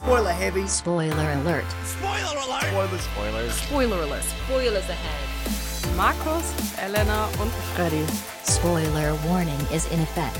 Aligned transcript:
Spoiler 0.00 0.30
heavy. 0.30 0.64
Spoiler 0.68 1.32
alert. 1.40 1.64
Spoiler 1.84 2.38
alert. 2.44 2.62
Spoilers, 2.62 3.04
Spoilers. 3.04 3.62
Spoiler 3.62 4.02
alert. 4.04 4.22
Spoilers 4.22 4.88
ahead. 4.88 5.96
Markus, 5.96 6.54
Elena 6.80 7.26
und 7.42 7.50
Freddy. 7.74 8.04
Spoiler 8.46 9.18
warning 9.26 9.58
is 9.74 9.90
in 9.90 10.00
effect. 10.00 10.38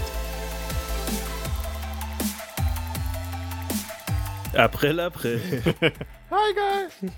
April, 4.57 5.01
April. 5.01 5.41
Hi, 6.31 6.55
guys. 6.55 7.11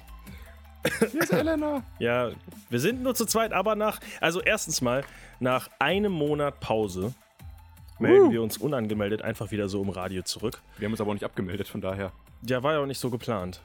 Hier 1.12 1.20
ist 1.20 1.32
Elena. 1.34 1.82
ja, 1.98 2.30
wir 2.70 2.80
sind 2.80 3.02
nur 3.02 3.14
zu 3.14 3.26
zweit, 3.26 3.52
aber 3.52 3.76
nach, 3.76 4.00
also 4.18 4.40
erstens 4.40 4.80
mal, 4.80 5.04
nach 5.40 5.68
einem 5.78 6.12
Monat 6.12 6.58
Pause 6.60 7.12
melden 7.98 8.32
wir 8.32 8.40
uns 8.42 8.56
unangemeldet 8.56 9.20
einfach 9.20 9.50
wieder 9.50 9.68
so 9.68 9.82
im 9.82 9.90
Radio 9.90 10.22
zurück. 10.22 10.62
Wir 10.78 10.86
haben 10.86 10.94
uns 10.94 11.02
aber 11.02 11.10
auch 11.10 11.14
nicht 11.14 11.24
abgemeldet, 11.24 11.68
von 11.68 11.82
daher. 11.82 12.12
Ja, 12.46 12.62
war 12.62 12.74
ja 12.74 12.78
auch 12.80 12.86
nicht 12.86 12.98
so 13.00 13.10
geplant. 13.10 13.60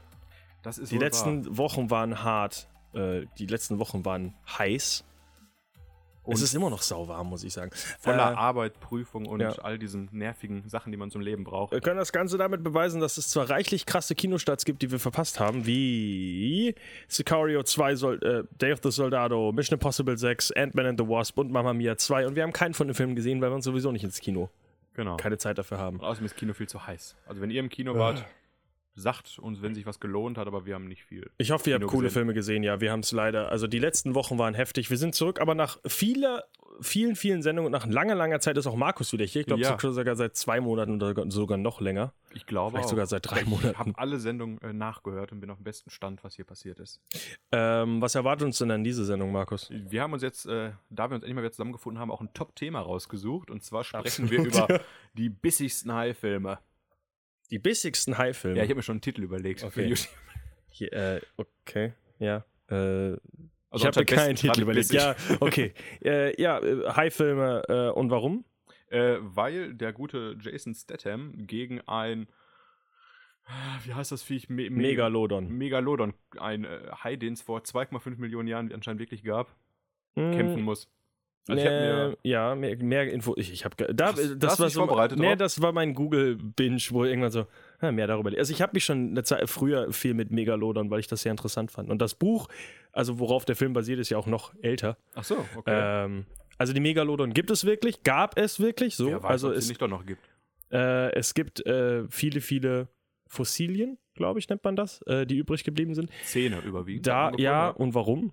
Das 0.64 0.78
ist 0.78 0.92
Die 0.92 0.98
letzten 0.98 1.46
wahr. 1.46 1.58
Wochen 1.58 1.90
waren 1.90 2.24
hart. 2.24 2.68
Äh, 2.94 3.26
die 3.38 3.46
letzten 3.46 3.80
Wochen 3.80 4.04
waren 4.06 4.34
heiß. 4.58 5.04
Und 6.24 6.34
es 6.34 6.42
ist 6.42 6.56
immer 6.56 6.72
noch 6.72 6.82
sauwarm, 6.82 7.28
muss 7.30 7.44
ich 7.44 7.54
sagen. 7.54 7.70
voller 8.00 8.32
Äh, 8.32 8.36
Arbeit, 8.36 8.80
Prüfung 8.80 9.28
und 9.28 9.42
ja. 9.42 9.52
all 9.62 9.78
diesen 9.78 10.10
nervigen 10.12 10.68
Sachen, 10.68 10.92
die 10.92 10.98
man 10.98 11.12
zum 11.12 11.22
Leben 11.22 11.44
braucht. 11.44 11.72
Wir 11.72 11.82
können 11.82 12.00
das 12.00 12.12
Ganze 12.12 12.40
damit 12.40 12.64
beweisen, 12.64 13.00
dass 13.00 13.18
es 13.20 13.28
zwar 13.30 13.48
reichlich 13.52 13.86
krasse 13.86 14.16
Kinostarts 14.16 14.66
gibt, 14.66 14.82
die 14.82 14.90
wir 14.90 15.00
verpasst 15.00 15.40
haben, 15.40 15.68
wie 15.68 16.74
Sicario 17.08 17.62
2, 17.62 17.96
Sol 17.96 18.20
äh, 18.24 18.44
Day 18.58 18.74
of 18.74 18.80
the 18.82 18.90
Soldado, 18.90 19.52
Mission 19.52 19.76
Impossible 19.76 20.18
6, 20.18 20.52
Ant-Man 20.54 20.88
and 20.88 21.00
the 21.00 21.08
Wasp 21.08 21.38
und 21.38 21.52
Mamma 21.52 21.74
Mia 21.74 21.96
2 21.96 22.26
und 22.26 22.36
wir 22.36 22.42
haben 22.42 22.54
keinen 22.54 22.74
von 22.74 22.88
den 22.88 22.96
Filmen 22.96 23.16
gesehen, 23.16 23.40
weil 23.42 23.52
wir 23.52 23.56
uns 23.56 23.66
sowieso 23.66 23.92
nicht 23.92 24.04
ins 24.04 24.20
Kino 24.20 24.50
Genau. 24.96 25.18
keine 25.18 25.38
Zeit 25.38 25.60
dafür 25.60 25.78
haben. 25.78 25.98
Und 26.00 26.06
außerdem 26.06 26.26
ist 26.26 26.38
Kino 26.38 26.54
viel 26.54 26.68
zu 26.68 26.88
heiß. 26.88 27.16
Also 27.28 27.40
wenn 27.42 27.52
ihr 27.52 27.60
im 27.60 27.70
Kino 27.70 27.96
wart, 28.00 28.26
sagt 28.96 29.40
uns, 29.40 29.62
wenn 29.62 29.76
sich 29.76 29.86
was 29.86 30.00
gelohnt 30.00 30.38
hat, 30.38 30.48
aber 30.48 30.66
wir 30.66 30.76
haben 30.76 30.88
nicht 30.88 31.04
viel. 31.04 31.30
Ich 31.38 31.52
hoffe, 31.52 31.70
ihr 31.70 31.76
habt 31.76 31.86
coole 31.88 32.04
gesehen. 32.08 32.14
Filme 32.14 32.34
gesehen. 32.34 32.64
Ja, 32.64 32.80
wir 32.82 32.92
haben 32.92 33.02
es 33.02 33.12
leider. 33.12 33.50
Also 33.50 33.68
die 33.68 33.80
letzten 33.80 34.16
Wochen 34.16 34.38
waren 34.38 34.54
heftig. 34.54 34.90
Wir 34.90 34.98
sind 34.98 35.16
zurück, 35.16 35.42
aber 35.42 35.54
nach 35.54 35.80
vieler, 35.86 36.46
vielen, 36.80 37.16
vielen 37.18 37.42
Sendungen 37.42 37.68
und 37.68 37.72
nach 37.78 37.86
langer, 37.88 38.16
langer 38.16 38.40
Zeit 38.40 38.58
ist 38.58 38.68
auch 38.68 38.76
Markus 38.76 39.12
wieder 39.12 39.26
hier. 39.26 39.42
Ich 39.42 39.48
glaube 39.48 39.62
Ja. 39.62 39.78
sogar 39.80 40.16
seit 40.16 40.36
zwei 40.38 40.62
Monaten 40.62 41.02
oder 41.02 41.30
sogar 41.30 41.58
noch 41.58 41.82
länger. 41.82 42.14
Ich 42.34 42.46
glaube 42.46 42.72
Vielleicht 42.72 42.86
auch. 42.86 42.90
sogar 42.92 43.06
seit 43.08 43.30
drei 43.30 43.42
ich 43.42 43.48
Monaten. 43.48 43.70
Ich 43.72 43.78
habe 43.80 43.92
alle 43.96 44.20
Sendungen 44.20 44.62
äh, 44.62 44.72
nachgehört 44.74 45.32
und 45.34 45.40
bin 45.42 45.50
auf 45.50 45.58
dem 45.58 45.64
besten 45.66 45.90
Stand, 45.90 46.24
was 46.24 46.36
hier 46.36 46.46
passiert 46.46 46.80
ist. 46.80 47.02
Ähm, 47.52 48.02
was 48.02 48.16
erwartet 48.16 48.46
uns 48.46 48.58
denn 48.58 48.72
an 48.72 48.84
diese 48.84 49.04
Sendung, 49.06 49.32
Markus? 49.32 49.70
Wir 49.70 50.02
haben 50.02 50.14
uns 50.14 50.22
jetzt, 50.24 50.46
äh, 50.46 50.72
da 50.90 51.10
wir 51.10 51.16
uns 51.16 51.24
endlich 51.24 51.36
mal 51.36 51.42
wieder 51.42 51.52
zusammengefunden 51.52 52.00
haben, 52.00 52.12
auch 52.12 52.22
ein 52.22 52.34
Top-Thema 52.34 52.80
rausgesucht. 52.80 53.50
Und 53.52 53.64
zwar 53.64 53.84
sprechen 53.84 54.30
wir 54.30 54.40
Absolut, 54.40 54.70
über 54.70 54.82
die 55.14 55.30
bissigsten 55.30 55.94
Hai-Filme. 55.94 56.60
Die 57.52 57.60
bissigsten 57.60 58.18
High-Filme. 58.18 58.58
Ja, 58.58 58.64
ich 58.64 58.70
habe 58.70 58.78
mir 58.78 58.84
schon 58.84 58.94
einen 58.96 59.02
Titel 59.02 59.24
überlegt. 59.24 59.64
Okay. 59.64 59.72
Für 59.72 59.84
YouTube. 59.84 60.10
Hier, 60.70 60.94
äh, 60.94 61.22
okay, 61.38 61.94
ja. 62.20 62.44
Äh, 62.70 63.14
ich 63.14 63.20
Also 63.70 63.86
habe 63.88 64.00
mir 64.00 64.02
unter 64.02 64.06
keinen 64.06 64.36
Titel 64.36 64.62
überlegt. 64.62 64.92
Ja, 64.92 65.16
okay. 65.40 65.74
äh, 66.04 66.42
ja, 66.42 66.60
äh, 66.60 66.90
High-Filme 66.92 67.64
äh, 67.70 67.90
und 67.92 68.10
warum? 68.10 68.46
Äh, 68.90 69.18
weil 69.22 69.74
der 69.74 69.94
gute 69.94 70.38
Jason 70.40 70.74
Statham 70.74 71.34
gegen 71.48 71.82
ein, 71.82 72.28
wie 73.84 73.94
heißt 73.94 74.12
das 74.12 74.24
Viech? 74.24 74.50
Me 74.50 74.70
Me 74.70 74.82
Megalodon. 74.82 75.50
Megalodon, 75.50 76.14
ein 76.38 76.68
Hai, 77.04 77.16
den 77.16 77.34
es 77.34 77.42
vor 77.42 77.60
2,5 77.60 78.18
Millionen 78.18 78.48
Jahren 78.48 78.72
anscheinend 78.74 79.00
wirklich 79.00 79.24
gab, 79.24 79.56
Hm, 80.16 80.32
kämpfen 80.32 80.62
muss. 80.62 80.90
Also 81.48 81.64
mir, 81.64 82.18
ja, 82.24 82.56
mehr, 82.56 82.76
mehr 82.78 83.12
Info. 83.12 83.36
Ich, 83.38 83.52
ich 83.54 83.66
habe 83.66 83.76
da, 83.94 84.12
das 84.14 84.16
da 84.40 84.48
hast 84.48 84.60
du 84.60 84.64
war 84.64 84.70
so, 84.70 84.80
vorbereitet 84.88 85.20
Nee, 85.20 85.28
drauf? 85.30 85.38
das 85.38 85.62
war 85.62 85.72
mein 85.74 85.94
Google 85.94 86.36
Binge, 86.38 86.82
wo 86.90 87.04
irgendwann 87.06 87.32
so 87.32 87.46
ja, 87.82 87.92
mehr 87.92 88.08
darüber. 88.08 88.32
Also 88.38 88.52
ich 88.52 88.62
habe 88.64 88.72
mich 88.74 88.84
schon 88.86 89.10
eine 89.12 89.24
Zeit 89.24 89.48
früher 89.50 89.92
viel 89.94 90.16
mit 90.16 90.32
Megalodon, 90.32 90.90
weil 90.90 91.00
ich 91.00 91.08
das 91.08 91.22
sehr 91.22 91.32
interessant 91.32 91.72
fand. 91.72 91.90
Und 91.92 92.02
das 92.02 92.16
Buch, 92.16 92.48
also 92.92 93.20
worauf 93.20 93.46
der 93.46 93.56
Film 93.56 93.74
basiert, 93.74 94.00
ist 94.00 94.10
ja 94.10 94.18
auch 94.18 94.26
noch 94.28 94.54
älter. 94.62 94.98
ach 95.14 95.24
so, 95.24 95.38
okay. 95.56 96.06
Ähm, 96.06 96.26
also 96.58 96.74
die 96.74 96.80
Megalodon 96.80 97.34
gibt 97.34 97.52
es 97.52 97.64
wirklich, 97.66 98.02
gab 98.04 98.40
es 98.40 98.60
wirklich 98.60 98.96
so. 98.96 99.08
Wer 99.08 99.22
weiß, 99.22 99.30
also 99.30 99.52
es 99.52 99.68
nicht 99.68 99.82
doch 99.82 99.88
noch 99.90 100.06
gibt. 100.06 100.24
äh, 100.72 101.12
es 101.14 101.34
gibt 101.36 101.64
äh, 101.68 102.08
viele, 102.10 102.42
viele 102.42 102.88
Fossilien, 103.28 103.98
glaube 104.14 104.40
ich, 104.40 104.48
nennt 104.50 104.64
man 104.64 104.76
das, 104.76 105.02
äh, 105.04 105.26
die 105.26 105.38
übrig 105.38 105.64
geblieben 105.64 105.94
sind. 105.94 106.10
Zähne 106.24 106.60
überwiegend. 106.62 107.06
Da, 107.06 107.32
ja, 107.38 107.70
und 107.70 107.94
warum? 107.94 108.32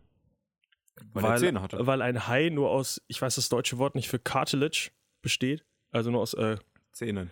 Weil, 1.12 1.24
er 1.24 1.36
Zähne 1.38 1.62
hatte. 1.62 1.86
weil 1.86 2.02
ein 2.02 2.26
Hai 2.28 2.48
nur 2.50 2.70
aus, 2.70 3.00
ich 3.08 3.20
weiß 3.20 3.34
das 3.36 3.48
deutsche 3.48 3.78
Wort 3.78 3.94
nicht 3.94 4.08
für 4.08 4.18
Cartilage 4.18 4.90
besteht. 5.22 5.64
Also 5.90 6.10
nur 6.10 6.20
aus, 6.20 6.34
äh, 6.34 6.56
Zähnen. 6.92 7.30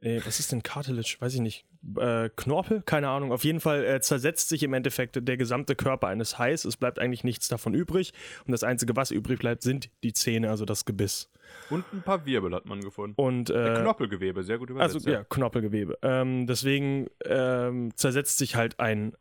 äh, 0.00 0.20
was 0.24 0.40
ist 0.40 0.52
denn 0.52 0.62
Cartilage? 0.62 1.16
Weiß 1.20 1.34
ich 1.34 1.40
nicht. 1.40 1.64
Äh, 1.96 2.28
Knorpel? 2.36 2.82
Keine 2.84 3.08
Ahnung. 3.08 3.32
Auf 3.32 3.44
jeden 3.44 3.60
Fall 3.60 3.84
äh, 3.84 4.00
zersetzt 4.00 4.48
sich 4.48 4.62
im 4.62 4.72
Endeffekt 4.74 5.16
der 5.26 5.36
gesamte 5.36 5.76
Körper 5.76 6.08
eines 6.08 6.38
Hais. 6.38 6.64
Es 6.64 6.76
bleibt 6.76 6.98
eigentlich 6.98 7.22
nichts 7.24 7.48
davon 7.48 7.72
übrig. 7.72 8.12
Und 8.46 8.52
das 8.52 8.64
Einzige, 8.64 8.96
was 8.96 9.10
übrig 9.10 9.38
bleibt, 9.38 9.62
sind 9.62 9.88
die 10.02 10.12
Zähne, 10.12 10.50
also 10.50 10.64
das 10.64 10.84
Gebiss. 10.84 11.30
Und 11.70 11.84
ein 11.92 12.02
paar 12.02 12.26
Wirbel 12.26 12.52
hat 12.54 12.66
man 12.66 12.80
gefunden. 12.80 13.14
Und 13.16 13.48
äh, 13.50 13.76
Knorpelgewebe, 13.80 14.42
sehr 14.42 14.58
gut 14.58 14.70
übersetzt. 14.70 14.96
also 14.96 15.10
ja, 15.10 15.24
Knorpelgewebe. 15.24 15.98
Ähm, 16.02 16.46
deswegen 16.46 17.06
ähm, 17.24 17.92
zersetzt 17.94 18.38
sich 18.38 18.56
halt 18.56 18.80
ein 18.80 19.14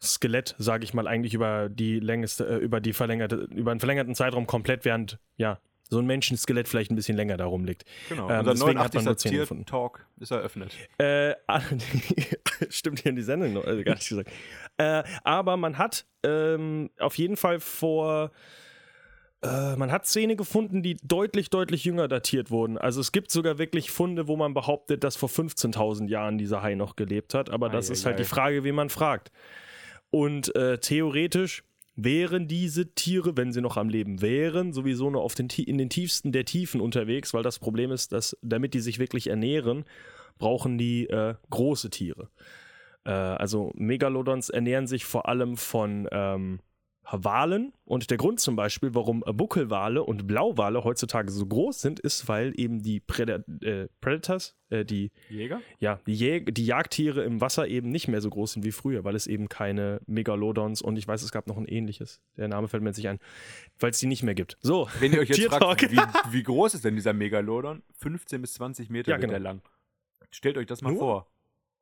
Hai-Skelett, 0.00 0.54
sage 0.58 0.84
ich 0.84 0.94
mal, 0.94 1.06
eigentlich 1.06 1.34
über 1.34 1.68
die 1.68 2.00
längste, 2.00 2.46
äh, 2.46 2.56
über 2.56 2.80
die 2.80 2.92
verlängerte, 2.92 3.36
über 3.54 3.70
einen 3.70 3.80
verlängerten 3.80 4.14
Zeitraum 4.14 4.46
komplett, 4.46 4.84
während 4.84 5.18
ja 5.36 5.58
so 5.88 5.98
ein 5.98 6.06
Menschenskelett 6.06 6.66
vielleicht 6.68 6.90
ein 6.90 6.96
bisschen 6.96 7.16
länger 7.16 7.36
darum 7.36 7.64
liegt. 7.64 7.84
Genau. 8.08 8.28
Ähm, 8.28 8.40
Unser 8.40 8.52
deswegen 8.52 8.78
hat 8.80 8.94
man 8.94 9.04
89. 9.04 9.04
nur 9.04 9.16
Zähne 9.16 9.38
gefunden. 9.38 9.64
Tier-Talk 9.66 10.06
ist 10.18 10.30
eröffnet. 10.32 10.74
Äh, 10.98 11.34
stimmt 12.68 13.00
hier 13.00 13.10
in 13.10 13.16
die 13.16 13.22
Sendung 13.22 13.52
noch, 13.52 13.64
also 13.64 13.82
gar 13.84 13.94
nicht 13.94 14.08
gesagt. 14.08 14.30
Äh, 14.78 15.04
aber 15.22 15.56
man 15.56 15.78
hat 15.78 16.06
ähm, 16.22 16.90
auf 16.98 17.16
jeden 17.18 17.36
Fall 17.36 17.60
vor. 17.60 18.32
Äh, 19.42 19.76
man 19.76 19.92
hat 19.92 20.06
Zähne 20.06 20.34
gefunden, 20.34 20.82
die 20.82 20.96
deutlich, 21.02 21.50
deutlich 21.50 21.84
jünger 21.84 22.08
datiert 22.08 22.50
wurden. 22.50 22.78
Also 22.78 23.00
es 23.00 23.12
gibt 23.12 23.30
sogar 23.30 23.58
wirklich 23.58 23.90
Funde, 23.90 24.26
wo 24.26 24.36
man 24.36 24.54
behauptet, 24.54 25.04
dass 25.04 25.14
vor 25.14 25.28
15.000 25.28 26.08
Jahren 26.08 26.38
dieser 26.38 26.62
Hai 26.62 26.74
noch 26.74 26.96
gelebt 26.96 27.32
hat. 27.34 27.50
Aber 27.50 27.68
das 27.68 27.90
Ei, 27.90 27.92
ist 27.92 28.02
ei, 28.02 28.04
halt 28.06 28.16
ei. 28.16 28.22
die 28.22 28.28
Frage, 28.28 28.64
wen 28.64 28.74
man 28.74 28.90
fragt. 28.90 29.30
Und 30.16 30.56
äh, 30.56 30.78
theoretisch 30.78 31.62
wären 31.94 32.48
diese 32.48 32.94
Tiere, 32.94 33.36
wenn 33.36 33.52
sie 33.52 33.60
noch 33.60 33.76
am 33.76 33.90
Leben 33.90 34.22
wären, 34.22 34.72
sowieso 34.72 35.10
nur 35.10 35.20
auf 35.20 35.34
den, 35.34 35.50
in 35.50 35.76
den 35.76 35.90
tiefsten 35.90 36.32
der 36.32 36.46
Tiefen 36.46 36.80
unterwegs, 36.80 37.34
weil 37.34 37.42
das 37.42 37.58
Problem 37.58 37.92
ist, 37.92 38.12
dass 38.12 38.34
damit 38.40 38.72
die 38.72 38.80
sich 38.80 38.98
wirklich 38.98 39.26
ernähren, 39.26 39.84
brauchen 40.38 40.78
die 40.78 41.06
äh, 41.10 41.34
große 41.50 41.90
Tiere. 41.90 42.30
Äh, 43.04 43.10
also 43.10 43.72
Megalodons 43.74 44.48
ernähren 44.48 44.86
sich 44.86 45.04
vor 45.04 45.28
allem 45.28 45.58
von 45.58 46.08
ähm, 46.10 46.60
Walen 47.10 47.72
und 47.84 48.10
der 48.10 48.16
Grund 48.18 48.40
zum 48.40 48.56
Beispiel, 48.56 48.94
warum 48.94 49.20
Buckelwale 49.20 50.02
und 50.02 50.26
Blauwale 50.26 50.82
heutzutage 50.84 51.30
so 51.30 51.46
groß 51.46 51.80
sind, 51.80 52.00
ist, 52.00 52.28
weil 52.28 52.52
eben 52.58 52.82
die 52.82 53.00
Preda 53.00 53.40
äh, 53.62 53.88
Predators, 54.00 54.56
äh, 54.70 54.84
die 54.84 55.12
Jäger? 55.28 55.60
ja, 55.78 56.00
die, 56.06 56.14
Jag 56.14 56.54
die 56.54 56.66
Jagdtiere 56.66 57.22
im 57.22 57.40
Wasser 57.40 57.68
eben 57.68 57.90
nicht 57.90 58.08
mehr 58.08 58.20
so 58.20 58.28
groß 58.30 58.52
sind 58.54 58.64
wie 58.64 58.72
früher, 58.72 59.04
weil 59.04 59.14
es 59.14 59.26
eben 59.26 59.48
keine 59.48 60.00
Megalodons 60.06 60.82
und 60.82 60.96
ich 60.96 61.06
weiß, 61.06 61.22
es 61.22 61.30
gab 61.30 61.46
noch 61.46 61.56
ein 61.56 61.66
ähnliches. 61.66 62.20
Der 62.36 62.48
Name 62.48 62.68
fällt 62.68 62.82
mir 62.82 62.88
jetzt 62.90 62.96
nicht 62.98 63.08
ein, 63.08 63.20
weil 63.78 63.90
es 63.90 63.98
die 63.98 64.06
nicht 64.06 64.22
mehr 64.22 64.34
gibt. 64.34 64.58
So, 64.60 64.88
Wenn 64.98 65.12
ihr 65.12 65.20
euch 65.20 65.28
jetzt 65.28 65.44
fragt, 65.54 65.90
wie, 65.90 65.96
wie 66.32 66.42
groß 66.42 66.74
ist 66.74 66.84
denn 66.84 66.96
dieser 66.96 67.12
Megalodon? 67.12 67.82
15 67.98 68.40
bis 68.40 68.54
20 68.54 68.90
Meter 68.90 69.12
Ja, 69.12 69.16
genau. 69.18 69.36
lang. 69.38 69.62
Stellt 70.30 70.58
euch 70.58 70.66
das 70.66 70.82
mal 70.82 70.90
Nur? 70.90 70.98
vor. 70.98 71.26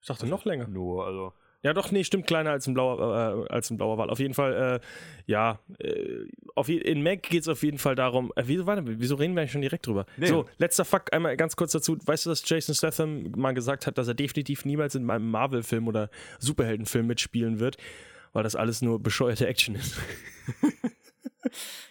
ich 0.00 0.06
dachte 0.06 0.26
noch 0.26 0.44
länger. 0.44 0.68
Nur, 0.68 1.06
also. 1.06 1.32
Ja, 1.64 1.72
doch, 1.72 1.90
nee, 1.90 2.04
stimmt, 2.04 2.26
kleiner 2.26 2.50
als 2.50 2.66
ein 2.66 2.74
blauer, 2.74 3.46
äh, 3.48 3.52
als 3.52 3.70
ein 3.70 3.78
blauer 3.78 3.96
Wal. 3.98 4.10
Auf 4.10 4.18
jeden 4.18 4.34
Fall, 4.34 4.80
äh, 4.80 4.86
ja, 5.26 5.58
äh, 5.78 6.26
auf 6.54 6.68
je 6.68 6.76
in 6.76 7.02
Mac 7.02 7.22
geht 7.22 7.40
es 7.40 7.48
auf 7.48 7.62
jeden 7.62 7.78
Fall 7.78 7.94
darum, 7.94 8.32
äh, 8.36 8.42
wieso, 8.46 8.66
warte, 8.66 8.82
wieso 8.84 9.14
reden 9.14 9.34
wir 9.34 9.40
eigentlich 9.40 9.52
schon 9.52 9.62
direkt 9.62 9.86
drüber? 9.86 10.04
Nee. 10.18 10.26
So, 10.26 10.44
letzter 10.58 10.84
Fakt, 10.84 11.12
einmal 11.14 11.36
ganz 11.38 11.56
kurz 11.56 11.72
dazu. 11.72 11.96
Weißt 12.04 12.26
du, 12.26 12.30
dass 12.30 12.48
Jason 12.48 12.74
Statham 12.74 13.32
mal 13.34 13.52
gesagt 13.54 13.86
hat, 13.86 13.96
dass 13.98 14.06
er 14.08 14.14
definitiv 14.14 14.64
niemals 14.66 14.94
in 14.94 15.08
einem 15.10 15.30
Marvel-Film 15.30 15.88
oder 15.88 16.10
Superheldenfilm 16.38 17.06
mitspielen 17.06 17.58
wird, 17.60 17.78
weil 18.34 18.42
das 18.42 18.56
alles 18.56 18.82
nur 18.82 19.02
bescheuerte 19.02 19.46
Action 19.46 19.74
ist. 19.74 19.96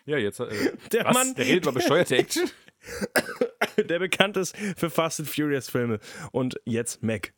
Ja, 0.05 0.17
jetzt. 0.17 0.39
Äh, 0.39 0.47
Der 0.91 1.05
was? 1.05 1.13
Mann- 1.13 1.35
Der 1.35 1.45
redet 1.45 1.63
über 1.63 1.71
bescheuerte 1.73 2.17
Action? 2.17 2.49
Der 3.89 3.99
bekannt 3.99 4.35
ist 4.37 4.55
für 4.75 4.89
Fast 4.89 5.19
and 5.19 5.29
Furious-Filme. 5.29 5.99
Und 6.31 6.59
jetzt 6.65 7.01
Mac. 7.03 7.33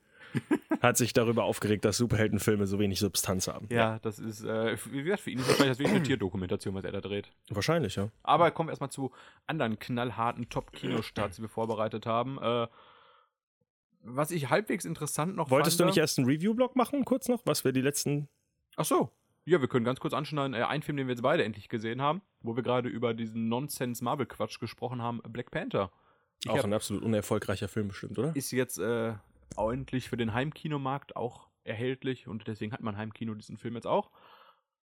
Hat 0.86 0.98
sich 0.98 1.14
darüber 1.14 1.46
aufgeregt, 1.46 1.84
dass 1.84 1.98
Superheldenfilme 1.98 2.68
so 2.68 2.78
wenig 2.80 3.00
Substanz 3.00 3.48
haben. 3.48 3.68
Ja, 3.72 4.00
das 4.00 4.20
ist, 4.20 4.44
äh, 4.44 4.78
wie 4.92 5.04
gesagt, 5.04 5.22
für 5.22 5.32
ihn 5.32 5.40
ist 5.40 5.50
das 5.50 5.56
vielleicht 5.56 5.72
das 5.72 5.80
wirklich 5.80 5.96
eine 5.96 6.04
Tierdokumentation, 6.08 6.76
was 6.76 6.84
er 6.84 6.92
da 6.92 7.02
dreht. 7.02 7.32
Wahrscheinlich, 7.50 7.96
ja. 7.96 8.10
Aber 8.24 8.52
kommen 8.52 8.70
wir 8.70 8.72
erstmal 8.72 8.92
zu 8.92 9.12
anderen 9.48 9.80
knallharten 9.80 10.50
Top-Kinostarts, 10.50 11.38
die 11.38 11.42
wir 11.42 11.50
vorbereitet 11.50 12.06
haben. 12.06 12.38
Äh, 12.42 12.68
was 14.02 14.30
ich 14.30 14.50
halbwegs 14.50 14.86
interessant 14.86 15.36
noch 15.36 15.50
Wolltest 15.50 15.80
du 15.80 15.84
fand, 15.84 15.90
nicht 15.90 15.98
erst 15.98 16.20
einen 16.20 16.28
Review-Blog 16.28 16.76
machen, 16.76 17.04
kurz 17.06 17.28
noch, 17.28 17.42
was 17.46 17.66
wir 17.66 17.72
die 17.72 17.82
letzten 17.82 18.30
Ach 18.76 18.86
so. 18.86 19.10
Ja, 19.46 19.62
wir 19.62 19.68
können 19.68 19.86
ganz 19.86 20.00
kurz 20.00 20.14
anschneiden. 20.14 20.54
Äh, 20.54 20.64
ein 20.64 20.82
Film, 20.82 20.98
den 20.98 21.08
wir 21.08 21.14
jetzt 21.14 21.22
beide 21.22 21.44
endlich 21.44 21.70
gesehen 21.70 22.02
haben, 22.02 22.22
wo 22.42 22.56
wir 22.56 22.64
gerade 22.64 22.90
über 22.90 23.14
diesen 23.14 23.48
Nonsense-Marvel-Quatsch 23.48 24.60
gesprochen 24.60 25.02
haben, 25.02 25.22
Black 25.30 25.52
Panther. 25.52 25.92
Ich 26.44 26.50
Auch 26.50 26.58
hab, 26.58 26.66
ein 26.66 26.74
absolut 26.74 27.04
unerfolgreicher 27.04 27.68
Film 27.68 27.88
bestimmt, 27.88 28.20
oder? 28.20 28.36
ist 28.36 28.52
jetzt 28.52 28.78
äh, 28.78 29.14
ordentlich 29.56 30.10
für 30.10 30.18
den 30.18 30.34
Heimkinomarkt 30.34 31.16
auch 31.16 31.48
erhältlich 31.64 32.28
und 32.28 32.48
deswegen 32.48 32.72
hat 32.72 32.82
man 32.82 32.98
Heimkino 32.98 33.34
diesen 33.34 33.58
Film 33.58 33.76
jetzt 33.76 33.88
auch. 33.88 34.12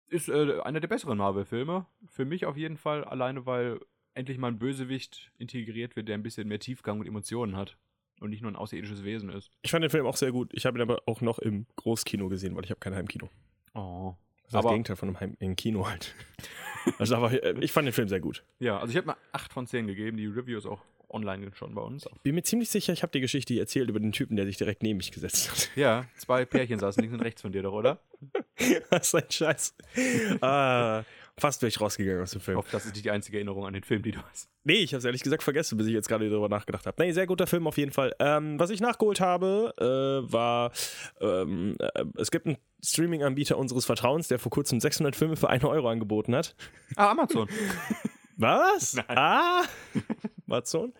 Ist 0.08 0.28
äh, 0.28 0.60
einer 0.60 0.80
der 0.80 0.88
besseren 0.88 1.18
Marvel-Filme. 1.18 1.86
Für 2.06 2.24
mich 2.24 2.46
auf 2.46 2.56
jeden 2.56 2.76
Fall, 2.76 3.04
alleine 3.04 3.46
weil 3.46 3.80
endlich 4.14 4.38
mal 4.38 4.48
ein 4.48 4.58
Bösewicht 4.58 5.30
integriert 5.38 5.96
wird, 5.96 6.08
der 6.08 6.16
ein 6.16 6.22
bisschen 6.22 6.48
mehr 6.48 6.58
Tiefgang 6.58 7.00
und 7.00 7.06
Emotionen 7.06 7.56
hat 7.56 7.76
und 8.20 8.30
nicht 8.30 8.42
nur 8.42 8.50
ein 8.50 8.56
außerirdisches 8.56 9.04
Wesen 9.04 9.30
ist. 9.30 9.50
Ich 9.62 9.70
fand 9.70 9.82
den 9.82 9.90
Film 9.90 10.06
auch 10.06 10.16
sehr 10.16 10.32
gut. 10.32 10.50
Ich 10.54 10.66
habe 10.66 10.78
ihn 10.78 10.82
aber 10.82 11.02
auch 11.06 11.20
noch 11.20 11.38
im 11.38 11.66
Großkino 11.76 12.28
gesehen, 12.28 12.56
weil 12.56 12.64
ich 12.64 12.70
habe 12.70 12.80
kein 12.80 12.94
Heimkino. 12.94 13.28
Oh. 13.74 14.14
Das 14.42 14.54
ist 14.54 14.64
das 14.64 14.70
Gegenteil 14.70 14.96
von 14.96 15.08
einem 15.08 15.20
Heim 15.20 15.36
im 15.40 15.56
Kino 15.56 15.88
halt. 15.88 16.14
Also 16.98 17.16
aber 17.16 17.30
äh, 17.42 17.54
ich 17.60 17.70
fand 17.70 17.86
den 17.86 17.92
Film 17.92 18.08
sehr 18.08 18.20
gut. 18.20 18.44
Ja, 18.60 18.78
also 18.78 18.90
ich 18.90 18.96
habe 18.96 19.08
mal 19.08 19.16
8 19.32 19.52
von 19.52 19.66
10 19.66 19.86
gegeben. 19.88 20.16
Die 20.16 20.24
Review 20.24 20.56
ist 20.56 20.64
auch 20.64 20.82
online 21.10 21.50
schon 21.54 21.74
bei 21.74 21.82
uns. 21.82 22.06
Bin 22.22 22.34
mir 22.34 22.42
ziemlich 22.42 22.68
sicher, 22.70 22.92
ich 22.92 23.02
habe 23.02 23.10
die 23.12 23.20
Geschichte 23.20 23.58
erzählt 23.58 23.88
über 23.88 24.00
den 24.00 24.12
Typen, 24.12 24.36
der 24.36 24.46
sich 24.46 24.56
direkt 24.56 24.82
neben 24.82 24.98
mich 24.98 25.10
gesetzt 25.12 25.50
hat. 25.50 25.70
Ja, 25.76 26.04
zwei 26.16 26.44
Pärchen 26.44 26.78
saßen 26.78 27.00
links 27.00 27.14
und 27.14 27.20
rechts 27.22 27.42
von 27.42 27.52
dir 27.52 27.62
doch, 27.62 27.72
oder? 27.72 27.98
Was 28.90 29.14
ein 29.14 29.24
Scheiß. 29.30 29.74
ah, 30.40 31.02
fast 31.36 31.62
wäre 31.62 31.68
ich 31.68 31.80
rausgegangen 31.80 32.22
aus 32.22 32.32
dem 32.32 32.38
Ich 32.38 32.44
Film. 32.44 32.58
hoffe, 32.58 32.68
das 32.72 32.84
ist 32.86 32.94
nicht 32.94 33.04
die 33.04 33.10
einzige 33.10 33.36
Erinnerung 33.38 33.64
an 33.66 33.72
den 33.72 33.84
Film, 33.84 34.02
die 34.02 34.10
du 34.12 34.20
hast. 34.22 34.48
Nee, 34.64 34.74
ich 34.74 34.92
habe 34.92 34.98
es 34.98 35.04
ehrlich 35.04 35.22
gesagt 35.22 35.42
vergessen, 35.42 35.78
bis 35.78 35.86
ich 35.86 35.92
jetzt 35.94 36.08
gerade 36.08 36.28
darüber 36.28 36.48
nachgedacht 36.48 36.84
habe. 36.86 37.02
Nee, 37.02 37.12
sehr 37.12 37.26
guter 37.26 37.46
Film 37.46 37.66
auf 37.66 37.78
jeden 37.78 37.92
Fall. 37.92 38.14
Ähm, 38.18 38.58
was 38.58 38.70
ich 38.70 38.80
nachgeholt 38.80 39.20
habe, 39.20 39.72
äh, 39.78 40.30
war, 40.32 40.72
ähm, 41.20 41.76
äh, 41.78 42.04
es 42.16 42.30
gibt 42.30 42.46
einen 42.46 42.58
Streaming-Anbieter 42.84 43.56
unseres 43.56 43.86
Vertrauens, 43.86 44.28
der 44.28 44.38
vor 44.38 44.50
kurzem 44.50 44.80
600 44.80 45.16
Filme 45.16 45.36
für 45.36 45.48
1 45.48 45.64
Euro 45.64 45.88
angeboten 45.88 46.34
hat. 46.34 46.54
Ah, 46.96 47.12
Amazon. 47.12 47.48
Was? 48.38 48.96
Ah! 49.08 49.64
Amazon. 50.46 50.94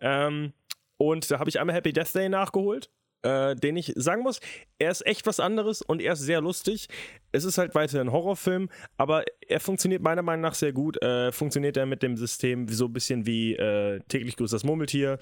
Ähm, 0.00 0.52
und 0.96 1.30
da 1.30 1.38
habe 1.38 1.50
ich 1.50 1.60
einmal 1.60 1.76
Happy 1.76 1.92
Death 1.92 2.14
Day 2.14 2.28
nachgeholt. 2.28 2.90
Äh, 3.22 3.56
den 3.56 3.76
ich 3.76 3.92
sagen 3.96 4.22
muss, 4.22 4.40
er 4.78 4.92
ist 4.92 5.04
echt 5.04 5.26
was 5.26 5.40
anderes 5.40 5.82
und 5.82 6.00
er 6.00 6.12
ist 6.12 6.20
sehr 6.20 6.40
lustig. 6.40 6.86
Es 7.32 7.42
ist 7.42 7.58
halt 7.58 7.74
weiter 7.74 8.00
ein 8.00 8.12
Horrorfilm, 8.12 8.68
aber 8.96 9.24
er 9.48 9.58
funktioniert 9.58 10.02
meiner 10.02 10.22
Meinung 10.22 10.42
nach 10.42 10.54
sehr 10.54 10.72
gut. 10.72 11.02
Äh, 11.02 11.32
funktioniert 11.32 11.76
er 11.76 11.84
mit 11.84 12.04
dem 12.04 12.16
System 12.16 12.68
so 12.68 12.84
ein 12.84 12.92
bisschen 12.92 13.26
wie 13.26 13.56
äh, 13.56 13.98
täglich 14.06 14.36
grüßt 14.36 14.52
das 14.52 14.62
Murmeltier, 14.62 15.18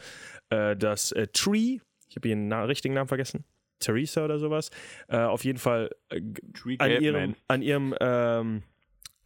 äh, 0.51 0.77
das 0.77 1.11
äh, 1.12 1.27
Tree, 1.29 1.79
ich 2.07 2.17
habe 2.17 2.29
ihren 2.29 2.49
Na 2.49 2.65
richtigen 2.65 2.93
Namen 2.93 3.09
vergessen, 3.09 3.45
Theresa 3.79 4.27
oder 4.27 4.39
sowas. 4.39 4.71
Äh, 5.09 5.17
auf 5.17 5.45
jeden 5.45 5.59
Fall 5.59 5.89
Tree 6.53 6.77
an 6.79 7.01
ihrem, 7.01 7.35
an 7.49 7.62
ihrem 7.62 7.95
ähm, 7.99 8.62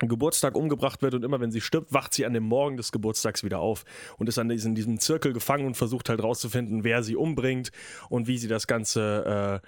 Geburtstag 0.08 0.56
umgebracht 0.56 1.02
wird 1.02 1.14
und 1.14 1.24
immer 1.24 1.40
wenn 1.40 1.50
sie 1.52 1.60
stirbt, 1.60 1.92
wacht 1.92 2.14
sie 2.14 2.24
an 2.26 2.32
dem 2.32 2.44
Morgen 2.44 2.76
des 2.76 2.92
Geburtstags 2.92 3.44
wieder 3.44 3.58
auf 3.60 3.84
und 4.18 4.28
ist 4.28 4.38
an 4.38 4.48
diesem, 4.48 4.74
diesem 4.74 4.98
Zirkel 4.98 5.32
gefangen 5.32 5.66
und 5.66 5.76
versucht 5.76 6.08
halt 6.08 6.22
rauszufinden, 6.22 6.84
wer 6.84 7.02
sie 7.02 7.16
umbringt 7.16 7.70
und 8.08 8.26
wie 8.26 8.38
sie 8.38 8.48
das 8.48 8.66
Ganze 8.66 9.60
äh, 9.62 9.66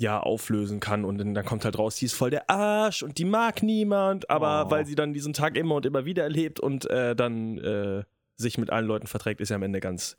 ja 0.00 0.20
auflösen 0.20 0.78
kann 0.80 1.04
und 1.04 1.18
dann, 1.18 1.44
kommt 1.44 1.64
halt 1.64 1.76
raus, 1.78 1.96
die 1.96 2.04
ist 2.06 2.14
voll 2.14 2.30
der 2.30 2.48
Arsch 2.48 3.02
und 3.02 3.18
die 3.18 3.24
mag 3.24 3.62
niemand, 3.62 4.30
aber 4.30 4.66
Oh. 4.66 4.70
weil 4.70 4.86
sie 4.86 4.94
dann 4.94 5.12
diesen 5.12 5.32
Tag 5.32 5.56
immer 5.56 5.74
und 5.76 5.86
immer 5.86 6.04
wieder 6.04 6.22
erlebt 6.22 6.60
und 6.60 6.88
äh, 6.88 7.16
dann 7.16 7.58
äh, 7.58 8.04
sich 8.36 8.58
mit 8.58 8.70
allen 8.70 8.86
Leuten 8.86 9.08
verträgt, 9.08 9.40
ist 9.40 9.48
sie 9.48 9.54
am 9.54 9.62
Ende 9.64 9.80
ganz 9.80 10.16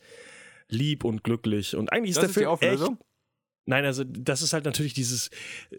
lieb 0.68 1.04
und 1.06 1.24
glücklich 1.24 1.76
und 1.78 1.92
eigentlich 1.94 2.12
ist 2.12 2.18
Das 2.18 2.24
der 2.24 2.30
ist 2.30 2.36
die 2.36 2.40
Film 2.42 2.52
Auflösung? 2.52 2.94
echt 3.00 3.09
Nein, 3.70 3.86
also 3.86 4.04
das 4.04 4.42
ist 4.42 4.54
halt 4.54 4.66
natürlich 4.66 4.96
dieses, 4.96 5.30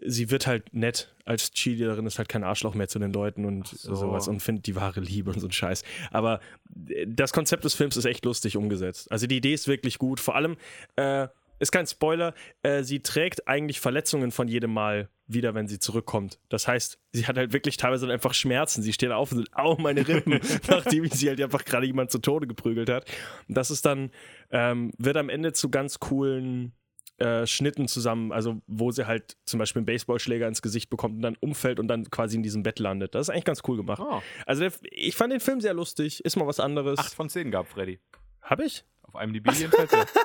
sie 0.01 0.31
wird 0.31 0.47
halt 0.47 0.73
nett 0.73 1.13
als 1.25 1.51
Cheerleaderin, 1.51 2.05
ist 2.05 2.19
halt 2.19 2.29
kein 2.29 2.45
Arschloch 2.45 2.73
mehr 2.73 2.87
zu 2.87 2.99
den 2.99 3.11
Leuten 3.11 3.43
und 3.43 3.67
so. 3.67 3.93
sowas 3.95 4.29
und 4.29 4.39
findet 4.39 4.65
die 4.65 4.77
wahre 4.77 5.01
Liebe 5.01 5.29
und 5.29 5.41
so 5.41 5.47
ein 5.47 5.51
Scheiß. 5.51 5.83
Aber 6.09 6.39
äh, 6.87 7.05
das 7.05 7.33
Konzept 7.33 7.65
des 7.65 7.73
Films 7.73 7.97
ist 7.97 8.05
echt 8.05 8.23
lustig 8.23 8.55
umgesetzt. 8.55 9.11
Also 9.11 9.27
die 9.27 9.35
Idee 9.35 9.53
ist 9.53 9.67
wirklich 9.67 9.97
gut. 9.97 10.21
Vor 10.21 10.35
allem, 10.35 10.55
äh, 10.95 11.27
ist 11.59 11.73
kein 11.73 11.85
Spoiler, 11.85 12.33
äh, 12.63 12.81
sie 12.83 13.01
trägt 13.01 13.49
eigentlich 13.49 13.81
Verletzungen 13.81 14.31
von 14.31 14.47
jedem 14.47 14.73
Mal 14.73 15.09
wieder, 15.27 15.53
wenn 15.53 15.67
sie 15.67 15.77
zurückkommt. 15.77 16.39
Das 16.47 16.69
heißt, 16.69 16.97
sie 17.11 17.27
hat 17.27 17.35
halt 17.37 17.51
wirklich 17.51 17.75
teilweise 17.75 18.09
einfach 18.09 18.33
Schmerzen. 18.33 18.83
Sie 18.83 18.93
steht 18.93 19.11
auf 19.11 19.33
und 19.33 19.39
sagt, 19.39 19.49
au, 19.53 19.75
meine 19.75 20.07
Rippen, 20.07 20.39
nachdem 20.69 21.09
sie 21.09 21.27
halt 21.27 21.41
einfach 21.41 21.65
gerade 21.65 21.85
jemand 21.85 22.09
zu 22.09 22.19
Tode 22.19 22.47
geprügelt 22.47 22.89
hat. 22.89 23.05
Und 23.49 23.57
das 23.57 23.69
ist 23.69 23.85
dann, 23.85 24.11
ähm, 24.49 24.91
wird 24.97 25.17
am 25.17 25.27
Ende 25.27 25.51
zu 25.51 25.69
ganz 25.69 25.99
coolen 25.99 26.71
äh, 27.17 27.45
Schnitten 27.45 27.87
zusammen, 27.87 28.31
also 28.31 28.61
wo 28.67 28.91
sie 28.91 29.05
halt 29.05 29.37
zum 29.45 29.59
Beispiel 29.59 29.81
einen 29.81 29.85
Baseballschläger 29.85 30.47
ins 30.47 30.61
Gesicht 30.61 30.89
bekommt 30.89 31.15
und 31.15 31.21
dann 31.21 31.37
umfällt 31.39 31.79
und 31.79 31.87
dann 31.87 32.09
quasi 32.09 32.35
in 32.37 32.43
diesem 32.43 32.63
Bett 32.63 32.79
landet. 32.79 33.13
Das 33.15 33.27
ist 33.27 33.29
eigentlich 33.29 33.45
ganz 33.45 33.61
cool 33.67 33.77
gemacht. 33.77 34.01
Oh, 34.03 34.21
Also 34.45 34.61
der, 34.61 34.71
ich 34.91 35.15
fand 35.15 35.31
den 35.33 35.39
Film 35.39 35.61
sehr 35.61 35.73
lustig, 35.73 36.23
ist 36.25 36.35
mal 36.35 36.47
was 36.47 36.59
anderes. 36.59 36.97
8 36.99 37.13
von 37.13 37.29
10 37.29 37.51
gab 37.51 37.67
Freddy. 37.67 37.99
Hab 38.41 38.59
ich? 38.59 38.83
Auf 39.03 39.15
einem 39.15 39.33
DB 39.33 39.51
jedenfalls. 39.51 39.91
ja. 39.91 40.05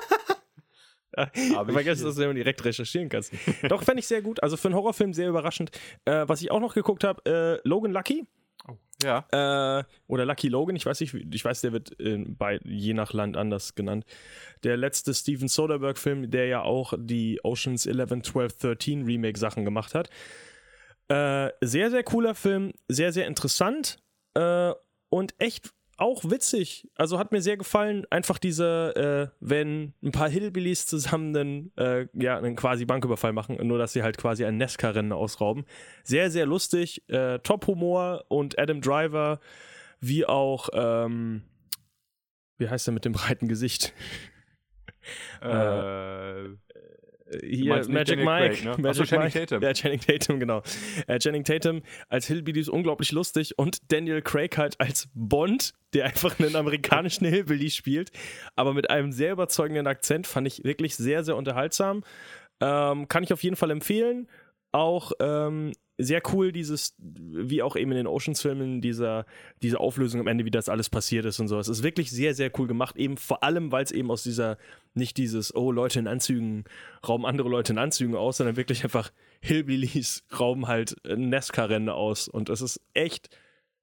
Ich 1.33 1.55
Hab 1.55 1.67
ich 1.67 1.73
vergesse, 1.73 2.01
hier. 2.01 2.07
dass 2.09 2.15
du 2.15 2.23
immer 2.25 2.33
direkt 2.35 2.63
recherchieren 2.63 3.09
kannst. 3.09 3.33
Doch, 3.69 3.81
fand 3.81 3.97
ich 3.97 4.05
sehr 4.05 4.21
gut. 4.21 4.43
Also 4.43 4.55
für 4.55 4.67
einen 4.67 4.75
Horrorfilm 4.75 5.13
sehr 5.13 5.27
überraschend. 5.29 5.71
Äh, 6.05 6.27
was 6.27 6.41
ich 6.41 6.51
auch 6.51 6.59
noch 6.59 6.75
geguckt 6.75 7.03
habe, 7.03 7.59
äh, 7.63 7.67
Logan 7.67 7.91
Lucky. 7.91 8.27
Ja. 9.03 9.25
Äh, 9.31 9.83
oder 10.07 10.25
Lucky 10.25 10.47
Logan, 10.47 10.75
ich 10.75 10.85
weiß 10.85 10.99
nicht, 11.01 11.13
ich 11.13 11.45
weiß, 11.45 11.61
der 11.61 11.73
wird 11.73 11.99
äh, 11.99 12.23
bei, 12.27 12.59
je 12.63 12.93
nach 12.93 13.13
Land 13.13 13.37
anders 13.37 13.75
genannt. 13.75 14.05
Der 14.63 14.77
letzte 14.77 15.13
Steven 15.13 15.47
Soderbergh-Film, 15.47 16.31
der 16.31 16.47
ja 16.47 16.61
auch 16.61 16.93
die 16.97 17.39
Oceans 17.43 17.85
11, 17.85 18.23
12, 18.23 18.57
13 18.57 19.05
Remake-Sachen 19.05 19.65
gemacht 19.65 19.93
hat. 19.93 20.09
Äh, 21.09 21.51
sehr, 21.61 21.91
sehr 21.91 22.03
cooler 22.03 22.35
Film, 22.35 22.73
sehr, 22.87 23.13
sehr 23.13 23.27
interessant 23.27 23.99
äh, 24.33 24.73
und 25.09 25.35
echt 25.37 25.73
auch 25.97 26.23
witzig. 26.23 26.87
Also 26.95 27.19
hat 27.19 27.31
mir 27.31 27.41
sehr 27.41 27.57
gefallen, 27.57 28.05
einfach 28.09 28.37
diese, 28.37 29.31
äh, 29.31 29.35
wenn 29.39 29.93
ein 30.03 30.11
paar 30.11 30.29
Hillbillies 30.29 30.85
zusammen 30.85 31.35
einen, 31.35 31.71
äh, 31.77 32.07
ja, 32.13 32.37
einen 32.37 32.55
quasi 32.55 32.85
Banküberfall 32.85 33.33
machen, 33.33 33.57
nur 33.67 33.77
dass 33.77 33.93
sie 33.93 34.03
halt 34.03 34.17
quasi 34.17 34.45
ein 34.45 34.57
Nesca-Rennen 34.57 35.11
ausrauben. 35.11 35.65
Sehr, 36.03 36.29
sehr 36.31 36.45
lustig, 36.45 37.07
äh, 37.09 37.39
Top-Humor 37.39 38.25
und 38.29 38.57
Adam 38.59 38.81
Driver, 38.81 39.39
wie 39.99 40.25
auch, 40.25 40.69
ähm, 40.73 41.41
wie 42.57 42.69
heißt 42.69 42.87
er 42.87 42.93
mit 42.93 43.05
dem 43.05 43.13
breiten 43.13 43.47
Gesicht? 43.47 43.93
Äh, 45.41 46.49
Hier, 47.43 47.85
Magic 47.87 48.19
Mike. 48.19 48.55
Craig, 48.55 48.65
ne? 48.65 48.75
Magic 48.77 48.95
so, 48.95 49.03
Channing 49.03 49.25
Mike. 49.33 49.39
Tatum. 49.39 49.61
Ja, 49.61 49.73
Channing 49.73 49.99
Tatum, 49.99 50.39
genau. 50.39 50.61
Äh, 51.07 51.19
Channing 51.19 51.43
Tatum 51.43 51.81
als 52.09 52.27
Hillbilly 52.27 52.59
ist 52.59 52.69
unglaublich 52.69 53.11
lustig 53.11 53.57
und 53.57 53.91
Daniel 53.91 54.21
Craig 54.21 54.57
halt 54.57 54.79
als 54.79 55.09
Bond, 55.13 55.73
der 55.93 56.05
einfach 56.05 56.39
einen 56.39 56.55
amerikanischen 56.55 57.25
Hillbilly 57.29 57.69
spielt, 57.69 58.11
aber 58.55 58.73
mit 58.73 58.89
einem 58.89 59.11
sehr 59.11 59.33
überzeugenden 59.33 59.87
Akzent, 59.87 60.27
fand 60.27 60.47
ich 60.47 60.63
wirklich 60.63 60.95
sehr, 60.95 61.23
sehr 61.23 61.35
unterhaltsam. 61.35 62.03
Ähm, 62.59 63.07
kann 63.07 63.23
ich 63.23 63.33
auf 63.33 63.43
jeden 63.43 63.55
Fall 63.55 63.71
empfehlen. 63.71 64.27
Auch 64.71 65.11
ähm, 65.19 65.71
sehr 65.97 66.21
cool, 66.31 66.51
dieses, 66.51 66.95
wie 66.99 67.63
auch 67.63 67.75
eben 67.75 67.91
in 67.91 67.97
den 67.97 68.07
Oceans-Filmen, 68.07 68.81
dieser, 68.81 69.25
diese 69.61 69.79
Auflösung 69.79 70.21
am 70.21 70.27
Ende, 70.27 70.45
wie 70.45 70.51
das 70.51 70.69
alles 70.69 70.89
passiert 70.89 71.25
ist 71.25 71.39
und 71.39 71.47
so. 71.47 71.57
Es 71.57 71.67
ist 71.67 71.81
wirklich 71.81 72.11
sehr, 72.11 72.35
sehr 72.35 72.51
cool 72.59 72.67
gemacht, 72.67 72.97
eben 72.97 73.17
vor 73.17 73.43
allem, 73.43 73.71
weil 73.71 73.83
es 73.83 73.91
eben 73.91 74.11
aus 74.11 74.23
dieser, 74.23 74.57
nicht 74.93 75.17
dieses, 75.17 75.55
oh, 75.55 75.71
Leute 75.71 75.99
in 75.99 76.07
Anzügen 76.07 76.65
rauben 77.07 77.25
andere 77.25 77.49
Leute 77.49 77.73
in 77.73 77.79
Anzügen 77.79 78.15
aus, 78.15 78.37
sondern 78.37 78.57
wirklich 78.57 78.83
einfach 78.83 79.11
Hillbillies 79.41 80.23
rauben 80.39 80.67
halt 80.67 80.95
Nesca-Rennen 81.03 81.89
aus. 81.89 82.27
Und 82.27 82.49
es 82.49 82.61
ist 82.61 82.79
echt 82.93 83.35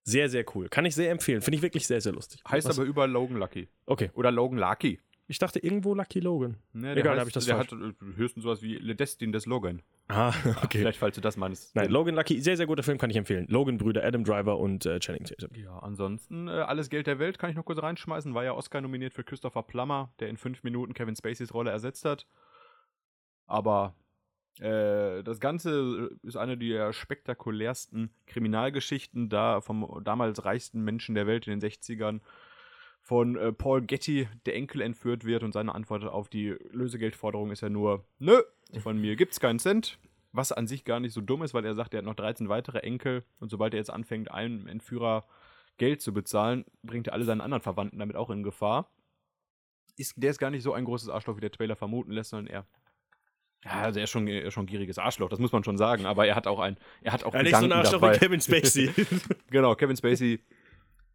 sehr, 0.04 0.28
sehr 0.28 0.44
cool. 0.54 0.68
Kann 0.68 0.84
ich 0.84 0.94
sehr 0.94 1.10
empfehlen. 1.10 1.42
Finde 1.42 1.56
ich 1.56 1.62
wirklich 1.62 1.86
sehr, 1.86 2.00
sehr 2.00 2.12
lustig. 2.12 2.40
heißt 2.48 2.68
Was? 2.68 2.78
aber 2.78 2.86
überall 2.86 3.10
Logan 3.10 3.38
Lucky. 3.38 3.68
Okay. 3.86 4.10
Oder 4.14 4.30
Logan 4.30 4.58
Lucky. 4.58 5.00
Ich 5.26 5.38
dachte 5.38 5.58
irgendwo 5.58 5.94
Lucky 5.94 6.20
Logan. 6.20 6.58
Ne, 6.74 6.94
Egal, 6.94 7.12
heißt, 7.12 7.20
hab 7.20 7.28
ich 7.28 7.32
das 7.34 7.46
Der 7.46 7.56
falsch. 7.56 7.72
hat 7.72 7.80
äh, 7.80 8.16
höchstens 8.16 8.42
sowas 8.44 8.60
wie 8.60 8.74
Le 8.76 8.94
Destin 8.94 9.32
des 9.32 9.46
Logan. 9.46 9.80
Ah, 10.08 10.34
okay. 10.62 10.78
Vielleicht, 10.78 10.98
falls 10.98 11.14
du 11.14 11.22
das 11.22 11.38
meinst. 11.38 11.74
Nein, 11.74 11.90
Logan 11.90 12.14
Lucky, 12.14 12.40
sehr, 12.42 12.58
sehr 12.58 12.66
guter 12.66 12.82
Film, 12.82 12.98
kann 12.98 13.08
ich 13.08 13.16
empfehlen. 13.16 13.46
Logan-Brüder, 13.48 14.04
Adam 14.04 14.22
Driver 14.24 14.58
und 14.58 14.84
äh, 14.84 14.98
Channing 15.00 15.24
Tatum. 15.24 15.50
Ja, 15.54 15.78
ansonsten, 15.78 16.48
äh, 16.48 16.50
alles 16.50 16.90
Geld 16.90 17.06
der 17.06 17.18
Welt 17.18 17.38
kann 17.38 17.48
ich 17.48 17.56
noch 17.56 17.64
kurz 17.64 17.82
reinschmeißen. 17.82 18.34
War 18.34 18.44
ja 18.44 18.52
Oscar 18.52 18.82
nominiert 18.82 19.14
für 19.14 19.24
Christopher 19.24 19.62
Plummer, 19.62 20.12
der 20.20 20.28
in 20.28 20.36
fünf 20.36 20.62
Minuten 20.62 20.92
Kevin 20.92 21.16
Spaceys 21.16 21.54
Rolle 21.54 21.70
ersetzt 21.70 22.04
hat. 22.04 22.26
Aber 23.46 23.94
äh, 24.60 25.22
das 25.22 25.40
Ganze 25.40 26.10
ist 26.22 26.36
eine 26.36 26.58
der 26.58 26.92
spektakulärsten 26.92 28.10
Kriminalgeschichten 28.26 29.30
da 29.30 29.62
vom 29.62 30.02
damals 30.04 30.44
reichsten 30.44 30.82
Menschen 30.82 31.14
der 31.14 31.26
Welt 31.26 31.46
in 31.46 31.58
den 31.58 31.70
60ern. 31.70 32.20
Von 33.06 33.36
äh, 33.36 33.52
Paul 33.52 33.82
Getty, 33.82 34.28
der 34.46 34.54
Enkel 34.56 34.80
entführt 34.80 35.24
wird 35.26 35.42
und 35.42 35.52
seine 35.52 35.74
Antwort 35.74 36.04
auf 36.04 36.30
die 36.30 36.56
Lösegeldforderung 36.72 37.50
ist 37.50 37.60
ja 37.60 37.68
nur: 37.68 38.06
Nö, 38.18 38.40
von 38.80 38.98
mir 38.98 39.14
gibt's 39.14 39.40
keinen 39.40 39.58
Cent. 39.58 39.98
Was 40.32 40.52
an 40.52 40.66
sich 40.66 40.84
gar 40.84 40.98
nicht 41.00 41.12
so 41.12 41.20
dumm 41.20 41.42
ist, 41.42 41.52
weil 41.54 41.64
er 41.66 41.74
sagt, 41.74 41.92
er 41.94 41.98
hat 41.98 42.06
noch 42.06 42.14
13 42.14 42.48
weitere 42.48 42.78
Enkel 42.78 43.22
und 43.40 43.50
sobald 43.50 43.74
er 43.74 43.78
jetzt 43.78 43.90
anfängt, 43.90 44.30
einem 44.32 44.66
Entführer 44.66 45.26
Geld 45.76 46.00
zu 46.00 46.12
bezahlen, 46.14 46.64
bringt 46.82 47.06
er 47.08 47.12
alle 47.12 47.24
seinen 47.24 47.40
anderen 47.42 47.62
Verwandten 47.62 47.98
damit 47.98 48.16
auch 48.16 48.30
in 48.30 48.42
Gefahr. 48.42 48.90
Ist, 49.96 50.14
der 50.16 50.30
ist 50.30 50.38
gar 50.38 50.50
nicht 50.50 50.62
so 50.62 50.72
ein 50.72 50.86
großes 50.86 51.08
Arschloch, 51.08 51.36
wie 51.36 51.40
der 51.42 51.52
Trailer 51.52 51.76
vermuten 51.76 52.10
lässt, 52.10 52.30
sondern 52.30 52.52
er. 52.52 52.66
Ja, 53.64 53.82
also 53.82 54.00
er 54.00 54.04
ist 54.04 54.10
schon, 54.10 54.26
er 54.26 54.42
ist 54.44 54.54
schon 54.54 54.64
ein 54.64 54.66
gieriges 54.66 54.98
Arschloch, 54.98 55.28
das 55.28 55.38
muss 55.38 55.52
man 55.52 55.62
schon 55.62 55.76
sagen, 55.76 56.04
aber 56.06 56.26
er 56.26 56.34
hat 56.36 56.46
auch 56.46 56.58
ein, 56.58 56.78
er 57.02 57.12
hat 57.12 57.22
auch 57.24 57.32
Ja, 57.34 57.42
nicht 57.42 57.56
so 57.56 57.64
ein 57.64 57.72
Arschloch 57.72 58.00
dabei. 58.00 58.14
wie 58.14 58.18
Kevin 58.18 58.40
Spacey. 58.40 58.90
genau, 59.50 59.74
Kevin 59.76 59.96
Spacey 59.96 60.40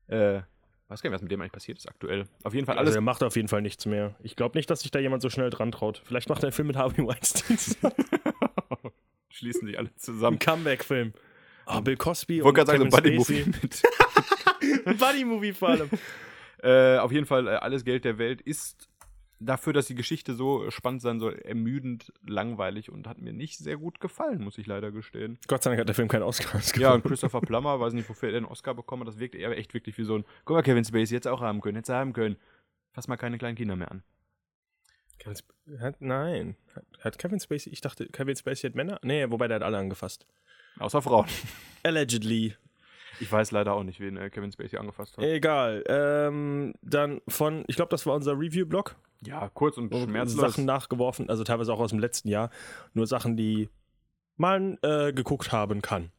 äh, 0.07 0.41
Weiß 0.89 1.01
gar 1.01 1.09
nicht, 1.09 1.15
was 1.15 1.21
mit 1.21 1.31
dem 1.31 1.39
eigentlich 1.39 1.51
passiert 1.51 1.77
ist 1.77 1.87
aktuell. 1.87 2.25
Auf 2.43 2.53
jeden 2.53 2.65
Fall 2.65 2.77
Also 2.77 2.87
alles. 2.87 2.95
er 2.95 3.01
macht 3.01 3.23
auf 3.23 3.35
jeden 3.35 3.47
Fall 3.47 3.61
nichts 3.61 3.85
mehr. 3.85 4.15
Ich 4.23 4.35
glaube 4.35 4.57
nicht, 4.57 4.69
dass 4.69 4.81
sich 4.81 4.91
da 4.91 4.99
jemand 4.99 5.21
so 5.21 5.29
schnell 5.29 5.49
dran 5.51 5.71
traut. 5.71 6.01
Vielleicht 6.03 6.27
macht 6.29 6.41
er 6.43 6.47
einen 6.47 6.51
Film 6.51 6.67
mit 6.67 6.75
Harvey 6.77 7.05
Weinstein 7.05 7.57
schließen 9.29 9.67
sich 9.67 9.77
alle 9.77 9.89
Ein 9.89 9.97
zusammen. 9.97 10.39
Comeback-Film. 10.39 11.13
Oh, 11.67 11.81
Bill 11.81 11.95
Cosby 11.95 12.43
wollte 12.43 12.55
gerade 12.65 12.71
sagen, 12.71 12.89
so 12.91 12.97
ein 12.97 13.03
Buddy-Movie 13.03 13.45
mit. 13.61 13.83
Buddy-Movie 14.99 15.53
vor 15.53 15.69
allem. 15.69 15.89
Äh, 16.61 16.97
auf 16.97 17.13
jeden 17.13 17.25
Fall, 17.25 17.47
äh, 17.47 17.51
alles 17.51 17.85
Geld 17.85 18.03
der 18.03 18.17
Welt 18.17 18.41
ist 18.41 18.88
dafür, 19.39 19.73
dass 19.73 19.87
die 19.87 19.95
Geschichte 19.95 20.33
so 20.33 20.69
spannend 20.69 21.01
sein 21.01 21.19
soll, 21.19 21.39
ermüdend, 21.39 22.13
langweilig 22.25 22.91
und 22.91 23.07
hat 23.07 23.19
mir 23.19 23.33
nicht 23.33 23.57
sehr 23.57 23.77
gut 23.77 23.99
gefallen, 23.99 24.43
muss 24.43 24.57
ich 24.57 24.67
leider 24.67 24.91
gestehen. 24.91 25.39
Gott 25.47 25.63
sei 25.63 25.71
Dank 25.71 25.81
hat 25.81 25.87
der 25.87 25.95
Film 25.95 26.07
keinen 26.07 26.23
Oscar. 26.23 26.59
Ja, 26.79 26.93
und 26.93 27.03
Christopher 27.03 27.41
Plummer, 27.41 27.79
weiß 27.79 27.93
nicht, 27.93 28.09
wofür 28.09 28.29
er 28.29 28.33
den 28.33 28.45
Oscar 28.45 28.73
bekommen 28.73 29.01
hat, 29.01 29.07
das 29.07 29.19
wirkt 29.19 29.35
eher 29.35 29.57
echt 29.57 29.73
wirklich 29.73 29.97
wie 29.97 30.03
so 30.03 30.15
ein, 30.15 30.25
guck 30.45 30.55
mal, 30.55 30.61
Kevin 30.61 30.85
Spacey 30.85 31.13
jetzt 31.13 31.27
auch 31.27 31.41
haben 31.41 31.61
können, 31.61 31.81
er 31.85 31.95
haben 31.95 32.13
können. 32.13 32.37
Fass 32.91 33.07
mal 33.07 33.17
keine 33.17 33.37
kleinen 33.37 33.55
Kinder 33.55 33.75
mehr 33.75 33.91
an. 33.91 34.03
Kevin 35.19 35.35
Sp 35.35 35.47
hat, 35.79 36.01
nein. 36.01 36.55
Hat, 36.75 36.85
hat 37.01 37.19
Kevin 37.19 37.39
Spacey, 37.39 37.71
ich 37.71 37.81
dachte, 37.81 38.07
Kevin 38.07 38.35
Spacey 38.35 38.69
hat 38.69 38.75
Männer? 38.75 38.99
Nee, 39.03 39.29
wobei 39.29 39.47
der 39.47 39.55
hat 39.55 39.63
alle 39.63 39.77
angefasst. 39.77 40.25
Außer 40.79 41.01
Frauen. 41.01 41.27
Allegedly. 41.83 42.55
Ich 43.19 43.31
weiß 43.31 43.51
leider 43.51 43.73
auch 43.73 43.83
nicht, 43.83 43.99
wen 43.99 44.17
äh, 44.17 44.29
Kevin 44.29 44.51
Spacey 44.51 44.77
angefasst 44.77 45.17
hat. 45.17 45.23
Egal. 45.23 45.83
Ähm, 45.87 46.73
dann 46.81 47.21
von, 47.27 47.65
ich 47.67 47.75
glaube, 47.75 47.89
das 47.89 48.05
war 48.05 48.15
unser 48.15 48.33
Review-Blog. 48.33 48.95
Ja, 49.25 49.49
kurz 49.53 49.77
und 49.77 49.93
schmerzlos. 49.93 50.39
Sachen 50.39 50.65
nachgeworfen, 50.65 51.29
also 51.29 51.43
teilweise 51.43 51.73
auch 51.73 51.79
aus 51.79 51.89
dem 51.89 51.99
letzten 51.99 52.29
Jahr. 52.29 52.49
Nur 52.93 53.05
Sachen, 53.07 53.35
die 53.35 53.69
man 54.37 54.77
äh, 54.81 55.11
geguckt 55.11 55.51
haben 55.51 55.81
kann. 55.81 56.11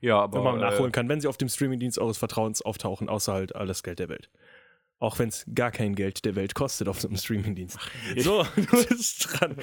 ja, 0.00 0.18
aber 0.20 0.38
wenn 0.38 0.44
man 0.44 0.60
äh, 0.60 0.70
nachholen 0.70 0.92
kann, 0.92 1.08
wenn 1.08 1.20
sie 1.20 1.28
auf 1.28 1.36
dem 1.36 1.48
Streamingdienst 1.48 1.98
eures 1.98 2.16
Vertrauens 2.16 2.62
auftauchen, 2.62 3.08
außer 3.08 3.34
halt 3.34 3.54
alles 3.54 3.82
Geld 3.82 3.98
der 3.98 4.08
Welt. 4.08 4.30
Auch 5.00 5.18
wenn 5.20 5.28
es 5.28 5.46
gar 5.54 5.70
kein 5.70 5.94
Geld 5.94 6.24
der 6.24 6.34
Welt 6.34 6.54
kostet 6.56 6.88
auf 6.88 7.00
so 7.00 7.06
einem 7.06 7.18
Streamingdienst. 7.18 7.78
So, 8.16 8.42
du 8.56 8.86
bist 8.88 9.28
dran. 9.30 9.56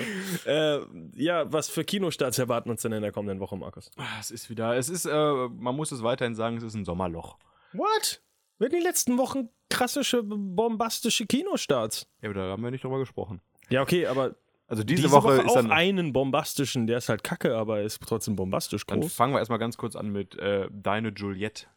äh, 0.46 0.80
ja, 1.16 1.52
was 1.52 1.68
für 1.68 1.84
Kinostarts 1.84 2.38
erwarten 2.40 2.70
uns 2.70 2.84
denn 2.84 2.94
in 2.94 3.02
der 3.02 3.12
kommenden 3.12 3.40
Woche, 3.40 3.58
Markus? 3.58 3.92
ah, 3.98 4.04
es 4.20 4.32
ist 4.32 4.50
wieder, 4.50 4.78
es 4.78 4.88
ist, 4.90 5.06
äh, 5.06 5.48
man 5.50 5.76
muss 5.76 5.92
es 5.92 6.04
weiterhin 6.04 6.36
sagen, 6.36 6.58
es 6.58 6.64
ist 6.64 6.76
ein 6.76 6.86
Sommerloch. 6.86 7.38
What? 7.74 8.22
Wir 8.58 8.66
hatten 8.66 8.78
die 8.78 8.84
letzten 8.84 9.18
Wochen 9.18 9.50
krassische, 9.70 10.24
bombastische 10.24 11.26
Kinostarts. 11.26 12.08
Ja, 12.22 12.30
aber 12.30 12.40
da 12.40 12.52
haben 12.52 12.64
wir 12.64 12.72
nicht 12.72 12.84
drüber 12.84 13.00
gesprochen. 13.00 13.42
Ja, 13.70 13.82
okay, 13.82 14.06
aber 14.08 14.36
Also 14.68 14.84
diese, 14.84 15.04
diese, 15.04 15.12
Woche, 15.14 15.28
Woche, 15.38 15.42
ist 15.42 15.50
auch 15.50 15.56
dann. 15.56 15.72
einen 15.72 16.14
bombastischen, 16.14 16.88
der 16.88 16.98
ist 17.00 17.10
halt 17.10 17.24
kacke, 17.24 17.56
aber 17.58 17.82
ist 17.82 18.02
trotzdem 18.02 18.36
bombastisch 18.36 18.86
Dann 18.86 19.02
groß. 19.02 19.14
fangen 19.14 19.34
wir 19.34 19.40
erstmal 19.40 19.60
ganz 19.60 19.78
kurz 19.78 19.96
an 19.96 20.12
mit 20.12 20.36
äh, 20.38 20.68
Deine 20.72 21.10
Juliette, 21.10 21.68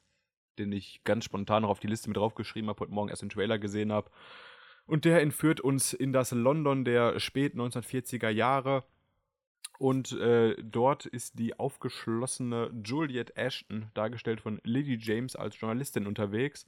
den 0.59 0.73
ich 0.73 1.01
ganz 1.05 1.25
spontan 1.25 1.63
noch 1.63 1.71
auf 1.71 1.81
die 1.81 1.87
Liste 1.87 2.09
mit 2.09 2.17
draufgeschrieben 2.17 2.69
habe, 2.69 2.81
heute 2.81 2.93
Morgen 2.93 3.09
erst 3.09 3.23
den 3.23 3.29
Trailer 3.31 3.59
gesehen 3.59 3.93
habe. 3.93 4.11
Und 4.87 5.05
der 5.05 5.21
entführt 5.21 5.61
uns 5.61 5.93
in 5.93 6.13
das 6.13 6.31
London 6.31 6.85
der 6.85 7.19
spät 7.21 7.55
1940er 7.55 8.31
Jahre. 8.31 8.85
Und 9.79 10.13
äh, 10.13 10.57
dort 10.63 11.07
ist 11.07 11.39
die 11.39 11.59
aufgeschlossene 11.59 12.71
Juliette 12.85 13.37
Ashton, 13.37 13.91
dargestellt 13.95 14.41
von 14.41 14.61
Lily 14.65 14.99
James 15.01 15.37
als 15.37 15.59
Journalistin 15.61 16.07
unterwegs. 16.09 16.67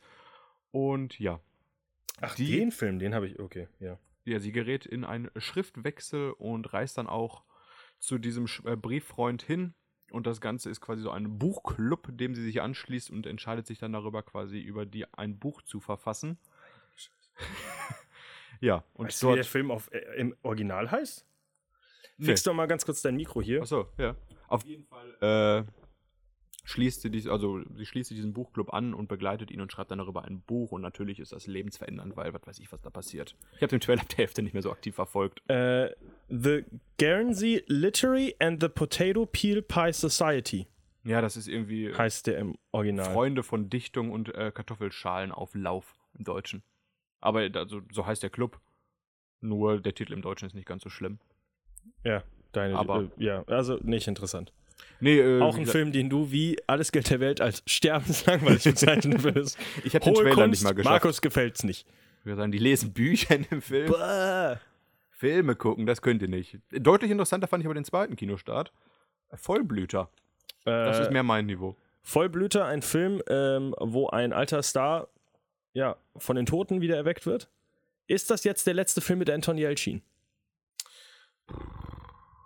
Und 0.70 1.18
ja, 1.18 1.40
Ach, 2.20 2.34
die- 2.36 2.52
den 2.56 2.70
Film, 2.70 2.98
den 3.00 3.14
habe 3.14 3.26
ich, 3.26 3.40
okay, 3.40 3.66
ja. 3.80 3.98
ja, 4.24 4.38
sie 4.38 4.52
gerät 4.52 4.86
in 4.86 5.04
einen 5.04 5.28
Schriftwechsel 5.36 6.30
und 6.32 6.72
reist 6.72 6.98
dann 6.98 7.08
auch 7.08 7.42
zu 7.98 8.18
diesem 8.18 8.46
äh, 8.64 8.76
Brieffreund 8.76 9.42
hin. 9.42 9.74
Und 10.12 10.26
das 10.26 10.40
Ganze 10.40 10.70
ist 10.70 10.80
quasi 10.80 11.02
so 11.02 11.10
ein 11.10 11.38
Buchclub, 11.38 12.08
dem 12.16 12.34
sie 12.34 12.42
sich 12.42 12.60
anschließt 12.62 13.10
und 13.10 13.26
entscheidet 13.26 13.66
sich 13.66 13.78
dann 13.78 13.92
darüber, 13.92 14.22
quasi 14.22 14.60
über 14.60 14.86
die 14.86 15.06
ein 15.14 15.38
Buch 15.38 15.62
zu 15.62 15.80
verfassen. 15.80 16.38
ja, 18.60 18.84
und 18.94 19.06
Weißt 19.06 19.22
du, 19.22 19.26
wie 19.28 19.34
der 19.34 19.36
dort. 19.42 19.46
Film 19.46 19.70
auf, 19.70 19.92
äh, 19.92 19.98
im 20.16 20.36
Original 20.42 20.90
heißt? 20.90 21.26
Fix 22.20 22.42
doch 22.42 22.54
mal 22.54 22.66
ganz 22.66 22.84
kurz 22.84 23.02
dein 23.02 23.16
Mikro 23.16 23.40
hier. 23.40 23.62
Achso, 23.62 23.86
ja. 23.98 24.16
Auf 24.48 24.64
jeden 24.64 24.84
Fall. 24.84 25.64
Äh, 25.66 25.70
schließt 26.64 27.00
sie 27.02 27.10
dies, 27.10 27.26
also 27.26 27.60
sie 27.76 27.86
schließt 27.86 28.10
diesen 28.10 28.32
Buchclub 28.32 28.72
an 28.72 28.94
und 28.94 29.08
begleitet 29.08 29.50
ihn 29.50 29.60
und 29.60 29.72
schreibt 29.72 29.90
dann 29.90 29.98
darüber 29.98 30.24
ein 30.24 30.40
Buch 30.40 30.72
und 30.72 30.82
natürlich 30.82 31.18
ist 31.18 31.32
das 31.32 31.46
lebensverändernd, 31.46 32.16
weil 32.16 32.32
was 32.32 32.46
weiß 32.46 32.58
ich, 32.60 32.70
was 32.72 32.80
da 32.80 32.90
passiert. 32.90 33.34
Ich 33.56 33.62
habe 33.62 33.68
den 33.68 33.80
Trailer 33.80 34.02
ab 34.02 34.08
der 34.08 34.18
Hälfte 34.18 34.42
nicht 34.42 34.52
mehr 34.52 34.62
so 34.62 34.70
aktiv 34.70 34.94
verfolgt. 34.94 35.42
Äh, 35.48 35.90
the 36.28 36.64
Guernsey 36.98 37.64
Literary 37.66 38.36
and 38.38 38.62
the 38.62 38.68
Potato 38.68 39.26
Peel 39.26 39.62
Pie 39.62 39.92
Society 39.92 40.66
Ja, 41.04 41.20
das 41.20 41.36
ist 41.36 41.48
irgendwie 41.48 41.92
heißt 41.94 42.26
der 42.26 42.38
im 42.38 42.56
Original. 42.72 43.12
Freunde 43.12 43.42
von 43.42 43.70
Dichtung 43.70 44.12
und 44.12 44.34
äh, 44.34 44.52
Kartoffelschalen 44.54 45.32
auf 45.32 45.54
Lauf 45.54 45.96
im 46.16 46.24
Deutschen. 46.24 46.62
Aber 47.20 47.40
also, 47.54 47.82
so 47.92 48.06
heißt 48.06 48.22
der 48.22 48.30
Club. 48.30 48.60
Nur 49.42 49.80
der 49.80 49.94
Titel 49.94 50.12
im 50.12 50.20
Deutschen 50.20 50.46
ist 50.46 50.54
nicht 50.54 50.68
ganz 50.68 50.82
so 50.82 50.90
schlimm. 50.90 51.18
Ja, 52.04 52.22
deine, 52.52 52.76
Aber- 52.76 53.02
äh, 53.18 53.24
ja, 53.24 53.44
also 53.46 53.78
nicht 53.82 54.06
interessant. 54.08 54.52
Nee, 55.02 55.18
äh, 55.18 55.40
Auch 55.40 55.56
ein 55.56 55.66
Film, 55.66 55.92
den 55.92 56.10
du 56.10 56.30
wie 56.30 56.58
alles 56.66 56.92
Geld 56.92 57.08
der 57.10 57.20
Welt 57.20 57.40
als 57.40 57.62
sterbenslangweilig 57.66 58.64
bezeichnen 58.64 59.22
würdest. 59.24 59.58
Ich 59.84 59.94
habe 59.94 60.04
den 60.04 60.14
Trailer 60.14 60.34
Kunst, 60.34 60.50
nicht 60.50 60.62
mal 60.64 60.74
geschafft. 60.74 60.92
Markus 60.92 61.20
gefällt's 61.22 61.64
nicht. 61.64 61.86
Ich 62.20 62.26
würde 62.26 62.36
sagen, 62.36 62.52
die 62.52 62.58
lesen 62.58 62.92
Bücher 62.92 63.34
in 63.34 63.44
dem 63.44 63.62
Film. 63.62 63.94
Filme 65.10 65.54
gucken, 65.56 65.86
das 65.86 66.02
könnt 66.02 66.22
ihr 66.22 66.28
nicht. 66.28 66.58
Deutlich 66.70 67.10
interessanter 67.10 67.46
fand 67.46 67.62
ich 67.62 67.66
aber 67.66 67.74
den 67.74 67.84
zweiten 67.84 68.16
Kinostart. 68.16 68.72
Vollblüter. 69.34 70.10
Das 70.64 70.98
Äh, 70.98 71.02
ist 71.02 71.10
mehr 71.12 71.22
mein 71.22 71.46
Niveau. 71.46 71.76
Vollblüter, 72.02 72.64
ein 72.66 72.82
Film, 72.82 73.22
ähm, 73.28 73.74
wo 73.78 74.08
ein 74.08 74.32
alter 74.32 74.62
Star 74.62 75.08
ja, 75.72 75.96
von 76.16 76.36
den 76.36 76.46
Toten 76.46 76.80
wieder 76.80 76.96
erweckt 76.96 77.26
wird. 77.26 77.48
Ist 78.06 78.30
das 78.30 78.44
jetzt 78.44 78.66
der 78.66 78.74
letzte 78.74 79.00
Film 79.00 79.18
mit 79.20 79.30
Anton 79.30 79.56
Yelchin? 79.56 80.02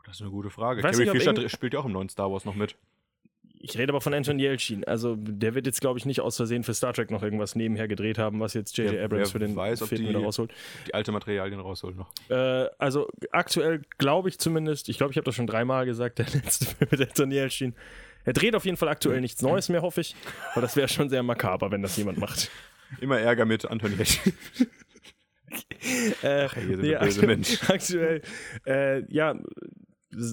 Das 0.06 0.16
ist 0.16 0.22
eine 0.22 0.30
gute 0.30 0.50
Frage. 0.50 0.82
Weiß 0.82 0.96
Carrie 0.98 1.10
Fisher 1.10 1.32
irgend- 1.34 1.50
spielt 1.50 1.74
ja 1.74 1.80
auch 1.80 1.84
im 1.86 1.92
neuen 1.92 2.08
Star 2.08 2.30
Wars 2.30 2.44
noch 2.44 2.54
mit. 2.54 2.76
Ich 3.66 3.78
rede 3.78 3.92
aber 3.92 4.02
von 4.02 4.12
Anton 4.12 4.38
Yelchin. 4.38 4.84
Also, 4.84 5.16
der 5.16 5.54
wird 5.54 5.64
jetzt, 5.64 5.80
glaube 5.80 5.98
ich, 5.98 6.04
nicht 6.04 6.20
aus 6.20 6.36
Versehen 6.36 6.64
für 6.64 6.74
Star 6.74 6.92
Trek 6.92 7.10
noch 7.10 7.22
irgendwas 7.22 7.54
nebenher 7.54 7.88
gedreht 7.88 8.18
haben, 8.18 8.38
was 8.38 8.52
jetzt 8.52 8.76
J.J. 8.76 9.00
Abrams 9.00 9.30
für 9.32 9.38
den 9.38 9.56
weiß, 9.56 9.80
ob 9.80 9.88
vierten 9.88 10.04
die- 10.04 10.10
wieder 10.10 10.20
rausholt. 10.20 10.52
Die 10.86 10.92
alte 10.92 11.12
Materialien 11.12 11.60
rausholen 11.60 11.96
noch. 11.96 12.10
Äh, 12.28 12.68
also, 12.78 13.08
aktuell 13.32 13.80
glaube 13.96 14.28
ich 14.28 14.38
zumindest, 14.38 14.90
ich 14.90 14.98
glaube, 14.98 15.12
ich 15.12 15.16
habe 15.16 15.24
das 15.24 15.34
schon 15.34 15.46
dreimal 15.46 15.86
gesagt, 15.86 16.18
der 16.18 16.26
letzte 16.26 16.66
Film 16.66 16.88
mit 16.90 17.00
Anton 17.00 17.30
Yelchin. 17.32 17.74
Er 18.26 18.34
dreht 18.34 18.54
auf 18.54 18.66
jeden 18.66 18.76
Fall 18.76 18.88
aktuell 18.90 19.20
nichts 19.22 19.40
Neues 19.40 19.70
mehr, 19.70 19.80
hoffe 19.82 20.02
ich. 20.02 20.14
Aber 20.52 20.60
das 20.60 20.76
wäre 20.76 20.88
schon 20.88 21.08
sehr 21.08 21.22
makaber, 21.22 21.70
wenn 21.70 21.80
das 21.82 21.96
jemand 21.96 22.18
macht. 22.18 22.50
Immer 23.00 23.18
Ärger 23.18 23.46
mit 23.46 23.64
Anthony 23.64 23.96
Hecht. 23.96 24.20
Äh, 26.22 26.48
hier 26.48 26.76
sind 26.76 27.20
nee, 27.20 27.26
Menschen. 27.26 27.58
Aktuell, 27.68 28.22
äh, 28.66 29.04
ja, 29.12 29.38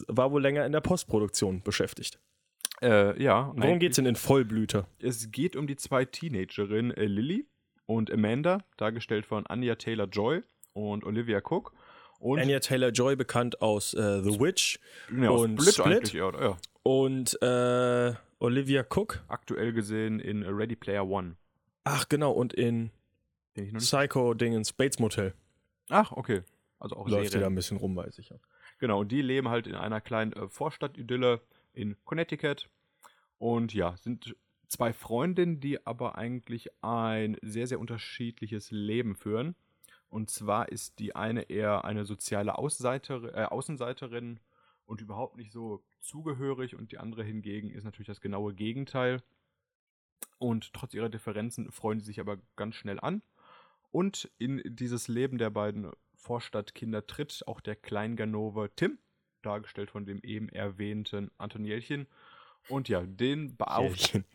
war 0.08 0.32
wohl 0.32 0.42
länger 0.42 0.66
in 0.66 0.72
der 0.72 0.82
Postproduktion 0.82 1.62
beschäftigt. 1.64 2.20
äh, 2.82 3.22
ja. 3.22 3.52
Worum 3.56 3.80
geht's 3.80 3.98
denn 3.98 4.06
in 4.06 4.16
Vollblüter? 4.16 4.88
Es 5.00 5.32
geht 5.32 5.56
um 5.56 5.68
die 5.68 5.76
zwei 5.76 6.06
Teenagerinnen 6.06 6.92
äh, 6.92 7.06
Lily 7.06 7.48
und 7.86 8.12
Amanda, 8.12 8.60
dargestellt 8.78 9.26
von 9.26 9.46
Anya 9.48 9.76
Taylor-Joy 9.76 10.44
und 10.74 11.04
Olivia 11.04 11.40
Cook. 11.40 11.74
Und 12.20 12.40
Anya 12.40 12.60
Taylor-Joy, 12.60 13.16
bekannt 13.16 13.62
aus 13.62 13.94
äh, 13.94 14.22
The 14.22 14.40
Witch 14.40 14.80
ja, 15.16 15.30
aus 15.30 15.42
und 15.42 15.62
Split, 15.62 16.08
Split. 16.08 16.14
ja, 16.14 16.32
ja. 16.40 16.58
und 16.84 17.42
äh, 17.42 18.14
Olivia 18.40 18.86
Cook. 18.90 19.24
Aktuell 19.28 19.74
gesehen 19.74 20.20
in 20.20 20.44
Ready 20.44 20.76
Player 20.76 21.08
One. 21.08 21.36
Ach, 21.84 22.08
genau, 22.08 22.32
und 22.32 22.54
in 22.54 22.92
Den 23.62 23.68
ich 23.68 23.74
noch 23.74 23.80
nicht. 23.80 23.90
Psycho-Dingens, 23.90 24.74
Bates 24.74 25.00
Motel. 25.00 25.34
Ach, 25.90 26.12
okay. 26.12 26.44
Also 26.80 26.96
auch 26.96 27.08
Läuft 27.08 27.32
sie 27.32 27.40
da 27.40 27.48
ein 27.48 27.56
bisschen 27.56 27.78
rum, 27.78 27.96
weiß 27.96 28.18
ich 28.20 28.30
ja. 28.30 28.38
Genau, 28.80 29.02
und 29.02 29.12
die 29.12 29.22
leben 29.22 29.50
halt 29.50 29.68
in 29.68 29.76
einer 29.76 30.02
kleinen 30.02 30.34
äh, 30.34 30.48
Vorstadt-Idylle 30.48 31.42
in 31.74 31.96
Connecticut. 32.04 32.70
Und 33.38 33.74
ja, 33.74 33.96
sind 33.98 34.36
zwei 34.68 34.94
Freundinnen, 34.94 35.60
die 35.60 35.86
aber 35.86 36.18
eigentlich 36.18 36.70
ein 36.84 37.38
sehr, 37.42 37.68
sehr 37.68 37.80
unterschiedliches 37.80 38.72
Leben 38.72 39.16
führen. 39.16 39.56
Und 40.10 40.30
zwar 40.30 40.70
ist 40.70 41.00
die 41.00 41.16
eine 41.16 41.44
eher 41.44 41.86
eine 41.86 42.06
soziale 42.06 42.58
Ausseiter, 42.58 43.36
äh, 43.36 43.46
Außenseiterin 43.46 44.40
und 44.86 45.02
überhaupt 45.02 45.38
nicht 45.38 45.52
so 45.52 45.84
zugehörig 46.02 46.76
und 46.76 46.92
die 46.92 46.98
andere 46.98 47.24
hingegen 47.24 47.70
ist 47.70 47.84
natürlich 47.84 48.08
das 48.08 48.22
genaue 48.22 48.54
Gegenteil. 48.54 49.22
Und 50.38 50.74
trotz 50.74 50.94
ihrer 50.94 51.10
Differenzen 51.10 51.72
freuen 51.72 52.00
sie 52.00 52.08
sich 52.08 52.20
aber 52.20 52.40
ganz 52.56 52.76
schnell 52.76 53.00
an. 53.00 53.22
Und 53.92 54.32
in 54.38 54.62
dieses 54.66 55.08
Leben 55.08 55.38
der 55.38 55.50
beiden 55.50 55.92
Vorstadtkinder 56.16 57.06
tritt 57.08 57.44
auch 57.48 57.62
der 57.62 57.76
Kleinganove 57.76 58.70
Tim, 58.76 59.00
dargestellt 59.42 59.92
von 59.92 60.06
dem 60.06 60.20
eben 60.24 60.50
erwähnten 60.50 61.32
Antonielchen. 61.38 62.08
Und 62.70 62.90
ja, 62.90 63.02
den 63.02 63.58
beauftragt. 63.58 64.26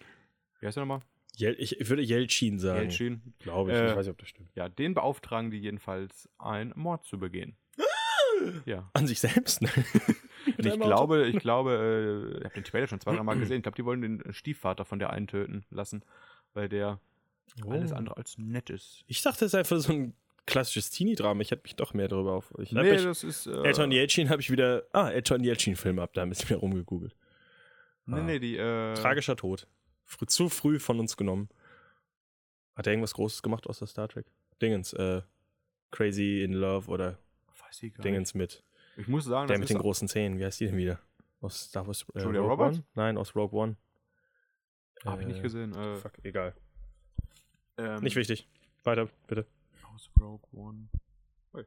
Wie 0.60 0.66
heißt 0.66 0.76
er 0.76 0.82
nochmal? 0.82 1.00
Jel 1.36 1.54
ich, 1.58 1.76
würde 1.88 2.02
Jelchin 2.02 2.58
sagen. 2.58 2.82
Jelchin. 2.82 3.34
Glaube 3.40 3.70
ich. 3.70 3.76
Äh, 3.76 3.90
ich 3.90 3.96
weiß 3.96 4.06
nicht, 4.06 4.12
ob 4.12 4.18
das 4.18 4.28
stimmt. 4.28 4.50
Ja, 4.54 4.68
den 4.68 4.94
beauftragen 4.94 5.50
die 5.50 5.58
jedenfalls, 5.58 6.28
einen 6.38 6.72
Mord 6.76 7.04
zu 7.04 7.18
begehen. 7.18 7.56
ja. 8.64 8.90
An 8.94 9.06
sich 9.06 9.20
selbst? 9.20 9.62
ne? 9.62 9.68
Ich 10.58 10.80
glaube, 10.80 11.26
ich 11.26 11.38
glaube, 11.40 12.32
äh, 12.32 12.38
ich 12.38 12.44
habe 12.44 12.54
den 12.54 12.64
Trailer 12.64 12.86
schon 12.86 13.00
zwei, 13.00 13.16
drei 13.16 13.22
Mal 13.24 13.36
gesehen. 13.36 13.56
Ich 13.56 13.62
glaube, 13.64 13.74
die 13.74 13.84
wollen 13.84 14.00
den 14.00 14.32
Stiefvater 14.32 14.84
von 14.84 15.00
der 15.00 15.10
einen 15.10 15.26
töten 15.26 15.64
lassen, 15.70 16.04
weil 16.54 16.68
der 16.68 17.00
alles 17.68 17.92
andere 17.92 18.16
als 18.16 18.38
nett 18.38 18.70
ist. 18.70 19.02
Ich 19.06 19.22
dachte, 19.22 19.44
es 19.44 19.52
ist 19.52 19.58
einfach 19.58 19.78
so 19.78 19.92
ein 19.92 20.14
klassisches 20.46 20.90
Teenie-Drama. 20.90 21.40
Ich 21.42 21.50
hätte 21.50 21.62
mich 21.64 21.76
doch 21.76 21.94
mehr 21.94 22.08
darüber 22.08 22.32
auf. 22.34 22.52
Ich 22.58 22.72
hab 22.74 22.82
Nee, 22.82 22.92
mich, 22.92 23.02
das 23.02 23.24
ist. 23.24 23.46
Äh, 23.46 23.62
Elton 23.62 23.90
Yelchin 23.92 24.30
habe 24.30 24.40
ich 24.40 24.50
wieder. 24.50 24.84
Ah, 24.92 25.08
Elton 25.10 25.42
Yelchin-Film 25.42 25.98
ab, 25.98 26.12
da 26.14 26.22
ein 26.22 26.28
bisschen 26.28 26.48
mehr 26.50 26.58
rumgegoogelt. 26.58 27.16
Nee, 28.06 28.22
nee, 28.22 28.38
die. 28.38 28.56
Äh, 28.56 28.94
Tragischer 28.94 29.36
Tod. 29.36 29.66
Frü 30.04 30.26
zu 30.26 30.48
früh 30.48 30.78
von 30.78 31.00
uns 31.00 31.16
genommen. 31.16 31.48
Hat 32.76 32.86
er 32.86 32.92
irgendwas 32.92 33.14
Großes 33.14 33.42
gemacht 33.42 33.66
außer 33.66 33.86
Star 33.86 34.08
Trek? 34.08 34.26
Dingens, 34.62 34.92
äh, 34.92 35.22
Crazy 35.90 36.42
in 36.42 36.52
Love 36.52 36.88
oder 36.90 37.18
Weiß 37.66 37.82
ich 37.82 37.94
gar 37.94 38.02
Dingens 38.02 38.34
mit. 38.34 38.62
Ich 38.96 39.08
muss 39.08 39.24
sagen, 39.24 39.48
Der 39.48 39.58
mit 39.58 39.68
den 39.68 39.78
großen 39.78 40.08
Zähnen. 40.08 40.38
Wie 40.38 40.44
heißt 40.44 40.60
die 40.60 40.66
denn 40.66 40.76
wieder? 40.76 41.00
Aus 41.40 41.64
Star 41.64 41.86
Wars. 41.86 42.06
Äh, 42.14 42.22
Julia 42.22 42.40
Rogue 42.40 42.52
Roberts? 42.52 42.76
One? 42.78 42.86
Nein, 42.94 43.18
aus 43.18 43.34
Rogue 43.34 43.58
One. 43.58 43.76
Habe 45.04 45.22
ich 45.22 45.28
nicht 45.28 45.38
Äh, 45.40 45.42
gesehen. 45.42 45.74
Äh, 45.74 45.96
Fuck, 45.96 46.12
egal. 46.22 46.54
Ähm, 47.78 48.02
Nicht 48.02 48.16
wichtig. 48.16 48.48
Weiter, 48.84 49.08
bitte. 49.26 49.46
Aus 49.94 50.10
Rogue 50.20 50.46
One. 50.52 50.88
Ui. 51.54 51.64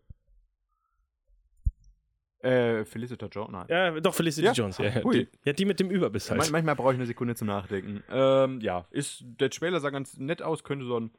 Äh, 2.42 2.86
Felicita 2.86 3.28
Jones, 3.28 3.52
nein. 3.52 3.66
Ja, 3.70 4.00
doch, 4.00 4.14
Felicity 4.14 4.46
Ja? 4.48 4.54
Jones. 4.54 4.78
Ja, 4.78 5.04
Hui. 5.04 5.26
die, 5.26 5.30
ja, 5.46 5.54
die 5.54 5.66
mit 5.66 5.80
dem 5.80 5.90
Überbiss 5.92 6.30
halt. 6.30 6.40
Man 6.40 6.52
manchmal 6.52 6.76
brauche 6.76 6.94
ich 6.94 6.98
eine 6.98 7.06
Sekunde 7.06 7.36
zum 7.36 7.48
Nachdenken. 7.48 8.04
Ähm, 8.10 8.62
ja, 8.62 8.86
ist, 8.92 9.24
der 9.26 9.50
Trailer 9.50 9.80
sah 9.80 9.90
ganz 9.90 10.18
nett 10.18 10.42
aus, 10.42 10.64
könnte 10.64 10.86
so 10.86 11.00
ein 11.00 11.12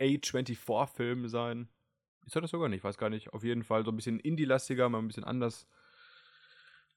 A24-Film 0.00 1.28
sein. 1.28 1.68
Ist 2.24 2.34
er 2.34 2.42
das 2.42 2.50
sogar 2.50 2.68
nicht? 2.68 2.82
Weiß 2.82 2.98
gar 2.98 3.08
nicht. 3.08 3.32
Auf 3.32 3.44
jeden 3.44 3.62
Fall 3.62 3.84
so 3.84 3.92
ein 3.92 3.96
bisschen 3.96 4.18
Indie-lastiger, 4.18 4.88
mal 4.88 4.98
ein 4.98 5.06
bisschen 5.06 5.24
anders. 5.24 5.68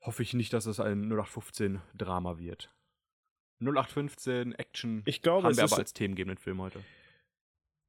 Hoffe 0.01 0.23
ich 0.23 0.33
nicht, 0.33 0.51
dass 0.53 0.65
es 0.65 0.79
ein 0.79 1.11
0815-Drama 1.13 2.39
wird. 2.39 2.73
0815 3.61 4.53
Action 4.53 5.01
ich 5.05 5.21
glaube, 5.21 5.47
haben 5.47 5.57
wir 5.57 5.63
aber 5.63 5.77
als 5.77 5.93
themengebenden 5.93 6.37
Film 6.37 6.61
heute. 6.61 6.79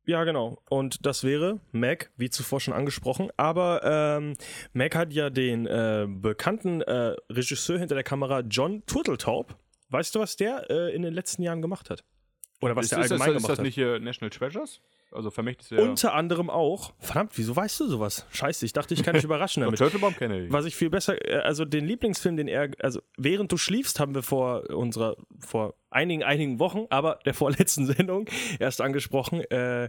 Ja, 0.07 0.25
genau. 0.25 0.61
Und 0.69 1.05
das 1.07 1.25
wäre 1.25 1.61
Mac, 1.73 2.11
wie 2.17 2.31
zuvor 2.31 2.61
schon 2.61 2.75
angesprochen. 2.75 3.31
Aber 3.37 3.83
ähm, 3.85 4.37
Mac 4.73 4.97
hat 4.97 5.13
ja 5.13 5.31
den 5.31 5.67
äh, 5.67 6.07
bekannten 6.09 6.81
äh, 6.81 7.15
Regisseur 7.31 7.79
hinter 7.79 7.95
der 7.95 8.05
Kamera, 8.05 8.41
John 8.41 8.85
Turteltaub. 8.87 9.57
Weißt 9.91 10.15
du, 10.15 10.21
was 10.21 10.37
der 10.37 10.71
äh, 10.71 10.95
in 10.95 11.03
den 11.03 11.13
letzten 11.13 11.43
Jahren 11.43 11.63
gemacht 11.63 11.91
hat? 11.91 12.05
Oder 12.61 12.77
was 12.77 12.87
ist, 12.87 12.93
der 12.93 12.99
ist, 13.01 13.13
allgemein 13.13 13.35
das, 13.35 13.43
ist 13.43 13.43
gemacht 13.43 13.51
das 13.51 13.59
hat? 13.59 13.65
nicht 13.65 13.79
äh, 13.79 13.99
National 13.99 14.31
Treasures? 14.31 14.81
Also 15.13 15.31
Vermächtnis 15.31 15.71
der... 15.71 15.83
Unter 15.83 16.15
anderem 16.15 16.51
auch. 16.51 16.93
Verdammt, 16.99 17.33
wieso 17.37 17.57
weißt 17.57 17.81
du 17.81 17.89
sowas? 17.89 18.27
Scheiße, 18.31 18.65
ich 18.65 18.73
dachte, 18.73 18.95
ich 18.95 19.03
kann 19.03 19.15
dich 19.15 19.25
überraschen 19.25 19.63
damit. 19.63 19.79
Turtlebaum 19.79 20.15
kenne 20.15 20.45
ich. 20.45 20.53
Was 20.53 20.67
ich 20.67 20.77
viel 20.77 20.91
besser, 20.91 21.25
äh, 21.27 21.39
also 21.39 21.65
den 21.65 21.87
Lieblingsfilm, 21.87 22.37
den 22.37 22.49
er, 22.49 22.71
also 22.81 23.01
während 23.17 23.51
du 23.51 23.57
schliefst, 23.57 23.99
haben 23.99 24.15
wir 24.15 24.23
vor 24.23 24.69
unserer, 24.71 25.17
vor 25.39 25.75
einigen, 25.91 26.23
einigen 26.23 26.59
Wochen, 26.59 26.87
aber 26.91 27.19
der 27.25 27.35
vorletzten 27.35 27.87
Sendung 27.87 28.29
erst 28.59 28.81
angesprochen, 28.81 29.41
äh, 29.51 29.89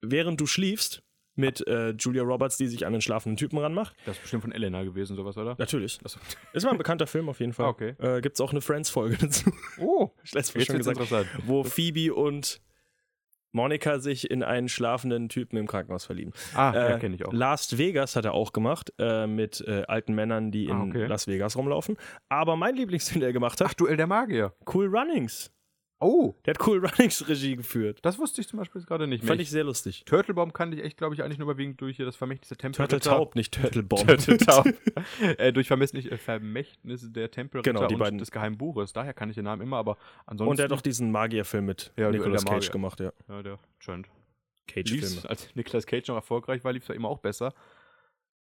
während 0.00 0.40
du 0.40 0.46
schliefst 0.46 1.02
mit 1.36 1.66
äh, 1.66 1.90
Julia 1.90 2.22
Roberts, 2.22 2.56
die 2.56 2.66
sich 2.68 2.86
an 2.86 2.92
den 2.92 3.00
schlafenden 3.02 3.36
Typen 3.36 3.58
ranmacht. 3.58 3.94
Das 4.06 4.16
ist 4.16 4.22
bestimmt 4.22 4.42
von 4.42 4.52
Elena 4.52 4.82
gewesen, 4.84 5.16
sowas, 5.16 5.36
oder? 5.36 5.56
Natürlich. 5.58 5.98
Achso. 6.04 6.18
Ist 6.52 6.64
mal 6.64 6.70
ein 6.72 6.78
bekannter 6.78 7.06
Film 7.06 7.28
auf 7.28 7.40
jeden 7.40 7.52
Fall. 7.52 7.66
Ah, 7.66 7.70
okay. 7.70 7.94
Äh, 7.98 8.20
Gibt 8.20 8.36
es 8.36 8.40
auch 8.40 8.52
eine 8.52 8.60
Friends-Folge 8.60 9.16
dazu. 9.20 9.50
Oh, 9.80 10.10
Ich 10.22 10.32
letztes 10.32 10.54
Mal 10.54 10.64
schon 10.64 10.78
gesagt, 10.78 10.98
interessant. 11.00 11.28
wo 11.46 11.64
Phoebe 11.64 12.14
und 12.14 12.60
Monika 13.52 14.00
sich 14.00 14.30
in 14.32 14.42
einen 14.42 14.68
schlafenden 14.68 15.28
Typen 15.28 15.56
im 15.56 15.68
Krankenhaus 15.68 16.04
verlieben. 16.04 16.32
Ah, 16.54 16.72
ja, 16.74 16.96
Äh, 16.96 16.98
kenne 16.98 17.14
ich 17.14 17.24
auch. 17.24 17.32
Last 17.32 17.78
Vegas 17.78 18.16
hat 18.16 18.24
er 18.24 18.34
auch 18.34 18.52
gemacht, 18.52 18.92
äh, 18.98 19.28
mit 19.28 19.60
äh, 19.66 19.84
alten 19.86 20.14
Männern, 20.14 20.50
die 20.50 20.64
in 20.64 20.72
Ah, 20.72 20.82
okay. 20.82 21.06
Las 21.06 21.28
Vegas 21.28 21.56
rumlaufen. 21.56 21.96
Aber 22.28 22.56
mein 22.56 22.74
Lieblingsfilm, 22.74 23.20
der 23.20 23.28
er 23.28 23.32
gemacht 23.32 23.60
hat, 23.60 23.68
Ach, 23.70 23.74
Duell 23.74 23.96
der 23.96 24.08
Magier. 24.08 24.54
Cool 24.72 24.86
Runnings. 24.86 25.52
Oh, 26.04 26.34
Der 26.44 26.54
hat 26.54 26.66
Cool 26.66 26.78
Runnings 26.86 27.26
Regie 27.28 27.56
geführt. 27.56 28.00
das 28.02 28.18
wusste 28.18 28.40
ich 28.42 28.48
zum 28.48 28.58
Beispiel 28.58 28.82
gerade 28.82 29.06
nicht 29.06 29.22
mehr. 29.22 29.28
Fand 29.28 29.40
ich 29.40 29.50
sehr 29.50 29.64
lustig. 29.64 30.04
Turtlebaum 30.04 30.52
kannte 30.52 30.76
ich 30.76 30.84
echt, 30.84 30.98
glaube 30.98 31.14
ich, 31.14 31.22
eigentlich 31.22 31.38
nur 31.38 31.50
überwiegend 31.50 31.80
durch 31.80 31.96
das 31.96 32.14
Vermächtnis 32.14 32.48
der 32.50 32.58
Tempelritter. 32.58 32.98
Turteltaub, 33.00 33.34
nicht 33.34 33.54
Turtlebomb. 33.54 34.06
Turteltaub. 34.06 34.66
äh, 35.38 35.52
durch 35.52 35.66
Vermächtnis, 35.66 36.04
äh, 36.04 36.18
Vermächtnis 36.18 37.10
der 37.10 37.30
Tempelritter 37.30 37.72
Genau, 37.72 37.86
die 37.86 37.94
und 37.94 38.00
beiden. 38.00 38.18
des 38.18 38.30
Geheimen 38.30 38.58
Buches. 38.58 38.92
Daher 38.92 39.14
kann 39.14 39.30
ich 39.30 39.34
den 39.36 39.44
Namen 39.44 39.62
immer, 39.62 39.78
aber 39.78 39.96
ansonsten... 40.26 40.50
Und 40.50 40.58
er 40.60 40.64
hat 40.66 40.72
auch 40.72 40.82
diesen 40.82 41.10
Magierfilm 41.10 41.64
mit 41.64 41.92
Ja, 41.96 42.10
Nicolas 42.10 42.44
Cage 42.44 42.70
gemacht, 42.70 43.00
ja. 43.00 43.12
Ja, 43.28 43.42
der 43.42 43.58
scheint. 43.78 44.06
Cage-Filme. 44.66 45.28
Als 45.28 45.54
Nicolas 45.54 45.86
Cage 45.86 46.08
noch 46.08 46.16
erfolgreich 46.16 46.64
war, 46.64 46.72
lief 46.72 46.82
es 46.82 46.88
ja 46.88 46.94
immer 46.94 47.08
auch 47.08 47.18
besser. 47.18 47.54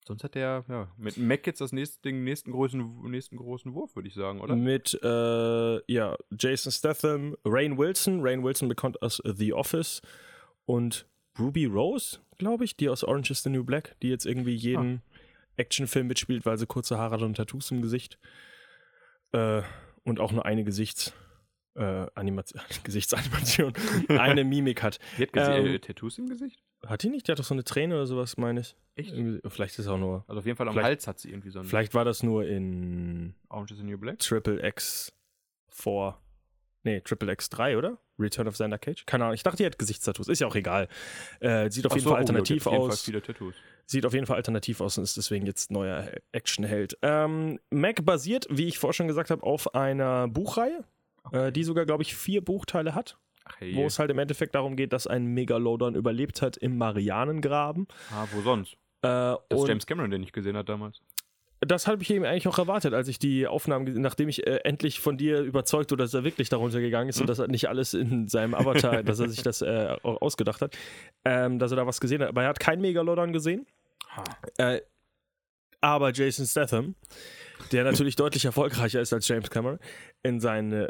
Sonst 0.07 0.23
hat 0.23 0.33
der, 0.35 0.65
ja, 0.67 0.91
mit 0.97 1.17
Mac 1.17 1.45
jetzt 1.45 1.61
das 1.61 1.71
nächste, 1.71 2.01
den 2.01 2.23
nächsten 2.23 2.51
großen, 2.51 3.03
nächsten 3.03 3.37
großen 3.37 3.73
Wurf, 3.73 3.95
würde 3.95 4.07
ich 4.07 4.15
sagen, 4.15 4.41
oder? 4.41 4.55
Mit, 4.55 4.99
äh, 5.03 5.93
ja, 5.93 6.17
Jason 6.37 6.71
Statham, 6.71 7.35
Rain 7.45 7.77
Wilson, 7.77 8.21
Rain 8.21 8.43
Wilson 8.43 8.67
bekannt 8.67 9.01
aus 9.01 9.21
The 9.23 9.53
Office 9.53 10.01
und 10.65 11.07
Ruby 11.37 11.65
Rose, 11.65 12.19
glaube 12.39 12.65
ich, 12.65 12.75
die 12.75 12.89
aus 12.89 13.03
Orange 13.03 13.31
is 13.31 13.43
the 13.43 13.49
New 13.49 13.63
Black, 13.63 13.95
die 14.01 14.09
jetzt 14.09 14.25
irgendwie 14.25 14.55
jeden 14.55 15.01
Actionfilm 15.55 16.07
mitspielt, 16.07 16.45
weil 16.45 16.57
sie 16.57 16.65
kurze 16.65 16.97
Haare 16.97 17.15
hat 17.15 17.21
und 17.21 17.35
Tattoos 17.37 17.69
im 17.71 17.81
Gesicht. 17.81 18.17
Äh, 19.31 19.61
und 20.03 20.19
auch 20.19 20.31
nur 20.31 20.45
eine 20.45 20.63
Gesichts, 20.63 21.13
äh, 21.75 22.07
Animation, 22.15 22.61
Gesichtsanimation, 22.83 23.73
eine 24.09 24.43
Mimik 24.43 24.81
hat. 24.81 24.99
Die 25.17 25.23
hat 25.23 25.29
Ähm, 25.35 25.67
äh, 25.67 25.79
Tattoos 25.79 26.17
im 26.17 26.27
Gesicht? 26.27 26.63
Hat 26.85 27.03
die 27.03 27.09
nicht? 27.09 27.27
Die 27.27 27.31
hat 27.31 27.39
doch 27.39 27.43
so 27.43 27.53
eine 27.53 27.63
Träne 27.63 27.95
oder 27.95 28.07
sowas, 28.07 28.37
meine 28.37 28.61
ich. 28.61 28.75
Echt? 28.95 29.13
Irgendwie, 29.13 29.39
vielleicht 29.49 29.73
ist 29.73 29.85
es 29.85 29.87
auch 29.87 29.97
nur. 29.99 30.23
Also 30.27 30.39
auf 30.39 30.45
jeden 30.45 30.57
Fall 30.57 30.67
am 30.67 30.73
Vielleicht- 30.73 30.85
Hals 30.87 31.07
hat 31.07 31.19
sie 31.19 31.29
irgendwie 31.29 31.49
so 31.51 31.59
ein 31.59 31.65
Vielleicht 31.65 31.93
war 31.93 32.05
das 32.05 32.23
nur 32.23 32.45
in 32.45 33.35
Orange 33.49 33.71
is 33.73 33.77
the 33.77 33.83
New 33.83 33.97
Black. 33.97 34.19
Triple 34.19 34.65
X 34.67 35.13
4. 35.69 36.17
Nee, 36.83 37.01
Triple 37.01 37.31
X 37.31 37.49
3, 37.51 37.77
oder? 37.77 37.99
Return 38.17 38.47
of 38.47 38.55
Xander 38.55 38.79
Cage? 38.79 39.05
Keine 39.05 39.25
Ahnung. 39.25 39.35
Ich 39.35 39.43
dachte, 39.43 39.57
die 39.57 39.65
hat 39.65 39.77
Gesichtstattoos. 39.77 40.27
Ist 40.27 40.39
ja 40.41 40.47
auch 40.47 40.55
egal. 40.55 40.87
Äh, 41.39 41.69
sieht 41.69 41.85
auf 41.85 41.91
Ach 41.91 41.95
jeden 41.95 42.03
so, 42.05 42.09
Fall 42.09 42.17
oh, 42.17 42.21
ja, 42.21 42.25
die 42.25 42.33
hat 42.33 42.35
alternativ 42.35 42.65
auf 42.67 42.73
jeden 42.73 42.83
Fall 42.83 42.91
aus. 42.93 43.01
viele 43.03 43.21
Tattoos. 43.21 43.55
Sieht 43.85 44.05
auf 44.05 44.13
jeden 44.13 44.25
Fall 44.25 44.37
alternativ 44.37 44.81
aus 44.81 44.97
und 44.97 45.03
ist 45.03 45.17
deswegen 45.17 45.45
jetzt 45.45 45.69
neuer 45.71 46.09
Actionheld. 46.31 46.97
Ähm, 47.03 47.59
Mac 47.69 48.03
basiert, 48.03 48.47
wie 48.49 48.67
ich 48.67 48.79
vorher 48.79 48.93
schon 48.93 49.07
gesagt 49.07 49.29
habe, 49.29 49.43
auf 49.43 49.75
einer 49.75 50.27
Buchreihe, 50.27 50.83
äh, 51.31 51.51
die 51.51 51.63
sogar, 51.63 51.85
glaube 51.85 52.01
ich, 52.03 52.15
vier 52.15 52.43
Buchteile 52.43 52.95
hat. 52.95 53.17
Hey. 53.59 53.75
Wo 53.75 53.85
es 53.85 53.99
halt 53.99 54.09
im 54.11 54.19
Endeffekt 54.19 54.55
darum 54.55 54.75
geht, 54.75 54.93
dass 54.93 55.07
ein 55.07 55.25
Megalodon 55.25 55.95
überlebt 55.95 56.41
hat 56.41 56.57
im 56.57 56.77
Marianengraben. 56.77 57.87
ah, 58.11 58.25
wo 58.33 58.41
sonst? 58.41 58.73
Äh, 59.03 59.35
Das 59.49 59.67
James 59.67 59.85
Cameron, 59.85 60.11
den 60.11 60.23
ich 60.23 60.31
gesehen 60.31 60.55
hat 60.57 60.69
damals. 60.69 61.01
das 61.61 61.85
habe 61.87 62.01
ich 62.01 62.09
eben 62.11 62.25
eigentlich 62.25 62.47
auch 62.47 62.57
erwartet, 62.57 62.93
als 62.93 63.07
ich 63.07 63.19
die 63.19 63.45
Aufnahmen, 63.47 63.85
gesehen- 63.85 64.01
nachdem 64.01 64.29
ich 64.29 64.45
äh, 64.47 64.61
endlich 64.63 64.99
von 64.99 65.17
dir 65.17 65.41
überzeugt 65.41 65.91
wurde, 65.91 66.03
dass 66.03 66.13
er 66.13 66.23
wirklich 66.23 66.49
darunter 66.49 66.79
gegangen 66.81 67.09
ist 67.09 67.19
und 67.21 67.27
dass 67.27 67.37
er 67.39 67.47
nicht 67.47 67.67
alles 67.69 67.93
in 67.93 68.27
seinem 68.27 68.53
Avatar, 68.55 69.03
dass 69.03 69.19
er 69.19 69.29
sich 69.29 69.43
das 69.43 69.61
äh, 69.61 69.95
auch 70.03 70.21
ausgedacht 70.21 70.61
hat, 70.61 70.75
ähm, 71.25 71.59
dass 71.59 71.71
er 71.71 71.77
da 71.77 71.85
was 71.87 71.99
gesehen 71.99 72.21
hat. 72.21 72.29
Aber 72.29 72.43
er 72.43 72.49
hat 72.49 72.59
kein 72.59 72.81
Megalodon 72.81 73.31
gesehen. 73.33 73.65
Äh, 74.57 74.81
aber 75.81 76.11
Jason 76.13 76.45
Statham, 76.45 76.95
der 77.71 77.83
natürlich 77.83 78.15
deutlich 78.15 78.45
erfolgreicher 78.45 79.01
ist 79.01 79.13
als 79.13 79.27
James 79.27 79.49
Cameron, 79.49 79.79
in 80.21 80.39
seinen 80.39 80.87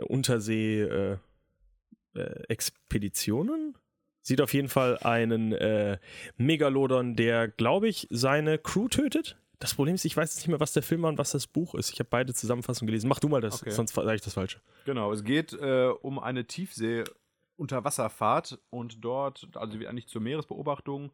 äh, 2.14 2.20
Untersee-Expeditionen 2.20 3.76
sieht 4.24 4.40
auf 4.42 4.54
jeden 4.54 4.70
Fall 4.70 5.00
einen 5.00 5.52
äh, 5.52 5.98
Megalodon, 6.38 7.16
der, 7.16 7.48
glaube 7.48 7.88
ich, 7.88 8.08
seine 8.12 8.60
Crew 8.60 8.88
tötet. 8.88 9.38
Das 9.58 9.74
Problem 9.74 9.96
ist, 9.96 10.06
ich 10.06 10.16
weiß 10.16 10.32
jetzt 10.34 10.38
nicht 10.42 10.48
mehr, 10.48 10.60
was 10.60 10.74
der 10.74 10.84
Film 10.84 11.02
war 11.04 11.10
und 11.10 11.18
was 11.18 11.32
das 11.32 11.48
Buch 11.48 11.74
ist. 11.76 11.92
Ich 11.92 12.00
habe 12.00 12.10
beide 12.10 12.34
Zusammenfassungen 12.34 12.88
gelesen. 12.88 13.08
Mach 13.08 13.20
du 13.20 13.30
mal 13.30 13.42
das, 13.42 13.62
Okay. 13.62 13.72
sonst 13.72 13.94
sage 13.94 14.16
ich 14.16 14.22
das 14.22 14.34
Falsche. 14.36 14.60
Genau, 14.86 15.12
es 15.12 15.24
geht 15.24 15.54
äh, 15.54 15.92
um 16.02 16.20
eine 16.20 16.46
Tiefsee-Unterwasserfahrt 16.46 18.60
und 18.70 19.04
dort, 19.04 19.48
also 19.56 19.80
wird 19.80 19.90
eigentlich 19.90 20.08
zur 20.08 20.22
Meeresbeobachtung 20.22 21.12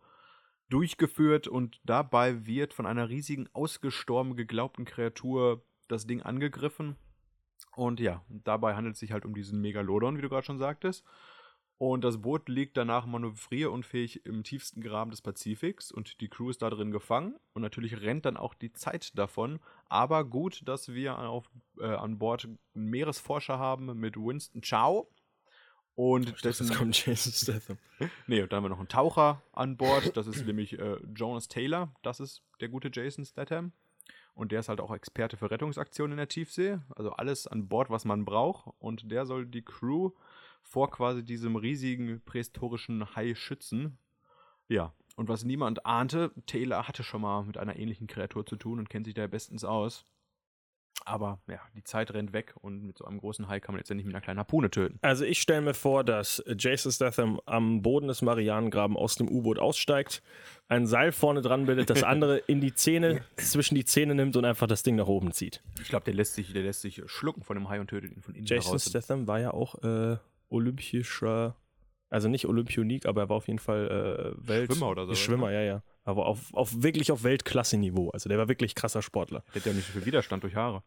durchgeführt 0.70 1.48
und 1.48 1.80
dabei 1.86 2.46
wird 2.46 2.74
von 2.74 2.86
einer 2.86 3.08
riesigen, 3.10 3.48
ausgestorben 3.54 4.36
geglaubten 4.36 4.84
Kreatur 4.86 5.64
das 5.88 6.08
Ding 6.08 6.22
angegriffen. 6.22 6.98
Und 7.76 8.00
ja, 8.00 8.24
dabei 8.30 8.76
handelt 8.76 8.96
es 8.96 9.00
sich 9.00 9.12
halt 9.12 9.26
um 9.26 9.34
diesen 9.34 9.62
Megalodon, 9.62 10.18
wie 10.18 10.22
du 10.22 10.30
gerade 10.30 10.46
schon 10.46 10.60
sagtest. 10.60 11.06
Und 11.80 12.04
das 12.04 12.22
Boot 12.22 12.50
liegt 12.50 12.76
danach 12.76 13.06
manövrierunfähig 13.06 14.26
im 14.26 14.44
tiefsten 14.44 14.82
Graben 14.82 15.12
des 15.12 15.22
Pazifiks 15.22 15.92
und 15.92 16.22
die 16.22 16.28
Crew 16.28 16.50
ist 16.50 16.64
da 16.64 16.72
drin 16.72 16.92
gefangen. 16.92 17.36
Und 17.54 17.62
natürlich 17.62 18.02
rennt 18.02 18.26
dann 18.26 18.36
auch 18.36 18.56
die 18.56 18.74
Zeit 18.74 19.16
davon. 19.18 19.60
Aber 19.86 20.26
gut, 20.26 20.68
dass 20.68 20.92
wir 20.94 21.20
auf, 21.20 21.52
äh, 21.80 21.86
an 21.86 22.18
Bord 22.18 22.46
einen 22.46 22.58
Meeresforscher 22.74 23.60
haben 23.60 24.00
mit 24.00 24.18
Winston 24.18 24.62
Chow. 24.62 25.08
Und 25.94 26.44
dessen, 26.44 26.70
kommt 26.74 27.06
Jason 27.06 27.34
Statham. 27.34 27.78
nee, 28.28 28.42
und 28.42 28.52
dann 28.52 28.58
haben 28.58 28.66
wir 28.66 28.70
noch 28.70 28.80
einen 28.80 28.88
Taucher 28.88 29.42
an 29.52 29.78
Bord. 29.78 30.16
Das 30.18 30.26
ist 30.26 30.46
nämlich 30.48 30.80
äh, 30.80 30.98
Jonas 31.16 31.48
Taylor. 31.48 31.94
Das 32.02 32.20
ist 32.20 32.44
der 32.60 32.70
gute 32.70 32.90
Jason 32.92 33.26
Statham. 33.26 33.72
Und 34.38 34.52
der 34.52 34.60
ist 34.60 34.70
halt 34.70 34.82
auch 34.82 34.94
Experte 34.94 35.36
für 35.36 35.50
Rettungsaktionen 35.50 36.12
in 36.12 36.18
der 36.18 36.28
Tiefsee. 36.28 36.78
Also 36.96 37.12
alles 37.12 37.48
an 37.48 37.68
Bord, 37.68 37.90
was 37.90 38.06
man 38.06 38.24
braucht. 38.24 38.72
Und 38.78 39.12
der 39.12 39.26
soll 39.26 39.48
die 39.48 39.64
Crew 39.64 40.12
vor 40.62 40.92
quasi 40.92 41.26
diesem 41.26 41.56
riesigen 41.56 42.22
prähistorischen 42.24 43.16
Hai 43.16 43.34
schützen. 43.34 43.98
Ja, 44.68 44.94
und 45.16 45.28
was 45.28 45.44
niemand 45.44 45.88
ahnte, 45.88 46.32
Taylor 46.46 46.88
hatte 46.88 47.02
schon 47.04 47.22
mal 47.22 47.44
mit 47.46 47.58
einer 47.58 47.78
ähnlichen 47.78 48.06
Kreatur 48.06 48.46
zu 48.46 48.58
tun 48.58 48.78
und 48.78 48.90
kennt 48.90 49.08
sich 49.08 49.16
da 49.16 49.26
bestens 49.26 49.64
aus. 49.64 50.06
Aber 51.06 51.40
ja, 51.48 51.60
die 51.76 51.84
Zeit 51.84 52.14
rennt 52.14 52.34
weg 52.34 52.54
und 52.62 52.84
mit 52.84 52.98
so 52.98 53.06
einem 53.06 53.20
großen 53.20 53.48
Hai 53.48 53.60
kann 53.60 53.74
man 53.74 53.80
letztendlich 53.80 54.06
mit 54.06 54.14
einer 54.14 54.22
kleinen 54.22 54.40
Harpune 54.40 54.70
töten. 54.70 55.00
Also 55.02 55.24
ich 55.24 55.42
stelle 55.42 55.62
mir 55.62 55.74
vor, 55.74 56.04
dass 56.04 56.44
Jason 56.58 56.92
Statham 56.92 57.40
am 57.46 57.82
Boden 57.82 58.08
des 58.08 58.22
Marianengraben 58.22 58.98
aus 58.98 59.16
dem 59.16 59.30
U-Boot 59.30 59.58
aussteigt, 59.58 60.22
ein 60.68 60.86
Seil 60.86 61.14
vorne 61.14 61.42
dran 61.42 61.66
bildet, 61.66 61.90
das 61.90 62.04
andere 62.04 62.38
in 62.48 62.60
die 62.60 62.74
Zähne, 62.74 63.22
zwischen 63.38 63.76
die 63.76 63.86
Zähne 63.86 64.16
nimmt 64.16 64.36
und 64.36 64.44
einfach 64.44 64.68
das 64.68 64.84
Ding 64.84 64.98
nach 64.98 65.08
oben 65.08 65.32
zieht. 65.32 65.62
Ich 65.82 65.88
glaube, 65.88 66.04
der 66.04 66.14
lässt 66.14 66.34
sich, 66.34 66.52
der 66.52 66.64
lässt 66.64 66.82
sich 66.82 67.02
schlucken 67.06 67.42
von 67.44 67.56
dem 67.56 67.70
Hai 67.70 67.80
und 67.80 67.88
tötet 67.88 68.12
ihn 68.12 68.22
von 68.22 68.36
innen 68.36 68.46
Jason 68.46 68.72
heraus. 68.72 68.90
Statham 68.90 69.28
war 69.28 69.40
ja 69.40 69.52
auch 69.52 69.82
äh, 69.84 70.18
olympischer, 70.50 71.56
also 72.10 72.28
nicht 72.28 72.48
Olympionik, 72.48 73.06
aber 73.06 73.22
er 73.22 73.30
war 73.30 73.38
auf 73.38 73.48
jeden 73.48 73.60
Fall 73.60 74.36
äh, 74.36 74.48
Welt 74.48 74.72
Schwimmer 74.72 74.90
oder 74.90 75.06
so, 75.06 75.16
Schwimmer, 75.16 75.52
ja, 75.52 75.62
ja. 75.62 75.84
Aber 76.08 76.26
auf, 76.26 76.54
auf 76.54 76.82
wirklich 76.84 77.12
auf 77.12 77.24
Weltklasse-Niveau. 77.24 78.10
Also 78.12 78.30
der 78.30 78.38
war 78.38 78.48
wirklich 78.48 78.76
krasser 78.76 79.02
Sportler. 79.02 79.44
Der 79.54 79.62
hat 79.62 79.66
ja 79.68 79.74
nicht 79.74 79.88
so 79.88 79.92
viel 79.94 80.06
Widerstand 80.06 80.42
durch 80.44 80.56
Haare. 80.56 80.82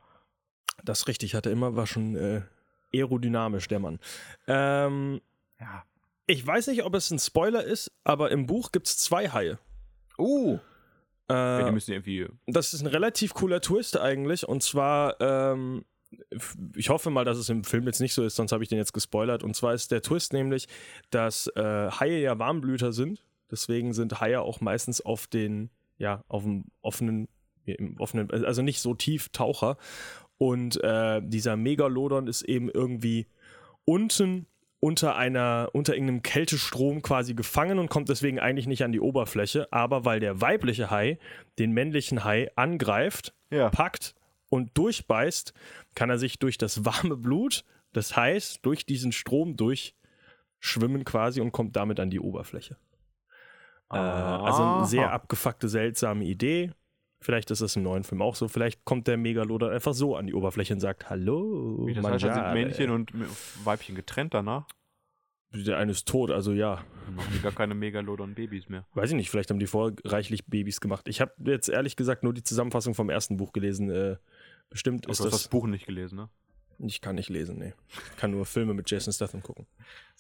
Das 0.83 1.07
richtig 1.09 1.35
hatte 1.35 1.51
immer, 1.51 1.77
war 1.77 1.87
schon 1.87 2.17
äh, 2.17 2.41
aerodynamisch, 2.95 3.69
der 3.69 3.81
Mann. 3.81 3.99
Ähm, 4.47 5.21
Ja. 5.61 5.85
ich 6.27 6.47
weiß 6.47 6.69
nicht, 6.69 6.85
ob 6.85 6.95
es 6.95 7.11
ein 7.11 7.19
Spoiler 7.19 7.63
ist, 7.63 7.93
aber 8.03 8.31
im 8.31 8.47
Buch 8.47 8.73
gibt 8.73 8.87
es 8.87 8.97
zwei 8.97 9.29
Haie. 9.29 9.59
Uh! 10.19 10.59
Ja, 11.29 11.59
die 11.65 11.69
Äh, 11.69 11.73
müssen 11.73 11.93
irgendwie. 11.93 12.27
das 12.47 12.73
ist 12.73 12.81
ein 12.81 12.87
relativ 12.87 13.35
cooler 13.35 13.61
Twist 13.61 13.99
eigentlich. 13.99 14.49
Und 14.49 14.63
zwar, 14.63 15.21
ähm, 15.21 15.85
ich 16.75 16.89
hoffe 16.89 17.11
mal, 17.11 17.27
dass 17.27 17.37
es 17.37 17.51
im 17.51 17.63
Film 17.63 17.85
jetzt 17.87 18.01
nicht 18.01 18.15
so 18.15 18.25
ist, 18.25 18.37
sonst 18.37 18.53
habe 18.53 18.63
ich 18.63 18.71
den 18.71 18.79
jetzt 18.79 18.95
gespoilert. 18.95 19.43
Und 19.43 19.55
zwar 19.55 19.75
ist 19.75 19.91
der 19.93 20.01
Twist 20.01 20.33
nämlich, 20.33 20.67
dass 21.11 21.47
äh, 21.57 21.91
Haie 21.91 22.21
ja 22.23 22.39
Warmblüter 22.39 22.93
sind. 22.95 23.23
Deswegen 23.51 23.93
sind 23.93 24.21
Haie 24.21 24.41
auch 24.41 24.61
meistens 24.61 25.01
auf 25.01 25.27
den, 25.27 25.71
ja, 25.99 26.23
auf 26.29 26.43
dem 26.45 26.65
offenen, 26.83 27.29
im 27.65 27.99
offenen, 28.01 28.31
also 28.31 28.63
nicht 28.63 28.81
so 28.81 28.95
tief 28.95 29.29
Taucher. 29.31 29.77
Und 30.39 30.83
äh, 30.83 31.21
dieser 31.23 31.57
Megalodon 31.57 32.27
ist 32.27 32.43
eben 32.43 32.71
irgendwie 32.71 33.27
unten 33.85 34.47
unter 34.83 35.15
einer, 35.17 35.69
unter 35.75 35.93
irgendeinem 35.93 36.23
Kältestrom 36.23 37.03
quasi 37.03 37.35
gefangen 37.35 37.79
und 37.79 37.91
kommt 37.91 38.09
deswegen 38.09 38.41
eigentlich 38.41 38.67
nicht 38.67 38.83
an 38.83 38.93
die 38.93 39.01
Oberfläche. 39.01 39.71
Aber 39.71 40.07
weil 40.07 40.21
der 40.21 40.41
weibliche 40.41 40.91
Hai 40.91 41.19
den 41.59 41.73
männlichen 41.73 42.25
Hai 42.25 42.51
angreift, 42.57 43.35
Ja. 43.51 43.69
packt 43.69 44.15
und 44.49 44.71
durchbeißt, 44.79 45.53
kann 45.95 46.09
er 46.09 46.19
sich 46.19 46.39
durch 46.39 46.57
das 46.57 46.85
warme 46.87 47.17
Blut 47.19 47.65
des 47.95 48.17
Hais 48.17 48.61
durch 48.63 48.87
diesen 48.87 49.13
Strom 49.13 49.57
durchschwimmen 49.57 51.05
quasi 51.05 51.43
und 51.43 51.53
kommt 51.53 51.77
damit 51.77 52.01
an 52.01 52.09
die 52.09 52.21
Oberfläche. 52.21 52.77
Äh, 53.91 53.97
also 53.97 54.63
eine 54.63 54.87
sehr 54.87 55.13
abgefuckte, 55.13 55.69
seltsame 55.69 56.25
Idee. 56.25 56.73
Vielleicht 57.23 57.51
ist 57.51 57.61
das 57.61 57.77
im 57.77 57.83
neuen 57.83 58.03
Film 58.03 58.23
auch 58.23 58.35
so. 58.35 58.49
Vielleicht 58.49 58.85
kommt 58.85 59.07
der 59.07 59.19
Megalodon 59.19 59.71
einfach 59.71 59.93
so 59.93 60.17
an 60.17 60.27
die 60.27 60.35
Oberfläche 60.35 60.73
und 60.73 60.81
sagt 60.81 61.11
Hallo. 61.11 61.87
Wie, 61.87 61.93
das 61.93 62.05
heißt, 62.05 62.21
sind 62.21 62.31
mangiare." 62.31 62.55
Männchen 62.55 62.91
und 62.91 63.13
Weibchen 63.65 63.95
getrennt 63.95 64.33
danach. 64.33 64.67
Der 65.53 65.79
eine 65.79 65.91
ist 65.91 66.07
tot, 66.07 66.31
also 66.31 66.53
ja. 66.53 66.85
Dann 67.07 67.17
machen 67.17 67.33
die 67.35 67.43
gar 67.43 67.51
keine 67.51 67.75
Megalodon-Babys 67.75 68.69
mehr. 68.69 68.87
Weiß 68.95 69.11
ich 69.11 69.17
nicht, 69.17 69.31
vielleicht 69.31 69.51
haben 69.51 69.59
die 69.59 69.67
vorher 69.67 69.97
reichlich 70.05 70.47
Babys 70.47 70.81
gemacht. 70.81 71.09
Ich 71.09 71.21
habe 71.21 71.33
jetzt 71.45 71.69
ehrlich 71.69 71.97
gesagt 71.97 72.23
nur 72.23 72.33
die 72.33 72.45
Zusammenfassung 72.45 72.95
vom 72.95 73.11
ersten 73.11 73.37
Buch 73.37 73.53
gelesen. 73.53 73.91
Äh, 73.91 74.17
bestimmt 74.71 75.07
Aber 75.07 75.13
ist 75.13 75.21
du 75.21 75.25
hast 75.25 75.33
das. 75.33 75.43
das 75.43 75.49
Buch 75.49 75.67
nicht 75.67 75.87
gelesen, 75.87 76.17
ne? 76.17 76.29
Ich 76.83 77.01
kann 77.01 77.17
nicht 77.17 77.29
lesen, 77.29 77.59
nee. 77.59 77.75
Ich 78.13 78.17
kann 78.17 78.31
nur 78.31 78.47
Filme 78.47 78.75
mit 78.75 78.91
Jason 78.91 79.13
Statham 79.13 79.43
gucken. 79.43 79.67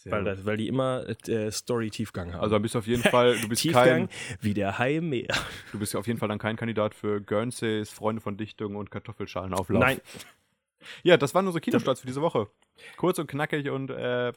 Weil, 0.04 0.24
das, 0.24 0.44
weil 0.44 0.56
die 0.56 0.68
immer 0.68 1.06
äh, 1.28 1.50
Story-Tiefgang 1.50 2.32
haben. 2.32 2.40
Also 2.40 2.54
dann 2.54 2.62
bist 2.62 2.74
du 2.74 2.78
auf 2.78 2.86
jeden 2.86 3.02
Fall, 3.02 3.38
du 3.38 3.48
bist 3.48 3.62
Tiefgang 3.62 4.08
kein, 4.08 4.08
wie 4.40 4.54
der 4.54 4.78
Hai 4.78 4.96
im 4.96 5.10
Meer. 5.10 5.34
du 5.72 5.78
bist 5.78 5.94
auf 5.94 6.06
jeden 6.06 6.18
Fall 6.18 6.28
dann 6.28 6.38
kein 6.38 6.56
Kandidat 6.56 6.94
für 6.94 7.20
Guernseys, 7.20 7.90
Freunde 7.90 8.22
von 8.22 8.36
Dichtung 8.36 8.76
und 8.76 8.90
Kartoffelschalenauflauf. 8.90 9.80
Nein, 9.80 10.00
Ja, 11.02 11.16
das 11.16 11.34
waren 11.34 11.46
unsere 11.46 11.60
Kinostarts 11.60 12.00
für 12.00 12.06
diese 12.06 12.22
Woche. 12.22 12.48
Kurz 12.96 13.18
und 13.18 13.26
knackig 13.26 13.68
und 13.70 13.90
äh, 13.90 14.32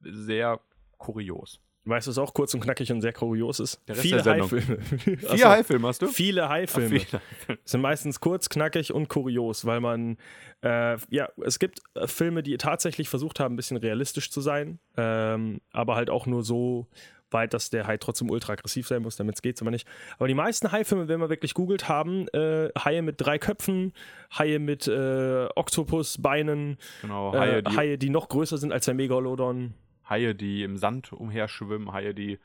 sehr 0.00 0.60
kurios. 0.96 1.60
Weißt 1.88 2.06
du, 2.06 2.10
was 2.10 2.18
auch 2.18 2.34
kurz 2.34 2.54
und 2.54 2.60
knackig 2.60 2.90
und 2.92 3.00
sehr 3.00 3.12
kurios 3.12 3.60
ist? 3.60 3.80
Viele. 3.92 4.24
Haifilme. 4.24 4.78
Vier 5.18 5.48
Haifilme 5.48 5.88
hast 5.88 6.02
du? 6.02 6.06
Viele 6.08 6.48
Haifilme. 6.48 7.00
Sind 7.64 7.80
meistens 7.80 8.20
kurz, 8.20 8.48
knackig 8.48 8.92
und 8.92 9.08
kurios, 9.08 9.64
weil 9.64 9.80
man, 9.80 10.16
äh, 10.62 10.96
ja, 11.10 11.28
es 11.44 11.58
gibt 11.58 11.80
äh, 11.94 12.06
Filme, 12.06 12.42
die 12.42 12.56
tatsächlich 12.56 13.08
versucht 13.08 13.40
haben, 13.40 13.54
ein 13.54 13.56
bisschen 13.56 13.76
realistisch 13.76 14.30
zu 14.30 14.40
sein, 14.40 14.78
ähm, 14.96 15.60
aber 15.72 15.96
halt 15.96 16.10
auch 16.10 16.26
nur 16.26 16.42
so 16.44 16.86
weit, 17.30 17.54
dass 17.54 17.70
der 17.70 17.86
Hai 17.86 17.96
trotzdem 17.96 18.30
ultra 18.30 18.54
aggressiv 18.54 18.86
sein 18.88 19.02
muss, 19.02 19.16
damit 19.16 19.36
es 19.36 19.42
geht, 19.42 19.60
aber 19.60 19.70
nicht. 19.70 19.86
Aber 20.16 20.28
die 20.28 20.34
meisten 20.34 20.72
Haifilme, 20.72 21.08
wenn 21.08 21.20
man 21.20 21.28
wirklich 21.28 21.54
googelt, 21.54 21.88
haben 21.88 22.28
äh, 22.28 22.70
Haie 22.78 23.02
mit 23.02 23.16
drei 23.18 23.38
Köpfen, 23.38 23.92
Haie 24.36 24.58
mit 24.58 24.86
äh, 24.88 25.46
Oktopusbeinen, 25.54 26.78
Genau, 27.02 27.34
äh, 27.34 27.38
Haie, 27.38 27.62
die, 27.62 27.76
Haie, 27.76 27.98
die 27.98 28.10
noch 28.10 28.28
größer 28.28 28.58
sind 28.58 28.72
als 28.72 28.86
der 28.86 28.94
Megalodon. 28.94 29.74
Haie, 30.08 30.34
die 30.34 30.62
im 30.62 30.76
Sand 30.76 31.12
umherschwimmen, 31.12 31.92
Haie, 31.92 32.14
die, 32.14 32.38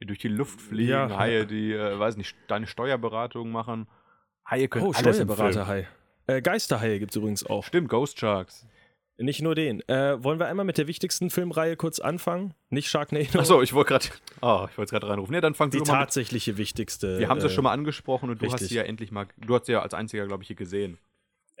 durch 0.00 0.18
die 0.18 0.28
Luft 0.28 0.60
fliegen, 0.60 0.90
Ja. 0.90 1.18
Haie, 1.18 1.46
die, 1.46 1.72
äh, 1.72 1.98
weiß 1.98 2.16
nicht, 2.16 2.34
deine 2.48 2.66
Steuerberatung 2.66 3.50
machen. 3.50 3.86
Haie 4.48 4.68
können 4.68 4.86
Oh, 4.86 4.92
alles. 4.92 5.16
Steuerberaterhai. 5.16 5.86
Äh, 6.26 6.40
Geisterhaie 6.42 6.98
gibt 6.98 7.12
es 7.12 7.16
übrigens 7.16 7.44
auch. 7.46 7.64
Stimmt, 7.64 7.88
Ghost 7.88 8.18
Sharks. 8.18 8.66
Nicht 9.18 9.42
nur 9.42 9.54
den. 9.54 9.86
Äh, 9.88 10.22
wollen 10.24 10.40
wir 10.40 10.46
einmal 10.46 10.64
mit 10.64 10.78
der 10.78 10.86
wichtigsten 10.88 11.30
Filmreihe 11.30 11.76
kurz 11.76 12.00
anfangen? 12.00 12.54
Nicht 12.70 12.88
Sharknado. 12.88 13.38
Achso, 13.38 13.60
ich 13.62 13.72
wollte 13.72 13.88
gerade 13.90 14.06
oh, 14.40 14.66
ich 14.70 14.78
wollte 14.78 14.90
gerade 14.90 15.08
reinrufen. 15.08 15.34
Ja, 15.34 15.40
dann 15.40 15.54
fangen 15.54 15.70
Die 15.70 15.78
mal 15.78 15.82
mit. 15.82 15.90
tatsächliche 15.90 16.56
wichtigste. 16.56 17.18
Wir 17.18 17.28
haben 17.28 17.40
sie 17.40 17.46
äh, 17.46 17.50
schon 17.50 17.62
mal 17.64 17.72
angesprochen 17.72 18.30
und 18.30 18.40
du 18.40 18.46
hast 18.46 18.54
richtig. 18.54 18.70
sie 18.70 18.76
ja 18.76 18.82
endlich 18.82 19.12
mal, 19.12 19.26
du 19.36 19.54
hast 19.54 19.66
sie 19.66 19.72
ja 19.72 19.82
als 19.82 19.94
einziger, 19.94 20.26
glaube 20.26 20.42
ich, 20.42 20.46
hier 20.48 20.56
gesehen. 20.56 20.98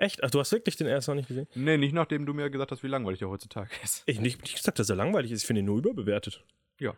Echt? 0.02 0.24
Ach, 0.24 0.30
du 0.30 0.40
hast 0.40 0.50
wirklich 0.50 0.74
den 0.74 0.88
ersten 0.88 1.12
noch 1.12 1.16
nicht 1.16 1.28
gesehen? 1.28 1.46
Nee, 1.54 1.76
nicht 1.76 1.92
nachdem 1.92 2.26
du 2.26 2.34
mir 2.34 2.50
gesagt 2.50 2.72
hast, 2.72 2.82
wie 2.82 2.88
langweilig 2.88 3.22
er 3.22 3.28
heutzutage 3.28 3.70
ist. 3.84 4.02
Ich 4.06 4.20
nicht, 4.20 4.42
nicht 4.42 4.56
gesagt, 4.56 4.80
dass 4.80 4.90
er 4.90 4.96
langweilig 4.96 5.30
ist. 5.30 5.42
Ich 5.42 5.46
finde 5.46 5.60
ihn 5.60 5.66
nur 5.66 5.78
überbewertet. 5.78 6.44
Ja. 6.80 6.94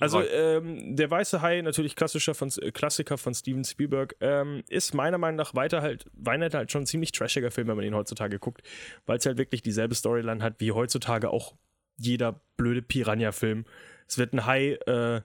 Also, 0.00 0.22
ähm, 0.22 0.96
der 0.96 1.10
Weiße 1.10 1.42
Hai, 1.42 1.60
natürlich 1.60 1.94
klassischer 1.94 2.34
von, 2.34 2.50
äh, 2.62 2.70
Klassiker 2.70 3.18
von 3.18 3.34
Steven 3.34 3.64
Spielberg, 3.64 4.16
ähm, 4.20 4.62
ist 4.68 4.94
meiner 4.94 5.18
Meinung 5.18 5.36
nach 5.36 5.54
weiter 5.54 5.82
halt, 5.82 6.06
weiter 6.14 6.56
halt 6.56 6.72
schon 6.72 6.84
ein 6.84 6.86
ziemlich 6.86 7.12
trashiger 7.12 7.50
Film, 7.50 7.68
wenn 7.68 7.76
man 7.76 7.84
ihn 7.84 7.94
heutzutage 7.94 8.38
guckt, 8.38 8.62
weil 9.04 9.18
es 9.18 9.26
halt 9.26 9.36
wirklich 9.36 9.60
dieselbe 9.60 9.94
Storyline 9.94 10.42
hat 10.42 10.54
wie 10.60 10.72
heutzutage 10.72 11.28
auch 11.28 11.54
jeder 11.98 12.40
blöde 12.56 12.80
Piranha-Film. 12.80 13.66
Es 14.06 14.16
wird 14.16 14.32
ein 14.32 14.46
Hai 14.46 14.78
äh, 14.86 15.20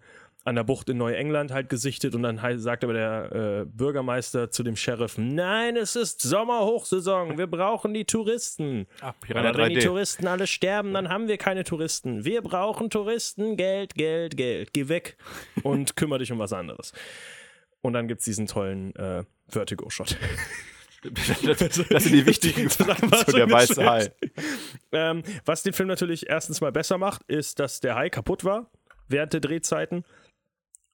an 0.45 0.55
der 0.55 0.63
Bucht 0.63 0.89
in 0.89 0.97
Neuengland 0.97 1.51
halt 1.51 1.69
gesichtet 1.69 2.15
und 2.15 2.23
dann 2.23 2.39
sagt 2.59 2.83
aber 2.83 2.93
der 2.93 3.31
äh, 3.61 3.65
Bürgermeister 3.65 4.51
zu 4.51 4.63
dem 4.63 4.75
Sheriff, 4.75 5.17
nein, 5.17 5.77
es 5.77 5.95
ist 5.95 6.21
Sommerhochsaison, 6.21 7.37
wir 7.37 7.47
brauchen 7.47 7.93
die 7.93 8.03
Touristen. 8.03 8.85
Ah, 8.99 9.13
Weil 9.29 9.55
wenn 9.55 9.69
die 9.69 9.77
3D. 9.79 9.85
Touristen 9.85 10.27
alle 10.27 10.47
sterben, 10.47 10.93
dann 10.93 11.07
haben 11.09 11.27
wir 11.27 11.37
keine 11.37 11.63
Touristen. 11.63 12.25
Wir 12.25 12.41
brauchen 12.41 12.89
Touristen, 12.89 13.55
Geld, 13.55 13.95
Geld, 13.95 14.35
Geld. 14.35 14.73
Geh 14.73 14.89
weg 14.89 15.17
und 15.63 15.95
kümmere 15.95 16.19
dich 16.19 16.31
um 16.31 16.39
was 16.39 16.51
anderes. 16.51 16.91
Und 17.81 17.93
dann 17.93 18.07
gibt 18.07 18.19
es 18.19 18.25
diesen 18.25 18.47
tollen 18.47 18.93
äh, 18.95 19.23
Vertigo-Shot. 19.47 20.17
das, 21.03 21.87
das 21.89 22.03
sind 22.03 22.13
die 22.13 22.25
wichtigen 22.25 22.69
Fakten 22.69 23.11
zu 23.13 23.31
der 23.31 23.49
weiße 23.49 23.85
Hai. 23.85 24.11
Ähm, 24.91 25.23
was 25.45 25.63
den 25.63 25.73
Film 25.73 25.87
natürlich 25.87 26.27
erstens 26.29 26.59
mal 26.59 26.71
besser 26.71 26.97
macht, 26.97 27.23
ist, 27.27 27.59
dass 27.59 27.79
der 27.79 27.95
Hai 27.95 28.09
kaputt 28.09 28.43
war 28.43 28.69
während 29.07 29.33
der 29.33 29.41
Drehzeiten. 29.41 30.03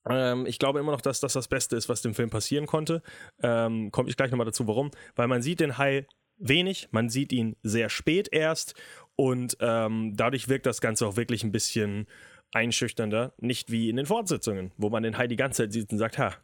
Ähm, 0.09 0.45
ich 0.45 0.59
glaube 0.59 0.79
immer 0.79 0.91
noch, 0.91 1.01
dass 1.01 1.19
das 1.19 1.33
das 1.33 1.47
Beste 1.47 1.75
ist, 1.75 1.89
was 1.89 2.01
dem 2.01 2.13
Film 2.13 2.29
passieren 2.29 2.65
konnte. 2.65 3.01
Ähm, 3.41 3.91
Komme 3.91 4.09
ich 4.09 4.17
gleich 4.17 4.31
nochmal 4.31 4.45
dazu, 4.45 4.67
warum. 4.67 4.91
Weil 5.15 5.27
man 5.27 5.41
sieht 5.41 5.59
den 5.59 5.77
Hai 5.77 6.05
wenig, 6.37 6.87
man 6.91 7.09
sieht 7.09 7.31
ihn 7.31 7.55
sehr 7.63 7.89
spät 7.89 8.29
erst 8.31 8.73
und 9.15 9.57
ähm, 9.59 10.13
dadurch 10.15 10.47
wirkt 10.47 10.65
das 10.65 10.81
Ganze 10.81 11.05
auch 11.05 11.17
wirklich 11.17 11.43
ein 11.43 11.51
bisschen 11.51 12.07
einschüchternder. 12.53 13.33
Nicht 13.37 13.71
wie 13.71 13.89
in 13.89 13.97
den 13.97 14.05
Fortsetzungen, 14.05 14.71
wo 14.77 14.89
man 14.89 15.03
den 15.03 15.17
Hai 15.17 15.27
die 15.27 15.35
ganze 15.35 15.63
Zeit 15.63 15.73
sieht 15.73 15.91
und 15.91 15.97
sagt, 15.97 16.17
ha, 16.17 16.35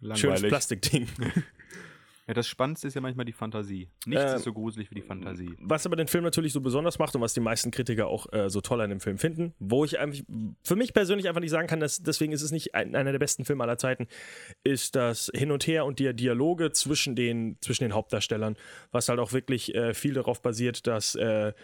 schönes 0.00 0.22
Langweilig. 0.22 0.48
Plastikding. 0.48 1.08
Ja, 2.28 2.34
das 2.34 2.46
Spannendste 2.46 2.88
ist 2.88 2.94
ja 2.94 3.00
manchmal 3.00 3.24
die 3.24 3.32
Fantasie. 3.32 3.88
Nichts 4.04 4.22
Ähm, 4.22 4.36
ist 4.36 4.44
so 4.44 4.52
gruselig 4.52 4.90
wie 4.90 4.96
die 4.96 5.02
Fantasie. 5.02 5.56
Was 5.60 5.86
aber 5.86 5.96
den 5.96 6.08
Film 6.08 6.24
natürlich 6.24 6.52
so 6.52 6.60
besonders 6.60 6.98
macht 6.98 7.14
und 7.16 7.22
was 7.22 7.32
die 7.32 7.40
meisten 7.40 7.70
Kritiker 7.70 8.06
auch 8.06 8.30
äh, 8.34 8.50
so 8.50 8.60
toll 8.60 8.82
an 8.82 8.90
dem 8.90 9.00
Film 9.00 9.16
finden, 9.16 9.54
wo 9.58 9.82
ich 9.86 9.98
einfach, 9.98 10.22
für 10.62 10.76
mich 10.76 10.92
persönlich 10.92 11.26
einfach 11.26 11.40
nicht 11.40 11.50
sagen 11.50 11.66
kann, 11.68 11.80
dass, 11.80 12.02
deswegen 12.02 12.32
ist 12.32 12.42
es 12.42 12.52
nicht 12.52 12.74
ein, 12.74 12.94
einer 12.94 13.12
der 13.12 13.18
besten 13.18 13.46
Filme 13.46 13.64
aller 13.64 13.78
Zeiten, 13.78 14.08
ist 14.62 14.94
das 14.94 15.30
Hin 15.34 15.50
und 15.50 15.66
Her 15.66 15.86
und 15.86 16.00
die 16.00 16.12
Dialoge 16.12 16.70
zwischen 16.72 17.16
den, 17.16 17.56
zwischen 17.62 17.84
den 17.84 17.94
Hauptdarstellern, 17.94 18.56
was 18.90 19.08
halt 19.08 19.20
auch 19.20 19.32
wirklich 19.32 19.74
äh, 19.74 19.94
viel 19.94 20.12
darauf 20.12 20.42
basiert, 20.42 20.86
dass 20.86 21.14
äh, 21.14 21.54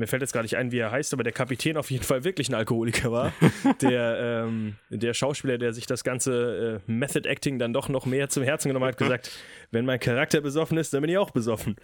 mir 0.00 0.06
fällt 0.06 0.22
jetzt 0.22 0.32
gar 0.32 0.42
nicht 0.42 0.56
ein, 0.56 0.72
wie 0.72 0.78
er 0.78 0.90
heißt, 0.90 1.12
aber 1.12 1.22
der 1.22 1.32
Kapitän 1.32 1.76
auf 1.76 1.90
jeden 1.90 2.04
Fall 2.04 2.24
wirklich 2.24 2.48
ein 2.48 2.54
Alkoholiker 2.54 3.12
war. 3.12 3.32
der, 3.82 4.44
ähm, 4.46 4.76
der 4.88 5.14
Schauspieler, 5.14 5.58
der 5.58 5.72
sich 5.72 5.86
das 5.86 6.02
ganze 6.02 6.80
äh, 6.86 6.90
Method 6.90 7.28
Acting 7.28 7.58
dann 7.58 7.72
doch 7.72 7.88
noch 7.88 8.06
mehr 8.06 8.28
zum 8.28 8.42
Herzen 8.42 8.68
genommen 8.68 8.86
hat, 8.86 8.96
gesagt, 8.96 9.30
wenn 9.70 9.84
mein 9.84 10.00
Charakter 10.00 10.40
besoffen 10.40 10.78
ist, 10.78 10.92
dann 10.92 11.02
bin 11.02 11.10
ich 11.10 11.18
auch 11.18 11.30
besoffen. 11.30 11.76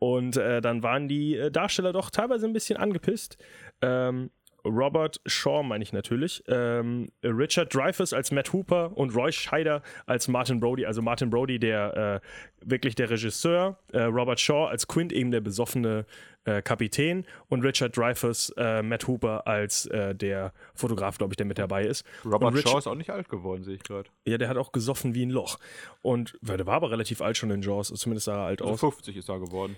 Und 0.00 0.36
äh, 0.36 0.60
dann 0.60 0.82
waren 0.82 1.08
die 1.08 1.36
äh, 1.36 1.50
Darsteller 1.50 1.92
doch 1.92 2.10
teilweise 2.10 2.46
ein 2.46 2.52
bisschen 2.52 2.76
angepisst. 2.76 3.38
Ähm, 3.80 4.30
Robert 4.64 5.20
Shaw 5.26 5.62
meine 5.62 5.82
ich 5.82 5.92
natürlich, 5.92 6.42
ähm, 6.48 7.08
Richard 7.22 7.74
Dreyfuss 7.74 8.12
als 8.12 8.30
Matt 8.30 8.52
Hooper 8.52 8.96
und 8.96 9.14
Roy 9.14 9.30
Scheider 9.32 9.82
als 10.06 10.28
Martin 10.28 10.60
Brody. 10.60 10.86
Also 10.86 11.02
Martin 11.02 11.30
Brody, 11.30 11.58
der 11.58 12.20
äh, 12.22 12.68
wirklich 12.68 12.94
der 12.94 13.10
Regisseur, 13.10 13.78
äh, 13.92 14.02
Robert 14.02 14.40
Shaw 14.40 14.66
als 14.68 14.86
Quint 14.88 15.12
eben 15.12 15.30
der 15.30 15.40
besoffene 15.40 16.06
äh, 16.44 16.62
Kapitän 16.62 17.24
und 17.48 17.62
Richard 17.62 17.96
Dreyfuss, 17.96 18.50
äh, 18.56 18.82
Matt 18.82 19.06
Hooper 19.06 19.46
als 19.46 19.86
äh, 19.86 20.14
der 20.14 20.52
Fotograf, 20.74 21.18
glaube 21.18 21.32
ich, 21.32 21.36
der 21.36 21.46
mit 21.46 21.58
dabei 21.58 21.84
ist. 21.84 22.04
Robert 22.24 22.58
Shaw 22.58 22.78
ist 22.78 22.86
auch 22.86 22.94
nicht 22.94 23.10
alt 23.10 23.28
geworden, 23.28 23.64
sehe 23.64 23.74
ich 23.74 23.82
gerade. 23.82 24.08
Ja, 24.26 24.38
der 24.38 24.48
hat 24.48 24.56
auch 24.56 24.72
gesoffen 24.72 25.14
wie 25.14 25.24
ein 25.24 25.30
Loch. 25.30 25.58
Und 26.02 26.38
weil 26.40 26.56
der 26.56 26.66
war 26.66 26.74
aber 26.74 26.90
relativ 26.90 27.20
alt 27.22 27.36
schon 27.36 27.50
in 27.50 27.62
Jaws, 27.62 27.88
zumindest 27.88 28.26
sah 28.26 28.42
er 28.42 28.46
alt 28.46 28.62
Also 28.62 28.74
aus. 28.74 28.80
50 28.80 29.16
ist 29.16 29.28
er 29.28 29.40
geworden. 29.40 29.76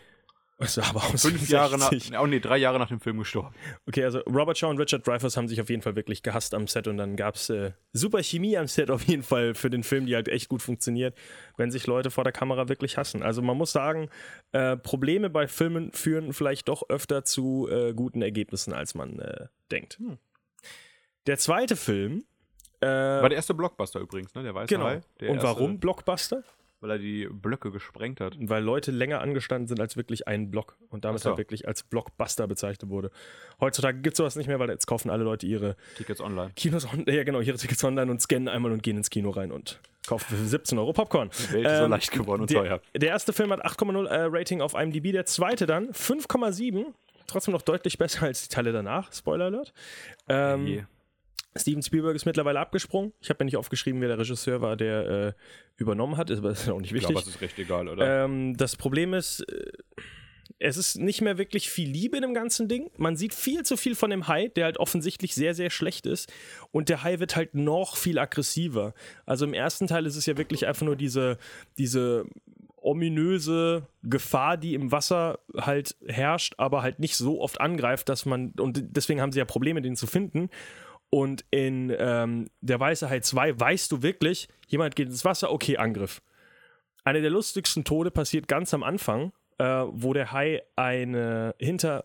Sah 0.59 0.89
aber 0.89 1.05
aus 1.05 1.21
Fünf 1.23 1.51
Jahre 1.51 1.77
nach, 1.77 1.91
60. 1.91 2.19
oh 2.19 2.27
nee, 2.27 2.41
drei 2.41 2.57
Jahre 2.57 2.79
nach 2.79 2.89
dem 2.89 2.99
Film 2.99 3.19
gestorben. 3.19 3.55
Okay, 3.87 4.05
also 4.05 4.21
Robert 4.21 4.57
Shaw 4.57 4.71
und 4.71 4.79
Richard 4.79 5.07
Dreyfuss 5.07 5.37
haben 5.37 5.49
sich 5.49 5.61
auf 5.61 5.69
jeden 5.69 5.83
Fall 5.83 5.97
wirklich 5.97 6.23
gehasst 6.23 6.55
am 6.55 6.67
Set 6.67 6.89
und 6.89 6.97
dann 6.97 7.15
gab 7.15 7.35
es 7.35 7.51
äh, 7.51 7.73
super 7.93 8.23
Chemie 8.23 8.57
am 8.57 8.67
Set 8.67 8.91
auf 8.91 9.03
jeden 9.03 9.23
Fall 9.23 9.55
für 9.55 9.69
den 9.69 9.83
Film, 9.83 10.07
die 10.07 10.15
halt 10.15 10.29
echt 10.29 10.49
gut 10.49 10.63
funktioniert, 10.63 11.15
wenn 11.59 11.71
sich 11.71 11.87
Leute 11.87 12.11
vor 12.11 12.25
der 12.25 12.33
Kamera 12.33 12.71
wirklich 12.71 12.97
hassen. 12.97 13.23
Also 13.23 13.43
man 13.43 13.59
muss 13.59 13.73
sagen, 13.73 14.09
äh, 14.53 14.79
Probleme 14.79 15.29
bei 15.29 15.47
Filmen 15.47 15.93
führen 15.93 16.33
vielleicht 16.33 16.69
doch 16.69 16.89
öfter 16.89 17.25
zu 17.25 17.69
äh, 17.71 17.93
guten 17.93 18.23
Ergebnissen, 18.23 18.73
als 18.73 18.95
man 18.95 19.19
äh, 19.19 19.49
denkt. 19.71 20.01
Der 21.27 21.37
zweite 21.37 21.77
Film. 21.77 22.25
Äh, 22.81 22.87
War 22.87 23.29
der 23.29 23.37
erste 23.37 23.53
Blockbuster 23.53 24.01
übrigens, 24.01 24.35
ne? 24.35 24.43
Der 24.43 24.55
weiße 24.55 24.69
genau. 24.69 24.87
Hai. 24.87 25.01
Der 25.21 25.31
und 25.31 25.37
erste, 25.37 25.49
warum 25.49 25.81
Blockbuster? 25.81 26.43
Weil 26.81 26.91
er 26.91 26.99
die 26.99 27.27
Blöcke 27.31 27.71
gesprengt 27.71 28.21
hat. 28.21 28.37
weil 28.39 28.63
Leute 28.63 28.91
länger 28.91 29.21
angestanden 29.23 29.67
sind 29.67 29.81
als 29.81 29.97
wirklich 29.97 30.29
ein 30.29 30.51
Block 30.51 30.77
und 30.91 31.05
damit 31.07 31.21
Ach 31.21 31.25
so. 31.25 31.29
halt 31.31 31.39
wirklich 31.39 31.67
als 31.67 31.83
Blockbuster 31.83 32.47
bezeichnet 32.47 32.91
wurde. 32.91 33.11
Heutzutage 33.61 33.99
gibt 34.01 34.15
es 34.15 34.19
sowas 34.19 34.37
nicht 34.37 34.47
mehr, 34.47 34.59
weil 34.59 34.69
jetzt 34.69 34.87
kaufen 34.87 35.09
alle 35.11 35.25
Leute 35.25 35.47
ihre 35.47 35.77
Tickets 35.97 36.21
online. 36.21 36.51
Kinos 36.55 36.85
on, 36.93 37.05
ja 37.09 37.25
genau, 37.25 37.41
ihre 37.41 37.57
Tickets 37.57 37.83
online 37.83 38.11
und 38.11 38.21
scannen 38.21 38.49
einmal 38.49 38.73
und 38.73 38.83
gehen 38.83 38.99
ins 38.99 39.09
Kino 39.09 39.31
rein 39.31 39.53
und 39.53 39.81
kaufen 40.07 40.37
für 40.37 40.45
17 40.45 40.79
Euro 40.79 40.93
Popcorn. 40.93 41.31
Die 41.49 41.53
Welt 41.55 41.67
ist 41.67 41.79
so 41.79 41.87
leicht 41.87 42.13
geworden 42.13 42.43
und 42.43 42.51
der, 42.51 42.61
teuer. 42.63 42.81
Der 42.95 43.09
erste 43.09 43.33
Film 43.33 43.51
hat 43.53 43.65
8,0 43.65 44.07
äh, 44.07 44.27
Rating 44.31 44.61
auf 44.61 44.75
IMDb, 44.75 45.13
der 45.13 45.25
zweite 45.27 45.67
dann 45.67 45.91
5,7. 45.93 46.85
Trotzdem 47.27 47.53
noch 47.53 47.63
deutlich 47.63 47.99
besser 47.99 48.25
als 48.27 48.47
die 48.47 48.55
Teile 48.55 48.71
danach. 48.73 49.13
Spoiler 49.13 49.47
Alert. 49.47 49.73
Ähm, 50.29 50.67
Je. 50.67 50.85
Steven 51.59 51.83
Spielberg 51.83 52.15
ist 52.17 52.27
mittlerweile 52.27 52.61
abgesprungen. 52.61 53.13
Ich 53.21 53.29
habe 53.31 53.43
mir 53.43 53.47
nicht 53.47 53.57
aufgeschrieben, 53.57 54.01
wer 54.01 54.09
der 54.09 54.19
Regisseur 54.19 54.61
war, 54.61 54.77
der 54.77 55.09
äh, 55.09 55.33
übernommen 55.77 56.17
hat. 56.17 56.31
Ist 56.31 56.39
aber 56.39 56.51
ist 56.53 56.69
auch 56.69 56.79
nicht 56.81 56.91
Ich 56.91 56.95
wichtig. 56.95 57.11
glaube, 57.11 57.25
das 57.27 57.35
ist 57.35 57.41
recht 57.41 57.59
egal, 57.59 57.89
oder? 57.89 58.25
Ähm, 58.25 58.57
das 58.57 58.77
Problem 58.77 59.15
ist, 59.15 59.41
äh, 59.41 59.71
es 60.59 60.77
ist 60.77 60.97
nicht 60.97 61.21
mehr 61.21 61.37
wirklich 61.39 61.69
viel 61.71 61.89
Liebe 61.91 62.17
in 62.17 62.23
dem 62.23 62.33
ganzen 62.35 62.67
Ding. 62.69 62.91
Man 62.97 63.17
sieht 63.17 63.35
viel 63.35 63.63
zu 63.65 63.77
viel 63.77 63.95
von 63.95 64.11
dem 64.11 64.27
Hai, 64.27 64.49
der 64.49 64.65
halt 64.65 64.79
offensichtlich 64.79 65.35
sehr, 65.35 65.55
sehr 65.55 65.71
schlecht 65.71 66.07
ist. 66.07 66.33
Und 66.71 66.89
der 66.89 67.03
Hai 67.03 67.19
wird 67.21 67.37
halt 67.37 67.55
noch 67.55 67.97
viel 67.97 68.19
aggressiver. 68.19 68.95
Also 69.27 69.45
im 69.45 69.53
ersten 69.53 69.87
Teil 69.87 70.07
ist 70.07 70.17
es 70.17 70.25
ja 70.25 70.39
wirklich 70.39 70.67
einfach 70.67 70.87
nur 70.87 70.97
diese, 70.97 71.37
diese 71.77 72.25
ominöse 72.87 73.87
Gefahr, 74.05 74.57
die 74.57 74.75
im 74.75 74.93
Wasser 74.93 75.41
halt 75.57 75.97
herrscht, 76.07 76.55
aber 76.57 76.83
halt 76.83 77.01
nicht 77.01 77.17
so 77.17 77.41
oft 77.41 77.61
angreift, 77.61 78.09
dass 78.09 78.25
man, 78.27 78.53
und 78.53 78.97
deswegen 78.97 79.21
haben 79.21 79.33
sie 79.33 79.41
ja 79.41 79.45
Probleme, 79.45 79.83
den 79.83 79.97
zu 79.97 80.07
finden. 80.07 80.49
Und 81.17 81.47
in 81.51 81.91
ähm, 81.99 82.51
der 82.61 82.79
Weiße 82.79 83.09
Hai 83.09 83.21
2 83.21 83.59
weißt 83.59 83.91
du 83.91 84.03
wirklich, 84.03 84.49
jemand 84.69 84.97
geht 84.97 85.09
ins 85.09 85.25
Wasser, 85.25 85.51
okay, 85.51 85.79
Angriff. 85.79 86.21
Einer 87.05 87.23
der 87.23 87.31
lustigsten 87.31 87.85
Tode 87.85 88.11
passiert 88.11 88.49
ganz 88.49 88.75
am 88.75 88.83
Anfang, 88.83 89.33
äh, 89.57 89.65
wo 89.65 90.13
der 90.13 90.33
Hai 90.33 90.61
eine 90.77 91.55
hinter 91.59 92.05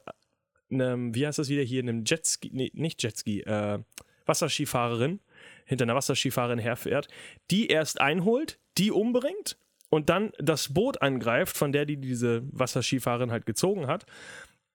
einem, 0.72 1.14
wie 1.14 1.28
heißt 1.28 1.40
das 1.40 1.50
wieder 1.50 1.62
hier, 1.62 1.82
einem 1.82 2.06
Jetski, 2.06 2.52
nee, 2.54 2.72
nicht 2.74 3.04
Jetski, 3.04 3.42
äh, 3.42 3.80
Wasserskifahrerin, 4.28 5.20
hinter 5.66 5.84
einer 5.84 5.96
Wasserskifahrerin 5.96 6.60
herfährt, 6.60 7.10
die 7.50 7.68
erst 7.68 8.00
einholt, 8.00 8.60
die 8.78 8.92
umbringt 8.92 9.58
und 9.90 10.08
dann 10.08 10.32
das 10.40 10.74
Boot 10.74 11.02
angreift, 11.02 11.58
von 11.58 11.74
der 11.74 11.86
die 11.86 11.98
diese 11.98 12.44
Wasserskifahrerin 12.54 13.32
halt 13.32 13.46
gezogen 13.46 13.88
hat, 13.88 14.06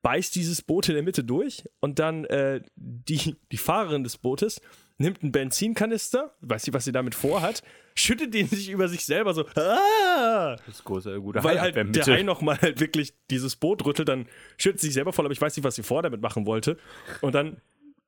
beißt 0.02 0.34
dieses 0.34 0.62
Boot 0.62 0.88
in 0.88 0.94
der 0.94 1.02
Mitte 1.02 1.24
durch 1.24 1.64
und 1.80 1.98
dann 1.98 2.24
äh, 2.26 2.60
die, 2.76 3.36
die 3.50 3.56
Fahrerin 3.56 4.04
des 4.04 4.18
Bootes 4.18 4.60
nimmt 4.98 5.22
einen 5.22 5.32
Benzinkanister, 5.32 6.34
weiß 6.40 6.66
nicht, 6.66 6.74
was 6.74 6.84
sie 6.84 6.92
damit 6.92 7.14
vorhat, 7.14 7.62
schüttet 7.94 8.32
den 8.32 8.46
sich 8.48 8.70
über 8.70 8.88
sich 8.88 9.04
selber 9.04 9.34
so, 9.34 9.46
ah! 9.56 10.56
Das 10.64 10.76
ist 10.76 10.84
große, 10.84 11.20
gute 11.20 11.44
weil 11.44 11.60
halt 11.60 11.76
der 11.94 12.06
Hai 12.06 12.22
nochmal 12.22 12.58
halt 12.60 12.80
wirklich 12.80 13.14
dieses 13.30 13.56
Boot 13.56 13.84
rüttelt, 13.84 14.08
dann 14.08 14.26
schüttet 14.56 14.80
sie 14.80 14.86
sich 14.86 14.94
selber 14.94 15.12
voll, 15.12 15.26
aber 15.26 15.32
ich 15.32 15.40
weiß 15.40 15.56
nicht, 15.56 15.64
was 15.64 15.74
sie 15.74 15.82
vor 15.82 16.02
damit 16.02 16.22
machen 16.22 16.46
wollte. 16.46 16.78
Und 17.20 17.34
dann 17.34 17.60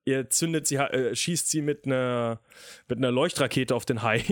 ihr 0.08 0.30
zündet 0.30 0.66
sie, 0.66 0.76
äh, 0.76 1.14
schießt 1.14 1.50
sie 1.50 1.62
mit 1.62 1.86
einer, 1.86 2.40
mit 2.88 2.98
einer 2.98 3.12
Leuchtrakete 3.12 3.74
auf 3.74 3.84
den 3.84 4.02
Hai 4.02 4.24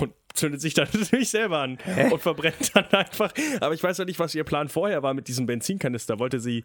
und 0.00 0.14
zündet 0.32 0.60
sich 0.60 0.74
dann 0.74 0.88
natürlich 0.92 1.30
selber 1.30 1.58
an 1.58 1.78
und 2.10 2.22
verbrennt 2.22 2.74
dann 2.74 2.86
einfach. 2.92 3.32
Aber 3.60 3.74
ich 3.74 3.82
weiß 3.82 3.98
noch 3.98 4.06
nicht, 4.06 4.18
was 4.18 4.34
ihr 4.34 4.44
Plan 4.44 4.68
vorher 4.68 5.02
war 5.02 5.14
mit 5.14 5.28
diesem 5.28 5.46
Benzinkanister. 5.46 6.18
Wollte 6.18 6.40
sie 6.40 6.64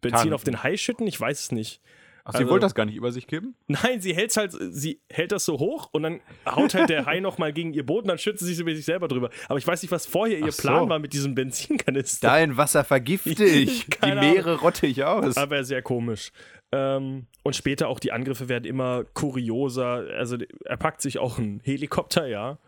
Benzin 0.00 0.24
Kann- 0.28 0.32
auf 0.34 0.44
den 0.44 0.62
Hai 0.62 0.76
schütten? 0.76 1.06
Ich 1.06 1.20
weiß 1.20 1.40
es 1.40 1.52
nicht. 1.52 1.80
Ach, 2.24 2.32
sie 2.32 2.38
also- 2.40 2.50
wollte 2.50 2.66
das 2.66 2.74
gar 2.74 2.84
nicht 2.84 2.96
über 2.96 3.12
sich 3.12 3.26
kippen? 3.26 3.54
Nein, 3.66 4.00
sie 4.00 4.14
hält 4.14 4.36
halt, 4.36 4.52
sie 4.70 5.00
hält 5.10 5.32
das 5.32 5.44
so 5.46 5.58
hoch 5.58 5.88
und 5.92 6.02
dann 6.02 6.20
haut 6.46 6.74
halt 6.74 6.90
der 6.90 7.06
Hai 7.06 7.20
nochmal 7.20 7.52
gegen 7.52 7.72
ihr 7.72 7.88
und 7.88 8.06
dann 8.08 8.18
schützt 8.18 8.40
sie 8.40 8.46
sich 8.46 8.58
über 8.60 8.74
sich 8.74 8.84
selber 8.84 9.08
drüber. 9.08 9.30
Aber 9.48 9.58
ich 9.58 9.66
weiß 9.66 9.80
nicht, 9.82 9.90
was 9.90 10.06
vorher 10.06 10.38
ihr 10.38 10.52
so. 10.52 10.62
Plan 10.62 10.88
war 10.88 10.98
mit 10.98 11.12
diesem 11.14 11.34
Benzinkanister. 11.34 12.28
Dein 12.28 12.56
Wasser 12.56 12.84
vergifte 12.84 13.30
ich. 13.44 13.86
Die 13.86 14.12
Meere 14.14 14.60
rotte 14.60 14.86
ich 14.86 15.02
aus. 15.04 15.36
Aber 15.36 15.64
sehr 15.64 15.80
komisch. 15.82 16.30
Ähm, 16.72 17.26
und 17.42 17.56
später 17.56 17.88
auch 17.88 17.98
die 17.98 18.12
Angriffe 18.12 18.48
werden 18.48 18.64
immer 18.64 19.04
kurioser. 19.04 20.04
Also 20.16 20.36
er 20.64 20.76
packt 20.76 21.00
sich 21.02 21.18
auch 21.18 21.38
einen 21.38 21.60
Helikopter, 21.64 22.26
ja. 22.26 22.58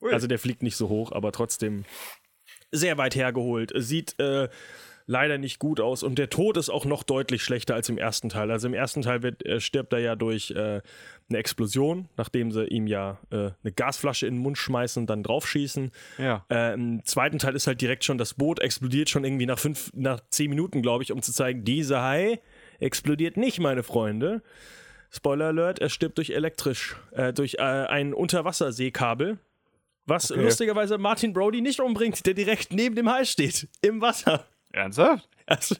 Also 0.00 0.26
der 0.26 0.40
fliegt 0.40 0.62
nicht 0.64 0.74
so 0.76 0.88
hoch, 0.88 1.12
aber 1.12 1.30
trotzdem 1.30 1.84
sehr 2.72 2.98
weit 2.98 3.14
hergeholt. 3.14 3.72
Sieht 3.76 4.18
äh, 4.18 4.48
leider 5.12 5.36
nicht 5.36 5.58
gut 5.58 5.78
aus 5.78 6.02
und 6.02 6.18
der 6.18 6.30
Tod 6.30 6.56
ist 6.56 6.70
auch 6.70 6.86
noch 6.86 7.02
deutlich 7.02 7.42
schlechter 7.42 7.74
als 7.74 7.88
im 7.90 7.98
ersten 7.98 8.30
Teil. 8.30 8.50
Also 8.50 8.66
im 8.66 8.74
ersten 8.74 9.02
Teil 9.02 9.22
wird, 9.22 9.44
äh, 9.44 9.60
stirbt 9.60 9.92
er 9.92 9.98
ja 10.00 10.16
durch 10.16 10.50
äh, 10.52 10.80
eine 11.28 11.38
Explosion, 11.38 12.08
nachdem 12.16 12.50
sie 12.50 12.64
ihm 12.64 12.86
ja 12.86 13.18
äh, 13.30 13.50
eine 13.62 13.72
Gasflasche 13.76 14.26
in 14.26 14.36
den 14.36 14.42
Mund 14.42 14.56
schmeißen 14.56 15.02
und 15.02 15.10
dann 15.10 15.22
draufschießen. 15.22 15.92
Ja. 16.16 16.44
Äh, 16.50 16.74
Im 16.74 17.04
zweiten 17.04 17.38
Teil 17.38 17.54
ist 17.54 17.66
halt 17.66 17.80
direkt 17.82 18.04
schon 18.04 18.16
das 18.16 18.34
Boot 18.34 18.58
explodiert 18.60 19.10
schon 19.10 19.24
irgendwie 19.24 19.46
nach 19.46 19.58
fünf, 19.58 19.90
nach 19.94 20.20
zehn 20.30 20.48
Minuten, 20.48 20.80
glaube 20.80 21.04
ich, 21.04 21.12
um 21.12 21.20
zu 21.20 21.32
zeigen, 21.32 21.62
dieser 21.62 22.02
Hai 22.02 22.40
explodiert 22.80 23.36
nicht, 23.36 23.60
meine 23.60 23.82
Freunde. 23.82 24.42
Spoiler 25.10 25.48
Alert, 25.48 25.78
er 25.78 25.90
stirbt 25.90 26.16
durch 26.16 26.30
elektrisch, 26.30 26.96
äh, 27.12 27.34
durch 27.34 27.56
äh, 27.58 27.60
ein 27.60 28.14
Unterwasserseekabel, 28.14 29.38
was 30.06 30.32
Okay. 30.32 30.42
lustigerweise 30.42 30.96
Martin 30.96 31.34
Brody 31.34 31.60
nicht 31.60 31.80
umbringt, 31.80 32.24
der 32.24 32.32
direkt 32.32 32.72
neben 32.72 32.94
dem 32.96 33.10
Hai 33.10 33.26
steht, 33.26 33.68
im 33.82 34.00
Wasser. 34.00 34.46
Ernsthaft? 34.72 35.28
Also 35.46 35.74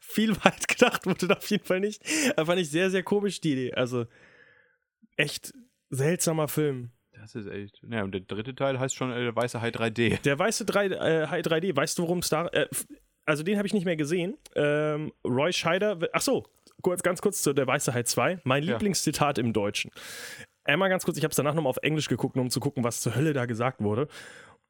viel 0.00 0.36
weit 0.44 0.68
gedacht 0.68 1.06
wurde 1.06 1.28
da 1.28 1.34
auf 1.34 1.48
jeden 1.50 1.64
Fall 1.64 1.80
nicht. 1.80 2.02
Aber 2.36 2.46
fand 2.46 2.60
ich 2.60 2.70
sehr, 2.70 2.90
sehr 2.90 3.02
komisch 3.02 3.40
die 3.40 3.52
Idee. 3.52 3.74
Also 3.74 4.06
echt 5.16 5.52
seltsamer 5.90 6.48
Film. 6.48 6.90
Das 7.12 7.34
ist 7.34 7.46
echt. 7.46 7.80
Ja, 7.90 8.02
und 8.04 8.12
der 8.12 8.22
dritte 8.22 8.54
Teil 8.54 8.78
heißt 8.78 8.94
schon 8.94 9.12
äh, 9.12 9.34
Weiße 9.34 9.60
Hai 9.60 9.68
3D. 9.68 10.22
Der 10.22 10.38
weiße 10.38 10.64
3, 10.64 10.86
äh, 10.86 11.26
Hai 11.28 11.40
3D, 11.40 11.76
weißt 11.76 11.98
du, 11.98 12.02
worum 12.02 12.18
es 12.20 12.28
da. 12.28 12.46
Äh, 12.48 12.68
also 13.26 13.42
den 13.42 13.58
habe 13.58 13.66
ich 13.66 13.74
nicht 13.74 13.84
mehr 13.84 13.96
gesehen. 13.96 14.36
Ähm, 14.54 15.12
Roy 15.24 15.52
Scheider. 15.52 15.98
Ach 16.12 16.22
so, 16.22 16.44
kurz, 16.82 17.02
ganz 17.02 17.20
kurz 17.20 17.42
zu 17.42 17.52
Der 17.52 17.66
Weiße 17.66 17.92
Hai 17.92 18.02
2. 18.02 18.40
Mein 18.44 18.62
Ja. 18.62 18.72
Lieblingszitat 18.72 19.38
im 19.38 19.52
Deutschen. 19.52 19.90
Einmal 20.64 20.88
ganz 20.88 21.04
kurz, 21.04 21.16
ich 21.18 21.24
habe 21.24 21.30
es 21.30 21.36
danach 21.36 21.54
nochmal 21.54 21.70
auf 21.70 21.78
Englisch 21.82 22.08
geguckt, 22.08 22.36
um 22.36 22.50
zu 22.50 22.60
gucken, 22.60 22.84
was 22.84 23.00
zur 23.00 23.14
Hölle 23.14 23.32
da 23.32 23.46
gesagt 23.46 23.82
wurde. 23.82 24.08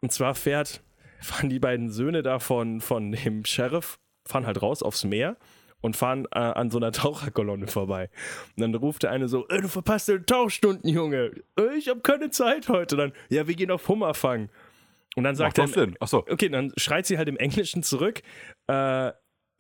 Und 0.01 0.13
zwar 0.13 0.35
fährt, 0.35 0.83
fahren 1.21 1.51
die 1.51 1.59
beiden 1.59 1.91
Söhne 1.91 2.23
da 2.23 2.39
von, 2.39 2.81
von 2.81 3.13
dem 3.13 3.45
Sheriff, 3.45 3.99
fahren 4.27 4.47
halt 4.47 4.63
raus 4.63 4.83
aufs 4.83 5.05
Meer 5.05 5.37
und 5.81 5.97
fahren 5.97 6.27
äh, 6.33 6.39
an 6.39 6.71
so 6.71 6.79
einer 6.79 6.93
Taucherkolonne 6.93 7.67
vorbei. 7.67 8.11
Und 8.57 8.63
dann 8.63 8.75
ruft 8.75 9.03
der 9.03 9.11
eine 9.11 9.29
so, 9.29 9.49
äh, 9.49 9.61
du 9.61 9.69
verpasst 9.69 10.09
deine 10.09 10.25
Tauchstunden, 10.25 10.89
Junge. 10.89 11.33
Äh, 11.59 11.77
ich 11.79 11.89
habe 11.89 12.01
keine 12.01 12.31
Zeit 12.31 12.69
heute. 12.69 12.97
Dann, 12.97 13.13
ja, 13.29 13.47
wir 13.47 13.55
gehen 13.55 13.71
auf 13.71 13.89
Hummer 13.89 14.15
fangen. 14.15 14.51
Und 15.17 15.25
dann 15.25 15.35
sagt 15.35 15.59
Macht 15.59 15.77
er. 15.77 15.89
Achso. 15.99 16.19
okay, 16.19 16.49
dann 16.49 16.73
schreit 16.77 17.07
sie 17.07 17.19
halt 17.19 17.29
im 17.29 17.37
Englischen 17.37 17.83
zurück, 17.83 18.23
äh, 18.69 19.11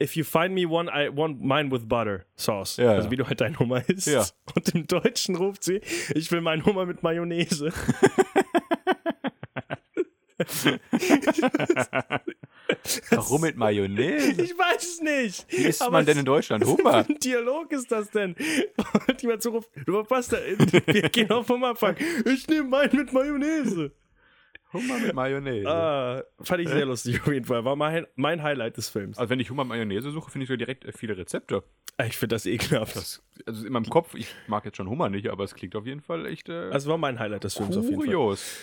if 0.00 0.16
you 0.16 0.24
find 0.24 0.54
me 0.54 0.66
one, 0.66 0.88
I 0.88 1.08
want 1.14 1.40
mine 1.42 1.70
with 1.70 1.86
butter 1.86 2.24
sauce. 2.36 2.78
Ja, 2.78 2.92
also 2.92 3.06
ja. 3.06 3.10
wie 3.10 3.16
du 3.16 3.26
halt 3.26 3.40
deinen 3.40 3.58
Hummer 3.58 3.86
isst. 3.88 4.06
Ja. 4.06 4.24
Und 4.54 4.74
im 4.74 4.86
Deutschen 4.86 5.36
ruft 5.36 5.64
sie, 5.64 5.80
ich 6.14 6.30
will 6.32 6.40
meinen 6.40 6.64
Hummer 6.64 6.86
mit 6.86 7.02
Mayonnaise. 7.02 7.72
Warum 13.10 13.40
mit 13.42 13.56
Mayonnaise? 13.56 14.42
Ich 14.42 14.56
weiß 14.56 14.82
es 14.82 15.00
nicht. 15.00 15.46
Wie 15.50 15.64
isst 15.64 15.82
Aber 15.82 15.92
man 15.92 16.06
denn 16.06 16.18
in 16.18 16.24
Deutschland 16.24 16.64
Was 16.64 16.70
Hummer? 16.70 17.04
für 17.04 17.12
ein 17.12 17.18
Dialog 17.18 17.72
ist 17.72 17.90
das 17.90 18.10
denn? 18.10 18.34
Und 19.08 19.22
jemand 19.22 19.42
so 19.42 19.50
ruft, 19.50 19.70
du 19.86 19.92
verpasst 19.92 20.32
da, 20.32 20.38
wir 20.86 21.02
gehen 21.10 21.30
auf 21.30 21.48
Hummerfang. 21.48 21.96
Ich 22.24 22.46
nehme 22.48 22.68
meinen 22.68 22.96
mit 22.96 23.12
Mayonnaise. 23.12 23.92
Hummer 24.72 24.98
mit 25.00 25.14
Mayonnaise. 25.14 25.68
Ah, 25.68 26.22
fand 26.40 26.62
ich 26.62 26.68
sehr 26.68 26.86
lustig 26.86 27.20
auf 27.20 27.32
jeden 27.32 27.44
Fall. 27.44 27.64
War 27.64 27.74
mein, 27.74 28.06
mein 28.14 28.42
Highlight 28.42 28.76
des 28.76 28.88
Films. 28.88 29.18
Also 29.18 29.28
wenn 29.30 29.40
ich 29.40 29.50
Hummer 29.50 29.64
mit 29.64 29.70
Mayonnaise 29.70 30.10
suche, 30.12 30.30
finde 30.30 30.44
ich 30.44 30.48
so 30.48 30.56
direkt 30.56 30.84
äh, 30.84 30.92
viele 30.92 31.16
Rezepte. 31.16 31.64
Ich 32.06 32.16
finde 32.16 32.36
das 32.36 32.46
ekelhaft. 32.46 32.94
Das, 32.96 33.22
also 33.46 33.66
in 33.66 33.72
meinem 33.72 33.90
Kopf, 33.90 34.14
ich 34.14 34.28
mag 34.46 34.64
jetzt 34.64 34.76
schon 34.76 34.88
Hummer 34.88 35.10
nicht, 35.10 35.28
aber 35.28 35.42
es 35.44 35.54
klingt 35.54 35.74
auf 35.74 35.86
jeden 35.86 36.00
Fall 36.00 36.24
echt 36.26 36.48
äh, 36.48 36.70
also 36.70 36.88
war 36.88 36.98
mein 36.98 37.18
Highlight 37.18 37.44
des 37.44 37.54
Films 37.54 37.76
auf 37.76 37.84
jeden 37.84 37.96
Fall. 37.96 38.06
kurios. 38.06 38.58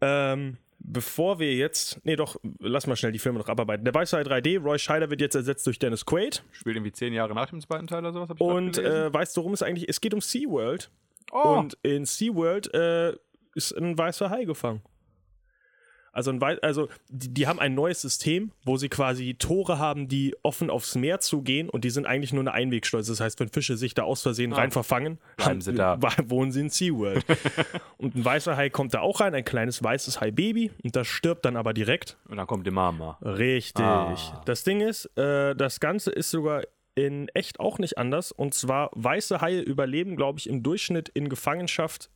Ähm, 0.00 0.58
bevor 0.78 1.38
wir 1.38 1.54
jetzt. 1.54 2.00
Nee, 2.04 2.16
doch, 2.16 2.36
lass 2.60 2.86
mal 2.86 2.96
schnell 2.96 3.12
die 3.12 3.18
Filme 3.18 3.38
noch 3.38 3.48
abarbeiten. 3.48 3.84
Der 3.84 3.94
Weiße 3.94 4.16
Hai 4.16 4.22
3D, 4.22 4.60
Roy 4.60 4.78
Scheider 4.78 5.10
wird 5.10 5.20
jetzt 5.20 5.34
ersetzt 5.34 5.66
durch 5.66 5.78
Dennis 5.78 6.04
Quaid. 6.06 6.42
Spielt 6.52 6.76
irgendwie 6.76 6.92
zehn 6.92 7.12
Jahre 7.12 7.34
nach 7.34 7.50
dem 7.50 7.60
zweiten 7.60 7.86
Teil 7.86 8.00
oder 8.00 8.12
sowas. 8.12 8.30
Und 8.38 8.78
äh, 8.78 9.12
weißt 9.12 9.36
du, 9.36 9.40
worum 9.40 9.52
es 9.52 9.62
eigentlich 9.62 9.88
Es 9.88 10.00
geht 10.00 10.14
um 10.14 10.20
SeaWorld. 10.20 10.90
oh, 11.32 11.58
Und 11.58 11.76
in 11.82 12.04
SeaWorld 12.04 12.72
äh, 12.74 13.14
ist 13.54 13.72
ein 13.72 13.96
weißer 13.98 14.30
Hai 14.30 14.44
gefangen. 14.44 14.82
Also, 16.18 16.32
ein 16.32 16.42
also 16.42 16.88
die, 17.08 17.32
die 17.32 17.46
haben 17.46 17.60
ein 17.60 17.74
neues 17.74 18.02
System, 18.02 18.50
wo 18.64 18.76
sie 18.76 18.88
quasi 18.88 19.34
Tore 19.34 19.78
haben, 19.78 20.08
die 20.08 20.34
offen 20.42 20.68
aufs 20.68 20.96
Meer 20.96 21.20
zugehen 21.20 21.70
und 21.70 21.84
die 21.84 21.90
sind 21.90 22.06
eigentlich 22.06 22.32
nur 22.32 22.42
eine 22.42 22.50
Einwegschleuse. 22.52 23.12
Das 23.12 23.20
heißt, 23.20 23.38
wenn 23.38 23.48
Fische 23.48 23.76
sich 23.76 23.94
da 23.94 24.02
aus 24.02 24.22
Versehen 24.22 24.52
rein 24.52 24.72
verfangen, 24.72 25.18
Bleiben 25.36 25.60
sie 25.60 25.74
da. 25.74 25.96
wohnen 26.26 26.50
sie 26.50 26.62
in 26.62 26.70
SeaWorld. 26.70 27.24
und 27.98 28.16
ein 28.16 28.24
weißer 28.24 28.56
Hai 28.56 28.68
kommt 28.68 28.94
da 28.94 29.00
auch 29.00 29.20
rein, 29.20 29.32
ein 29.32 29.44
kleines 29.44 29.80
weißes 29.80 30.20
Hai-Baby 30.20 30.72
und 30.82 30.96
das 30.96 31.06
stirbt 31.06 31.44
dann 31.44 31.56
aber 31.56 31.72
direkt. 31.72 32.16
und 32.28 32.36
dann 32.36 32.48
kommt 32.48 32.66
die 32.66 32.72
Mama. 32.72 33.16
Richtig. 33.22 33.84
Ah. 33.84 34.42
Das 34.44 34.64
Ding 34.64 34.80
ist, 34.80 35.06
äh, 35.16 35.54
das 35.54 35.78
Ganze 35.78 36.10
ist 36.10 36.32
sogar 36.32 36.62
in 36.96 37.28
echt 37.28 37.60
auch 37.60 37.78
nicht 37.78 37.96
anders. 37.96 38.32
Und 38.32 38.54
zwar, 38.54 38.90
weiße 38.92 39.40
Haie 39.40 39.60
überleben, 39.60 40.16
glaube 40.16 40.40
ich, 40.40 40.48
im 40.48 40.64
Durchschnitt 40.64 41.08
in 41.08 41.28
Gefangenschaft, 41.28 42.10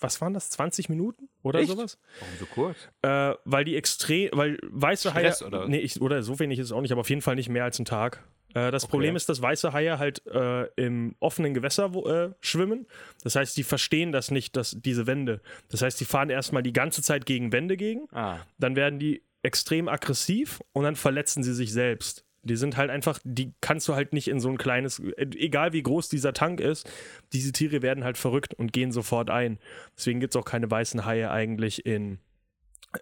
was 0.00 0.20
waren 0.20 0.34
das, 0.34 0.50
20 0.50 0.88
Minuten 0.88 1.28
oder 1.42 1.60
Echt? 1.60 1.70
sowas? 1.70 1.98
Warum 2.20 2.34
so 2.38 2.46
kurz? 2.46 2.76
Äh, 3.02 3.34
weil 3.44 3.64
die 3.64 3.76
extrem, 3.76 4.30
weil 4.32 4.58
weiße 4.62 5.10
Stress, 5.10 5.40
Haie, 5.40 5.46
oder? 5.46 5.68
nee, 5.68 5.78
ich, 5.78 6.00
oder 6.00 6.22
so 6.22 6.38
wenig 6.38 6.58
ist 6.58 6.66
es 6.66 6.72
auch 6.72 6.80
nicht, 6.80 6.92
aber 6.92 7.00
auf 7.00 7.10
jeden 7.10 7.22
Fall 7.22 7.34
nicht 7.34 7.48
mehr 7.48 7.64
als 7.64 7.78
ein 7.78 7.84
Tag. 7.84 8.24
Äh, 8.54 8.70
das 8.70 8.86
Problem 8.86 9.16
ist, 9.16 9.28
dass 9.28 9.42
weiße 9.42 9.72
Haie 9.72 9.98
halt 9.98 10.26
äh, 10.26 10.64
im 10.76 11.14
offenen 11.20 11.54
Gewässer 11.54 11.94
wo, 11.94 12.06
äh, 12.08 12.30
schwimmen. 12.40 12.86
Das 13.22 13.36
heißt, 13.36 13.56
die 13.56 13.62
verstehen 13.62 14.12
das 14.12 14.30
nicht, 14.30 14.56
dass 14.56 14.76
diese 14.78 15.06
Wände. 15.06 15.40
Das 15.68 15.82
heißt, 15.82 16.00
die 16.00 16.04
fahren 16.04 16.30
erstmal 16.30 16.62
die 16.62 16.72
ganze 16.72 17.02
Zeit 17.02 17.26
gegen 17.26 17.52
Wände 17.52 17.76
gegen 17.76 18.08
Ah, 18.12 18.38
dann 18.58 18.76
werden 18.76 18.98
die 18.98 19.22
extrem 19.42 19.88
aggressiv 19.88 20.60
und 20.72 20.84
dann 20.84 20.96
verletzen 20.96 21.42
sie 21.42 21.54
sich 21.54 21.72
selbst. 21.72 22.24
Die 22.42 22.56
sind 22.56 22.76
halt 22.76 22.90
einfach, 22.90 23.18
die 23.24 23.52
kannst 23.60 23.88
du 23.88 23.94
halt 23.94 24.12
nicht 24.12 24.28
in 24.28 24.40
so 24.40 24.48
ein 24.48 24.58
kleines, 24.58 25.02
egal 25.16 25.72
wie 25.72 25.82
groß 25.82 26.08
dieser 26.08 26.32
Tank 26.32 26.60
ist, 26.60 26.90
diese 27.32 27.52
Tiere 27.52 27.82
werden 27.82 28.04
halt 28.04 28.16
verrückt 28.16 28.54
und 28.54 28.72
gehen 28.72 28.92
sofort 28.92 29.28
ein. 29.28 29.58
Deswegen 29.96 30.20
gibt 30.20 30.34
es 30.34 30.40
auch 30.40 30.44
keine 30.44 30.70
weißen 30.70 31.04
Haie 31.04 31.30
eigentlich 31.30 31.84
in, 31.84 32.18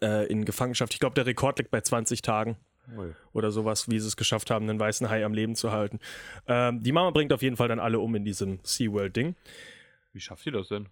äh, 0.03 0.27
in 0.27 0.45
Gefangenschaft. 0.45 0.95
Ich 0.95 1.01
glaube, 1.01 1.15
der 1.15 1.27
Rekord 1.27 1.59
liegt 1.59 1.71
bei 1.71 1.81
20 1.81 2.23
Tagen 2.23 2.57
oder 3.33 3.51
sowas, 3.51 3.89
wie 3.91 3.99
sie 3.99 4.07
es 4.07 4.17
geschafft 4.17 4.51
haben, 4.51 4.69
einen 4.69 4.79
weißen 4.79 5.11
Hai 5.11 5.25
am 5.25 5.35
Leben 5.35 5.57
zu 5.57 5.73
halten. 5.73 5.99
Ähm, 6.47 6.83
die 6.83 6.93
Mama 6.93 7.11
bringt 7.11 7.33
auf 7.33 7.43
jeden 7.43 7.57
Fall 7.57 7.69
dann 7.69 7.81
alle 7.81 7.99
um 7.99 8.15
in 8.15 8.25
diesem 8.25 8.61
SeaWorld-Ding. 8.63 9.35
Wie 10.13 10.21
schafft 10.21 10.47
ihr 10.47 10.53
das 10.53 10.69
denn? 10.69 10.89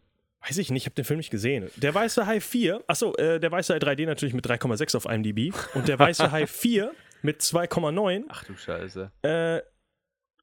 Weiß 0.47 0.59
ich 0.59 0.71
nicht, 0.71 0.83
ich 0.83 0.87
habe 0.87 0.95
den 0.95 1.05
Film 1.05 1.19
nicht 1.19 1.31
gesehen. 1.31 1.71
Der 1.77 1.95
Weiße 1.95 2.27
Hai 2.27 2.41
4, 2.41 2.83
achso, 2.87 3.15
äh, 3.15 3.41
der 3.41 3.51
Weiße 3.51 3.73
Hai 3.73 3.79
3D 3.79 4.07
natürlich 4.07 4.35
mit 4.35 4.47
3,6 4.47 4.97
auf 4.97 5.07
IMDb 5.07 5.55
und 5.75 5.89
der 5.89 5.99
Weiße 5.99 6.31
Hai 6.33 6.47
4 6.47 6.93
mit 7.25 7.41
2,9. 7.41 8.25
Ach 8.29 8.45
du 8.45 8.55
Scheiße. 8.55 9.11
Äh, 9.23 9.63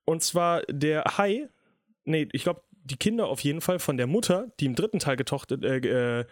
und 0.06 0.24
zwar 0.24 0.64
der 0.64 1.04
Hai, 1.18 1.48
nee, 2.04 2.28
ich 2.34 2.44
glaube, 2.44 2.64
die 2.72 2.98
Kinder 2.98 3.28
auf 3.28 3.42
jeden 3.42 3.62
Fall 3.62 3.80
von 3.80 3.98
der 3.98 4.08
Mutter, 4.08 4.52
die 4.60 4.66
im 4.66 4.76
dritten 4.76 5.00
Teil 5.00 5.16
getochtet, 5.16 5.64
äh, 5.64 6.22
äh, 6.22 6.26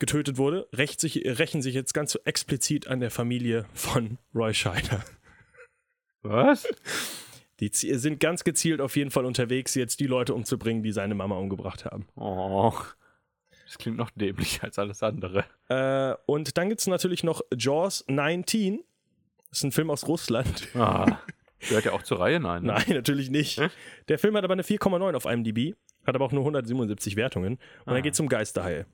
getötet 0.00 0.36
wurde, 0.36 0.66
sich, 0.98 1.22
rächen 1.24 1.62
sich 1.62 1.74
jetzt 1.74 1.94
ganz 1.94 2.10
so 2.12 2.18
explizit 2.24 2.88
an 2.88 2.98
der 2.98 3.12
Familie 3.12 3.66
von 3.72 4.18
Roy 4.34 4.52
Scheider. 4.52 5.04
Was? 6.22 6.66
Die 7.60 7.68
sind 7.72 8.18
ganz 8.18 8.42
gezielt 8.42 8.80
auf 8.80 8.96
jeden 8.96 9.12
Fall 9.12 9.24
unterwegs, 9.24 9.76
jetzt 9.76 10.00
die 10.00 10.08
Leute 10.08 10.34
umzubringen, 10.34 10.82
die 10.82 10.90
seine 10.90 11.14
Mama 11.14 11.36
umgebracht 11.36 11.84
haben. 11.84 12.08
Oh. 12.16 12.72
Das 13.64 13.78
klingt 13.78 13.96
noch 13.96 14.10
dämlicher 14.10 14.64
als 14.64 14.78
alles 14.78 15.02
andere. 15.04 15.44
Äh, 15.68 16.16
und 16.26 16.58
dann 16.58 16.68
gibt 16.68 16.80
es 16.80 16.88
natürlich 16.88 17.22
noch 17.22 17.42
Jaws 17.56 18.04
19. 18.08 18.82
Das 19.54 19.60
ist 19.60 19.64
ein 19.66 19.70
Film 19.72 19.88
aus 19.88 20.08
Russland. 20.08 20.66
Ah. 20.74 21.20
Gehört 21.60 21.84
ja 21.84 21.92
auch 21.92 22.02
zur 22.02 22.18
Reihe? 22.18 22.40
Nein. 22.40 22.64
ne? 22.64 22.72
Nein, 22.72 22.84
natürlich 22.88 23.30
nicht. 23.30 23.60
Der 24.08 24.18
Film 24.18 24.36
hat 24.36 24.42
aber 24.42 24.54
eine 24.54 24.62
4,9 24.64 25.14
auf 25.14 25.26
IMDb, 25.26 25.76
hat 26.04 26.16
aber 26.16 26.24
auch 26.24 26.32
nur 26.32 26.42
177 26.42 27.14
Wertungen. 27.14 27.52
Und 27.54 27.60
Ah. 27.86 27.94
dann 27.94 28.02
geht 28.02 28.14
es 28.14 28.20
um 28.20 28.28
Geisterhaie. 28.28 28.84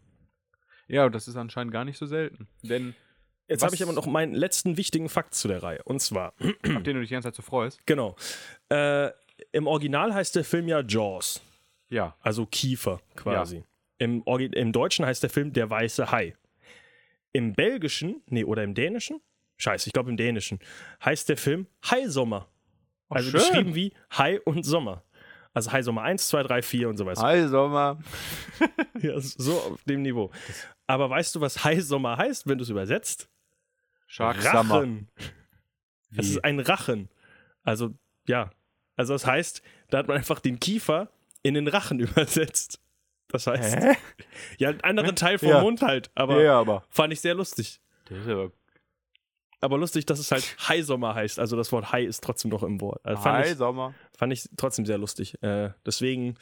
Ja, 0.87 1.09
das 1.09 1.29
ist 1.29 1.37
anscheinend 1.37 1.73
gar 1.73 1.87
nicht 1.87 1.97
so 1.97 2.05
selten. 2.05 2.47
Denn, 2.63 2.95
Jetzt 3.49 3.63
habe 3.65 3.75
ich 3.75 3.83
aber 3.83 3.95
noch 3.95 4.05
meinen 4.07 4.35
letzten 4.35 4.77
wichtigen 4.77 5.09
Fakt 5.09 5.35
zu 5.35 5.49
der 5.49 5.63
Reihe. 5.63 5.83
Und 5.85 6.01
zwar, 6.03 6.35
auf 6.41 6.83
den 6.83 6.83
du 6.85 7.01
dich 7.01 7.09
die 7.09 7.15
ganze 7.15 7.29
Zeit 7.29 7.37
so 7.37 7.43
freust. 7.43 7.81
genau, 7.87 8.15
äh, 8.69 9.09
im 9.53 9.67
Original 9.67 10.13
heißt 10.13 10.37
der 10.37 10.45
Film 10.45 10.69
ja 10.69 10.81
Jaws, 10.87 11.41
Ja. 11.89 12.17
also 12.21 12.45
Kiefer 12.45 13.01
quasi. 13.17 13.65
Im, 13.97 14.23
Orgi 14.27 14.45
Im 14.55 14.73
Deutschen 14.73 15.07
heißt 15.07 15.23
der 15.23 15.31
Film 15.31 15.55
Der 15.55 15.71
weiße 15.71 16.11
Hai. 16.11 16.35
Im 17.33 17.55
Belgischen, 17.55 18.23
nee, 18.27 18.45
oder 18.45 18.63
im 18.63 18.75
Dänischen? 18.75 19.23
Scheiße, 19.61 19.89
ich 19.89 19.93
glaube 19.93 20.11
im 20.11 20.17
Dänischen, 20.17 20.59
heißt 21.05 21.29
der 21.29 21.37
Film 21.37 21.67
Haisommer. 21.91 22.49
Also 23.09 23.31
schön. 23.31 23.41
geschrieben 23.41 23.75
wie 23.75 23.93
Hai 24.17 24.41
und 24.41 24.65
Sommer. 24.65 25.05
Also 25.53 25.73
Hai 25.73 25.83
Sommer 25.83 26.03
1, 26.03 26.29
2, 26.29 26.43
3, 26.45 26.63
4 26.63 26.89
und 26.89 26.97
so 26.97 27.07
weiter. 27.07 27.21
Hi, 27.23 27.47
Sommer. 27.49 27.99
Ja, 29.03 29.19
so 29.19 29.59
auf 29.59 29.83
dem 29.85 30.03
Niveau. 30.03 30.31
Aber 30.87 31.09
weißt 31.11 31.35
du, 31.35 31.41
was 31.41 31.65
Hai 31.65 31.81
Sommer 31.81 32.17
heißt, 32.19 32.47
wenn 32.47 32.59
du 32.59 32.65
es 32.65 32.71
übersetzt? 32.71 33.29
Shark. 34.07 34.45
Rachen. 34.45 35.09
Das 36.13 36.27
Wie? 36.27 36.31
ist 36.33 36.45
ein 36.45 36.61
Rachen. 36.61 37.09
Also, 37.63 37.95
ja. 38.27 38.51
Also, 38.97 39.13
das 39.15 39.27
heißt, 39.27 39.63
da 39.91 39.99
hat 39.99 40.09
man 40.09 40.17
einfach 40.19 40.41
den 40.41 40.61
Kiefer 40.61 41.09
in 41.43 41.55
den 41.55 41.69
Rachen 41.69 41.99
übersetzt. 42.01 42.81
Das 43.29 43.47
heißt, 43.47 43.77
Hä? 43.77 43.97
ja, 44.59 44.71
einen 44.71 44.99
anderen 44.99 45.17
Teil 45.17 45.39
vom 45.39 45.49
Ja. 45.49 45.61
Mund 45.63 45.83
halt. 45.83 46.11
Aber 46.15 46.43
ja, 46.43 46.59
aber. 46.61 46.85
fand 46.91 47.13
ich 47.13 47.21
sehr 47.21 47.35
lustig. 47.35 47.81
Das 48.07 48.19
ist 48.19 48.29
aber 48.29 48.53
Aber 49.61 49.77
lustig, 49.79 50.07
dass 50.07 50.19
es 50.19 50.31
halt 50.31 50.57
Hai-Sommer 50.69 51.15
heißt. 51.15 51.39
Also, 51.39 51.57
das 51.57 51.71
Wort 51.73 51.93
Hai 51.93 52.05
ist 52.05 52.23
trotzdem 52.25 52.51
noch 52.51 52.63
im 52.63 52.81
Wort. 52.81 53.01
Also, 53.05 53.23
fand, 53.23 53.45
Hi, 53.45 53.51
ich, 53.53 53.59
Sommer. 53.59 53.95
fand 54.17 54.33
ich 54.33 54.49
trotzdem 54.57 54.87
sehr 54.87 54.99
lustig. 54.99 55.43
Äh, 55.43 55.71
deswegen, 55.85 56.37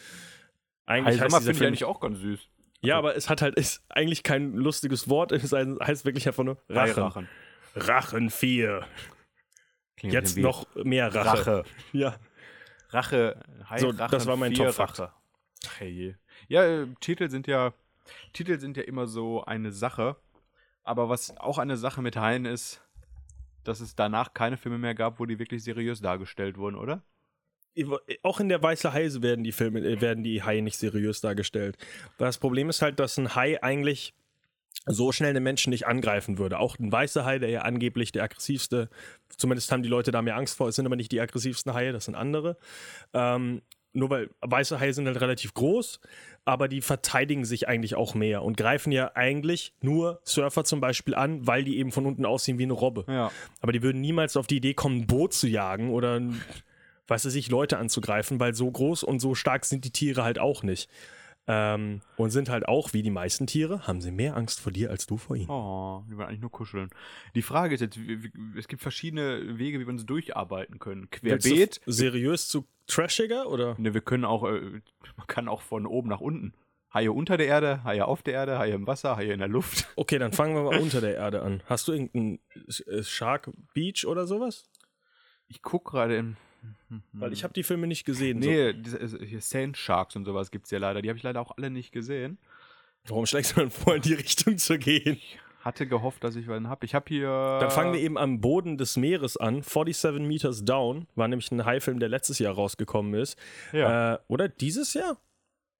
eigentlich 0.86 1.20
heißt 1.20 1.30
Sommer 1.30 1.40
dieser 1.40 1.54
finde 1.54 1.64
ich 1.64 1.66
eigentlich 1.68 1.84
auch 1.84 2.00
ganz 2.00 2.18
süß. 2.20 2.40
ja, 2.80 2.96
aber 2.96 3.16
es 3.16 3.28
hat 3.28 3.42
halt, 3.42 3.56
ist 3.56 3.82
eigentlich 3.88 4.22
kein 4.22 4.54
lustiges 4.54 5.08
Wort. 5.08 5.32
Es 5.32 5.52
heißt 5.52 6.04
wirklich 6.04 6.26
einfach 6.26 6.44
nur 6.44 6.58
Rachen. 6.68 7.02
Rachen. 7.02 7.28
Rachen 7.74 8.30
4. 8.30 8.86
Klingt 9.96 10.14
Jetzt 10.14 10.36
noch 10.38 10.66
mehr 10.76 11.12
Rache. 11.14 11.26
Rache. 11.26 11.64
Ja. 11.92 12.16
Rache. 12.90 13.40
Hi, 13.66 13.80
So, 13.80 13.88
Rachen, 13.90 14.10
das 14.12 14.26
war 14.26 14.36
mein 14.36 14.54
Top-Fakt. 14.54 15.02
Je. 15.80 16.14
Ja, 16.46 16.64
äh, 16.64 16.86
Titel 17.00 17.28
sind 17.28 17.46
ja 17.48 17.74
Titel 18.32 18.58
sind 18.58 18.76
ja 18.76 18.84
immer 18.84 19.06
so 19.06 19.44
eine 19.44 19.72
Sache. 19.72 20.16
Aber 20.84 21.08
was 21.08 21.36
auch 21.36 21.58
eine 21.58 21.76
Sache 21.76 22.00
mit 22.00 22.16
Haien 22.16 22.46
ist, 22.46 22.80
dass 23.68 23.80
es 23.80 23.94
danach 23.94 24.34
keine 24.34 24.56
Filme 24.56 24.78
mehr 24.78 24.94
gab, 24.94 25.20
wo 25.20 25.26
die 25.26 25.38
wirklich 25.38 25.62
seriös 25.62 26.00
dargestellt 26.00 26.58
wurden, 26.58 26.76
oder? 26.76 27.02
Auch 28.22 28.40
in 28.40 28.48
der 28.48 28.60
Weiße 28.60 28.92
Hai 28.92 29.08
werden 29.20 29.44
die 29.44 29.52
Filme, 29.52 29.80
äh, 29.80 30.00
werden 30.00 30.24
die 30.24 30.42
Haie 30.42 30.62
nicht 30.62 30.78
seriös 30.78 31.20
dargestellt. 31.20 31.76
Das 32.16 32.38
Problem 32.38 32.68
ist 32.70 32.82
halt, 32.82 32.98
dass 32.98 33.18
ein 33.18 33.36
Hai 33.36 33.62
eigentlich 33.62 34.14
so 34.86 35.12
schnell 35.12 35.34
den 35.34 35.42
Menschen 35.42 35.70
nicht 35.70 35.86
angreifen 35.86 36.38
würde. 36.38 36.58
Auch 36.58 36.78
ein 36.78 36.90
weißer 36.90 37.24
Hai, 37.24 37.38
der 37.38 37.50
ja 37.50 37.62
angeblich 37.62 38.10
der 38.10 38.24
aggressivste, 38.24 38.88
zumindest 39.28 39.70
haben 39.70 39.82
die 39.82 39.88
Leute 39.88 40.10
da 40.10 40.22
mehr 40.22 40.36
Angst 40.36 40.56
vor, 40.56 40.68
es 40.68 40.76
sind 40.76 40.86
aber 40.86 40.96
nicht 40.96 41.12
die 41.12 41.20
aggressivsten 41.20 41.74
Haie, 41.74 41.92
das 41.92 42.06
sind 42.06 42.14
andere. 42.14 42.56
Ähm, 43.12 43.62
nur 43.92 44.10
weil 44.10 44.30
weiße 44.40 44.78
Haie 44.80 44.92
sind 44.92 45.06
halt 45.06 45.20
relativ 45.20 45.54
groß, 45.54 46.00
aber 46.44 46.68
die 46.68 46.80
verteidigen 46.80 47.44
sich 47.44 47.68
eigentlich 47.68 47.94
auch 47.94 48.14
mehr 48.14 48.42
und 48.42 48.56
greifen 48.56 48.92
ja 48.92 49.12
eigentlich 49.14 49.72
nur 49.80 50.20
Surfer 50.24 50.64
zum 50.64 50.80
Beispiel 50.80 51.14
an, 51.14 51.46
weil 51.46 51.64
die 51.64 51.78
eben 51.78 51.92
von 51.92 52.06
unten 52.06 52.24
aussehen 52.24 52.58
wie 52.58 52.64
eine 52.64 52.72
Robbe. 52.72 53.04
Ja. 53.08 53.30
Aber 53.60 53.72
die 53.72 53.82
würden 53.82 54.00
niemals 54.00 54.36
auf 54.36 54.46
die 54.46 54.56
Idee 54.56 54.74
kommen, 54.74 54.98
ein 54.98 55.06
Boot 55.06 55.32
zu 55.32 55.48
jagen 55.48 55.90
oder, 55.90 56.20
was 57.06 57.24
weiß 57.26 57.34
ich, 57.34 57.48
Leute 57.48 57.78
anzugreifen, 57.78 58.40
weil 58.40 58.54
so 58.54 58.70
groß 58.70 59.02
und 59.02 59.20
so 59.20 59.34
stark 59.34 59.64
sind 59.64 59.84
die 59.84 59.90
Tiere 59.90 60.22
halt 60.22 60.38
auch 60.38 60.62
nicht. 60.62 60.88
Ähm, 61.50 62.02
und 62.16 62.30
sind 62.30 62.50
halt 62.50 62.68
auch, 62.68 62.92
wie 62.92 63.02
die 63.02 63.10
meisten 63.10 63.46
Tiere, 63.46 63.86
haben 63.86 64.02
sie 64.02 64.10
mehr 64.10 64.36
Angst 64.36 64.60
vor 64.60 64.70
dir 64.70 64.90
als 64.90 65.06
du 65.06 65.16
vor 65.16 65.34
ihnen. 65.34 65.48
Oh, 65.48 66.04
die 66.06 66.16
wollen 66.16 66.28
eigentlich 66.28 66.42
nur 66.42 66.52
kuscheln. 66.52 66.90
Die 67.34 67.40
Frage 67.40 67.74
ist 67.74 67.80
jetzt, 67.80 67.98
es 68.56 68.68
gibt 68.68 68.82
verschiedene 68.82 69.58
Wege, 69.58 69.80
wie 69.80 69.86
wir 69.86 69.92
uns 69.92 70.04
durcharbeiten 70.04 70.78
können. 70.78 71.08
Querbeet. 71.10 71.80
seriös 71.86 72.48
zu 72.48 72.66
trashiger 72.86 73.48
oder? 73.48 73.76
Ne, 73.78 73.94
wir 73.94 74.02
können 74.02 74.26
auch, 74.26 74.44
äh, 74.44 74.82
man 75.16 75.26
kann 75.26 75.48
auch 75.48 75.62
von 75.62 75.86
oben 75.86 76.10
nach 76.10 76.20
unten. 76.20 76.52
Haie 76.92 77.12
unter 77.12 77.36
der 77.36 77.46
Erde, 77.46 77.82
Haie 77.84 78.04
auf 78.06 78.22
der 78.22 78.34
Erde, 78.34 78.58
Haie 78.58 78.72
im 78.72 78.86
Wasser, 78.86 79.16
Haie 79.16 79.32
in 79.32 79.38
der 79.38 79.48
Luft. 79.48 79.86
Okay, 79.96 80.18
dann 80.18 80.32
fangen 80.32 80.54
wir 80.54 80.62
mal 80.62 80.78
unter 80.82 81.00
der 81.00 81.14
Erde 81.14 81.42
an. 81.42 81.62
Hast 81.66 81.88
du 81.88 81.92
irgendeinen 81.92 82.40
äh, 82.86 83.02
Shark 83.02 83.50
Beach 83.72 84.06
oder 84.06 84.26
sowas? 84.26 84.68
Ich 85.48 85.62
guck 85.62 85.86
gerade 85.86 86.16
in. 86.16 86.36
Weil 87.12 87.32
ich 87.32 87.44
habe 87.44 87.54
die 87.54 87.62
Filme 87.62 87.86
nicht 87.86 88.04
gesehen. 88.04 88.38
Nee, 88.38 88.72
diese, 88.72 88.98
äh, 88.98 89.26
hier 89.26 89.40
Sand 89.40 89.76
Sharks 89.76 90.16
und 90.16 90.24
sowas 90.24 90.50
gibt's 90.50 90.70
ja 90.70 90.78
leider. 90.78 91.02
Die 91.02 91.08
habe 91.08 91.16
ich 91.16 91.22
leider 91.22 91.40
auch 91.40 91.56
alle 91.56 91.70
nicht 91.70 91.92
gesehen. 91.92 92.38
So. 93.04 93.10
Warum 93.10 93.26
schlägst 93.26 93.56
du 93.56 93.60
dann 93.60 93.70
vor, 93.70 93.96
in 93.96 94.02
die 94.02 94.14
Richtung 94.14 94.58
zu 94.58 94.78
gehen? 94.78 95.18
hatte 95.68 95.86
gehofft, 95.86 96.24
dass 96.24 96.34
ich 96.36 96.48
einen 96.48 96.68
habe. 96.68 96.84
Ich 96.84 96.94
habe 96.94 97.04
hier. 97.08 97.58
Dann 97.60 97.70
fangen 97.70 97.92
wir 97.92 98.00
eben 98.00 98.18
am 98.18 98.40
Boden 98.40 98.78
des 98.78 98.96
Meeres 98.96 99.36
an. 99.36 99.62
47 99.62 100.20
Meters 100.20 100.64
Down 100.64 101.06
war 101.14 101.28
nämlich 101.28 101.50
ein 101.50 101.64
Haifilm, 101.64 102.00
der 102.00 102.08
letztes 102.08 102.38
Jahr 102.38 102.54
rausgekommen 102.54 103.14
ist. 103.14 103.38
Ja. 103.72 104.14
Äh, 104.14 104.18
oder 104.28 104.48
dieses 104.48 104.94
Jahr? 104.94 105.18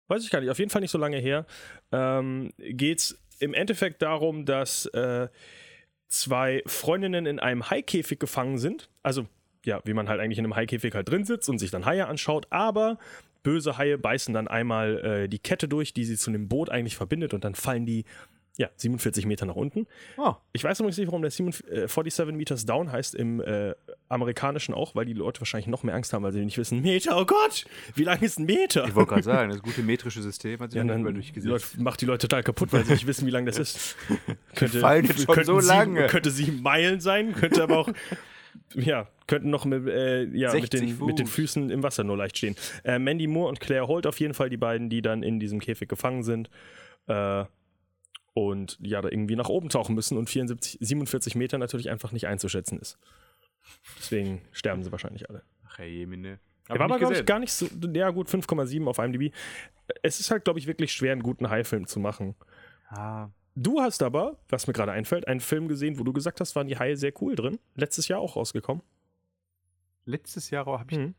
Weiß 0.09 0.25
ich 0.25 0.31
gar 0.31 0.41
nicht. 0.41 0.51
Auf 0.51 0.59
jeden 0.59 0.71
Fall 0.71 0.81
nicht 0.81 0.91
so 0.91 0.99
lange 0.99 1.19
her. 1.19 1.47
Ähm, 1.93 2.53
Geht 2.59 2.99
es 2.99 3.19
im 3.41 3.55
Endeffekt 3.55 4.03
darum, 4.03 4.45
dass 4.45 4.87
äh, 4.87 5.29
zwei 6.09 6.63
Freundinnen 6.67 7.27
in 7.27 7.39
einem 7.39 7.71
Haikäfig 7.71 8.19
gefangen 8.19 8.59
sind. 8.59 8.89
Also, 9.03 9.27
ja, 9.69 9.81
wie 9.85 9.95
man 9.95 10.09
halt 10.09 10.21
eigentlich 10.21 10.39
in 10.39 10.45
einem 10.45 10.57
Haikäfig 10.57 10.95
halt 10.95 11.09
drin 11.09 11.25
sitzt 11.25 11.49
und 11.49 11.59
sich 11.59 11.71
dann 11.71 11.85
Haie 11.87 12.07
anschaut. 12.07 12.47
Aber 12.51 12.99
böse 13.43 13.79
Haie 13.79 13.99
beißen 13.99 14.35
dann 14.35 14.49
einmal 14.49 14.99
äh, 15.25 15.29
die 15.29 15.39
Kette 15.39 15.69
durch, 15.69 15.93
die 15.95 16.05
sie 16.05 16.17
zu 16.17 16.31
dem 16.31 16.49
Boot 16.49 16.71
eigentlich 16.71 16.97
verbindet. 16.97 17.35
Und 17.35 17.45
dann 17.45 17.55
fallen 17.55 17.87
die, 17.87 18.05
ja, 18.57 18.69
47 18.75 19.25
Meter 19.27 19.47
nach 19.47 19.55
unten. 19.55 19.87
Oh, 20.17 20.35
Ich 20.53 20.65
weiß 20.65 20.81
übrigens 20.81 20.99
nicht, 20.99 21.07
warum 21.07 21.23
der 21.23 21.31
7, 21.31 21.51
äh, 21.71 21.87
47 21.87 22.35
Meters 22.35 22.67
Down 22.67 22.91
heißt 22.91 23.15
im 23.15 23.41
äh, 23.41 23.75
amerikanischen 24.09 24.75
auch, 24.75 24.97
weil 24.97 25.05
die 25.05 25.13
Leute 25.13 25.41
wahrscheinlich 25.41 25.69
noch 25.69 25.85
mehr 25.85 25.95
Angst 25.95 26.13
haben, 26.13 26.25
weil 26.25 26.33
sie 26.33 26.45
nicht 26.45 26.59
wissen, 26.59 26.83
Meter, 26.83 27.17
oh 27.21 27.25
Gott, 27.25 27.67
wie 27.95 28.03
lang 28.03 28.21
ist 28.21 28.41
ein 28.41 28.47
Meter? 28.47 28.85
ich 28.89 28.97
wollte 28.97 29.11
gerade 29.11 29.23
sagen, 29.23 29.51
das 29.51 29.63
gute 29.63 29.83
metrische 29.83 30.23
System 30.23 30.59
hat 30.59 30.73
sich 30.73 30.79
Ja, 30.79 30.85
dann 30.85 31.05
durchgesetzt. 31.05 31.47
läuft- 31.47 31.79
macht 31.79 32.01
die 32.01 32.07
Leute 32.07 32.27
total 32.27 32.43
kaputt, 32.43 32.73
weil 32.73 32.85
sie 32.85 32.95
nicht 32.95 33.07
wissen, 33.07 33.27
wie 33.29 33.31
lang 33.31 33.47
das 33.47 33.59
ist. 33.59 33.97
Könnte, 34.57 34.81
fallen 34.81 35.07
schon 35.07 35.45
so 35.45 35.61
sieben- 35.61 35.67
lange. 35.69 36.07
Könnte 36.09 36.31
sieben 36.33 36.61
Meilen 36.61 36.99
sein, 37.01 37.35
könnte 37.35 37.63
aber 37.63 37.79
auch, 37.79 37.91
ja, 38.75 39.07
könnten 39.29 39.51
noch 39.51 39.65
mit, 39.65 39.87
äh, 39.87 40.25
ja, 40.25 40.53
mit, 40.53 40.73
60 40.73 40.81
den, 40.81 41.07
mit 41.07 41.19
den. 41.19 41.27
Füßen 41.27 41.71
im 41.71 41.83
Wasser 41.83 42.03
nur 42.03 42.17
leicht 42.17 42.39
stehen. 42.39 42.57
Äh, 42.83 42.99
Mandy 42.99 43.27
Moore 43.27 43.49
und 43.49 43.61
Claire 43.61 43.87
Holt 43.87 44.07
auf 44.07 44.19
jeden 44.19 44.35
Fall 44.35 44.51
die 44.51 44.57
beiden, 44.57 44.91
die 44.91 45.03
dann 45.03 45.23
in 45.23 45.39
diesem 45.39 45.61
Käfig 45.61 45.89
gefangen 45.89 46.23
sind. 46.23 46.51
Äh, 47.07 47.45
und 48.35 48.79
ja, 48.81 49.01
da 49.01 49.09
irgendwie 49.09 49.37
nach 49.37 49.49
oben 49.49 49.69
tauchen 49.69 49.95
müssen 49.95 50.17
und 50.17 50.29
74, 50.29 50.79
47 50.81 51.35
Meter 51.35 51.59
natürlich 51.59 51.91
einfach 51.91 52.13
nicht 52.13 52.27
einzuschätzen 52.27 52.79
ist. 52.79 52.99
Deswegen 53.99 54.43
sterben 54.53 54.83
sie 54.83 54.93
wahrscheinlich 54.93 55.29
alle. 55.29 55.43
Ach, 55.67 55.79
hey, 55.79 55.91
Jemine. 55.91 56.39
Er 56.69 56.79
war 56.79 56.87
aber, 56.87 56.99
glaube 56.99 57.15
ich, 57.15 57.25
gar 57.25 57.39
nicht 57.39 57.53
so. 57.53 57.67
Ja, 57.93 58.11
gut, 58.11 58.29
5,7 58.29 58.87
auf 58.87 58.99
IMDb. 58.99 59.33
Es 60.03 60.21
ist 60.21 60.31
halt, 60.31 60.45
glaube 60.45 60.59
ich, 60.59 60.67
wirklich 60.67 60.93
schwer, 60.93 61.13
einen 61.13 61.23
guten 61.23 61.49
Haifilm 61.49 61.87
zu 61.87 61.99
machen. 61.99 62.35
Ah, 62.89 63.29
Du 63.61 63.81
hast 63.81 64.05
aber, 64.05 64.39
was 64.49 64.69
mir 64.69 64.73
gerade 64.73 64.93
einfällt, 64.93 65.27
einen 65.27 65.41
Film 65.41 65.67
gesehen, 65.67 65.99
wo 65.99 66.05
du 66.05 66.13
gesagt 66.13 66.41
hast, 66.41 66.55
waren 66.55 66.69
die 66.69 66.79
Haie 66.79 66.97
sehr 66.97 67.13
cool 67.21 67.35
drin. 67.35 67.59
Letztes 67.75 68.07
Jahr 68.07 68.21
auch 68.21 68.37
rausgekommen. 68.37 68.85
Letztes 70.09 70.51
Jahr 70.51 70.67
habe 70.67 70.91
ich. 70.91 70.99
Mhm. 70.99 71.15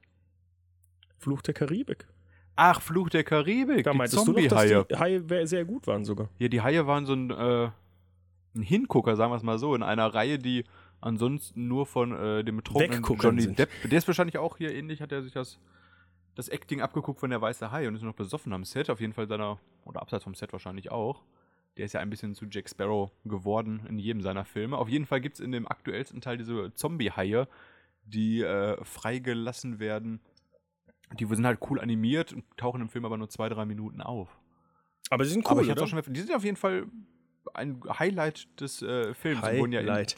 Fluch 1.18 1.42
der 1.42 1.54
Karibik. 1.54 2.08
Ach, 2.56 2.82
Fluch 2.82 3.10
der 3.10 3.24
Karibik. 3.24 3.84
Da 3.84 3.92
die 3.92 3.98
meintest 3.98 4.28
du 4.28 4.32
noch, 4.32 4.42
dass 4.42 4.50
Zombie-Haie. 4.50 4.86
die 4.90 4.96
Haie 4.98 5.48
sehr 5.48 5.66
gut 5.66 5.88
waren 5.88 6.04
sogar. 6.04 6.30
Ja, 6.40 6.50
die 6.50 6.62
Haie 6.62 6.86
waren 6.88 7.06
so 7.06 7.14
ein, 7.14 7.30
äh, 7.30 7.70
ein 8.56 8.62
Hingucker, 8.62 9.16
sagen 9.16 9.32
wir 9.32 9.38
es 9.38 9.44
mal 9.44 9.60
so, 9.60 9.76
in 9.76 9.84
einer 9.84 10.14
Reihe, 10.14 10.40
die 10.40 10.66
ansonsten 11.02 11.68
nur 11.68 11.86
von 11.86 12.12
äh, 12.12 12.44
dem 12.44 12.58
betrunkenen 12.58 12.98
Wegguckern 12.98 13.32
Johnny 13.32 13.42
sind. 13.44 13.60
Depp. 13.60 13.70
Der 13.86 13.98
ist 13.98 14.08
wahrscheinlich 14.08 14.38
auch 14.38 14.58
hier 14.58 14.74
ähnlich, 14.74 15.02
hat 15.02 15.12
er 15.12 15.22
sich 15.22 15.32
das, 15.32 15.60
das 16.36 16.50
Acting 16.50 16.82
abgeguckt 16.82 17.20
von 17.20 17.30
der 17.30 17.42
Weiße 17.42 17.72
Hai 17.72 17.88
und 17.88 17.96
ist 17.96 18.02
noch 18.02 18.16
besoffen 18.16 18.52
am 18.52 18.66
Set, 18.66 18.90
auf 18.90 19.00
jeden 19.00 19.14
Fall 19.14 19.28
seiner, 19.28 19.60
oder 19.86 20.02
abseits 20.02 20.26
vom 20.26 20.36
Set 20.36 20.52
wahrscheinlich 20.52 20.92
auch. 20.92 21.24
Der 21.78 21.86
ist 21.86 21.94
ja 21.94 22.02
ein 22.02 22.10
bisschen 22.10 22.36
zu 22.36 22.46
Jack 22.50 22.70
Sparrow 22.70 23.12
geworden 23.24 23.86
in 23.88 24.00
jedem 24.00 24.22
seiner 24.22 24.44
Filme. 24.44 24.78
Auf 24.78 24.90
jeden 24.90 25.06
Fall 25.06 25.22
gibt 25.22 25.36
es 25.36 25.40
in 25.40 25.54
dem 25.54 25.66
aktuellsten 25.66 26.20
Teil 26.20 26.38
diese 26.38 26.74
Zombie-Haie, 26.74 27.48
die 28.10 28.42
äh, 28.42 28.84
freigelassen 28.84 29.80
werden. 29.80 30.22
Die 31.20 31.26
sind 31.26 31.46
halt 31.46 31.60
cool 31.70 31.80
animiert 31.80 32.34
und 32.34 32.46
tauchen 32.58 32.82
im 32.82 32.90
Film 32.90 33.06
aber 33.06 33.18
nur 33.18 33.30
zwei, 33.30 33.50
drei 33.50 33.66
Minuten 33.66 34.02
auf. 34.02 34.40
Aber 35.10 35.26
sie 35.26 35.32
sind 35.32 35.46
cool, 35.46 35.52
Aber 35.52 35.62
ich 35.62 35.70
oder? 35.70 35.84
auch 35.84 35.88
schon 35.88 36.02
die 36.08 36.20
sind 36.20 36.36
auf 36.36 36.44
jeden 36.44 36.58
Fall 36.58 36.86
ein 37.54 37.82
Highlight 37.88 38.48
des 38.60 38.82
äh, 38.82 39.14
Films 39.14 39.44
und 39.44 39.58
wurden 39.58 39.72
ja 39.72 39.82
in, 39.82 39.90
Highlight. 39.90 40.16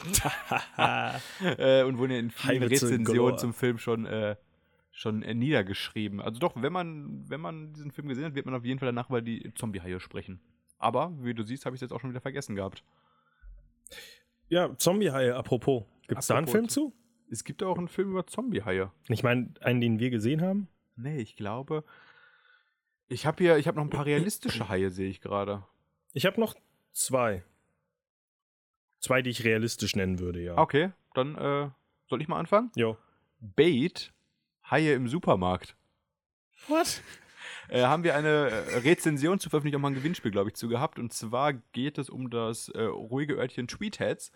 äh, 1.58 1.82
und 1.84 1.98
wurden 1.98 2.12
ja 2.12 2.18
in 2.18 2.30
vielen 2.30 2.62
Rezensionen 2.62 3.38
zum 3.38 3.54
Film 3.54 3.78
schon, 3.78 4.04
äh, 4.06 4.36
schon 4.90 5.22
äh, 5.22 5.34
niedergeschrieben. 5.34 6.20
Also 6.20 6.38
doch, 6.40 6.52
wenn 6.56 6.72
man, 6.72 7.24
wenn 7.28 7.40
man 7.40 7.72
diesen 7.72 7.90
Film 7.90 8.08
gesehen 8.08 8.24
hat, 8.24 8.34
wird 8.34 8.46
man 8.46 8.54
auf 8.54 8.64
jeden 8.64 8.78
Fall 8.78 8.86
danach 8.86 9.08
über 9.08 9.22
die 9.22 9.52
Zombie-Haie 9.54 10.00
sprechen. 10.00 10.40
Aber, 10.78 11.12
wie 11.20 11.32
du 11.32 11.42
siehst, 11.42 11.64
habe 11.64 11.74
ich 11.74 11.78
es 11.78 11.82
jetzt 11.82 11.92
auch 11.92 12.00
schon 12.00 12.10
wieder 12.10 12.20
vergessen 12.20 12.56
gehabt. 12.56 12.84
ja, 14.48 14.76
Zombie-Haie, 14.76 15.34
apropos. 15.34 15.84
Gibt 16.08 16.20
es 16.20 16.26
da 16.26 16.36
einen 16.36 16.48
Film 16.48 16.68
zu? 16.68 16.92
Es 17.32 17.44
gibt 17.44 17.62
auch 17.62 17.78
einen 17.78 17.88
Film 17.88 18.10
über 18.10 18.26
Zombie-Haie. 18.26 18.92
Ich 19.08 19.22
meine, 19.22 19.54
einen, 19.62 19.80
den 19.80 19.98
wir 19.98 20.10
gesehen 20.10 20.42
haben. 20.42 20.68
Nee, 20.96 21.16
ich 21.16 21.34
glaube. 21.34 21.82
Ich 23.08 23.24
habe 23.24 23.42
hier, 23.42 23.56
ich 23.56 23.66
habe 23.66 23.78
noch 23.78 23.84
ein 23.84 23.90
paar 23.90 24.04
realistische 24.04 24.68
Haie, 24.68 24.90
sehe 24.90 25.08
ich 25.08 25.22
gerade. 25.22 25.66
Ich 26.12 26.26
habe 26.26 26.38
noch 26.38 26.54
zwei. 26.92 27.42
Zwei, 29.00 29.22
die 29.22 29.30
ich 29.30 29.44
realistisch 29.44 29.96
nennen 29.96 30.18
würde, 30.18 30.42
ja. 30.42 30.58
Okay, 30.58 30.92
dann 31.14 31.34
äh, 31.36 31.70
soll 32.06 32.20
ich 32.20 32.28
mal 32.28 32.38
anfangen? 32.38 32.70
Jo. 32.76 32.98
Bait, 33.40 34.12
Haie 34.70 34.92
im 34.92 35.08
Supermarkt. 35.08 35.74
What? 36.68 37.00
äh, 37.70 37.84
haben 37.84 38.04
wir 38.04 38.14
eine 38.14 38.50
äh, 38.50 38.76
Rezension 38.80 39.38
zu 39.38 39.48
veröffentlichen, 39.48 39.76
auch 39.76 39.80
mal 39.80 39.88
ein 39.88 39.94
Gewinnspiel, 39.94 40.30
glaube 40.30 40.50
ich, 40.50 40.56
zu 40.56 40.68
gehabt. 40.68 40.98
Und 40.98 41.14
zwar 41.14 41.54
geht 41.54 41.96
es 41.96 42.10
um 42.10 42.28
das 42.28 42.68
äh, 42.68 42.82
ruhige 42.82 43.36
Örtchen 43.36 43.68
Tweetheads. 43.68 44.32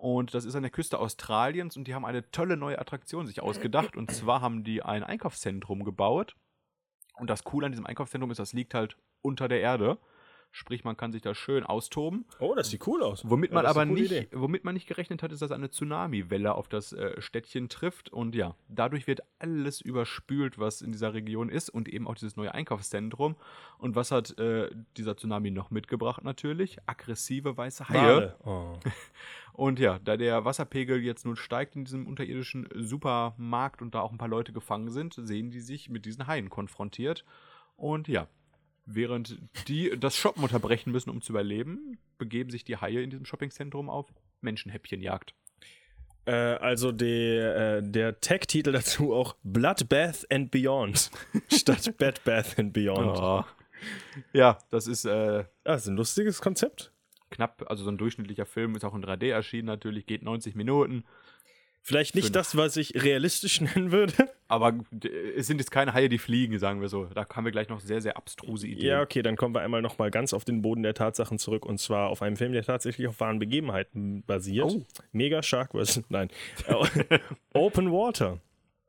Und 0.00 0.32
das 0.32 0.46
ist 0.46 0.54
an 0.54 0.62
der 0.62 0.70
Küste 0.70 0.98
Australiens 0.98 1.76
und 1.76 1.86
die 1.86 1.94
haben 1.94 2.06
eine 2.06 2.30
tolle 2.30 2.56
neue 2.56 2.78
Attraktion 2.78 3.26
sich 3.26 3.42
ausgedacht. 3.42 3.98
Und 3.98 4.10
zwar 4.10 4.40
haben 4.40 4.64
die 4.64 4.82
ein 4.82 5.04
Einkaufszentrum 5.04 5.84
gebaut. 5.84 6.36
Und 7.18 7.28
das 7.28 7.44
Coole 7.44 7.66
an 7.66 7.72
diesem 7.72 7.84
Einkaufszentrum 7.84 8.30
ist, 8.30 8.38
das 8.38 8.54
liegt 8.54 8.72
halt 8.72 8.96
unter 9.20 9.46
der 9.46 9.60
Erde. 9.60 9.98
Sprich, 10.52 10.82
man 10.82 10.96
kann 10.96 11.12
sich 11.12 11.22
da 11.22 11.32
schön 11.34 11.64
austoben. 11.64 12.24
Oh, 12.40 12.54
das 12.56 12.70
sieht 12.70 12.84
cool 12.86 13.02
aus. 13.04 13.22
Womit 13.24 13.50
Ja, 13.50 13.54
man 13.54 13.66
aber 13.66 13.84
nicht, 13.84 14.10
Idee. 14.10 14.28
womit 14.32 14.64
man 14.64 14.74
nicht 14.74 14.88
gerechnet 14.88 15.22
hat, 15.22 15.30
ist, 15.30 15.42
dass 15.42 15.52
eine 15.52 15.70
Tsunami-Welle 15.70 16.54
auf 16.54 16.68
das 16.68 16.92
äh, 16.92 17.20
Städtchen 17.20 17.68
trifft. 17.68 18.10
Und 18.12 18.34
ja, 18.34 18.56
dadurch 18.68 19.06
wird 19.06 19.20
alles 19.38 19.80
überspült, 19.80 20.58
was 20.58 20.82
in 20.82 20.90
dieser 20.90 21.14
Region 21.14 21.48
ist 21.50 21.70
und 21.70 21.88
eben 21.88 22.08
auch 22.08 22.14
dieses 22.14 22.36
neue 22.36 22.52
Einkaufszentrum. 22.52 23.36
Und 23.78 23.94
was 23.94 24.10
hat 24.10 24.36
äh, 24.38 24.70
dieser 24.96 25.16
Tsunami 25.16 25.52
noch 25.52 25.70
mitgebracht 25.70 26.24
natürlich? 26.24 26.78
Aggressive 26.86 27.56
weiße 27.56 27.88
Haie. 27.88 28.34
Oh. 28.44 28.74
Und 29.52 29.78
ja, 29.78 29.98
da 29.98 30.16
der 30.16 30.44
Wasserpegel 30.44 31.02
jetzt 31.02 31.26
nun 31.26 31.36
steigt 31.36 31.76
in 31.76 31.84
diesem 31.84 32.06
unterirdischen 32.06 32.68
Supermarkt 32.74 33.82
und 33.82 33.94
da 33.94 34.00
auch 34.00 34.12
ein 34.12 34.16
paar 34.16 34.28
Leute 34.28 34.52
gefangen 34.52 34.90
sind, 34.90 35.14
sehen 35.18 35.50
die 35.50 35.60
sich 35.60 35.90
mit 35.90 36.06
diesen 36.06 36.26
Haien 36.26 36.48
konfrontiert. 36.48 37.24
Und 37.76 38.08
ja, 38.08 38.26
während 38.94 39.38
die 39.68 39.92
das 39.98 40.16
Shoppen 40.16 40.42
unterbrechen 40.42 40.90
müssen, 40.92 41.10
um 41.10 41.22
zu 41.22 41.32
überleben, 41.32 41.98
begeben 42.18 42.50
sich 42.50 42.64
die 42.64 42.76
Haie 42.76 43.02
in 43.02 43.10
diesem 43.10 43.24
Shoppingzentrum 43.24 43.88
auf 43.90 44.06
Menschenhäppchenjagd. 44.40 45.34
Äh, 46.26 46.32
also 46.32 46.92
der, 46.92 47.78
äh, 47.78 47.82
der 47.82 48.20
Tag-Titel 48.20 48.72
dazu 48.72 49.14
auch 49.14 49.36
Bloodbath 49.42 50.30
and 50.30 50.50
Beyond 50.50 51.10
statt 51.52 51.96
Bad 51.98 52.22
Bath 52.24 52.58
and 52.58 52.72
Beyond. 52.72 53.18
Ja. 53.18 53.46
Ja, 54.32 54.58
das 54.70 54.86
ist 54.86 55.06
äh, 55.06 55.44
Das 55.64 55.82
ist 55.82 55.88
ein 55.88 55.96
lustiges 55.96 56.42
Konzept. 56.42 56.92
knapp, 57.30 57.64
also 57.68 57.84
so 57.84 57.90
ein 57.90 57.96
durchschnittlicher 57.96 58.44
Film 58.44 58.74
ist 58.76 58.84
auch 58.84 58.94
in 58.94 59.02
3D 59.02 59.30
erschienen 59.30 59.66
natürlich, 59.66 60.06
geht 60.06 60.22
90 60.22 60.54
Minuten. 60.54 61.04
Vielleicht 61.82 62.14
nicht 62.14 62.26
Fünf. 62.26 62.34
das, 62.34 62.56
was 62.56 62.76
ich 62.76 63.02
realistisch 63.02 63.60
nennen 63.60 63.90
würde. 63.90 64.12
Aber 64.48 64.78
es 65.36 65.46
sind 65.46 65.58
jetzt 65.58 65.70
keine 65.70 65.94
Haie, 65.94 66.08
die 66.08 66.18
fliegen, 66.18 66.58
sagen 66.58 66.80
wir 66.80 66.88
so. 66.88 67.04
Da 67.06 67.26
haben 67.28 67.44
wir 67.44 67.52
gleich 67.52 67.68
noch 67.68 67.80
sehr, 67.80 68.00
sehr 68.00 68.16
abstruse 68.16 68.66
Ideen. 68.66 68.86
Ja, 68.86 69.02
okay, 69.02 69.22
dann 69.22 69.36
kommen 69.36 69.54
wir 69.54 69.60
einmal 69.62 69.82
nochmal 69.82 70.10
ganz 70.10 70.32
auf 70.32 70.44
den 70.44 70.62
Boden 70.62 70.82
der 70.82 70.94
Tatsachen 70.94 71.38
zurück 71.38 71.64
und 71.64 71.78
zwar 71.78 72.10
auf 72.10 72.22
einem 72.22 72.36
Film, 72.36 72.52
der 72.52 72.64
tatsächlich 72.64 73.06
auf 73.06 73.18
wahren 73.20 73.38
Begebenheiten 73.38 74.22
basiert. 74.24 74.66
Oh. 74.66 74.84
Mega 75.12 75.42
Shark 75.42 75.72
vs. 75.72 76.02
Nein. 76.08 76.28
Open 77.54 77.90
Water. 77.90 78.40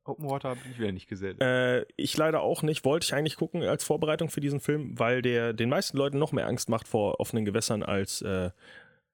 Open 0.04 0.30
Water 0.30 0.50
habe 0.50 0.60
ich 0.70 0.80
wieder 0.80 0.92
nicht 0.92 1.08
gesehen. 1.08 1.40
Äh, 1.40 1.86
ich 1.96 2.18
leider 2.18 2.42
auch 2.42 2.64
nicht. 2.64 2.84
Wollte 2.86 3.06
ich 3.06 3.14
eigentlich 3.14 3.36
gucken 3.36 3.62
als 3.62 3.84
Vorbereitung 3.84 4.30
für 4.30 4.42
diesen 4.42 4.60
Film, 4.60 4.98
weil 4.98 5.22
der 5.22 5.54
den 5.54 5.70
meisten 5.70 5.96
Leuten 5.96 6.18
noch 6.18 6.32
mehr 6.32 6.48
Angst 6.48 6.70
macht 6.70 6.88
vor 6.88 7.20
offenen 7.20 7.46
Gewässern 7.46 7.84
als 7.84 8.22
äh, 8.24 8.50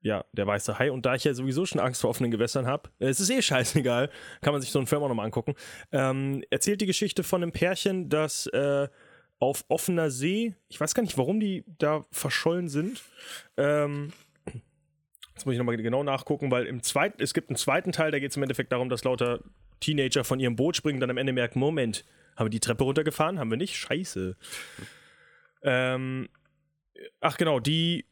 ja, 0.08 0.26
der 0.32 0.48
weiße 0.48 0.80
Hai. 0.80 0.92
Und 0.92 1.06
da 1.06 1.16
ich 1.16 1.26
ja 1.26 1.34
sowieso 1.34 1.66
schon 1.66 1.82
Angst 1.82 2.02
vor 2.02 2.10
offenen 2.10 2.32
Gewässern 2.32 2.66
habe, 2.66 2.90
äh, 3.00 3.08
es 3.08 3.20
ist 3.20 3.30
eh 3.30 3.42
scheißegal, 3.42 4.10
kann 4.42 4.54
man 4.54 4.62
sich 4.62 4.72
so 4.72 4.80
einen 4.80 4.88
Film 4.88 5.04
auch 5.04 5.10
nochmal 5.10 5.26
angucken. 5.26 5.54
Ähm, 5.92 6.44
erzählt 6.50 6.82
die 6.82 6.86
Geschichte 6.86 7.24
von 7.24 7.44
einem 7.44 7.52
Pärchen, 7.52 8.10
das 8.10 8.48
äh, 8.48 8.88
auf 9.40 9.66
offener 9.68 10.10
See, 10.10 10.56
ich 10.70 10.80
weiß 10.80 10.96
gar 10.96 11.04
nicht, 11.04 11.18
warum 11.18 11.40
die 11.40 11.64
da 11.78 12.06
verschollen 12.12 12.70
sind. 12.70 13.04
Ähm, 13.58 14.14
Jetzt 15.36 15.46
muss 15.46 15.54
ich 15.54 15.60
nochmal 15.60 15.78
genau 15.78 16.02
nachgucken, 16.02 16.50
weil 16.50 16.66
im 16.66 16.82
zweiten, 16.82 17.22
es 17.22 17.36
gibt 17.36 17.52
einen 17.52 17.58
zweiten 17.58 17.92
Teil, 17.92 18.10
da 18.10 18.18
geht 18.18 18.32
es 18.32 18.38
im 18.38 18.42
Endeffekt 18.42 18.72
darum, 18.72 18.90
dass 18.90 19.04
lauter 19.04 19.42
Teenager 19.80 20.24
von 20.24 20.40
ihrem 20.40 20.56
Boot 20.56 20.76
springen, 20.76 21.00
dann 21.00 21.12
am 21.12 21.18
Ende 21.18 21.32
merken, 21.32 21.60
Moment, 21.60 22.06
haben 22.36 22.48
wir 22.48 22.50
die 22.50 22.60
Treppe 22.60 22.84
runtergefahren? 22.84 23.38
Haben 23.38 23.52
wir 23.52 23.58
nicht? 23.58 23.76
Scheiße. 23.76 24.36
Ähm, 25.62 26.28
ach 27.22 27.38
genau, 27.38 27.60
die 27.60 28.08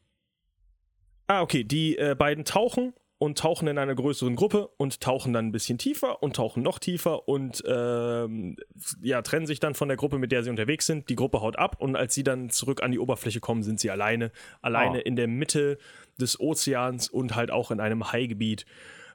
Ah, 1.28 1.42
okay, 1.42 1.64
die 1.64 1.98
äh, 1.98 2.16
beiden 2.18 2.46
tauchen 2.46 2.94
und 3.18 3.38
tauchen 3.38 3.68
in 3.68 3.78
einer 3.78 3.96
größeren 3.96 4.36
Gruppe 4.36 4.70
und 4.78 5.00
tauchen 5.02 5.32
dann 5.34 5.48
ein 5.48 5.52
bisschen 5.52 5.78
tiefer 5.78 6.22
und 6.22 6.36
tauchen 6.36 6.62
noch 6.62 6.80
tiefer 6.80 7.28
und 7.28 7.64
ähm, 7.66 8.58
ja, 9.02 9.22
trennen 9.22 9.48
sich 9.48 9.60
dann 9.60 9.74
von 9.74 9.88
der 9.88 9.98
Gruppe, 9.98 10.20
mit 10.20 10.32
der 10.32 10.44
sie 10.44 10.50
unterwegs 10.50 10.86
sind. 10.86 11.10
Die 11.10 11.16
Gruppe 11.16 11.42
haut 11.42 11.58
ab 11.58 11.78
und 11.80 11.96
als 11.96 12.14
sie 12.14 12.24
dann 12.24 12.50
zurück 12.50 12.84
an 12.84 12.92
die 12.92 13.00
Oberfläche 13.00 13.40
kommen, 13.40 13.64
sind 13.64 13.80
sie 13.80 13.90
alleine. 13.90 14.32
Alleine 14.62 15.00
Oh. 15.00 15.02
in 15.06 15.16
der 15.16 15.28
Mitte 15.28 15.78
des 16.20 16.40
Ozeans 16.40 17.08
und 17.10 17.36
halt 17.36 17.52
auch 17.52 17.72
in 17.72 17.80
einem 17.80 18.12
Haigebiet. 18.12 18.66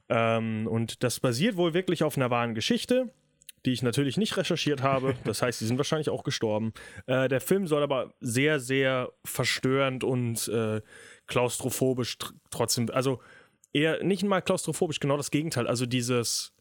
Ähm, 0.08 0.66
und 0.66 1.04
das 1.04 1.20
basiert 1.20 1.56
wohl 1.56 1.74
wirklich 1.74 2.02
auf 2.02 2.16
einer 2.16 2.30
wahren 2.30 2.54
Geschichte, 2.54 3.12
die 3.66 3.72
ich 3.72 3.82
natürlich 3.82 4.16
nicht 4.16 4.36
recherchiert 4.38 4.82
habe. 4.82 5.14
Das 5.24 5.42
heißt, 5.42 5.58
sie 5.58 5.66
sind 5.66 5.76
wahrscheinlich 5.76 6.08
auch 6.08 6.24
gestorben. 6.24 6.72
Äh, 7.06 7.28
der 7.28 7.40
Film 7.42 7.66
soll 7.66 7.82
aber 7.82 8.14
sehr, 8.20 8.58
sehr 8.58 9.12
verstörend 9.26 10.02
und 10.04 10.48
äh, 10.48 10.80
klaustrophobisch 11.30 12.18
tr 12.18 12.34
trotzdem, 12.50 12.90
also 12.90 13.20
eher 13.72 14.02
nicht 14.04 14.22
mal 14.24 14.42
klaustrophobisch, 14.42 15.00
genau 15.00 15.16
das 15.16 15.30
Gegenteil. 15.30 15.66
Also 15.66 15.86
dieses, 15.86 16.52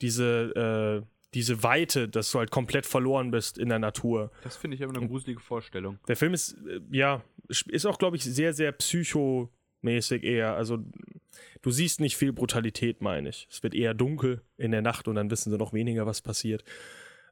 diese, 0.00 1.02
äh, 1.02 1.06
diese 1.34 1.62
Weite, 1.62 2.08
dass 2.08 2.30
du 2.30 2.38
halt 2.38 2.50
komplett 2.50 2.86
verloren 2.86 3.30
bist 3.30 3.58
in 3.58 3.68
der 3.68 3.78
Natur. 3.78 4.30
Das 4.44 4.56
finde 4.56 4.76
ich 4.76 4.84
aber 4.84 4.96
eine 4.96 5.08
gruselige 5.08 5.40
Vorstellung. 5.40 5.98
Der 6.06 6.16
Film 6.16 6.34
ist, 6.34 6.52
äh, 6.66 6.80
ja, 6.92 7.22
ist 7.48 7.86
auch, 7.86 7.98
glaube 7.98 8.16
ich, 8.16 8.24
sehr, 8.24 8.52
sehr 8.52 8.72
psychomäßig 8.72 10.22
eher. 10.22 10.54
Also, 10.54 10.78
du 11.62 11.70
siehst 11.70 12.00
nicht 12.00 12.16
viel 12.16 12.32
Brutalität, 12.32 13.00
meine 13.00 13.30
ich. 13.30 13.48
Es 13.50 13.62
wird 13.62 13.74
eher 13.74 13.94
dunkel 13.94 14.42
in 14.56 14.70
der 14.70 14.82
Nacht 14.82 15.08
und 15.08 15.14
dann 15.14 15.30
wissen 15.30 15.50
sie 15.50 15.58
noch 15.58 15.72
weniger, 15.72 16.06
was 16.06 16.20
passiert. 16.20 16.62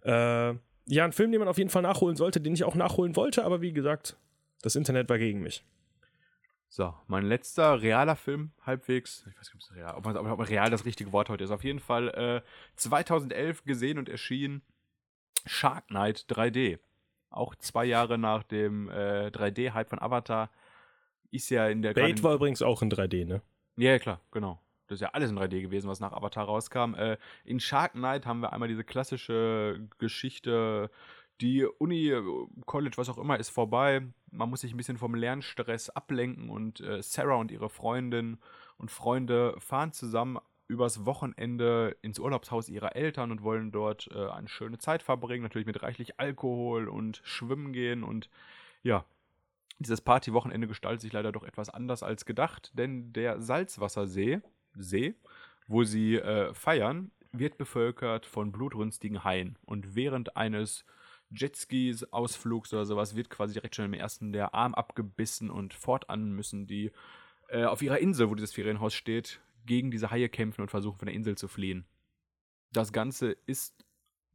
Äh, 0.02 0.54
ja, 0.90 1.04
ein 1.04 1.12
Film, 1.12 1.32
den 1.32 1.40
man 1.40 1.48
auf 1.48 1.58
jeden 1.58 1.70
Fall 1.70 1.82
nachholen 1.82 2.16
sollte, 2.16 2.40
den 2.40 2.54
ich 2.54 2.64
auch 2.64 2.74
nachholen 2.74 3.14
wollte, 3.14 3.44
aber 3.44 3.60
wie 3.60 3.72
gesagt, 3.72 4.16
das 4.62 4.74
Internet 4.74 5.10
war 5.10 5.18
gegen 5.18 5.42
mich. 5.42 5.64
So, 6.70 6.94
mein 7.06 7.24
letzter 7.24 7.80
realer 7.80 8.14
Film, 8.14 8.52
halbwegs, 8.64 9.24
ich 9.28 9.38
weiß 9.38 9.54
nicht, 9.54 9.74
real, 9.74 9.94
ob, 9.96 10.04
man, 10.04 10.16
ob 10.16 10.48
real 10.48 10.70
das 10.70 10.84
richtige 10.84 11.12
Wort 11.12 11.30
heute 11.30 11.44
ist, 11.44 11.50
auf 11.50 11.64
jeden 11.64 11.80
Fall 11.80 12.08
äh, 12.08 12.42
2011 12.76 13.64
gesehen 13.64 13.98
und 13.98 14.08
erschien 14.08 14.62
Shark 15.46 15.88
Knight 15.88 16.26
3D. 16.28 16.78
Auch 17.30 17.54
zwei 17.54 17.86
Jahre 17.86 18.18
nach 18.18 18.42
dem 18.42 18.90
äh, 18.90 19.28
3D-Hype 19.28 19.88
von 19.88 19.98
Avatar 19.98 20.50
ist 21.30 21.50
ja 21.50 21.68
in 21.68 21.82
der 21.82 21.94
Bait 21.94 22.22
war 22.22 22.34
übrigens 22.34 22.62
auch 22.62 22.82
in 22.82 22.90
3D, 22.90 23.26
ne? 23.26 23.42
Ja, 23.76 23.98
klar, 23.98 24.20
genau. 24.30 24.60
Das 24.86 24.96
ist 24.96 25.02
ja 25.02 25.10
alles 25.10 25.30
in 25.30 25.38
3D 25.38 25.60
gewesen, 25.60 25.88
was 25.88 26.00
nach 26.00 26.12
Avatar 26.12 26.46
rauskam. 26.46 26.94
Äh, 26.94 27.18
in 27.44 27.60
Shark 27.60 27.92
Knight 27.92 28.26
haben 28.26 28.40
wir 28.40 28.52
einmal 28.52 28.68
diese 28.68 28.84
klassische 28.84 29.86
Geschichte, 29.98 30.90
die 31.40 31.64
Uni, 31.64 32.12
College, 32.66 32.96
was 32.96 33.08
auch 33.08 33.18
immer, 33.18 33.38
ist 33.38 33.50
vorbei. 33.50 34.02
Man 34.38 34.50
muss 34.50 34.60
sich 34.60 34.72
ein 34.72 34.76
bisschen 34.76 34.98
vom 34.98 35.16
Lernstress 35.16 35.90
ablenken 35.90 36.48
und 36.48 36.80
äh, 36.80 37.02
Sarah 37.02 37.34
und 37.34 37.50
ihre 37.50 37.68
Freundin 37.68 38.38
und 38.76 38.90
Freunde 38.92 39.56
fahren 39.58 39.92
zusammen 39.92 40.38
übers 40.68 41.04
Wochenende 41.04 41.96
ins 42.02 42.20
Urlaubshaus 42.20 42.68
ihrer 42.68 42.94
Eltern 42.94 43.32
und 43.32 43.42
wollen 43.42 43.72
dort 43.72 44.08
äh, 44.14 44.28
eine 44.28 44.48
schöne 44.48 44.78
Zeit 44.78 45.02
verbringen, 45.02 45.42
natürlich 45.42 45.66
mit 45.66 45.82
reichlich 45.82 46.20
Alkohol 46.20 46.88
und 46.88 47.20
Schwimmen 47.24 47.72
gehen 47.72 48.04
und 48.04 48.30
ja, 48.84 49.04
dieses 49.80 50.00
Partywochenende 50.00 50.68
gestaltet 50.68 51.00
sich 51.00 51.12
leider 51.12 51.32
doch 51.32 51.42
etwas 51.42 51.68
anders 51.68 52.04
als 52.04 52.24
gedacht, 52.24 52.70
denn 52.74 53.12
der 53.12 53.40
Salzwassersee, 53.40 54.40
See, 54.74 55.14
wo 55.66 55.82
sie 55.82 56.14
äh, 56.14 56.54
feiern, 56.54 57.10
wird 57.32 57.58
bevölkert 57.58 58.24
von 58.24 58.52
blutrünstigen 58.52 59.24
Haien. 59.24 59.58
Und 59.64 59.96
während 59.96 60.36
eines 60.36 60.84
Jetskis, 61.30 62.04
Ausflugs 62.04 62.72
oder 62.72 62.86
sowas 62.86 63.14
wird 63.14 63.30
quasi 63.30 63.54
direkt 63.54 63.76
schon 63.76 63.84
im 63.84 63.94
ersten 63.94 64.32
der 64.32 64.54
Arm 64.54 64.74
abgebissen 64.74 65.50
und 65.50 65.74
fortan 65.74 66.32
müssen 66.32 66.66
die 66.66 66.90
äh, 67.48 67.64
auf 67.64 67.82
ihrer 67.82 67.98
Insel, 67.98 68.30
wo 68.30 68.34
dieses 68.34 68.52
Ferienhaus 68.52 68.94
steht, 68.94 69.40
gegen 69.66 69.90
diese 69.90 70.10
Haie 70.10 70.28
kämpfen 70.28 70.62
und 70.62 70.70
versuchen 70.70 70.98
von 70.98 71.06
der 71.06 71.14
Insel 71.14 71.36
zu 71.36 71.48
fliehen. 71.48 71.86
Das 72.72 72.92
Ganze 72.92 73.32
ist 73.46 73.84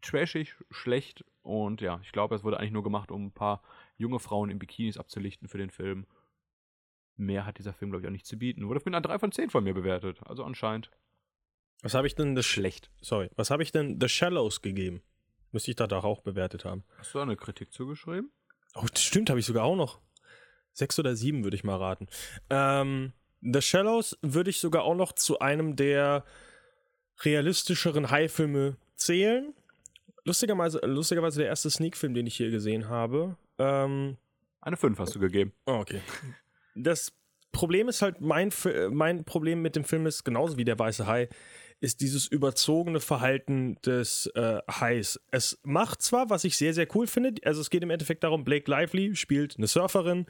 trashig, 0.01 0.55
schlecht 0.69 1.25
und 1.41 1.81
ja, 1.81 1.99
ich 2.03 2.11
glaube, 2.11 2.35
es 2.35 2.43
wurde 2.43 2.59
eigentlich 2.59 2.71
nur 2.71 2.83
gemacht, 2.83 3.11
um 3.11 3.27
ein 3.27 3.31
paar 3.31 3.61
junge 3.97 4.19
Frauen 4.19 4.49
in 4.49 4.59
Bikinis 4.59 4.97
abzulichten 4.97 5.47
für 5.47 5.57
den 5.57 5.69
Film. 5.69 6.05
Mehr 7.15 7.45
hat 7.45 7.57
dieser 7.57 7.73
Film, 7.73 7.91
glaube 7.91 8.03
ich, 8.03 8.07
auch 8.07 8.11
nicht 8.11 8.25
zu 8.25 8.37
bieten. 8.37 8.67
Wurde 8.67 8.79
mit 8.79 8.87
einer 8.87 9.01
3 9.01 9.19
von 9.19 9.31
10 9.31 9.49
von 9.49 9.63
mir 9.63 9.73
bewertet. 9.73 10.19
Also 10.25 10.43
anscheinend 10.43 10.89
Was 11.81 11.93
habe 11.93 12.07
ich 12.07 12.15
denn 12.15 12.35
das 12.35 12.45
schlecht. 12.45 12.89
Sorry, 13.01 13.29
was 13.35 13.51
habe 13.51 13.63
ich 13.63 13.71
denn 13.71 13.99
The 13.99 14.09
Shallows 14.09 14.61
gegeben? 14.61 15.03
Müsste 15.53 15.71
ich 15.71 15.77
da 15.77 15.87
doch 15.87 16.03
auch 16.03 16.21
bewertet 16.21 16.65
haben. 16.65 16.83
Hast 16.97 17.13
du 17.13 17.19
da 17.19 17.23
eine 17.23 17.37
Kritik 17.37 17.71
zugeschrieben? 17.71 18.31
Oh, 18.73 18.85
stimmt, 18.97 19.29
habe 19.29 19.39
ich 19.39 19.45
sogar 19.45 19.63
auch 19.63 19.75
noch. 19.75 19.99
Sechs 20.73 20.97
oder 20.97 21.15
sieben 21.15 21.43
würde 21.43 21.55
ich 21.55 21.63
mal 21.63 21.77
raten. 21.77 22.07
Ähm, 22.49 23.13
The 23.41 23.61
Shallows 23.61 24.17
würde 24.23 24.49
ich 24.49 24.59
sogar 24.59 24.83
auch 24.83 24.95
noch 24.95 25.11
zu 25.11 25.39
einem 25.39 25.75
der 25.75 26.25
realistischeren 27.21 28.09
High-Filme 28.09 28.77
zählen. 28.95 29.53
Lustigerweise, 30.25 30.79
lustigerweise 30.83 31.41
der 31.41 31.49
erste 31.49 31.69
Sneak-Film, 31.69 32.15
den 32.15 32.25
ich 32.25 32.35
hier 32.35 32.49
gesehen 32.49 32.89
habe. 32.89 33.37
Ähm, 33.59 34.17
Eine 34.61 34.77
5 34.77 34.97
hast 34.97 35.13
du 35.13 35.19
gegeben. 35.19 35.53
Oh, 35.67 35.73
okay. 35.73 36.01
Das 36.73 37.13
Problem 37.51 37.89
ist 37.89 38.01
halt, 38.01 38.21
mein, 38.21 38.51
mein 38.89 39.23
Problem 39.25 39.61
mit 39.61 39.75
dem 39.75 39.83
Film 39.83 40.07
ist, 40.07 40.23
genauso 40.23 40.57
wie 40.57 40.65
der 40.65 40.79
Weiße 40.79 41.05
Hai, 41.05 41.29
ist 41.83 41.99
dieses 41.99 42.27
überzogene 42.27 43.01
Verhalten 43.01 43.75
des 43.85 44.27
äh, 44.35 44.59
Hais. 44.71 45.19
Es 45.31 45.59
macht 45.63 46.01
zwar, 46.01 46.29
was 46.29 46.45
ich 46.45 46.55
sehr, 46.55 46.73
sehr 46.73 46.87
cool 46.95 47.07
finde, 47.07 47.33
also 47.43 47.59
es 47.59 47.69
geht 47.69 47.83
im 47.83 47.89
Endeffekt 47.89 48.23
darum, 48.23 48.45
Blake 48.45 48.71
Lively 48.71 49.17
spielt 49.17 49.57
eine 49.57 49.67
Surferin, 49.67 50.25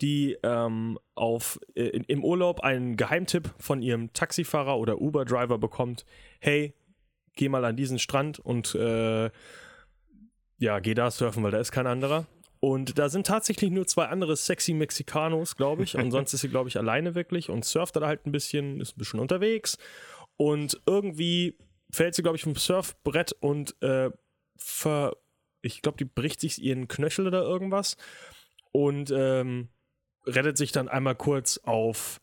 die 0.00 0.38
ähm, 0.42 0.98
auf, 1.14 1.60
äh, 1.74 1.88
im 1.88 2.24
Urlaub 2.24 2.60
einen 2.60 2.96
Geheimtipp 2.96 3.50
von 3.58 3.82
ihrem 3.82 4.14
Taxifahrer 4.14 4.78
oder 4.78 4.98
Uber-Driver 4.98 5.58
bekommt, 5.58 6.06
hey, 6.40 6.72
geh 7.34 7.50
mal 7.50 7.66
an 7.66 7.76
diesen 7.76 7.98
Strand 7.98 8.38
und 8.38 8.74
äh, 8.74 9.30
ja, 10.56 10.78
geh 10.78 10.94
da 10.94 11.10
surfen, 11.10 11.42
weil 11.42 11.50
da 11.50 11.58
ist 11.58 11.70
kein 11.70 11.86
anderer. 11.86 12.26
Und 12.60 12.98
da 12.98 13.10
sind 13.10 13.26
tatsächlich 13.26 13.70
nur 13.70 13.86
zwei 13.86 14.06
andere 14.06 14.36
sexy 14.36 14.72
Mexicanos, 14.72 15.54
glaube 15.54 15.82
ich. 15.82 15.98
Und 15.98 16.10
sonst 16.12 16.32
ist 16.32 16.40
sie, 16.40 16.48
glaube 16.48 16.70
ich, 16.70 16.78
alleine 16.78 17.14
wirklich 17.14 17.50
und 17.50 17.62
surft 17.66 17.96
da 17.96 18.06
halt 18.06 18.24
ein 18.24 18.32
bisschen, 18.32 18.80
ist 18.80 18.96
ein 18.96 18.98
bisschen 18.98 19.20
unterwegs. 19.20 19.76
Und 20.36 20.80
irgendwie 20.86 21.58
fällt 21.90 22.14
sie, 22.14 22.22
glaube 22.22 22.36
ich, 22.36 22.42
vom 22.42 22.56
Surfbrett 22.56 23.32
und 23.40 23.80
äh, 23.82 24.10
ver. 24.56 25.16
Ich 25.62 25.80
glaube, 25.80 25.96
die 25.96 26.04
bricht 26.04 26.40
sich 26.40 26.60
ihren 26.62 26.88
Knöchel 26.88 27.26
oder 27.26 27.42
irgendwas. 27.42 27.96
Und 28.72 29.10
ähm, 29.10 29.68
rettet 30.26 30.58
sich 30.58 30.72
dann 30.72 30.88
einmal 30.88 31.14
kurz 31.14 31.58
auf. 31.58 32.20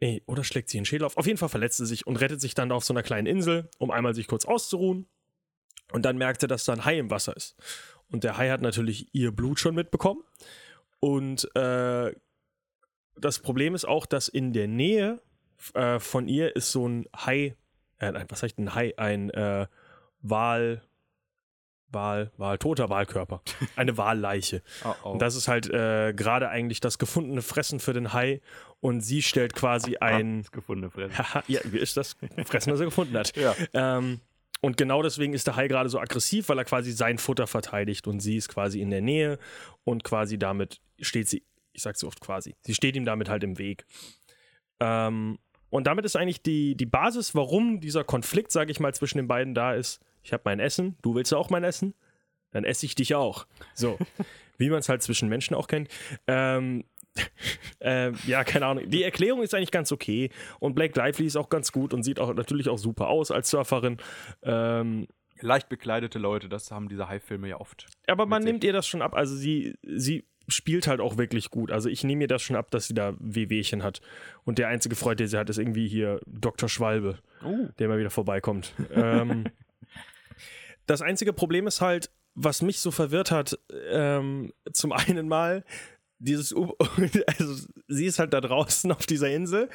Nee, 0.00 0.22
oder 0.26 0.44
schlägt 0.44 0.70
sie 0.70 0.78
einen 0.78 0.86
Schädel 0.86 1.06
auf. 1.06 1.16
Auf 1.16 1.26
jeden 1.26 1.38
Fall 1.38 1.50
verletzt 1.50 1.76
sie 1.76 1.86
sich 1.86 2.06
und 2.06 2.16
rettet 2.16 2.40
sich 2.40 2.54
dann 2.54 2.72
auf 2.72 2.84
so 2.84 2.94
einer 2.94 3.02
kleinen 3.02 3.26
Insel, 3.26 3.68
um 3.78 3.90
einmal 3.90 4.14
sich 4.14 4.26
kurz 4.26 4.46
auszuruhen. 4.46 5.06
Und 5.92 6.04
dann 6.04 6.16
merkt 6.16 6.40
sie, 6.40 6.46
dass 6.46 6.64
da 6.64 6.72
ein 6.72 6.84
Hai 6.84 6.98
im 6.98 7.10
Wasser 7.10 7.36
ist. 7.36 7.56
Und 8.10 8.24
der 8.24 8.38
Hai 8.38 8.48
hat 8.48 8.62
natürlich 8.62 9.08
ihr 9.12 9.32
Blut 9.32 9.58
schon 9.60 9.74
mitbekommen. 9.74 10.22
Und 11.00 11.54
äh, 11.56 12.14
das 13.16 13.38
Problem 13.40 13.74
ist 13.74 13.84
auch, 13.84 14.06
dass 14.06 14.28
in 14.28 14.52
der 14.52 14.68
Nähe 14.68 15.20
äh, 15.74 15.98
von 15.98 16.28
ihr 16.28 16.54
ist 16.56 16.72
so 16.72 16.88
ein 16.88 17.06
Hai, 17.14 17.56
äh, 17.98 18.12
was 18.28 18.42
heißt 18.42 18.58
ein 18.58 18.74
Hai? 18.74 18.94
Ein 18.96 19.30
äh, 19.30 19.66
Wal, 20.22 20.82
Wal, 21.92 22.30
Wal, 22.36 22.58
toter 22.58 22.88
Walkörper. 22.88 23.42
Eine 23.76 23.96
Walleiche. 23.96 24.62
Oh, 24.84 24.94
oh. 25.02 25.08
Und 25.10 25.22
das 25.22 25.34
ist 25.34 25.48
halt 25.48 25.68
äh, 25.68 26.12
gerade 26.14 26.48
eigentlich 26.48 26.80
das 26.80 26.98
gefundene 26.98 27.42
Fressen 27.42 27.80
für 27.80 27.92
den 27.92 28.12
Hai. 28.12 28.40
Und 28.80 29.00
sie 29.00 29.22
stellt 29.22 29.54
quasi 29.54 29.96
ein. 29.96 30.42
das 30.42 30.52
gefundene 30.52 30.90
Fressen. 30.90 31.24
Ja, 31.48 31.60
wie 31.64 31.78
ist 31.78 31.96
das 31.96 32.16
Fressen, 32.44 32.72
was 32.72 32.80
er 32.80 32.86
gefunden 32.86 33.16
hat. 33.16 33.32
Ja. 33.40 33.54
Ähm, 33.72 34.20
und 34.60 34.76
genau 34.76 35.02
deswegen 35.02 35.32
ist 35.32 35.46
der 35.46 35.56
Hai 35.56 35.68
gerade 35.68 35.88
so 35.88 35.98
aggressiv, 35.98 36.48
weil 36.48 36.58
er 36.58 36.64
quasi 36.64 36.92
sein 36.92 37.16
Futter 37.18 37.46
verteidigt 37.46 38.06
und 38.06 38.20
sie 38.20 38.36
ist 38.36 38.48
quasi 38.48 38.80
in 38.80 38.90
der 38.90 39.00
Nähe 39.00 39.38
und 39.84 40.04
quasi 40.04 40.38
damit 40.38 40.80
steht 41.00 41.28
sie, 41.28 41.44
ich 41.72 41.82
sag 41.82 41.96
so 41.96 42.06
oft 42.06 42.20
quasi, 42.20 42.54
sie 42.60 42.74
steht 42.74 42.96
ihm 42.96 43.06
damit 43.06 43.30
halt 43.30 43.42
im 43.42 43.56
Weg. 43.58 43.86
Ähm, 44.80 45.38
und 45.70 45.86
damit 45.86 46.04
ist 46.04 46.16
eigentlich 46.16 46.42
die, 46.42 46.76
die 46.76 46.86
Basis, 46.86 47.34
warum 47.34 47.80
dieser 47.80 48.04
Konflikt, 48.04 48.52
sage 48.52 48.70
ich 48.70 48.80
mal, 48.80 48.94
zwischen 48.94 49.18
den 49.18 49.28
beiden 49.28 49.54
da 49.54 49.74
ist. 49.74 50.00
Ich 50.22 50.32
habe 50.32 50.42
mein 50.44 50.60
Essen, 50.60 50.96
du 51.02 51.14
willst 51.14 51.32
ja 51.32 51.38
auch 51.38 51.50
mein 51.50 51.64
Essen, 51.64 51.94
dann 52.50 52.64
esse 52.64 52.84
ich 52.84 52.94
dich 52.94 53.14
auch. 53.14 53.46
So, 53.74 53.98
wie 54.58 54.68
man 54.68 54.80
es 54.80 54.88
halt 54.88 55.02
zwischen 55.02 55.28
Menschen 55.28 55.54
auch 55.54 55.68
kennt. 55.68 55.88
Ähm, 56.26 56.84
äh, 57.80 58.12
ja, 58.26 58.44
keine 58.44 58.66
Ahnung. 58.66 58.90
Die 58.90 59.02
Erklärung 59.02 59.42
ist 59.42 59.54
eigentlich 59.54 59.70
ganz 59.70 59.90
okay. 59.92 60.30
Und 60.58 60.74
Blake 60.74 60.98
Lively 60.98 61.26
ist 61.26 61.36
auch 61.36 61.48
ganz 61.48 61.72
gut 61.72 61.94
und 61.94 62.02
sieht 62.02 62.20
auch 62.20 62.34
natürlich 62.34 62.68
auch 62.68 62.78
super 62.78 63.08
aus 63.08 63.30
als 63.30 63.50
Surferin. 63.50 63.98
Ähm, 64.42 65.06
Leicht 65.42 65.70
bekleidete 65.70 66.18
Leute, 66.18 66.50
das 66.50 66.70
haben 66.70 66.90
diese 66.90 67.08
Hai-Filme 67.08 67.48
ja 67.48 67.60
oft. 67.60 67.86
aber 68.06 68.26
man 68.26 68.42
nimmt 68.42 68.62
ihr 68.62 68.74
das 68.74 68.86
schon 68.86 69.00
ab. 69.00 69.14
Also 69.14 69.34
sie, 69.34 69.74
sie 69.82 70.24
spielt 70.50 70.86
halt 70.86 71.00
auch 71.00 71.16
wirklich 71.16 71.50
gut. 71.50 71.70
Also 71.70 71.88
ich 71.88 72.04
nehme 72.04 72.22
ihr 72.24 72.28
das 72.28 72.42
schon 72.42 72.56
ab, 72.56 72.70
dass 72.70 72.86
sie 72.86 72.94
da 72.94 73.14
Wehwehchen 73.18 73.82
hat. 73.82 74.00
Und 74.44 74.58
der 74.58 74.68
einzige 74.68 74.96
Freund, 74.96 75.20
den 75.20 75.28
sie 75.28 75.38
hat, 75.38 75.48
ist 75.50 75.58
irgendwie 75.58 75.88
hier 75.88 76.20
Dr. 76.26 76.68
Schwalbe, 76.68 77.18
Oh. 77.44 77.68
der 77.78 77.88
mal 77.88 77.98
wieder 77.98 78.10
vorbeikommt. 78.10 78.74
ähm, 78.92 79.44
das 80.86 81.02
einzige 81.02 81.32
Problem 81.32 81.66
ist 81.66 81.80
halt, 81.80 82.10
was 82.34 82.62
mich 82.62 82.78
so 82.80 82.90
verwirrt 82.90 83.30
hat, 83.30 83.58
ähm, 83.90 84.52
zum 84.72 84.92
einen 84.92 85.28
mal, 85.28 85.64
dieses, 86.18 86.52
U 86.52 86.74
also 87.38 87.66
sie 87.88 88.04
ist 88.06 88.18
halt 88.18 88.32
da 88.34 88.40
draußen 88.42 88.92
auf 88.92 89.06
dieser 89.06 89.30
Insel 89.30 89.68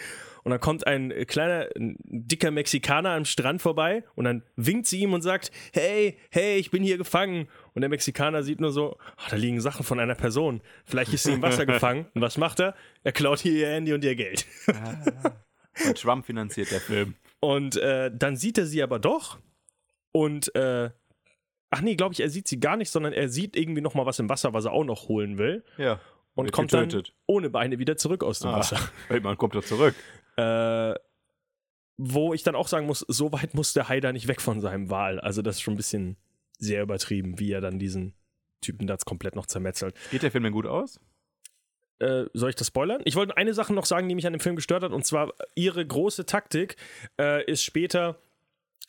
Und 0.43 0.51
dann 0.51 0.59
kommt 0.59 0.85
ein 0.85 1.11
kleiner, 1.25 1.67
ein 1.75 1.97
dicker 2.05 2.51
Mexikaner 2.51 3.09
am 3.11 3.25
Strand 3.25 3.63
vorbei 3.63 4.03
und 4.13 4.25
dann 4.25 4.43
winkt 4.55 4.85
sie 4.85 4.99
ihm 5.01 5.13
und 5.13 5.23
sagt, 5.23 5.51
hey, 5.73 6.17
hey, 6.29 6.57
ich 6.57 6.69
bin 6.69 6.83
hier 6.83 6.97
gefangen. 6.99 7.47
Und 7.75 7.81
der 7.81 7.89
Mexikaner 7.89 8.41
sieht 8.41 8.59
nur 8.61 8.71
so, 8.71 8.97
"Ah, 9.17 9.29
da 9.29 9.35
liegen 9.35 9.59
Sachen 9.61 9.83
von 9.85 9.99
einer 9.99 10.15
Person. 10.15 10.61
Vielleicht 10.85 11.13
ist 11.13 11.23
sie 11.23 11.33
im 11.33 11.41
Wasser 11.41 11.65
gefangen. 11.65 12.07
Und 12.15 12.21
was 12.21 12.37
macht 12.37 12.59
er? 12.61 12.73
Er 13.03 13.11
klaut 13.11 13.39
hier 13.39 13.51
ihr 13.53 13.67
Handy 13.67 13.93
und 13.93 14.03
ihr 14.03 14.15
Geld. 14.15 14.45
Von 15.73 15.95
Trump 15.95 16.25
finanziert 16.25 16.71
der 16.71 16.79
Film. 16.79 17.15
Und 17.41 17.75
äh, 17.77 18.09
dann 18.13 18.37
sieht 18.37 18.57
er 18.57 18.65
sie 18.65 18.81
aber 18.81 18.97
doch 18.97 19.39
und 20.13 20.55
äh, 20.55 20.89
ach 21.69 21.81
nee, 21.81 21.95
glaube 21.95 22.13
ich, 22.13 22.21
er 22.21 22.29
sieht 22.29 22.47
sie 22.47 22.59
gar 22.61 22.77
nicht, 22.77 22.89
sondern 22.89 23.11
er 23.13 23.27
sieht 23.27 23.55
irgendwie 23.57 23.81
noch 23.81 23.93
mal 23.93 24.05
was 24.05 24.19
im 24.19 24.29
Wasser, 24.29 24.53
was 24.53 24.65
er 24.65 24.71
auch 24.71 24.85
noch 24.85 25.09
holen 25.09 25.37
will 25.37 25.63
Ja. 25.77 25.99
und 26.35 26.51
kommt 26.53 26.71
getötet. 26.71 27.07
dann 27.09 27.13
ohne 27.27 27.49
Beine 27.49 27.77
wieder 27.77 27.97
zurück 27.97 28.23
aus 28.23 28.39
dem 28.39 28.51
Ah, 28.51 28.59
Wasser. 28.59 28.79
man 29.21 29.37
kommt 29.37 29.53
doch 29.53 29.65
zurück. 29.65 29.95
Äh, 30.37 30.93
wo 31.97 32.33
ich 32.33 32.43
dann 32.43 32.55
auch 32.55 32.67
sagen 32.69 32.87
muss, 32.87 32.99
so 33.07 33.31
weit 33.33 33.53
muss 33.53 33.73
der 33.73 33.89
Hai 33.89 33.99
da 33.99 34.11
nicht 34.13 34.27
weg 34.29 34.39
von 34.41 34.61
seinem 34.61 34.89
Wal. 34.89 35.19
Also 35.19 35.41
das 35.41 35.55
ist 35.57 35.61
schon 35.61 35.73
ein 35.73 35.77
bisschen 35.77 36.17
sehr 36.57 36.83
übertrieben, 36.83 37.39
wie 37.39 37.51
er 37.51 37.61
dann 37.61 37.79
diesen 37.79 38.13
Typen 38.61 38.87
da 38.87 38.97
komplett 38.97 39.35
noch 39.35 39.45
zermetzelt. 39.45 39.95
Geht 40.11 40.23
der 40.23 40.31
Film 40.31 40.43
denn 40.43 40.53
gut 40.53 40.65
aus? 40.65 40.99
Äh, 41.99 42.25
soll 42.33 42.49
ich 42.49 42.55
das 42.55 42.67
spoilern? 42.67 43.01
Ich 43.05 43.15
wollte 43.15 43.37
eine 43.37 43.53
Sache 43.53 43.73
noch 43.73 43.85
sagen, 43.85 44.09
die 44.09 44.15
mich 44.15 44.27
an 44.27 44.33
dem 44.33 44.39
Film 44.39 44.55
gestört 44.55 44.83
hat, 44.83 44.91
und 44.91 45.05
zwar 45.05 45.33
ihre 45.55 45.85
große 45.85 46.25
Taktik 46.25 46.75
äh, 47.19 47.49
ist 47.49 47.63
später, 47.63 48.19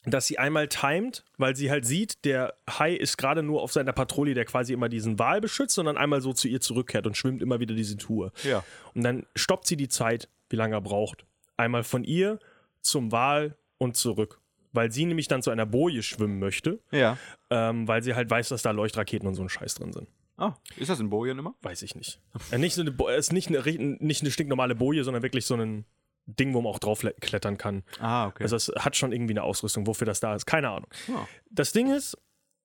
dass 0.05 0.27
sie 0.27 0.39
einmal 0.39 0.69
timet, 0.69 1.25
weil 1.37 1.55
sie 1.57 1.71
halt 1.71 1.85
sieht, 1.85 2.25
der 2.25 2.55
Hai 2.69 2.95
ist 2.95 3.17
gerade 3.17 3.43
nur 3.43 3.63
auf 3.63 3.73
seiner 3.73 3.93
Patrouille, 3.93 4.35
der 4.35 4.45
quasi 4.45 4.73
immer 4.73 4.89
diesen 4.89 5.19
Wal 5.19 5.41
beschützt, 5.41 5.79
und 5.79 5.87
dann 5.87 5.97
einmal 5.97 6.21
so 6.21 6.33
zu 6.33 6.49
ihr 6.49 6.61
zurückkehrt 6.61 7.07
und 7.07 7.17
schwimmt 7.17 7.43
immer 7.43 7.61
wieder 7.61 7.75
diese 7.75 7.97
Tour. 7.97 8.33
Ja. 8.43 8.65
Und 8.95 9.03
dann 9.03 9.27
stoppt 9.35 9.67
sie 9.67 9.77
die 9.77 9.89
Zeit, 9.89 10.29
wie 10.49 10.57
lange 10.57 10.77
er 10.77 10.81
braucht. 10.81 11.27
Einmal 11.57 11.85
von 11.85 12.05
ihr 12.05 12.39
zum 12.81 13.13
Wal 13.13 13.57
und 13.79 13.97
zurück. 13.97 14.41
Weil 14.77 14.93
sie 14.93 15.05
nämlich 15.07 15.27
dann 15.27 15.43
zu 15.43 15.51
einer 15.51 15.67
Boje 15.67 16.03
schwimmen 16.03 16.39
möchte, 16.39 16.81
Ja. 16.93 17.19
ähm, 17.51 17.89
weil 17.89 18.03
sie 18.03 18.15
halt 18.15 18.31
weiß, 18.31 18.51
dass 18.51 18.63
da 18.63 18.71
Leuchtraketen 18.71 19.27
und 19.27 19.35
so 19.35 19.43
ein 19.43 19.49
Scheiß 19.49 19.75
drin 19.75 19.93
sind. 19.93 20.09
Ah, 20.37 20.55
ist 20.77 20.91
das 20.91 21.01
in 21.01 21.09
Bojen 21.11 21.39
immer? 21.39 21.55
Weiß 21.63 21.81
ich 21.83 21.95
nicht. 21.95 22.21
Äh, 22.51 22.59
nicht 22.59 22.75
so 22.75 22.83
eine, 22.83 22.93
Bo- 22.93 23.09
äh, 23.09 23.17
ist 23.19 23.33
nicht 23.33 23.49
eine, 23.49 23.63
nicht 24.01 24.21
eine 24.23 24.31
stinknormale 24.31 24.75
Boje, 24.75 25.03
sondern 25.03 25.23
wirklich 25.23 25.47
so 25.47 25.55
ein 25.57 25.87
Ding, 26.27 26.53
wo 26.53 26.61
man 26.61 26.73
auch 26.73 26.79
drauf 26.79 27.03
le- 27.03 27.15
klettern 27.21 27.57
kann. 27.57 27.85
Ah, 28.01 28.27
okay. 28.27 28.43
Also 28.43 28.55
es 28.57 28.71
hat 28.79 28.97
schon 28.97 29.13
irgendwie 29.13 29.33
eine 29.33 29.43
Ausrüstung, 29.45 29.87
wofür 29.87 30.07
das 30.07 30.21
da 30.21 30.35
ist. 30.35 30.45
Keine 30.45 30.69
Ahnung. 30.69 30.89
Ah. 31.09 31.27
Das 31.51 31.73
Ding 31.73 31.91
ist, 31.91 32.19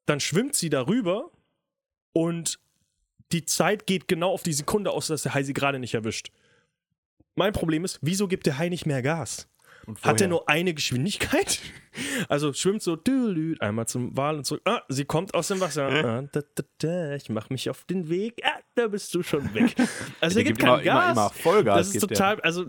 dann 0.05 0.20
schwimmt 0.20 0.55
sie 0.55 0.70
darüber 0.70 1.32
und 2.12 2.59
die 3.32 3.45
Zeit 3.45 3.86
geht 3.88 4.09
genau 4.09 4.32
auf 4.34 4.43
die 4.43 4.51
Sekunde 4.53 4.91
aus, 4.91 5.07
dass 5.07 5.24
der 5.24 5.34
Hai 5.34 5.43
sie 5.43 5.53
gerade 5.53 5.80
nicht 5.80 5.93
erwischt. 5.93 6.32
Mein 7.36 7.53
Problem 7.53 7.86
ist, 7.86 7.99
wieso 8.01 8.28
gibt 8.28 8.45
der 8.47 8.57
Hai 8.57 8.68
nicht 8.68 8.86
mehr 8.86 9.01
Gas? 9.01 9.47
Hat 10.03 10.21
er 10.21 10.27
nur 10.27 10.47
eine 10.49 10.73
Geschwindigkeit? 10.73 11.59
Also 12.29 12.53
schwimmt 12.53 12.82
so 12.82 12.97
einmal 13.59 13.86
zum 13.86 14.15
Wal 14.15 14.38
und 14.38 14.45
zurück. 14.45 14.61
Ah, 14.63 14.82
sie 14.88 15.03
kommt 15.03 15.34
aus 15.34 15.49
dem 15.49 15.59
Wasser. 15.59 15.88
Ah, 15.89 16.21
da, 16.32 16.41
da, 16.55 16.63
da, 16.77 17.15
ich 17.15 17.27
mach 17.29 17.49
mich 17.49 17.69
auf 17.69 17.84
den 17.84 18.07
Weg. 18.07 18.41
Ah, 18.45 18.59
da 18.75 18.88
bist 18.88 19.13
du 19.13 19.23
schon 19.23 19.53
weg. 19.53 19.75
Also 20.21 20.39
er 20.39 20.45
gibt 20.45 20.59
gibt 20.59 20.59
kein 20.69 20.79
immer- 20.79 20.82
immer- 20.84 20.93
Gas. 21.01 21.17
immer 21.17 21.29
Vollgas 21.32 21.77
Das 21.77 21.88
ist 21.88 21.91
gibt 21.93 22.11
der. 22.11 22.17
total, 22.17 22.39
also 22.43 22.65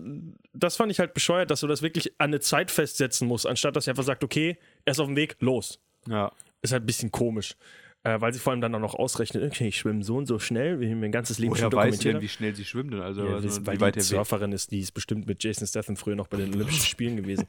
das 0.52 0.74
fand 0.74 0.90
ich 0.90 0.98
halt 0.98 1.14
bescheuert, 1.14 1.52
dass 1.52 1.60
du 1.60 1.68
das 1.68 1.82
wirklich 1.82 2.12
an 2.18 2.30
eine 2.30 2.40
Zeit 2.40 2.72
festsetzen 2.72 3.28
musst, 3.28 3.46
anstatt 3.46 3.76
dass 3.76 3.86
er 3.86 3.92
einfach 3.92 4.02
sagt, 4.02 4.24
okay, 4.24 4.58
er 4.84 4.90
ist 4.90 4.98
auf 4.98 5.06
dem 5.06 5.14
Weg, 5.14 5.36
los. 5.38 5.78
Ja. 6.08 6.32
Ist 6.60 6.72
halt 6.72 6.82
ein 6.82 6.86
bisschen 6.86 7.12
komisch. 7.12 7.54
Äh, 8.04 8.20
weil 8.20 8.32
sie 8.32 8.40
vor 8.40 8.50
allem 8.50 8.60
dann 8.60 8.74
auch 8.74 8.80
noch 8.80 8.94
ausrechnet, 8.96 9.44
okay, 9.44 9.68
ich 9.68 9.78
schwimme 9.78 10.02
so 10.02 10.16
und 10.16 10.26
so 10.26 10.40
schnell, 10.40 10.80
wie 10.80 10.86
ich 10.86 10.94
mein 10.94 11.12
ganzes 11.12 11.38
Leben 11.38 11.52
Woher 11.52 11.62
schon 11.62 11.72
weiß 11.72 11.84
dokumentiert 11.84 12.14
denn, 12.16 12.20
wie 12.22 12.28
schnell 12.28 12.54
sie 12.54 12.64
schwimmt 12.64 12.92
denn? 12.92 13.00
Also, 13.00 13.24
Ja, 13.24 13.34
also 13.34 13.64
weil 13.64 13.76
wie 13.76 13.80
weit 13.80 13.94
die 13.94 14.00
Weg? 14.00 14.04
Surferin 14.06 14.50
ist, 14.50 14.72
die 14.72 14.80
ist 14.80 14.90
bestimmt 14.90 15.26
mit 15.28 15.42
Jason 15.44 15.68
Statham 15.68 15.96
früher 15.96 16.16
noch 16.16 16.26
bei 16.26 16.36
den 16.38 16.52
Olympischen 16.52 16.80
Spielen 16.86 17.16
gewesen. 17.16 17.46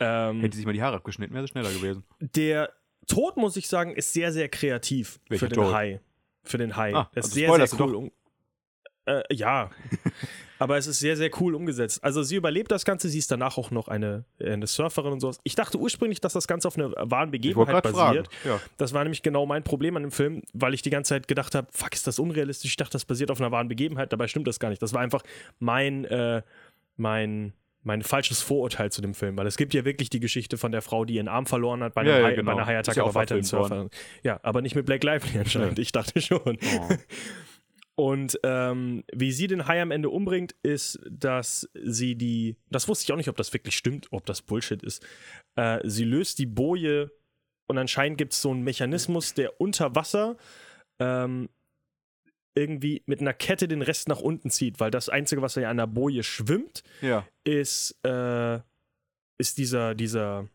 ähm, 0.00 0.40
Hätte 0.40 0.54
sie 0.54 0.60
sich 0.60 0.66
mal 0.66 0.72
die 0.72 0.82
Haare 0.82 0.96
abgeschnitten, 0.96 1.34
wäre 1.34 1.44
sie 1.46 1.50
schneller 1.50 1.70
gewesen. 1.70 2.04
der 2.20 2.72
Tod, 3.06 3.36
muss 3.36 3.56
ich 3.56 3.68
sagen, 3.68 3.94
ist 3.94 4.12
sehr, 4.12 4.32
sehr 4.32 4.48
kreativ 4.48 5.20
Welcher 5.28 5.46
für 5.46 5.48
den 5.50 5.62
Tod? 5.62 5.74
Hai. 5.74 6.00
Für 6.44 6.58
den 6.58 6.76
Hai. 6.76 6.94
Ah, 6.94 7.10
das 7.14 7.26
ist 7.26 7.36
also 7.36 7.56
sehr, 7.56 7.66
sehr 7.66 7.80
cool. 7.80 8.10
Äh, 9.04 9.22
ja. 9.34 9.70
Aber 10.62 10.76
es 10.76 10.86
ist 10.86 11.00
sehr, 11.00 11.16
sehr 11.16 11.28
cool 11.40 11.56
umgesetzt. 11.56 12.04
Also 12.04 12.22
sie 12.22 12.36
überlebt 12.36 12.70
das 12.70 12.84
Ganze, 12.84 13.08
sie 13.08 13.18
ist 13.18 13.32
danach 13.32 13.58
auch 13.58 13.72
noch 13.72 13.88
eine, 13.88 14.24
eine 14.40 14.68
Surferin 14.68 15.12
und 15.12 15.18
sowas. 15.18 15.40
Ich 15.42 15.56
dachte 15.56 15.76
ursprünglich, 15.76 16.20
dass 16.20 16.34
das 16.34 16.46
Ganze 16.46 16.68
auf 16.68 16.78
einer 16.78 16.92
wahren 17.10 17.32
Begebenheit 17.32 17.82
basiert. 17.82 18.28
Ja. 18.44 18.60
Das 18.76 18.92
war 18.92 19.02
nämlich 19.02 19.22
genau 19.22 19.44
mein 19.44 19.64
Problem 19.64 19.96
an 19.96 20.02
dem 20.02 20.12
Film, 20.12 20.42
weil 20.52 20.72
ich 20.72 20.82
die 20.82 20.90
ganze 20.90 21.08
Zeit 21.08 21.26
gedacht 21.26 21.56
habe, 21.56 21.66
fuck, 21.72 21.92
ist 21.94 22.06
das 22.06 22.20
unrealistisch? 22.20 22.70
Ich 22.70 22.76
dachte, 22.76 22.92
das 22.92 23.04
basiert 23.04 23.32
auf 23.32 23.40
einer 23.40 23.50
wahren 23.50 23.66
Begebenheit. 23.66 24.12
Dabei 24.12 24.28
stimmt 24.28 24.46
das 24.46 24.60
gar 24.60 24.68
nicht. 24.68 24.80
Das 24.80 24.92
war 24.92 25.00
einfach 25.00 25.22
mein, 25.58 26.04
äh, 26.04 26.42
mein, 26.96 27.54
mein 27.82 28.02
falsches 28.02 28.40
Vorurteil 28.40 28.92
zu 28.92 29.02
dem 29.02 29.14
Film, 29.14 29.36
weil 29.36 29.48
es 29.48 29.56
gibt 29.56 29.74
ja 29.74 29.84
wirklich 29.84 30.10
die 30.10 30.20
Geschichte 30.20 30.58
von 30.58 30.70
der 30.70 30.82
Frau, 30.82 31.04
die 31.04 31.14
ihren 31.14 31.26
Arm 31.26 31.46
verloren 31.46 31.82
hat 31.82 31.94
bei, 31.94 32.02
einem 32.02 32.10
Ja, 32.10 32.30
genau. 32.30 32.44
bei 32.44 32.52
einer 32.52 32.62
Ist 32.62 32.68
Haiattacke, 32.68 32.98
ja 32.98 33.02
aber 33.02 33.14
weiterhin 33.16 33.42
Surferin. 33.42 33.90
Ja, 34.22 34.38
aber 34.44 34.62
nicht 34.62 34.76
mit 34.76 34.86
Blake 34.86 35.04
Lively 35.04 35.40
anscheinend. 35.40 35.80
Ich 35.80 35.90
dachte 35.90 36.20
schon. 36.20 36.40
Oh. 36.46 36.88
Und 37.94 38.38
ähm, 38.42 39.04
wie 39.12 39.32
sie 39.32 39.46
den 39.48 39.66
Hai 39.66 39.80
am 39.82 39.90
Ende 39.90 40.08
umbringt, 40.08 40.54
ist, 40.62 40.98
dass 41.10 41.68
sie 41.74 42.14
die, 42.14 42.56
das 42.70 42.88
wusste 42.88 43.04
ich 43.04 43.12
auch 43.12 43.16
nicht, 43.16 43.28
ob 43.28 43.36
das 43.36 43.52
wirklich 43.52 43.76
stimmt, 43.76 44.08
ob 44.12 44.24
das 44.24 44.40
Bullshit 44.42 44.82
ist. 44.82 45.04
Äh, 45.56 45.80
sie 45.84 46.04
löst 46.04 46.38
die 46.38 46.46
Boje 46.46 47.10
und 47.68 47.76
anscheinend 47.78 48.16
gibt 48.18 48.32
es 48.32 48.40
so 48.42 48.50
einen 48.50 48.62
Mechanismus, 48.64 49.34
der 49.34 49.60
unter 49.60 49.94
Wasser 49.94 50.36
ähm, 50.98 51.48
irgendwie 52.54 53.02
mit 53.06 53.20
einer 53.20 53.32
Kette 53.34 53.68
den 53.68 53.82
Rest 53.82 54.08
nach 54.08 54.20
unten 54.20 54.50
zieht, 54.50 54.80
weil 54.80 54.90
das 54.90 55.08
Einzige, 55.08 55.42
was 55.42 55.54
ja 55.54 55.70
an 55.70 55.76
der 55.78 55.86
Boje 55.86 56.22
schwimmt, 56.22 56.82
Ja. 57.00 57.26
ist, 57.44 57.94
äh, 58.04 58.58
ist 59.38 59.58
dieser, 59.58 59.94
dieser, 59.94 60.48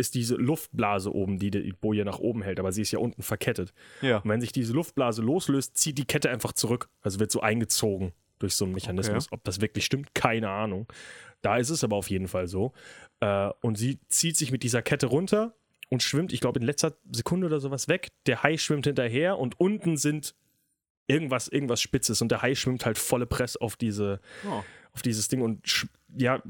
ist 0.00 0.14
diese 0.14 0.34
Luftblase 0.34 1.14
oben, 1.14 1.38
die 1.38 1.50
die 1.50 1.72
Boje 1.72 2.04
nach 2.04 2.18
oben 2.18 2.42
hält, 2.42 2.58
aber 2.58 2.72
sie 2.72 2.82
ist 2.82 2.90
ja 2.90 2.98
unten 2.98 3.22
verkettet. 3.22 3.72
Ja. 4.02 4.18
Und 4.18 4.28
wenn 4.30 4.40
sich 4.40 4.52
diese 4.52 4.72
Luftblase 4.72 5.22
loslöst, 5.22 5.76
zieht 5.76 5.98
die 5.98 6.04
Kette 6.06 6.30
einfach 6.30 6.52
zurück. 6.52 6.88
Also 7.02 7.20
wird 7.20 7.30
so 7.30 7.40
eingezogen 7.40 8.12
durch 8.38 8.54
so 8.54 8.64
einen 8.64 8.74
Mechanismus. 8.74 9.30
Ob 9.30 9.44
das 9.44 9.60
wirklich 9.60 9.84
stimmt, 9.84 10.14
keine 10.14 10.50
Ahnung. 10.50 10.86
Da 11.42 11.56
ist 11.58 11.70
es 11.70 11.84
aber 11.84 11.96
auf 11.96 12.10
jeden 12.10 12.26
Fall 12.28 12.48
so. 12.48 12.72
Äh, 13.20 13.50
und 13.60 13.76
sie 13.78 14.00
zieht 14.08 14.36
sich 14.36 14.50
mit 14.50 14.62
dieser 14.62 14.82
Kette 14.82 15.06
runter 15.06 15.54
und 15.90 16.02
schwimmt, 16.02 16.32
ich 16.32 16.40
glaube, 16.40 16.58
in 16.60 16.66
letzter 16.66 16.96
Sekunde 17.12 17.46
oder 17.46 17.60
sowas 17.60 17.88
weg. 17.88 18.08
Der 18.26 18.42
Hai 18.42 18.56
schwimmt 18.56 18.86
hinterher 18.86 19.38
und 19.38 19.60
unten 19.60 19.96
sind 19.96 20.34
irgendwas, 21.06 21.48
irgendwas 21.48 21.80
Spitzes 21.80 22.22
und 22.22 22.30
der 22.30 22.42
Hai 22.42 22.54
schwimmt 22.54 22.86
halt 22.86 22.98
volle 22.98 23.26
Press 23.26 23.56
auf 23.56 23.76
diese, 23.76 24.20
Oh. 24.48 24.62
auf 24.92 25.02
dieses 25.02 25.28
Ding 25.28 25.42
und 25.42 25.86
ja, 26.16 26.42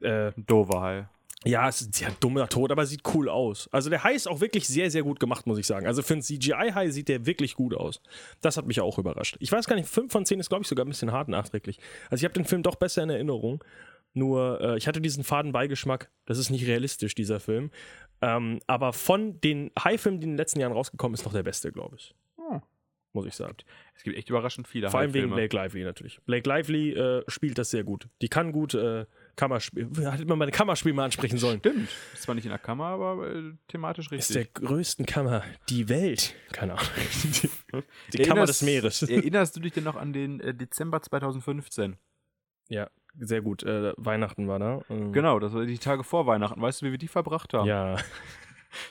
äh, 0.00 0.32
Dover 0.36 0.80
Hai. 0.80 1.08
Ja, 1.46 1.68
es 1.68 1.80
ist 1.80 2.00
ja 2.00 2.08
dummer 2.20 2.48
Tod, 2.48 2.72
aber 2.72 2.86
sieht 2.86 3.02
cool 3.14 3.28
aus. 3.28 3.68
Also 3.72 3.88
der 3.88 4.02
Hai 4.02 4.14
ist 4.14 4.26
auch 4.26 4.40
wirklich 4.40 4.66
sehr, 4.66 4.90
sehr 4.90 5.02
gut 5.02 5.20
gemacht, 5.20 5.46
muss 5.46 5.58
ich 5.58 5.66
sagen. 5.66 5.86
Also 5.86 6.02
für 6.02 6.14
einen 6.14 6.22
CGI-Hai 6.22 6.90
sieht 6.90 7.08
der 7.08 7.24
wirklich 7.24 7.54
gut 7.54 7.74
aus. 7.74 8.00
Das 8.40 8.56
hat 8.56 8.66
mich 8.66 8.80
auch 8.80 8.98
überrascht. 8.98 9.36
Ich 9.38 9.52
weiß 9.52 9.66
gar 9.66 9.76
nicht, 9.76 9.88
5 9.88 10.10
von 10.10 10.26
10 10.26 10.40
ist, 10.40 10.48
glaube 10.48 10.62
ich, 10.62 10.68
sogar 10.68 10.84
ein 10.84 10.88
bisschen 10.88 11.12
hart 11.12 11.28
nachträglich. 11.28 11.78
Also 12.10 12.22
ich 12.22 12.24
habe 12.24 12.34
den 12.34 12.44
Film 12.44 12.62
doch 12.62 12.74
besser 12.74 13.02
in 13.04 13.10
Erinnerung. 13.10 13.62
Nur, 14.12 14.60
äh, 14.60 14.76
ich 14.78 14.88
hatte 14.88 15.00
diesen 15.00 15.24
faden 15.24 15.52
Beigeschmack. 15.52 16.10
Das 16.24 16.38
ist 16.38 16.50
nicht 16.50 16.66
realistisch, 16.66 17.14
dieser 17.14 17.38
Film. 17.38 17.70
Ähm, 18.22 18.60
aber 18.66 18.92
von 18.92 19.40
den 19.40 19.70
Hai-Filmen, 19.78 20.20
die 20.20 20.24
in 20.24 20.32
den 20.32 20.38
letzten 20.38 20.58
Jahren 20.58 20.72
rausgekommen 20.72 21.14
ist, 21.14 21.24
noch 21.24 21.32
der 21.32 21.42
beste, 21.42 21.70
glaube 21.70 21.96
ich. 21.96 22.14
Oh. 22.38 22.60
Muss 23.12 23.26
ich 23.26 23.34
sagen. 23.34 23.56
Es 23.94 24.02
gibt 24.02 24.16
echt 24.16 24.28
überraschend 24.30 24.66
viele 24.66 24.90
Vor 24.90 25.00
allem 25.00 25.14
wegen. 25.14 25.30
Blake 25.30 25.54
Lively 25.54 25.84
natürlich. 25.84 26.20
Blake 26.26 26.48
Lively 26.48 26.92
äh, 26.92 27.24
spielt 27.28 27.56
das 27.56 27.70
sehr 27.70 27.84
gut. 27.84 28.08
Die 28.20 28.28
kann 28.28 28.52
gut 28.52 28.74
äh, 28.74 29.06
Kammerspiel. 29.36 29.88
Hätte 30.10 30.24
man 30.24 30.38
meine 30.38 30.50
Kammerspiel 30.50 30.92
mal 30.92 31.04
ansprechen 31.04 31.38
sollen. 31.38 31.58
Stimmt. 31.60 31.88
Ist 32.14 32.22
zwar 32.22 32.34
nicht 32.34 32.44
in 32.44 32.50
der 32.50 32.58
Kammer, 32.58 32.86
aber 32.86 33.28
äh, 33.28 33.52
thematisch 33.68 34.06
ist 34.06 34.12
richtig. 34.12 34.34
der 34.34 34.66
größten 34.66 35.06
Kammer 35.06 35.44
die 35.68 35.88
Welt. 35.88 36.34
Keine 36.52 36.72
Ahnung. 36.72 36.86
Die, 37.24 37.50
die 38.16 38.22
Kammer 38.22 38.46
des 38.46 38.62
Meeres. 38.62 39.02
Erinnerst 39.08 39.54
du 39.56 39.60
dich 39.60 39.72
denn 39.72 39.84
noch 39.84 39.96
an 39.96 40.12
den 40.12 40.40
äh, 40.40 40.54
Dezember 40.54 41.02
2015? 41.02 41.96
Ja, 42.68 42.88
sehr 43.18 43.42
gut. 43.42 43.62
Äh, 43.62 43.92
Weihnachten 43.96 44.48
war 44.48 44.58
da. 44.58 44.80
Ähm, 44.90 45.12
Genau, 45.12 45.38
das 45.38 45.52
war 45.52 45.64
die 45.64 45.78
Tage 45.78 46.02
vor 46.02 46.26
Weihnachten. 46.26 46.60
Weißt 46.60 46.82
du, 46.82 46.86
wie 46.86 46.90
wir 46.92 46.98
die 46.98 47.08
verbracht 47.08 47.54
haben? 47.54 47.66
Ja, 47.68 47.96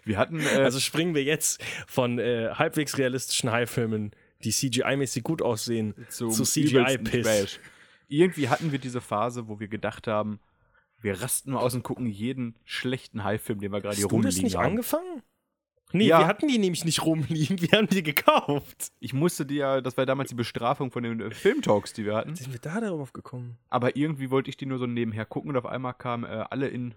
Wir 0.04 0.18
hatten. 0.18 0.40
Äh, 0.40 0.62
also 0.62 0.80
springen 0.80 1.16
wir 1.16 1.24
jetzt 1.24 1.64
von 1.88 2.20
äh, 2.20 2.50
halbwegs 2.54 2.98
realistischen 2.98 3.52
Hai-Filmen, 3.52 4.12
die 4.44 4.52
CGI-mäßig 4.52 5.24
gut 5.24 5.42
aussehen, 5.42 5.94
zu 6.10 6.30
CGI-Piss. 6.30 7.60
Irgendwie 8.08 8.50
hatten 8.50 8.72
wir 8.72 8.80
diese 8.80 9.02
Phase, 9.02 9.48
wo 9.48 9.60
wir 9.60 9.68
gedacht 9.68 10.08
haben, 10.08 10.40
wir 11.02 11.22
rasten 11.22 11.52
mal 11.52 11.60
aus 11.60 11.76
und 11.76 11.84
gucken 11.84 12.08
jeden 12.08 12.56
schlechten 12.64 13.24
Hai-Film, 13.24 13.60
den 13.60 13.72
wir 13.72 13.82
gerade 13.82 13.96
hier 13.96 14.06
Hast 14.06 14.12
du 14.12 14.18
das 14.18 14.26
rumliegen 14.26 14.44
nicht 14.44 14.56
haben. 14.58 14.66
angefangen? 14.66 15.22
Nee, 15.92 16.08
Ja. 16.08 16.20
wir 16.20 16.28
hatten 16.28 16.48
die 16.48 16.58
nämlich 16.58 16.84
nicht 16.84 17.06
rumliegen, 17.06 17.62
wir 17.62 17.70
haben 17.78 17.88
die 17.88 18.02
gekauft. 18.04 18.92
Ich 19.00 19.14
musste 19.14 19.46
dir 19.46 19.58
ja, 19.58 19.82
das 19.82 19.98
war 19.98 20.06
damals 20.06 20.30
die 20.30 20.36
Bestrafung 20.36 20.92
von 20.92 21.04
den 21.04 21.20
äh, 21.22 21.32
Filmtalks, 21.32 21.94
die 21.94 22.06
wir 22.06 22.16
hatten. 22.16 22.36
Sind 22.36 22.52
wir 22.52 22.60
da 22.60 22.82
darauf 22.82 23.14
gekommen? 23.14 23.58
Aber 23.70 23.96
irgendwie 23.96 24.32
wollte 24.32 24.50
ich 24.50 24.58
die 24.58 24.66
nur 24.66 24.80
so 24.80 24.88
nebenher 24.88 25.26
gucken 25.26 25.52
und 25.52 25.58
auf 25.58 25.66
einmal 25.66 25.94
kamen 25.94 26.24
äh, 26.24 26.46
alle 26.50 26.68
in, 26.70 26.96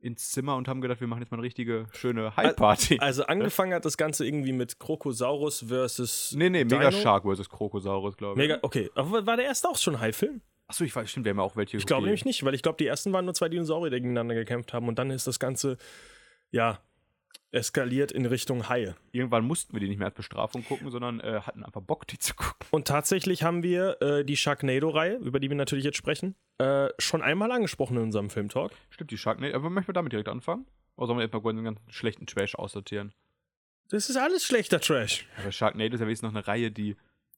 ins 0.00 0.30
Zimmer 0.30 0.56
und 0.56 0.68
haben 0.68 0.80
gedacht, 0.80 1.00
wir 1.00 1.08
machen 1.08 1.20
jetzt 1.20 1.30
mal 1.30 1.38
eine 1.38 1.44
richtige 1.44 1.86
schöne 1.92 2.36
Hai-Party. 2.36 2.98
Also 3.00 3.24
angefangen 3.26 3.74
hat 3.74 3.84
das 3.84 3.96
Ganze 3.96 4.26
irgendwie 4.26 4.52
mit 4.52 4.78
Krokosaurus 4.78 5.64
versus 5.68 6.32
nee, 6.36 6.50
nee, 6.50 6.64
Dino? 6.64 6.78
Mega 6.78 6.92
Shark 6.92 7.24
vs. 7.24 7.48
Krokosaurus, 7.48 8.16
glaube 8.16 8.40
ich. 8.40 8.48
Mega, 8.48 8.58
okay. 8.62 8.90
Aber 8.94 9.26
war 9.26 9.36
der 9.36 9.46
erste 9.46 9.68
auch 9.68 9.76
schon 9.76 9.98
Hai-Film? 9.98 10.40
Achso, 10.68 10.84
ich 10.84 10.94
weiß, 10.94 11.08
stimmt, 11.08 11.26
wir 11.26 11.30
haben 11.30 11.38
ja 11.38 11.44
auch 11.44 11.56
welche. 11.56 11.76
Ich 11.76 11.86
glaube 11.86 12.04
nämlich 12.04 12.24
nicht, 12.24 12.44
weil 12.44 12.54
ich 12.54 12.62
glaube, 12.62 12.76
die 12.78 12.86
ersten 12.86 13.12
waren 13.12 13.24
nur 13.24 13.34
zwei 13.34 13.48
Dinosaurier, 13.48 13.90
die 13.90 13.96
gegeneinander 13.96 14.34
gekämpft 14.34 14.72
haben 14.72 14.88
und 14.88 14.98
dann 14.98 15.10
ist 15.10 15.26
das 15.26 15.38
Ganze, 15.38 15.76
ja, 16.50 16.80
eskaliert 17.56 18.12
in 18.12 18.26
Richtung 18.26 18.68
Haie. 18.68 18.94
Irgendwann 19.12 19.44
mussten 19.44 19.72
wir 19.72 19.80
die 19.80 19.88
nicht 19.88 19.98
mehr 19.98 20.08
als 20.08 20.14
Bestrafung 20.14 20.64
gucken, 20.64 20.90
sondern 20.90 21.20
äh, 21.20 21.40
hatten 21.40 21.64
einfach 21.64 21.80
Bock, 21.80 22.06
die 22.06 22.18
zu 22.18 22.34
gucken. 22.34 22.66
Und 22.70 22.86
tatsächlich 22.86 23.42
haben 23.42 23.62
wir 23.62 24.00
äh, 24.00 24.24
die 24.24 24.36
Sharknado-Reihe, 24.36 25.16
über 25.16 25.40
die 25.40 25.48
wir 25.48 25.56
natürlich 25.56 25.84
jetzt 25.84 25.96
sprechen, 25.96 26.36
äh, 26.58 26.88
schon 26.98 27.22
einmal 27.22 27.50
angesprochen 27.50 27.96
in 27.96 28.04
unserem 28.04 28.30
Filmtalk. 28.30 28.72
Stimmt, 28.90 29.10
die 29.10 29.18
Sharknado. 29.18 29.56
Aber 29.56 29.70
möchten 29.70 29.88
wir 29.88 29.94
damit 29.94 30.12
direkt 30.12 30.28
anfangen? 30.28 30.66
Oder 30.96 31.08
sollen 31.08 31.18
wir 31.18 31.24
etwa 31.24 31.40
den 31.40 31.64
ganzen 31.64 31.90
schlechten 31.90 32.26
Trash 32.26 32.54
aussortieren? 32.54 33.12
Das 33.88 34.10
ist 34.10 34.16
alles 34.16 34.44
schlechter 34.44 34.80
Trash. 34.80 35.26
Aber 35.38 35.52
Sharknado 35.52 35.94
ist 35.94 36.00
ja 36.00 36.06
wenigstens 36.06 36.30
noch 36.30 36.36
eine 36.36 36.46
Reihe, 36.46 36.70
die. 36.70 36.96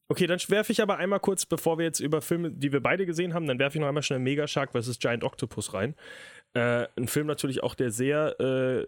Okay, 0.08 0.26
dann 0.26 0.40
werfe 0.48 0.72
ich 0.72 0.80
aber 0.80 0.96
einmal 0.96 1.20
kurz, 1.20 1.44
bevor 1.44 1.76
wir 1.76 1.84
jetzt 1.84 2.00
über 2.00 2.22
Filme, 2.22 2.50
die 2.50 2.72
wir 2.72 2.80
beide 2.80 3.04
gesehen 3.04 3.34
haben, 3.34 3.46
dann 3.46 3.58
werfe 3.58 3.76
ich 3.76 3.80
noch 3.80 3.88
einmal 3.88 4.02
schnell 4.02 4.20
Mega 4.20 4.46
Shark 4.46 4.72
vs. 4.72 4.98
Giant 4.98 5.22
Octopus 5.22 5.74
rein. 5.74 5.94
Äh, 6.58 6.88
ein 6.96 7.06
Film 7.06 7.28
natürlich 7.28 7.62
auch, 7.62 7.76
der 7.76 7.92
sehr 7.92 8.40
äh, 8.40 8.84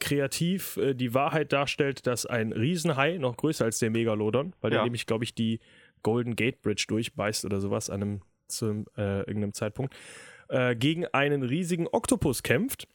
kreativ 0.00 0.76
äh, 0.76 0.94
die 0.94 1.14
Wahrheit 1.14 1.52
darstellt, 1.52 2.04
dass 2.08 2.26
ein 2.26 2.52
Riesenhai 2.52 3.18
noch 3.18 3.36
größer 3.36 3.64
als 3.64 3.78
der 3.78 3.90
Megalodon, 3.90 4.54
weil 4.60 4.70
der 4.70 4.80
Ja. 4.80 4.84
nämlich, 4.84 5.06
glaube 5.06 5.22
ich, 5.22 5.32
die 5.32 5.60
Golden 6.02 6.34
Gate 6.34 6.62
Bridge 6.62 6.86
durchbeißt 6.88 7.44
oder 7.44 7.60
sowas 7.60 7.90
an 7.90 8.02
einem, 8.02 8.22
zu 8.48 8.84
äh, 8.96 9.20
irgendeinem 9.20 9.52
Zeitpunkt, 9.52 9.94
äh, 10.48 10.74
gegen 10.74 11.06
einen 11.06 11.44
riesigen 11.44 11.86
Oktopus 11.86 12.42
kämpft 12.42 12.88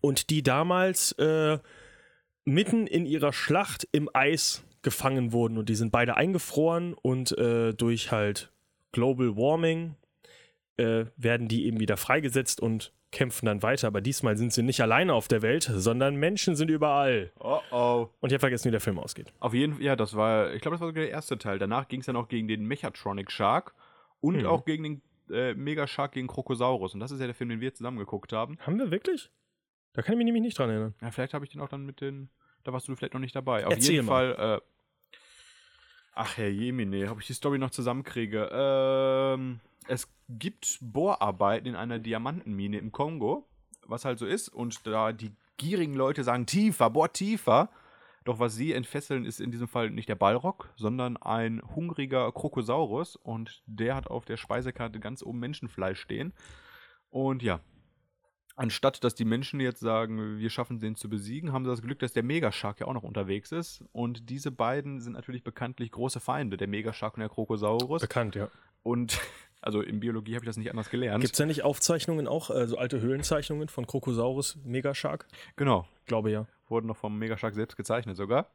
und 0.00 0.30
die 0.30 0.42
damals 0.42 1.12
äh, 1.18 1.58
mitten 2.46 2.86
in 2.86 3.04
ihrer 3.04 3.34
Schlacht 3.34 3.86
im 3.92 4.08
Eis 4.14 4.64
gefangen 4.80 5.32
wurden 5.32 5.58
und 5.58 5.68
die 5.68 5.74
sind 5.74 5.92
beide 5.92 6.16
eingefroren 6.16 6.94
und 6.94 7.36
durch 7.38 8.10
halt 8.10 8.50
Global 8.90 9.36
Warming 9.36 9.94
werden 10.76 11.46
die 11.46 11.66
eben 11.66 11.78
wieder 11.78 11.96
freigesetzt 11.96 12.60
und 12.60 12.92
kämpfen 13.12 13.46
dann 13.46 13.62
weiter. 13.62 13.86
Aber 13.86 14.00
diesmal 14.00 14.36
sind 14.36 14.52
sie 14.52 14.62
nicht 14.62 14.80
alleine 14.80 15.14
auf 15.14 15.28
der 15.28 15.42
Welt, 15.42 15.70
sondern 15.72 16.16
Menschen 16.16 16.56
sind 16.56 16.70
überall. 16.70 17.30
Oh 17.38 17.60
oh. 17.70 18.08
Und 18.20 18.30
ich 18.30 18.34
habe 18.34 18.40
vergessen, 18.40 18.64
wie 18.66 18.70
der 18.72 18.80
Film 18.80 18.98
ausgeht. 18.98 19.32
Auf 19.38 19.54
jeden 19.54 19.74
Fall, 19.74 19.82
ja, 19.82 19.94
das 19.94 20.16
war, 20.16 20.52
ich 20.54 20.60
glaube, 20.62 20.74
das 20.74 20.80
war 20.80 20.88
sogar 20.88 21.02
der 21.04 21.12
erste 21.12 21.38
Teil. 21.38 21.58
Danach 21.58 21.86
ging 21.88 22.00
es 22.00 22.06
dann 22.06 22.16
auch 22.16 22.28
gegen 22.28 22.48
den 22.48 22.64
Mechatronic 22.66 23.30
Shark 23.30 23.74
und 24.20 24.38
Hm. 24.40 24.46
auch 24.46 24.64
gegen 24.64 24.82
den 24.82 25.02
äh, 25.30 25.54
Mega 25.54 25.86
Shark 25.86 26.12
gegen 26.12 26.26
Krokosaurus. 26.26 26.94
Und 26.94 27.00
das 27.00 27.10
ist 27.12 27.20
ja 27.20 27.26
der 27.26 27.34
Film, 27.34 27.50
den 27.50 27.60
wir 27.60 27.72
zusammen 27.74 27.98
geguckt 27.98 28.32
haben. 28.32 28.58
Haben 28.60 28.78
wir 28.78 28.90
wirklich? 28.90 29.30
Da 29.92 30.02
kann 30.02 30.14
ich 30.14 30.18
mich 30.18 30.24
nämlich 30.24 30.42
nicht 30.42 30.58
dran 30.58 30.70
erinnern. 30.70 30.94
Ja, 31.00 31.10
vielleicht 31.10 31.34
habe 31.34 31.44
ich 31.44 31.50
den 31.50 31.60
auch 31.60 31.68
dann 31.68 31.84
mit 31.86 32.00
den. 32.00 32.30
Da 32.64 32.72
warst 32.72 32.88
du 32.88 32.94
vielleicht 32.96 33.12
noch 33.14 33.20
nicht 33.20 33.36
dabei. 33.36 33.66
Auf 33.66 33.72
Erzähl 33.74 33.96
jeden 33.96 34.06
mal. 34.06 34.34
Fall. 34.34 34.56
Äh, 34.56 34.60
ach, 36.14 36.36
Herr 36.38 36.48
Jemine, 36.48 37.10
ob 37.10 37.20
ich 37.20 37.26
die 37.26 37.34
Story 37.34 37.58
noch 37.58 37.70
zusammenkriege. 37.70 38.48
Ähm, 38.52 39.60
es 39.88 40.12
gibt 40.28 40.78
Bohrarbeiten 40.80 41.66
in 41.68 41.76
einer 41.76 41.98
Diamantenmine 41.98 42.78
im 42.78 42.92
Kongo, 42.92 43.48
was 43.86 44.04
halt 44.04 44.18
so 44.18 44.26
ist. 44.26 44.48
Und 44.48 44.86
da 44.86 45.12
die 45.12 45.32
gierigen 45.56 45.94
Leute 45.94 46.24
sagen, 46.24 46.46
tiefer, 46.46 46.90
bohr 46.90 47.12
tiefer. 47.12 47.70
Doch 48.24 48.38
was 48.38 48.54
sie 48.54 48.72
entfesseln, 48.72 49.24
ist 49.24 49.40
in 49.40 49.50
diesem 49.50 49.66
Fall 49.66 49.90
nicht 49.90 50.08
der 50.08 50.14
Ballrock, 50.14 50.72
sondern 50.76 51.16
ein 51.16 51.60
hungriger 51.74 52.30
Krokosaurus. 52.30 53.16
Und 53.16 53.62
der 53.66 53.96
hat 53.96 54.06
auf 54.06 54.24
der 54.24 54.36
Speisekarte 54.36 55.00
ganz 55.00 55.22
oben 55.22 55.40
Menschenfleisch 55.40 56.00
stehen. 56.00 56.32
Und 57.10 57.42
ja, 57.42 57.60
anstatt 58.54 59.02
dass 59.02 59.14
die 59.14 59.24
Menschen 59.24 59.60
jetzt 59.60 59.80
sagen, 59.80 60.38
wir 60.38 60.50
schaffen 60.50 60.78
den 60.78 60.94
zu 60.94 61.08
besiegen, 61.08 61.52
haben 61.52 61.64
sie 61.64 61.70
das 61.70 61.82
Glück, 61.82 61.98
dass 61.98 62.12
der 62.12 62.22
Megashark 62.22 62.80
ja 62.80 62.86
auch 62.86 62.94
noch 62.94 63.02
unterwegs 63.02 63.50
ist. 63.50 63.84
Und 63.92 64.30
diese 64.30 64.52
beiden 64.52 65.00
sind 65.00 65.14
natürlich 65.14 65.42
bekanntlich 65.42 65.90
große 65.90 66.20
Feinde, 66.20 66.56
der 66.56 66.68
Megashark 66.68 67.14
und 67.14 67.20
der 67.20 67.28
Krokosaurus. 67.28 68.02
Bekannt, 68.02 68.36
ja. 68.36 68.48
Und 68.84 69.20
also 69.62 69.80
in 69.80 70.00
Biologie 70.00 70.34
habe 70.34 70.44
ich 70.44 70.48
das 70.48 70.56
nicht 70.56 70.70
anders 70.70 70.90
gelernt. 70.90 71.22
Gibt 71.22 71.34
es 71.34 71.38
da 71.38 71.46
nicht 71.46 71.62
Aufzeichnungen 71.62 72.26
auch, 72.26 72.50
äh, 72.50 72.66
so 72.66 72.76
alte 72.76 73.00
Höhlenzeichnungen 73.00 73.68
von 73.68 73.86
Krokosaurus, 73.86 74.58
Megashark? 74.64 75.26
Genau. 75.56 75.86
Glaube 76.04 76.30
ja. 76.30 76.46
Wurden 76.68 76.88
noch 76.88 76.96
vom 76.96 77.18
Megashark 77.18 77.54
selbst 77.54 77.76
gezeichnet 77.76 78.16
sogar. 78.16 78.50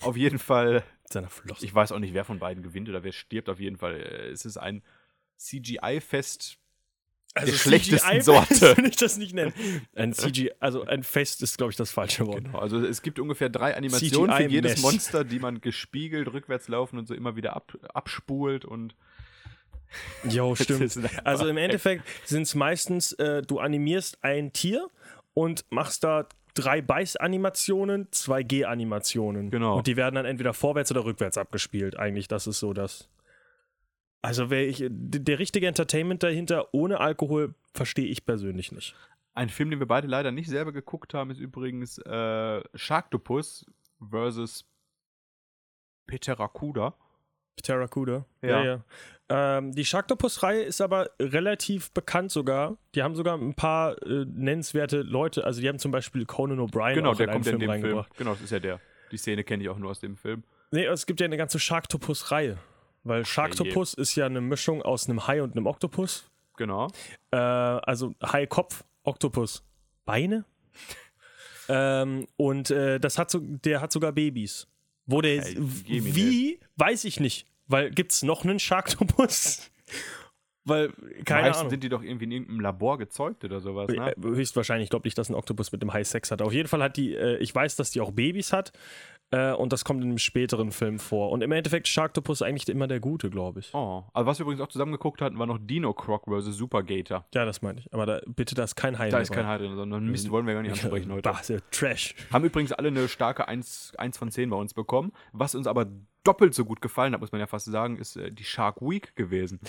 Auf 0.00 0.16
jeden 0.16 0.38
Fall, 0.38 0.74
Mit 0.74 0.84
seiner 1.12 1.28
Flosse. 1.28 1.64
ich 1.64 1.74
weiß 1.74 1.92
auch 1.92 1.98
nicht, 1.98 2.14
wer 2.14 2.24
von 2.24 2.38
beiden 2.38 2.62
gewinnt 2.62 2.88
oder 2.88 3.04
wer 3.04 3.12
stirbt. 3.12 3.48
Auf 3.48 3.60
jeden 3.60 3.76
Fall, 3.76 4.00
äh, 4.00 4.28
es 4.30 4.44
ist 4.44 4.56
ein 4.56 4.82
CGI-Fest 5.36 6.58
der 7.36 7.52
schlechtesten 7.52 8.08
CGI 8.08 8.20
Sorte. 8.22 8.60
würde 8.76 8.88
ich 8.88 8.96
das 8.96 9.16
nicht 9.18 9.34
nennen. 9.34 9.52
Ein 9.94 10.12
CGI, 10.12 10.52
also 10.60 10.84
ein 10.84 11.02
Fest 11.02 11.42
ist, 11.42 11.58
glaube 11.58 11.70
ich, 11.70 11.76
das 11.76 11.90
falsche 11.90 12.26
Wort. 12.26 12.44
Genau, 12.44 12.58
also 12.58 12.80
es 12.80 13.02
gibt 13.02 13.18
ungefähr 13.18 13.48
drei 13.48 13.76
Animationen 13.76 14.34
für 14.34 14.48
jedes. 14.48 14.80
Monster, 14.80 15.24
die 15.24 15.38
man 15.38 15.60
gespiegelt, 15.60 16.32
rückwärts 16.32 16.68
laufen 16.68 16.98
und 16.98 17.06
so 17.06 17.14
immer 17.14 17.36
wieder 17.36 17.54
ab, 17.54 17.76
abspult 17.92 18.64
und 18.64 18.94
Jo, 20.28 20.54
stimmt. 20.56 20.98
Also 21.24 21.46
im 21.46 21.56
Endeffekt 21.56 22.04
sind 22.24 22.42
es 22.42 22.54
meistens, 22.54 23.12
äh, 23.14 23.42
du 23.42 23.58
animierst 23.58 24.22
ein 24.22 24.52
Tier 24.52 24.88
und 25.34 25.64
machst 25.70 26.04
da 26.04 26.28
drei 26.54 26.82
Beißanimationen, 26.82 28.08
zwei 28.10 28.42
G-Animationen. 28.42 29.50
Genau. 29.50 29.78
Und 29.78 29.86
die 29.86 29.96
werden 29.96 30.16
dann 30.16 30.26
entweder 30.26 30.52
vorwärts 30.54 30.90
oder 30.90 31.04
rückwärts 31.04 31.38
abgespielt. 31.38 31.96
Eigentlich, 31.96 32.28
das 32.28 32.46
ist 32.46 32.58
so 32.58 32.72
das. 32.72 33.08
Also 34.20 34.50
ich, 34.50 34.84
der 34.88 35.38
richtige 35.38 35.68
Entertainment 35.68 36.22
dahinter 36.24 36.74
ohne 36.74 36.98
Alkohol 36.98 37.54
verstehe 37.72 38.06
ich 38.06 38.26
persönlich 38.26 38.72
nicht. 38.72 38.96
ein 39.34 39.48
Film, 39.48 39.70
den 39.70 39.78
wir 39.78 39.86
beide 39.86 40.08
leider 40.08 40.32
nicht 40.32 40.48
selber 40.48 40.72
geguckt 40.72 41.14
haben, 41.14 41.30
ist 41.30 41.38
übrigens 41.38 41.98
äh, 41.98 42.60
Sharktopus 42.74 43.64
versus 44.10 44.64
Peteracuda. 46.08 46.94
Terracuda. 47.62 48.24
Ja. 48.42 48.64
ja. 48.64 48.84
Ähm, 49.30 49.74
die 49.74 49.84
Sharktopus-Reihe 49.84 50.62
ist 50.62 50.80
aber 50.80 51.10
relativ 51.20 51.90
bekannt 51.92 52.32
sogar. 52.32 52.78
Die 52.94 53.02
haben 53.02 53.14
sogar 53.14 53.36
ein 53.36 53.54
paar 53.54 54.00
äh, 54.02 54.24
nennenswerte 54.24 55.02
Leute. 55.02 55.44
Also 55.44 55.60
die 55.60 55.68
haben 55.68 55.78
zum 55.78 55.90
Beispiel 55.90 56.24
Conan 56.24 56.60
O'Brien 56.60 56.94
Genau, 56.94 57.14
der 57.14 57.28
kommt 57.28 57.44
ja 57.44 57.52
in 57.52 57.58
Film 57.58 57.60
dem 57.60 57.60
Film. 57.60 57.70
reingebracht. 57.70 58.16
Genau, 58.16 58.32
das 58.32 58.42
ist 58.42 58.50
ja 58.50 58.58
der. 58.58 58.80
Die 59.12 59.18
Szene 59.18 59.44
kenne 59.44 59.62
ich 59.62 59.68
auch 59.68 59.78
nur 59.78 59.90
aus 59.90 60.00
dem 60.00 60.16
Film. 60.16 60.44
Nee, 60.70 60.86
es 60.86 61.06
gibt 61.06 61.20
ja 61.20 61.26
eine 61.26 61.36
ganze 61.36 61.58
Sharktopus-Reihe. 61.58 62.58
Weil 63.04 63.24
Sharktopus 63.24 63.94
ist 63.94 64.14
ja 64.16 64.26
eine 64.26 64.40
Mischung 64.40 64.82
aus 64.82 65.08
einem 65.08 65.26
Hai 65.26 65.42
und 65.42 65.56
einem 65.56 65.66
Oktopus. 65.66 66.30
Genau. 66.56 66.88
Äh, 67.30 67.36
also 67.36 68.14
Hai-Kopf, 68.22 68.84
Oktopus, 69.02 69.62
Beine. 70.04 70.44
ähm, 71.68 72.26
und 72.36 72.70
äh, 72.70 72.98
das 72.98 73.18
hat 73.18 73.30
so, 73.30 73.40
der 73.40 73.80
hat 73.80 73.92
sogar 73.92 74.12
Babys. 74.12 74.66
Wo 75.06 75.22
der, 75.22 75.46
Ey, 75.46 75.54
geh 75.86 76.00
mir 76.00 76.14
wie, 76.14 76.60
weiß 76.76 77.04
ich 77.04 77.20
nicht. 77.20 77.46
Weil 77.68 77.90
gibt's 77.90 78.22
noch 78.22 78.44
einen 78.44 78.58
Sharktopus? 78.58 79.70
Weil, 80.64 80.92
keine 81.24 81.42
Meistens 81.42 81.60
Ahnung. 81.60 81.70
sind 81.70 81.84
die 81.84 81.88
doch 81.88 82.02
irgendwie 82.02 82.24
in 82.26 82.32
irgendeinem 82.32 82.60
Labor 82.60 82.98
gezeugt 82.98 83.44
oder 83.44 83.60
sowas, 83.60 83.88
ne? 83.88 84.12
Äh, 84.12 84.20
Höchstwahrscheinlich, 84.20 84.84
ich 84.84 84.90
glaube 84.90 85.06
nicht, 85.06 85.16
dass 85.16 85.30
ein 85.30 85.34
Oktopus 85.34 85.72
mit 85.72 85.80
dem 85.80 85.92
Hai 85.92 86.04
Sex 86.04 86.30
hat. 86.30 86.42
Auf 86.42 86.52
jeden 86.52 86.68
Fall 86.68 86.82
hat 86.82 86.96
die, 86.96 87.14
äh, 87.14 87.38
ich 87.38 87.54
weiß, 87.54 87.76
dass 87.76 87.90
die 87.90 88.00
auch 88.00 88.12
Babys 88.12 88.52
hat. 88.52 88.72
Äh, 89.30 89.52
und 89.52 89.72
das 89.72 89.84
kommt 89.84 90.02
in 90.02 90.08
einem 90.08 90.18
späteren 90.18 90.72
Film 90.72 90.98
vor. 90.98 91.30
Und 91.30 91.42
im 91.42 91.52
Endeffekt 91.52 91.86
Sharktopus 91.86 92.40
ist 92.40 92.46
eigentlich 92.46 92.68
immer 92.68 92.86
der 92.86 93.00
Gute, 93.00 93.28
glaube 93.28 93.60
ich. 93.60 93.74
Oh. 93.74 94.04
Aber 94.12 94.26
was 94.26 94.38
wir 94.38 94.44
übrigens 94.44 94.62
auch 94.62 94.68
zusammen 94.68 94.92
geguckt 94.92 95.20
hatten, 95.20 95.38
war 95.38 95.46
noch 95.46 95.58
Dino 95.60 95.92
Croc 95.92 96.24
vs. 96.24 96.56
Super 96.56 96.82
Gator. 96.82 97.26
Ja, 97.34 97.44
das 97.44 97.60
meine 97.60 97.80
ich. 97.80 97.92
Aber 97.92 98.06
da, 98.06 98.20
bitte, 98.26 98.54
da 98.54 98.64
ist 98.64 98.74
kein 98.74 98.98
Hai 98.98 99.10
Da 99.10 99.16
mehr 99.16 99.22
ist 99.22 99.32
kein 99.32 99.46
Hai 99.46 99.58
drin, 99.58 99.76
sondern 99.76 100.06
Mist 100.06 100.30
wollen 100.30 100.46
wir 100.46 100.54
gar 100.54 100.62
nicht 100.62 100.72
ansprechen 100.82 101.12
heute. 101.12 101.22
Bah, 101.22 101.40
Trash. 101.70 102.14
Haben 102.32 102.44
übrigens 102.44 102.72
alle 102.72 102.88
eine 102.88 103.06
starke 103.08 103.48
1, 103.48 103.94
1 103.98 104.16
von 104.16 104.30
10 104.30 104.48
bei 104.48 104.56
uns 104.56 104.72
bekommen. 104.72 105.12
Was 105.32 105.54
uns 105.54 105.66
aber 105.66 105.86
doppelt 106.28 106.54
so 106.54 106.64
gut 106.64 106.82
gefallen 106.82 107.14
hat, 107.14 107.20
muss 107.20 107.32
man 107.32 107.40
ja 107.40 107.46
fast 107.46 107.66
sagen, 107.66 107.96
ist 107.96 108.16
äh, 108.16 108.30
die 108.30 108.44
Shark 108.44 108.82
Week 108.82 109.16
gewesen. 109.16 109.60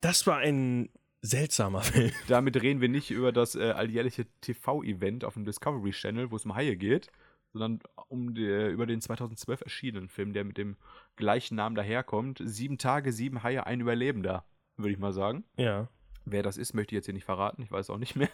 Das 0.00 0.26
war 0.26 0.38
ein 0.38 0.90
seltsamer 1.22 1.80
Film. 1.82 2.12
Damit 2.28 2.60
reden 2.60 2.80
wir 2.82 2.90
nicht 2.90 3.10
über 3.10 3.32
das 3.32 3.54
äh, 3.54 3.70
alljährliche 3.70 4.26
TV-Event 4.42 5.24
auf 5.24 5.34
dem 5.34 5.46
Discovery 5.46 5.92
Channel, 5.92 6.30
wo 6.30 6.36
es 6.36 6.44
um 6.44 6.54
Haie 6.54 6.76
geht, 6.76 7.10
sondern 7.54 7.80
um 8.08 8.34
die, 8.34 8.44
über 8.70 8.84
den 8.86 9.00
2012 9.00 9.62
erschienenen 9.62 10.08
Film, 10.08 10.34
der 10.34 10.44
mit 10.44 10.58
dem 10.58 10.76
gleichen 11.16 11.54
Namen 11.54 11.74
daherkommt. 11.74 12.42
Sieben 12.44 12.76
Tage, 12.76 13.10
sieben 13.12 13.42
Haie, 13.42 13.66
ein 13.66 13.80
Überlebender, 13.80 14.44
würde 14.76 14.92
ich 14.92 14.98
mal 14.98 15.12
sagen. 15.12 15.44
Ja. 15.56 15.88
Wer 16.26 16.42
das 16.42 16.58
ist, 16.58 16.74
möchte 16.74 16.94
ich 16.94 16.96
jetzt 16.96 17.06
hier 17.06 17.14
nicht 17.14 17.24
verraten. 17.24 17.62
Ich 17.62 17.70
weiß 17.70 17.88
auch 17.90 17.98
nicht 17.98 18.16
mehr. 18.16 18.30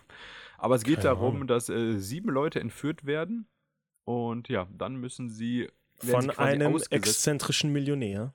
Aber 0.59 0.75
es 0.75 0.83
geht 0.83 0.97
Keine 0.97 1.11
darum, 1.11 1.37
Ahnung. 1.37 1.47
dass 1.47 1.69
äh, 1.69 1.99
sieben 1.99 2.31
Leute 2.31 2.61
entführt 2.61 3.05
werden. 3.05 3.47
Und 4.05 4.49
ja, 4.49 4.67
dann 4.77 4.97
müssen 4.97 5.29
sie. 5.29 5.69
Von 6.03 6.31
einem 6.31 6.77
exzentrischen 6.91 7.73
Millionär. 7.73 8.33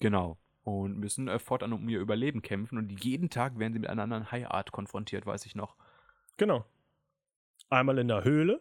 Genau. 0.00 0.38
Und 0.64 0.96
müssen 0.98 1.26
äh, 1.28 1.38
fortan 1.38 1.72
um 1.72 1.88
ihr 1.88 1.98
Überleben 2.00 2.42
kämpfen. 2.42 2.78
Und 2.78 3.02
jeden 3.04 3.30
Tag 3.30 3.58
werden 3.58 3.72
sie 3.72 3.80
mit 3.80 3.90
einer 3.90 4.02
anderen 4.04 4.30
Haiart 4.30 4.70
konfrontiert, 4.72 5.26
weiß 5.26 5.44
ich 5.46 5.54
noch. 5.56 5.76
Genau. 6.36 6.64
Einmal 7.68 7.98
in 7.98 8.08
der 8.08 8.22
Höhle. 8.24 8.60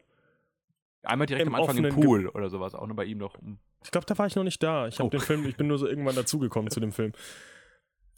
Einmal 1.04 1.28
direkt 1.28 1.48
Im 1.48 1.54
am 1.56 1.62
Anfang 1.62 1.78
im 1.78 1.86
offenen 1.86 2.00
Ge- 2.02 2.06
Pool 2.08 2.28
oder 2.30 2.50
sowas. 2.50 2.74
Auch 2.76 2.88
nur 2.88 2.96
bei 2.96 3.06
ihm 3.06 3.18
noch. 3.20 3.36
Ich 3.84 3.92
glaube, 3.92 4.06
da 4.06 4.18
war 4.18 4.26
ich 4.28 4.36
noch 4.36 4.44
nicht 4.44 4.62
da. 4.64 4.88
Ich 4.88 5.00
habe 5.00 5.08
Oh. 5.08 5.10
den 5.10 5.20
Film, 5.20 5.46
ich 5.46 5.56
bin 5.58 5.68
nur 5.68 5.78
so 5.78 5.88
irgendwann 5.88 6.16
dazugekommen 6.16 6.72
zu 6.72 6.80
dem 6.80 6.92
Film. 6.92 7.14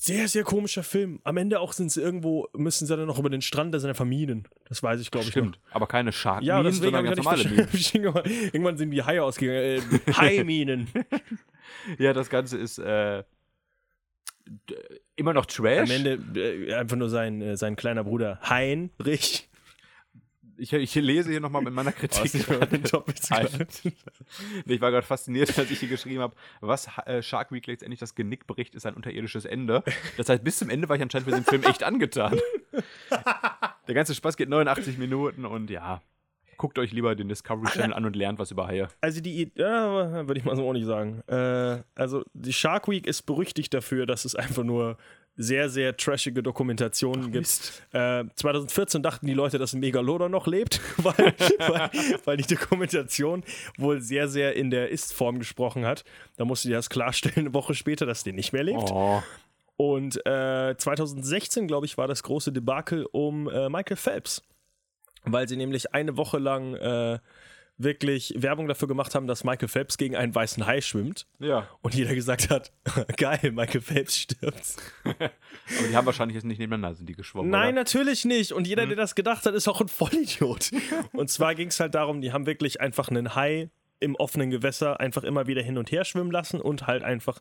Sehr, 0.03 0.27
sehr 0.27 0.43
komischer 0.43 0.83
Film. 0.83 1.21
Am 1.23 1.37
Ende 1.37 1.61
auch 1.61 1.71
sind 1.71 1.89
sie 1.89 2.01
irgendwo, 2.01 2.49
müssen 2.57 2.85
sie 2.85 2.97
dann 2.97 3.07
noch 3.07 3.19
über 3.19 3.29
den 3.29 3.41
Strand, 3.41 3.73
da 3.73 3.79
sind 3.79 3.87
einfach 3.89 4.03
Minen. 4.03 4.45
Das 4.67 4.83
weiß 4.83 4.99
ich, 4.99 5.09
glaube 5.09 5.27
ich. 5.27 5.31
Stimmt. 5.31 5.57
Noch. 5.67 5.75
Aber 5.75 5.87
keine 5.87 6.11
Shark 6.11 6.43
Ja, 6.43 6.61
sondern 6.71 7.05
ganz 7.05 7.15
normale 7.15 7.45
Minen. 7.45 7.69
Irgendwann 8.51 8.77
sind 8.77 8.91
die 8.91 9.01
Haie 9.01 9.23
ausgegangen. 9.23 9.81
Äh, 10.05 10.11
Haiminen. 10.11 10.89
Ja, 11.97 12.11
das 12.11 12.29
Ganze 12.29 12.57
ist. 12.57 12.77
Äh, 12.77 13.23
immer 15.15 15.33
noch 15.33 15.45
Trash. 15.45 15.89
Am 15.89 16.05
Ende 16.05 16.19
äh, 16.39 16.73
einfach 16.73 16.97
nur 16.97 17.09
sein, 17.09 17.41
äh, 17.41 17.55
sein 17.55 17.77
kleiner 17.77 18.03
Bruder 18.03 18.39
Heinrich. 18.47 19.49
Ich, 20.57 20.71
ich 20.73 20.95
lese 20.95 21.31
hier 21.31 21.39
nochmal 21.39 21.61
mit 21.61 21.73
meiner 21.73 21.91
Kritik. 21.93 22.49
Aus 22.49 22.69
dem 22.69 22.83
Doppelzugleich. 22.83 23.83
Nee, 24.65 24.73
ich 24.75 24.81
war 24.81 24.91
gerade 24.91 25.05
fasziniert, 25.05 25.57
als 25.57 25.71
ich 25.71 25.79
hier 25.79 25.89
geschrieben 25.89 26.21
habe, 26.21 26.35
was 26.61 26.87
äh, 27.05 27.21
Shark 27.21 27.51
Week 27.51 27.65
letztendlich 27.65 27.99
das 27.99 28.15
Genick 28.15 28.47
bricht, 28.47 28.75
ist 28.75 28.85
ein 28.85 28.93
unterirdisches 28.93 29.45
Ende. 29.45 29.83
Das 30.17 30.29
heißt, 30.29 30.43
bis 30.43 30.59
zum 30.59 30.69
Ende 30.69 30.89
war 30.89 30.95
ich 30.95 31.01
anscheinend 31.01 31.27
mit 31.27 31.35
dem 31.35 31.45
Film 31.45 31.63
echt 31.63 31.83
angetan. 31.83 32.39
Der 33.87 33.95
ganze 33.95 34.15
Spaß 34.15 34.37
geht 34.37 34.49
89 34.49 34.97
Minuten 34.97 35.45
und 35.45 35.69
ja, 35.69 36.01
guckt 36.57 36.79
euch 36.79 36.91
lieber 36.91 37.15
den 37.15 37.27
Discovery 37.27 37.69
Channel 37.69 37.93
an 37.93 38.05
und 38.05 38.15
lernt 38.15 38.39
was 38.39 38.51
über 38.51 38.67
Haie. 38.67 38.87
Also 39.01 39.21
die, 39.21 39.51
ja, 39.55 40.25
würde 40.27 40.39
ich 40.39 40.45
mal 40.45 40.55
so 40.55 40.67
auch 40.67 40.73
nicht 40.73 40.85
sagen. 40.85 41.21
Äh, 41.27 41.83
also 41.95 42.23
die 42.33 42.53
Shark 42.53 42.87
Week 42.87 43.05
ist 43.05 43.23
berüchtigt 43.23 43.73
dafür, 43.73 44.05
dass 44.05 44.23
es 44.25 44.35
einfach 44.35 44.63
nur 44.63 44.97
sehr, 45.35 45.69
sehr 45.69 45.97
trashige 45.97 46.43
Dokumentationen 46.43 47.31
gibt. 47.31 47.83
Äh, 47.91 48.25
2014 48.35 49.01
dachten 49.01 49.25
die 49.25 49.33
Leute, 49.33 49.57
dass 49.57 49.73
ein 49.73 49.79
Megalodon 49.79 50.31
noch 50.31 50.47
lebt, 50.47 50.79
weil, 50.97 51.33
weil, 51.59 51.89
weil 52.25 52.37
die 52.37 52.55
Dokumentation 52.55 53.43
wohl 53.77 54.01
sehr, 54.01 54.27
sehr 54.27 54.55
in 54.55 54.69
der 54.69 54.89
Ist-Form 54.89 55.39
gesprochen 55.39 55.85
hat. 55.85 56.03
Da 56.37 56.45
musste 56.45 56.67
die 56.67 56.73
das 56.73 56.89
klarstellen, 56.89 57.47
eine 57.47 57.53
Woche 57.53 57.73
später, 57.73 58.05
dass 58.05 58.23
der 58.23 58.33
nicht 58.33 58.53
mehr 58.53 58.63
lebt. 58.63 58.91
Oh, 58.91 59.23
Und 59.77 60.23
äh, 60.25 60.75
2016, 60.77 61.67
glaube 61.67 61.85
ich, 61.87 61.97
war 61.97 62.07
das 62.07 62.23
große 62.23 62.51
Debakel 62.51 63.07
um 63.11 63.49
äh, 63.49 63.69
Michael 63.69 63.97
Phelps. 63.97 64.43
Weil 65.25 65.47
sie 65.47 65.55
nämlich 65.55 65.93
eine 65.93 66.17
Woche 66.17 66.37
lang 66.37 66.75
äh, 66.75 67.17
wirklich 67.77 68.33
Werbung 68.37 68.67
dafür 68.67 68.87
gemacht 68.87 69.15
haben, 69.15 69.27
dass 69.27 69.43
Michael 69.43 69.67
Phelps 69.67 69.97
gegen 69.97 70.15
einen 70.15 70.33
weißen 70.33 70.65
Hai 70.65 70.81
schwimmt. 70.81 71.27
ja. 71.39 71.67
Und 71.81 71.95
jeder 71.95 72.13
gesagt 72.13 72.49
hat, 72.49 72.71
geil, 73.17 73.51
Michael 73.51 73.81
Phelps 73.81 74.17
stirbt. 74.17 74.75
Aber 75.03 75.87
die 75.89 75.95
haben 75.95 76.05
wahrscheinlich 76.05 76.35
jetzt 76.35 76.45
nicht 76.45 76.59
nebeneinander, 76.59 76.95
sind 76.95 77.09
die 77.09 77.15
geschwommen. 77.15 77.49
Nein, 77.49 77.69
oder? 77.69 77.81
natürlich 77.81 78.25
nicht. 78.25 78.51
Und 78.51 78.67
jeder, 78.67 78.85
der 78.85 78.95
das 78.95 79.15
gedacht 79.15 79.45
hat, 79.45 79.53
ist 79.55 79.67
auch 79.67 79.81
ein 79.81 79.87
Vollidiot. 79.87 80.71
und 81.13 81.29
zwar 81.29 81.55
ging 81.55 81.69
es 81.69 81.79
halt 81.79 81.95
darum, 81.95 82.21
die 82.21 82.31
haben 82.31 82.45
wirklich 82.45 82.79
einfach 82.79 83.09
einen 83.09 83.35
Hai 83.35 83.69
im 83.99 84.15
offenen 84.15 84.49
Gewässer 84.49 84.99
einfach 84.99 85.23
immer 85.23 85.47
wieder 85.47 85.61
hin 85.61 85.77
und 85.77 85.91
her 85.91 86.03
schwimmen 86.03 86.31
lassen 86.31 86.59
und 86.59 86.87
halt 86.87 87.03
einfach 87.03 87.39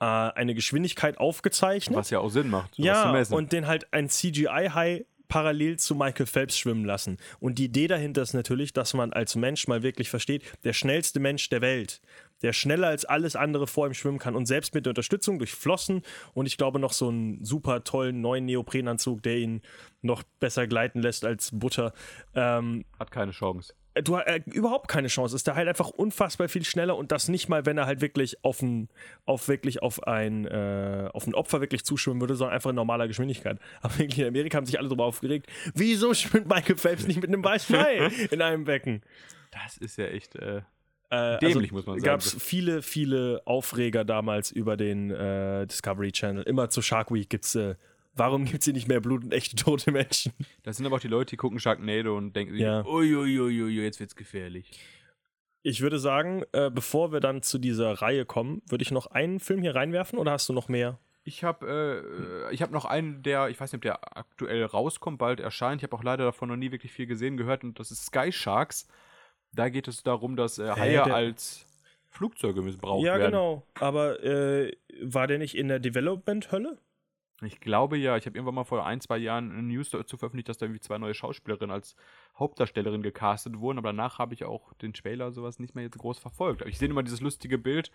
äh, 0.00 0.04
eine 0.04 0.54
Geschwindigkeit 0.54 1.18
aufgezeichnet. 1.18 1.96
Was 1.96 2.10
ja 2.10 2.18
auch 2.18 2.28
Sinn 2.28 2.50
macht. 2.50 2.76
Ja, 2.76 3.12
und 3.30 3.52
den 3.52 3.68
halt 3.68 3.92
ein 3.92 4.08
CGI-Hai 4.08 5.06
parallel 5.32 5.78
zu 5.78 5.94
Michael 5.94 6.26
Phelps 6.26 6.58
schwimmen 6.58 6.84
lassen. 6.84 7.16
Und 7.40 7.58
die 7.58 7.64
Idee 7.64 7.86
dahinter 7.86 8.20
ist 8.20 8.34
natürlich, 8.34 8.74
dass 8.74 8.92
man 8.92 9.14
als 9.14 9.34
Mensch 9.34 9.66
mal 9.66 9.82
wirklich 9.82 10.10
versteht, 10.10 10.42
der 10.62 10.74
schnellste 10.74 11.20
Mensch 11.20 11.48
der 11.48 11.62
Welt, 11.62 12.02
der 12.42 12.52
schneller 12.52 12.88
als 12.88 13.06
alles 13.06 13.34
andere 13.34 13.66
vor 13.66 13.86
ihm 13.86 13.94
schwimmen 13.94 14.18
kann 14.18 14.36
und 14.36 14.44
selbst 14.44 14.74
mit 14.74 14.84
der 14.84 14.90
Unterstützung 14.90 15.38
durch 15.38 15.54
Flossen 15.54 16.02
und 16.34 16.44
ich 16.44 16.58
glaube 16.58 16.78
noch 16.78 16.92
so 16.92 17.08
einen 17.08 17.42
super 17.46 17.82
tollen 17.82 18.20
neuen 18.20 18.44
Neoprenanzug, 18.44 19.22
der 19.22 19.38
ihn 19.38 19.62
noch 20.02 20.22
besser 20.38 20.66
gleiten 20.66 21.00
lässt 21.00 21.24
als 21.24 21.48
Butter, 21.50 21.94
ähm, 22.34 22.84
Hat 22.98 23.10
keine 23.10 23.32
Chance. 23.32 23.72
Du 23.94 24.16
hast 24.16 24.26
äh, 24.26 24.40
überhaupt 24.46 24.88
keine 24.88 25.08
Chance. 25.08 25.36
Ist 25.36 25.46
der 25.46 25.54
halt 25.54 25.68
einfach 25.68 25.88
unfassbar 25.88 26.48
viel 26.48 26.64
schneller 26.64 26.96
und 26.96 27.12
das 27.12 27.28
nicht 27.28 27.48
mal, 27.48 27.66
wenn 27.66 27.78
er 27.78 27.86
halt 27.86 28.00
wirklich 28.00 28.42
auf 28.44 28.62
ein, 28.62 28.88
auf 29.24 29.48
wirklich 29.48 29.82
auf 29.82 30.02
ein, 30.06 30.46
äh, 30.46 31.08
auf 31.12 31.26
ein 31.26 31.34
Opfer 31.34 31.60
wirklich 31.60 31.84
zuschwimmen 31.84 32.20
würde, 32.20 32.34
sondern 32.34 32.54
einfach 32.54 32.70
in 32.70 32.76
normaler 32.76 33.08
Geschwindigkeit. 33.08 33.58
Aber 33.82 33.98
wirklich 33.98 34.18
in 34.20 34.26
Amerika 34.26 34.56
haben 34.56 34.66
sich 34.66 34.78
alle 34.78 34.88
darüber 34.88 35.04
aufgeregt. 35.04 35.46
Wieso 35.74 36.14
schwimmt 36.14 36.48
Michael 36.48 36.76
Phelps 36.76 37.06
nicht 37.06 37.20
mit 37.20 37.28
einem 37.28 37.44
weißen 37.44 37.76
Hai 37.80 38.10
in 38.30 38.40
einem 38.42 38.64
Becken? 38.64 39.02
Das 39.50 39.76
ist 39.76 39.98
ja 39.98 40.06
echt. 40.06 40.36
Äh, 40.36 40.62
Äh, 41.10 41.38
Dämlich, 41.40 41.72
muss 41.72 41.84
man 41.84 41.96
sagen. 41.96 42.06
Gab 42.06 42.20
es 42.20 42.34
viele, 42.42 42.80
viele 42.80 43.42
Aufreger 43.44 44.02
damals 44.02 44.50
über 44.50 44.78
den 44.78 45.10
äh, 45.10 45.66
Discovery 45.66 46.10
Channel. 46.10 46.42
Immer 46.44 46.70
zu 46.70 46.80
Shark 46.80 47.12
Week 47.12 47.28
gibt's 47.28 47.54
äh, 47.54 47.74
Warum 48.14 48.44
gibt 48.44 48.58
es 48.58 48.64
hier 48.66 48.74
nicht 48.74 48.88
mehr 48.88 49.00
Blut 49.00 49.24
und 49.24 49.32
echte 49.32 49.56
tote 49.56 49.90
Menschen? 49.90 50.32
das 50.62 50.76
sind 50.76 50.86
aber 50.86 50.96
auch 50.96 51.00
die 51.00 51.08
Leute, 51.08 51.30
die 51.30 51.36
gucken 51.36 51.58
Sharknado 51.58 52.16
und 52.16 52.34
denken 52.34 52.52
sich, 52.52 52.62
Ja. 52.62 52.84
uiuiuiui, 52.84 53.82
jetzt 53.82 54.00
wird's 54.00 54.16
gefährlich. 54.16 54.70
Ich 55.62 55.80
würde 55.80 55.98
sagen, 55.98 56.42
äh, 56.52 56.70
bevor 56.70 57.12
wir 57.12 57.20
dann 57.20 57.42
zu 57.42 57.58
dieser 57.58 57.92
Reihe 58.02 58.24
kommen, 58.26 58.62
würde 58.68 58.82
ich 58.82 58.90
noch 58.90 59.06
einen 59.06 59.38
Film 59.40 59.62
hier 59.62 59.74
reinwerfen 59.76 60.18
oder 60.18 60.32
hast 60.32 60.48
du 60.48 60.52
noch 60.52 60.68
mehr? 60.68 60.98
Ich 61.24 61.44
habe 61.44 62.48
äh, 62.50 62.52
ich 62.52 62.62
hab 62.62 62.72
noch 62.72 62.84
einen, 62.84 63.22
der, 63.22 63.48
ich 63.48 63.60
weiß 63.60 63.70
nicht, 63.70 63.78
ob 63.78 63.82
der 63.82 64.18
aktuell 64.18 64.64
rauskommt, 64.64 65.18
bald 65.18 65.38
erscheint. 65.38 65.80
Ich 65.80 65.84
habe 65.84 65.96
auch 65.96 66.02
leider 66.02 66.24
davon 66.24 66.48
noch 66.48 66.56
nie 66.56 66.72
wirklich 66.72 66.90
viel 66.90 67.06
gesehen, 67.06 67.36
gehört 67.36 67.62
und 67.62 67.78
das 67.78 67.92
ist 67.92 68.06
Sky 68.06 68.32
Sharks. 68.32 68.88
Da 69.52 69.68
geht 69.68 69.86
es 69.86 70.02
darum, 70.02 70.34
dass 70.34 70.58
äh, 70.58 70.68
Haie 70.70 70.92
der- 71.04 71.14
als 71.14 71.64
Flugzeuge 72.08 72.60
missbraucht 72.60 73.06
ja, 73.06 73.14
werden. 73.18 73.30
genau. 73.30 73.62
Aber 73.78 74.22
äh, 74.24 74.72
war 75.00 75.28
der 75.28 75.38
nicht 75.38 75.56
in 75.56 75.68
der 75.68 75.78
Development-Hölle? 75.78 76.76
Ich 77.44 77.60
glaube 77.60 77.96
ja, 77.96 78.16
ich 78.16 78.26
habe 78.26 78.36
irgendwann 78.36 78.54
mal 78.54 78.64
vor 78.64 78.86
ein, 78.86 79.00
zwei 79.00 79.18
Jahren 79.18 79.50
eine 79.50 79.62
News 79.62 79.90
dazu 79.90 80.16
veröffentlicht, 80.16 80.48
dass 80.48 80.58
da 80.58 80.66
irgendwie 80.66 80.80
zwei 80.80 80.98
neue 80.98 81.14
Schauspielerinnen 81.14 81.72
als 81.72 81.96
Hauptdarstellerin 82.38 83.02
gecastet 83.02 83.58
wurden, 83.58 83.78
aber 83.78 83.88
danach 83.88 84.18
habe 84.18 84.34
ich 84.34 84.44
auch 84.44 84.72
den 84.74 84.92
Trailer 84.92 85.32
sowas 85.32 85.58
nicht 85.58 85.74
mehr 85.74 85.84
jetzt 85.84 85.98
groß 85.98 86.18
verfolgt. 86.18 86.62
Aber 86.62 86.70
ich 86.70 86.78
sehe 86.78 86.88
immer 86.88 87.02
dieses 87.02 87.20
lustige 87.20 87.58
Bild, 87.58 87.90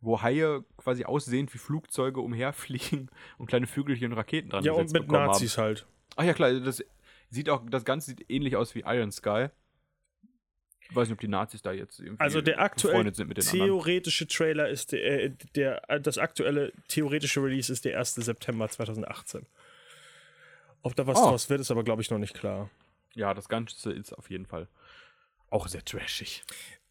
wo 0.00 0.22
Haie 0.22 0.64
quasi 0.76 1.04
aussehen 1.04 1.48
wie 1.52 1.58
Flugzeuge 1.58 2.20
umherfliegen 2.20 3.10
und 3.38 3.46
kleine 3.46 3.66
Vögelchen 3.66 4.12
und 4.12 4.18
Raketen 4.18 4.50
dran 4.50 4.64
Ja, 4.64 4.72
und 4.72 4.92
mit 4.92 5.10
Nazis 5.10 5.58
halt. 5.58 5.82
Haben. 5.82 5.90
Ach 6.16 6.24
ja, 6.24 6.32
klar, 6.32 6.52
das 6.60 6.84
sieht 7.30 7.50
auch, 7.50 7.62
das 7.68 7.84
Ganze 7.84 8.10
sieht 8.10 8.30
ähnlich 8.30 8.56
aus 8.56 8.74
wie 8.74 8.84
Iron 8.86 9.12
Sky. 9.12 9.48
Ich 10.88 10.94
weiß 10.96 11.08
nicht, 11.08 11.14
ob 11.16 11.20
die 11.20 11.28
Nazis 11.28 11.62
da 11.62 11.72
jetzt 11.72 11.98
irgendwie 12.00 12.20
Also 12.20 12.40
der 12.40 12.60
aktuell 12.60 12.92
befreundet 12.92 13.16
sind 13.16 13.28
mit 13.28 13.36
den 13.38 13.44
anderen. 13.46 13.66
theoretische 13.68 14.26
Trailer 14.28 14.68
ist 14.68 14.92
der, 14.92 15.24
äh, 15.24 15.30
der, 15.54 15.90
äh, 15.90 16.00
das 16.00 16.18
aktuelle 16.18 16.72
theoretische 16.88 17.42
Release 17.42 17.72
ist 17.72 17.84
der 17.84 17.98
1. 17.98 18.14
September 18.24 18.68
2018. 18.68 19.46
Ob 20.82 20.94
da 20.94 21.06
was 21.06 21.18
Oh. 21.18 21.30
draus 21.30 21.50
wird, 21.50 21.60
ist 21.60 21.70
aber, 21.70 21.82
glaube 21.84 22.02
ich, 22.02 22.10
noch 22.10 22.18
nicht 22.18 22.34
klar. 22.34 22.70
Ja, 23.14 23.34
das 23.34 23.48
Ganze 23.48 23.92
ist 23.92 24.12
auf 24.12 24.30
jeden 24.30 24.46
Fall 24.46 24.68
auch 25.50 25.68
sehr 25.68 25.84
trashig. 25.84 26.44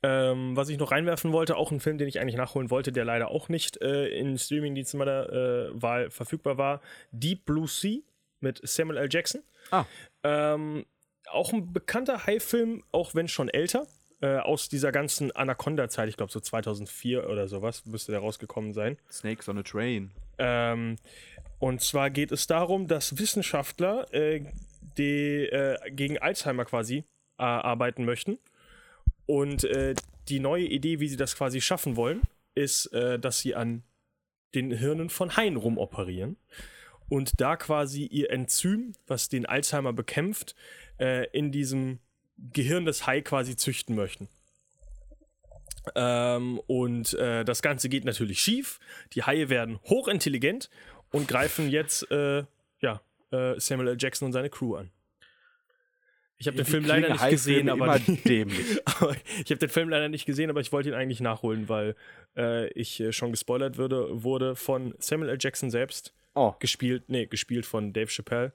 Ähm, 0.04 0.56
was 0.56 0.70
ich 0.70 0.78
noch 0.78 0.92
reinwerfen 0.92 1.32
wollte, 1.32 1.56
auch 1.56 1.72
ein 1.72 1.80
Film, 1.80 1.98
den 1.98 2.08
ich 2.08 2.20
eigentlich 2.20 2.36
nachholen 2.36 2.70
wollte, 2.70 2.92
der 2.92 3.06
leider 3.06 3.30
auch 3.30 3.50
nicht 3.50 3.82
äh, 3.82 4.08
in 4.10 4.38
Streamingdiensten 4.38 4.98
meiner 4.98 5.30
äh, 5.32 5.70
Wahl 5.82 6.10
verfügbar 6.10 6.58
war. 6.58 6.82
Deep 7.12 7.46
Blue 7.46 7.68
Sea 7.68 8.00
mit 8.40 8.60
Samuel 8.68 8.98
L. 8.98 9.08
Jackson. 9.10 9.42
Ah. 9.72 9.86
Ähm, 10.24 10.86
auch 11.32 11.54
ein 11.54 11.74
bekannter 11.74 12.26
High-Film, 12.26 12.84
auch 12.92 13.16
wenn 13.16 13.28
schon 13.28 13.50
älter, 13.50 13.88
äh, 14.22 14.38
aus 14.38 14.70
dieser 14.70 14.92
ganzen 14.92 15.36
Anaconda-Zeit, 15.36 16.10
ich 16.10 16.18
glaube 16.18 16.32
so 16.32 16.40
2004 16.40 17.30
oder 17.30 17.48
sowas, 17.48 17.86
müsste 17.86 18.12
der 18.12 18.22
rausgekommen 18.22 18.74
sein. 18.74 18.98
Snakes 19.12 19.50
on 19.50 19.58
a 19.58 19.64
Train. 19.64 20.12
Ähm, 20.38 20.98
und 21.60 21.82
zwar 21.82 22.10
geht 22.10 22.32
es 22.32 22.48
darum, 22.48 22.88
dass 22.88 23.18
Wissenschaftler 23.18 24.14
äh, 24.14 24.46
die 24.98 25.46
äh, 25.46 25.78
gegen 25.92 26.18
Alzheimer 26.18 26.66
quasi 26.66 26.98
äh, 27.38 27.44
arbeiten 27.44 28.06
möchten. 28.06 28.38
Und 29.26 29.64
äh, 29.66 29.96
die 30.30 30.40
neue 30.40 30.66
Idee, 30.66 31.00
wie 31.00 31.08
sie 31.08 31.18
das 31.18 31.36
quasi 31.36 31.62
schaffen 31.62 31.96
wollen, 31.96 32.22
ist, 32.54 32.88
äh, 32.94 33.20
dass 33.20 33.40
sie 33.40 33.56
an 33.56 33.84
den 34.54 34.72
Hirnen 34.72 35.10
von 35.10 35.36
Haien 35.36 35.58
rumoperieren 35.58 36.38
und 37.10 37.40
da 37.42 37.56
quasi 37.56 38.06
ihr 38.06 38.32
Enzym, 38.32 38.94
was 39.08 39.30
den 39.30 39.46
Alzheimer 39.46 39.94
bekämpft, 39.94 40.56
äh, 41.00 41.28
in 41.32 41.52
diesem 41.52 42.00
Gehirn 42.38 42.86
des 42.86 43.08
Hai 43.08 43.22
quasi 43.22 43.56
züchten 43.56 43.96
möchten. 43.96 44.28
Ähm, 45.96 46.60
und 46.68 47.14
äh, 47.14 47.46
das 47.46 47.62
Ganze 47.62 47.90
geht 47.90 48.06
natürlich 48.06 48.40
schief. 48.40 48.80
Die 49.14 49.24
Haie 49.24 49.50
werden 49.50 49.80
hochintelligent 49.84 50.70
und 51.12 51.28
greifen 51.28 51.70
jetzt 51.70 52.10
äh, 52.12 52.44
ja, 52.80 53.02
äh, 53.32 53.60
Samuel 53.60 53.90
L. 53.90 53.98
Jackson 54.00 54.28
und 54.28 54.34
seine 54.34 54.50
Crew 54.50 54.76
an. 54.76 54.92
Ich 56.38 56.48
habe 56.48 56.58
den 56.58 56.66
Film 56.66 56.84
leider 56.84 57.10
nicht 57.10 57.30
gesehen, 57.30 57.70
aber, 57.70 57.96
immer 57.96 58.00
dämlich. 58.26 58.82
aber 58.86 59.16
ich 59.44 59.52
habe 59.52 59.58
den 59.58 59.70
Film 59.70 59.90
leider 59.90 60.10
nicht 60.10 60.26
gesehen, 60.26 60.50
aber 60.50 60.60
ich 60.60 60.72
wollte 60.74 60.90
ihn 60.90 60.96
eigentlich 60.96 61.22
nachholen, 61.22 61.70
weil 61.70 61.96
äh, 62.36 62.68
ich 62.74 63.00
äh, 63.00 63.14
schon 63.14 63.32
gespoilert 63.32 63.78
würde, 63.78 64.24
wurde 64.24 64.56
von 64.56 64.96
Samuel 65.00 65.30
L. 65.30 65.38
Jackson 65.40 65.70
selbst 65.70 66.14
Oh, 66.36 66.54
gespielt, 66.60 67.06
nee, 67.08 67.26
gespielt 67.26 67.66
von 67.66 67.94
Dave 67.94 68.08
Chappelle. 68.08 68.52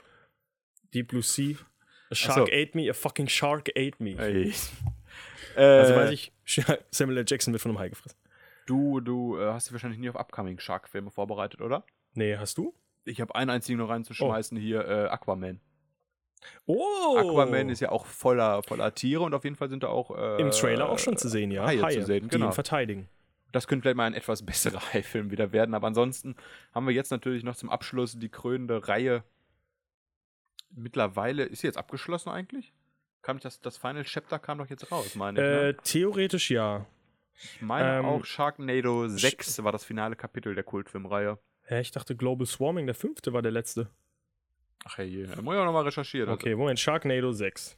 Deep 0.95 1.09
Blue 1.09 1.23
Sea. 1.23 1.57
A 2.11 2.15
shark 2.15 2.49
so. 2.49 2.53
ate 2.53 2.75
me, 2.75 2.91
a 2.91 2.93
fucking 2.93 3.29
shark 3.29 3.71
ate 3.77 3.97
me. 3.99 4.17
ey. 4.19 4.53
Also 5.57 5.95
Äh, 5.95 5.97
weiß 5.97 6.11
ich, 6.13 6.33
Samuel 6.91 7.19
L. 7.19 7.25
Jackson 7.27 7.53
wird 7.53 7.61
von 7.61 7.73
einem 7.73 7.81
Hai 7.81 7.89
gefressen. 7.89 8.17
Du, 8.67 9.01
du 9.01 9.37
äh, 9.37 9.53
hast 9.53 9.67
dich 9.67 9.73
wahrscheinlich 9.73 9.99
nie 9.99 10.09
auf 10.09 10.15
Upcoming 10.15 10.61
Shark-Filme 10.61 11.11
vorbereitet, 11.11 11.61
oder? 11.61 11.85
Nee, 12.15 12.37
hast 12.37 12.57
du? 12.57 12.73
Ich 13.05 13.21
habe 13.21 13.35
einen 13.35 13.51
einzigen 13.51 13.79
noch 13.79 13.89
reinzuschmeißen 13.89 14.57
hier, 14.57 14.87
äh, 14.87 15.09
Aquaman. 15.09 15.61
Oh! 16.67 17.17
Aquaman 17.19 17.69
ist 17.69 17.81
ja 17.81 17.91
auch 17.91 18.07
voller, 18.07 18.63
voller 18.63 18.95
Tiere 18.95 19.23
und 19.23 19.35
auf 19.35 19.43
jeden 19.43 19.57
Fall 19.57 19.69
sind 19.69 19.83
da 19.83 19.89
auch. 19.89 20.17
Äh, 20.17 20.41
Im 20.41 20.51
Trailer 20.53 20.89
auch 20.89 20.99
schon 20.99 21.17
zu 21.17 21.29
sehen, 21.29 21.51
ja. 21.51 21.67
Haie 21.67 21.81
zu 21.81 22.05
sehen, 22.05 22.25
die 22.25 22.29
genau. 22.29 22.47
ihn 22.47 22.53
verteidigen. 22.53 23.09
Das 23.53 23.67
könnte 23.67 23.83
vielleicht 23.83 23.97
mal 23.97 24.05
ein 24.07 24.15
etwas 24.15 24.45
besserer 24.47 24.81
Haifilm 24.93 25.31
wieder 25.31 25.53
werden, 25.53 25.75
aber 25.75 25.87
ansonsten 25.89 26.37
haben 26.73 26.87
wir 26.87 26.95
jetzt 26.95 27.11
natürlich 27.11 27.43
noch 27.45 27.57
zum 27.57 27.71
Abschluss 27.71 28.19
die 28.19 28.29
krönende 28.29 28.87
Reihe. 28.89 29.25
Mittlerweile, 30.73 31.45
ist 31.45 31.61
sie 31.61 31.67
jetzt 31.67 31.77
abgeschlossen 31.79 32.29
eigentlich? 32.31 32.73
Kam 33.23 33.39
das, 33.41 33.61
das 33.61 33.77
Final 33.77 34.05
Chapter 34.05 34.39
kam 34.39 34.59
doch 34.59 34.69
jetzt 34.71 34.91
raus, 34.93 35.15
meine 35.15 35.39
ich. 35.41 35.45
Äh, 35.45 35.67
Ne? 35.73 35.77
theoretisch 35.83 36.51
ja. 36.51 36.87
Ich 37.35 37.61
meine 37.63 37.99
ähm, 37.99 38.05
auch 38.05 38.25
Sharknado 38.25 39.09
6 39.09 39.63
war 39.65 39.73
das 39.73 39.85
finale 39.85 40.15
Kapitel 40.15 40.55
der 40.55 40.65
Kultfilmreihe. 40.65 41.39
Hä, 41.65 41.81
ich 41.81 41.91
dachte 41.91 42.15
Global 42.17 42.47
Swarming, 42.47 42.87
der 42.87 42.95
fünfte 42.95 43.33
war 43.33 43.43
der 43.43 43.53
letzte. 43.53 43.89
Ach 44.85 44.97
hey, 44.99 45.27
da 45.27 45.43
muss 45.43 45.55
ich 45.55 45.61
auch 45.61 45.65
nochmal 45.65 45.85
recherchieren. 45.85 46.29
Also, 46.31 46.41
Okay, 46.41 46.55
Moment, 46.55 46.79
Sharknado 46.81 47.33
6. 47.33 47.77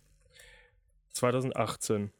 2018. 1.10 2.12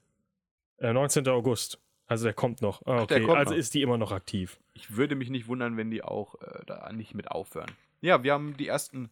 Äh, 0.78 0.92
19. 0.92 1.28
August. 1.28 1.78
Also 2.12 2.24
der 2.24 2.34
kommt 2.34 2.62
noch. 2.62 2.82
Ah, 2.86 2.96
Ach, 2.98 3.02
okay, 3.02 3.22
kommt 3.22 3.38
also 3.38 3.52
noch. 3.52 3.58
ist 3.58 3.74
die 3.74 3.82
immer 3.82 3.98
noch 3.98 4.12
aktiv. 4.12 4.58
Ich 4.74 4.96
würde 4.96 5.14
mich 5.16 5.30
nicht 5.30 5.48
wundern, 5.48 5.76
wenn 5.76 5.90
die 5.90 6.02
auch 6.04 6.40
äh, 6.40 6.60
da 6.66 6.92
nicht 6.92 7.14
mit 7.14 7.30
aufhören. 7.30 7.70
Ja, 8.00 8.22
wir 8.22 8.32
haben 8.32 8.56
die 8.56 8.66
ersten 8.68 9.10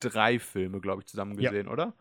drei 0.00 0.38
Filme, 0.38 0.80
glaube 0.80 1.02
ich, 1.02 1.06
zusammen 1.06 1.38
Ja. 1.40 1.50
gesehen, 1.50 1.68
oder? 1.68 1.94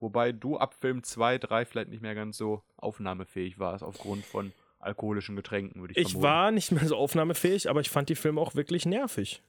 Wobei 0.00 0.32
du 0.32 0.58
ab 0.58 0.74
Film 0.80 1.02
2, 1.02 1.38
3 1.38 1.64
vielleicht 1.64 1.88
nicht 1.90 2.02
mehr 2.02 2.14
ganz 2.14 2.36
so 2.36 2.62
aufnahmefähig 2.76 3.58
warst, 3.58 3.82
aufgrund 3.84 4.24
von 4.26 4.52
alkoholischen 4.80 5.34
Getränken, 5.36 5.80
würde 5.80 5.92
ich, 5.92 5.98
Ich 5.98 6.12
vermuten. 6.12 6.22
war 6.24 6.50
nicht 6.50 6.72
mehr 6.72 6.86
so 6.86 6.96
aufnahmefähig, 6.96 7.70
aber 7.70 7.80
ich 7.80 7.88
fand 7.90 8.08
die 8.08 8.14
Filme 8.14 8.40
auch 8.40 8.54
wirklich 8.54 8.84
nervig. 8.86 9.42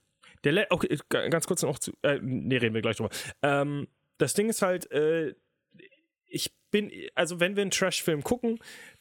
Der 0.43 0.51
Le 0.53 0.67
okay, 0.69 0.97
ganz 1.09 1.47
kurz 1.47 1.61
noch 1.63 1.79
zu. 1.79 1.91
Äh, 2.03 2.19
nee, 2.21 2.57
reden 2.57 2.73
wir 2.75 2.81
gleich 2.81 2.97
drüber. 2.97 3.09
Ähm, 3.41 3.87
das 4.17 4.33
Ding 4.33 4.47
ist 4.49 4.61
halt, 4.61 4.89
äh, 4.91 5.33
ich 6.27 6.53
bin, 6.71 6.91
also 7.15 7.39
wenn 7.39 7.55
wir 7.55 7.61
einen 7.61 7.71
Trash-Film 7.71 8.23
gucken, 8.23 8.59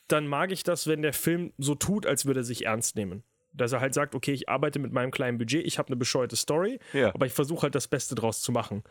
dann 0.08 0.26
mag 0.26 0.52
ich 0.52 0.62
das, 0.62 0.86
wenn 0.86 1.02
der 1.02 1.12
Film 1.12 1.52
so 1.58 1.74
tut, 1.74 2.06
als 2.06 2.26
würde 2.26 2.40
er 2.40 2.44
sich 2.44 2.66
ernst 2.66 2.96
nehmen. 2.96 3.22
Dass 3.52 3.72
er 3.72 3.80
halt 3.80 3.94
sagt, 3.94 4.14
okay, 4.16 4.32
ich 4.32 4.48
arbeite 4.48 4.80
mit 4.80 4.92
meinem 4.92 5.12
kleinen 5.12 5.38
Budget, 5.38 5.64
ich 5.64 5.78
habe 5.78 5.86
eine 5.88 5.96
bescheuerte 5.96 6.34
Story, 6.36 6.80
Ja. 6.92 7.14
aber 7.14 7.26
ich 7.26 7.32
versuche 7.32 7.62
halt 7.62 7.74
das 7.76 7.86
Beste 7.86 8.14
draus 8.16 8.42
zu 8.42 8.50
machen. 8.50 8.82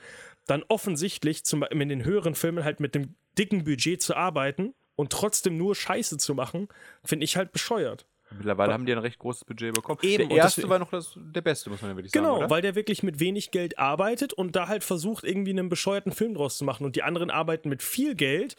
Dann 0.48 0.64
offensichtlich 0.70 1.44
zum, 1.44 1.64
in 1.64 1.90
den 1.90 2.06
höheren 2.06 2.34
Filmen 2.34 2.64
halt 2.64 2.80
mit 2.80 2.96
dem 2.96 3.16
dicken 3.38 3.64
Budget 3.66 4.02
zu 4.02 4.16
arbeiten 4.16 4.74
und 4.96 5.12
trotzdem 5.12 5.58
nur 5.58 5.76
Scheiße 5.76 6.18
zu 6.18 6.34
machen, 6.34 6.68
finde 7.04 7.26
ich 7.26 7.36
halt 7.36 7.52
bescheuert. 7.52 8.06
Mittlerweile 8.36 8.74
haben 8.74 8.86
die 8.88 8.92
ein 8.94 8.98
recht 8.98 9.20
großes 9.20 9.46
Budget 9.46 9.76
bekommen. 9.76 10.00
Eben, 10.02 10.30
der 10.30 10.38
erste 10.38 10.68
war 10.68 10.80
noch 10.80 10.90
das, 10.90 11.14
der 11.18 11.42
beste, 11.42 11.70
muss 11.70 11.82
man 11.84 11.92
ja 11.92 11.98
wirklich 11.98 12.12
Genau, 12.14 12.30
sagen. 12.34 12.38
oder? 12.46 12.50
weil 12.50 12.62
der 12.64 12.74
wirklich 12.74 13.04
mit 13.04 13.20
wenig 13.20 13.52
Geld 13.52 13.78
arbeitet 13.78 14.34
und 14.34 14.56
da 14.56 14.68
halt 14.70 14.84
versucht, 14.84 15.24
irgendwie 15.24 15.52
einen 15.52 15.70
bescheuerten 15.70 16.12
Film 16.12 16.34
draus 16.34 16.58
zu 16.58 16.64
machen. 16.64 16.84
Und 16.86 16.96
die 16.96 17.04
anderen 17.04 17.30
arbeiten 17.30 17.70
mit 17.70 17.84
viel 17.84 18.16
Geld, 18.16 18.56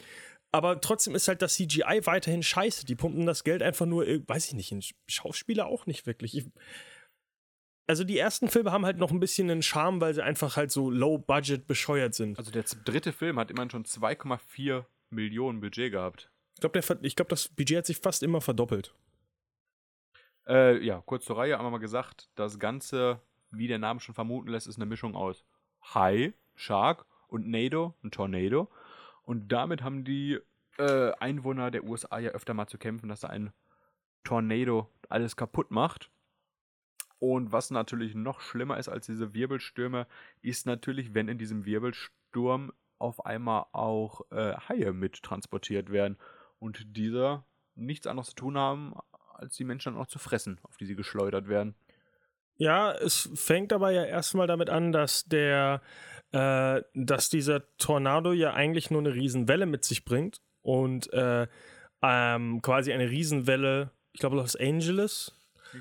aber 0.55 0.79
trotzdem 0.79 1.15
ist 1.15 1.27
halt 1.27 1.41
das 1.41 1.55
CGI 1.55 1.99
weiterhin 2.05 2.41
scheiße. 2.41 2.85
Die 2.85 2.95
pumpen 2.95 3.25
das 3.25 3.43
Geld 3.43 3.61
einfach 3.61 3.85
nur, 3.85 4.07
äh, 4.07 4.21
weiß 4.25 4.47
ich 4.47 4.53
nicht, 4.53 4.71
in 4.71 4.81
Schauspieler 5.05 5.65
auch 5.65 5.85
nicht 5.85 6.07
wirklich. 6.07 6.37
Ich, 6.37 6.45
also 7.87 8.05
die 8.05 8.17
ersten 8.17 8.47
Filme 8.47 8.71
haben 8.71 8.85
halt 8.85 8.97
noch 8.97 9.11
ein 9.11 9.19
bisschen 9.19 9.51
einen 9.51 9.61
Charme, 9.61 9.99
weil 9.99 10.13
sie 10.13 10.23
einfach 10.23 10.55
halt 10.55 10.71
so 10.71 10.89
low-budget 10.89 11.67
bescheuert 11.67 12.13
sind. 12.13 12.37
Also 12.37 12.51
der 12.51 12.63
dritte 12.85 13.11
Film 13.11 13.37
hat 13.37 13.51
immerhin 13.51 13.69
schon 13.69 13.83
2,4 13.83 14.85
Millionen 15.09 15.59
Budget 15.59 15.91
gehabt. 15.91 16.31
Ich 16.53 16.61
glaube, 16.61 16.79
glaub, 16.79 17.27
das 17.27 17.49
Budget 17.49 17.79
hat 17.79 17.85
sich 17.85 17.97
fast 17.97 18.23
immer 18.23 18.39
verdoppelt. 18.39 18.95
Äh, 20.47 20.81
ja, 20.85 21.03
kurz 21.05 21.25
zur 21.25 21.37
Reihe, 21.37 21.57
einmal 21.57 21.71
mal 21.71 21.79
gesagt, 21.79 22.29
das 22.35 22.59
Ganze, 22.59 23.19
wie 23.51 23.67
der 23.67 23.79
Name 23.79 23.99
schon 23.99 24.15
vermuten 24.15 24.47
lässt, 24.47 24.67
ist 24.67 24.77
eine 24.77 24.85
Mischung 24.85 25.17
aus 25.17 25.43
Hai, 25.93 26.33
Shark 26.55 27.05
und 27.27 27.45
Nado, 27.45 27.93
ein 28.03 28.11
Tornado. 28.11 28.69
Und 29.25 29.51
damit 29.51 29.83
haben 29.83 30.03
die 30.03 30.39
äh, 30.77 31.11
Einwohner 31.19 31.71
der 31.71 31.83
USA 31.83 32.19
ja 32.19 32.31
öfter 32.31 32.53
mal 32.53 32.67
zu 32.67 32.77
kämpfen, 32.77 33.09
dass 33.09 33.21
da 33.21 33.29
ein 33.29 33.51
Tornado 34.23 34.89
alles 35.09 35.35
kaputt 35.35 35.71
macht. 35.71 36.09
Und 37.19 37.51
was 37.51 37.71
natürlich 37.71 38.13
noch 38.13 38.41
schlimmer 38.41 38.77
ist 38.77 38.89
als 38.89 39.05
diese 39.05 39.33
Wirbelstürme, 39.33 40.05
ist 40.41 40.65
natürlich, 40.65 41.13
wenn 41.13 41.27
in 41.27 41.37
diesem 41.37 41.65
Wirbelsturm 41.65 42.71
auf 42.99 43.25
einmal 43.25 43.65
auch 43.71 44.21
äh, 44.31 44.53
Haie 44.69 44.93
mit 44.93 45.23
transportiert 45.23 45.91
werden 45.91 46.17
und 46.59 46.95
diese 46.95 47.43
nichts 47.75 48.07
anderes 48.07 48.29
zu 48.29 48.35
tun 48.35 48.57
haben, 48.57 48.93
als 49.33 49.55
die 49.55 49.63
Menschen 49.63 49.93
dann 49.93 50.01
auch 50.01 50.07
zu 50.07 50.19
fressen, 50.19 50.59
auf 50.63 50.77
die 50.77 50.85
sie 50.85 50.95
geschleudert 50.95 51.47
werden. 51.47 51.75
Ja, 52.57 52.91
es 52.93 53.29
fängt 53.35 53.73
aber 53.73 53.91
ja 53.91 54.03
erstmal 54.05 54.47
damit 54.47 54.69
an, 54.69 54.91
dass 54.91 55.25
der, 55.25 55.81
äh, 56.31 56.81
dass 56.93 57.29
dieser 57.29 57.63
Tornado 57.77 58.31
ja 58.33 58.53
eigentlich 58.53 58.91
nur 58.91 59.01
eine 59.01 59.13
Riesenwelle 59.13 59.65
mit 59.65 59.83
sich 59.83 60.05
bringt 60.05 60.41
und 60.61 61.11
äh, 61.13 61.47
ähm, 62.01 62.61
quasi 62.61 62.93
eine 62.93 63.09
Riesenwelle, 63.09 63.91
ich 64.13 64.19
glaube 64.19 64.37
Los 64.37 64.55
Angeles, 64.55 65.33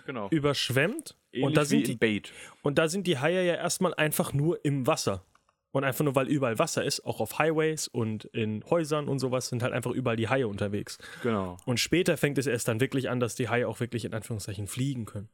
Genau. 0.07 0.29
überschwemmt. 0.31 1.17
Ähnlich 1.33 1.47
und 1.47 1.57
da 1.57 1.65
sind 1.65 1.81
in 1.81 1.85
die, 1.85 1.97
Bait. 1.97 2.33
und 2.63 2.79
da 2.79 2.89
sind 2.89 3.07
die 3.07 3.19
Haie 3.19 3.45
ja 3.47 3.55
erstmal 3.55 3.95
einfach 3.95 4.33
nur 4.33 4.65
im 4.65 4.87
Wasser. 4.87 5.25
Und 5.71 5.83
einfach 5.83 6.05
nur, 6.05 6.15
weil 6.15 6.29
überall 6.29 6.57
Wasser 6.61 6.85
ist, 6.85 7.05
auch 7.05 7.19
auf 7.21 7.41
Highways 7.41 7.89
und 7.89 8.27
in 8.27 8.65
Häusern 8.71 9.09
und 9.09 9.19
sowas, 9.19 9.49
sind 9.49 9.65
halt 9.65 9.73
einfach 9.73 9.91
überall 9.91 10.15
die 10.17 10.29
Haie 10.29 10.47
unterwegs. 10.47 10.99
Genau. 11.25 11.57
Und 11.65 11.81
später 11.81 12.17
fängt 12.17 12.39
es 12.39 12.47
erst 12.47 12.69
dann 12.69 12.79
wirklich 12.81 13.11
an, 13.11 13.19
dass 13.19 13.35
die 13.35 13.49
Haie 13.49 13.67
auch 13.67 13.81
wirklich 13.81 14.05
in 14.05 14.15
Anführungszeichen 14.15 14.69
fliegen 14.69 15.05
können. 15.05 15.29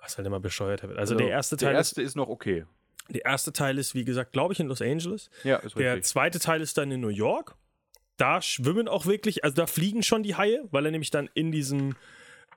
Was 0.00 0.16
halt 0.16 0.26
immer 0.26 0.40
bescheuerter 0.40 0.88
wird. 0.88 0.98
Also, 0.98 1.14
der 1.14 1.28
erste 1.28 1.56
Teil 1.56 1.72
der 1.72 1.80
ist 1.80 1.88
erste 1.90 2.02
ist, 2.02 2.16
noch 2.16 2.28
okay. 2.28 2.64
Der 3.10 3.24
erste 3.24 3.52
Teil 3.52 3.78
ist, 3.78 3.94
wie 3.94 4.04
gesagt, 4.04 4.32
glaube 4.32 4.52
ich, 4.52 4.60
in 4.60 4.66
Los 4.68 4.82
Angeles. 4.82 5.30
Ja, 5.42 5.56
ist 5.56 5.76
Der 5.76 5.94
richtig. 5.94 6.10
zweite 6.10 6.38
Teil 6.38 6.60
ist 6.60 6.76
dann 6.78 6.90
in 6.90 7.00
New 7.00 7.08
York. 7.08 7.56
Da 8.18 8.42
schwimmen 8.42 8.86
auch 8.88 9.06
wirklich, 9.06 9.44
also 9.44 9.54
da 9.56 9.66
fliegen 9.66 10.02
schon 10.02 10.22
die 10.22 10.34
Haie, 10.34 10.66
weil 10.72 10.84
er 10.84 10.90
nämlich 10.90 11.10
dann 11.10 11.30
in 11.34 11.50
diesem, 11.52 11.94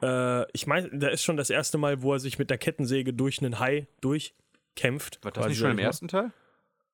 äh, 0.02 0.50
ich 0.52 0.68
meine, 0.68 0.90
da 0.92 1.08
ist 1.10 1.24
schon 1.24 1.38
das 1.38 1.50
erste 1.50 1.78
Mal, 1.78 2.02
wo 2.02 2.14
er 2.14 2.20
sich 2.20 2.38
mit 2.40 2.50
der 2.50 2.58
Kettensäge 2.58 3.14
durch 3.14 3.40
einen 3.40 3.60
Hai 3.60 3.88
durchkämpft. 4.02 5.24
War 5.24 5.32
das 5.32 5.48
nicht 5.48 5.60
schon 5.60 5.72
im 5.72 5.80
ersten 5.80 6.08
Teil? 6.08 6.32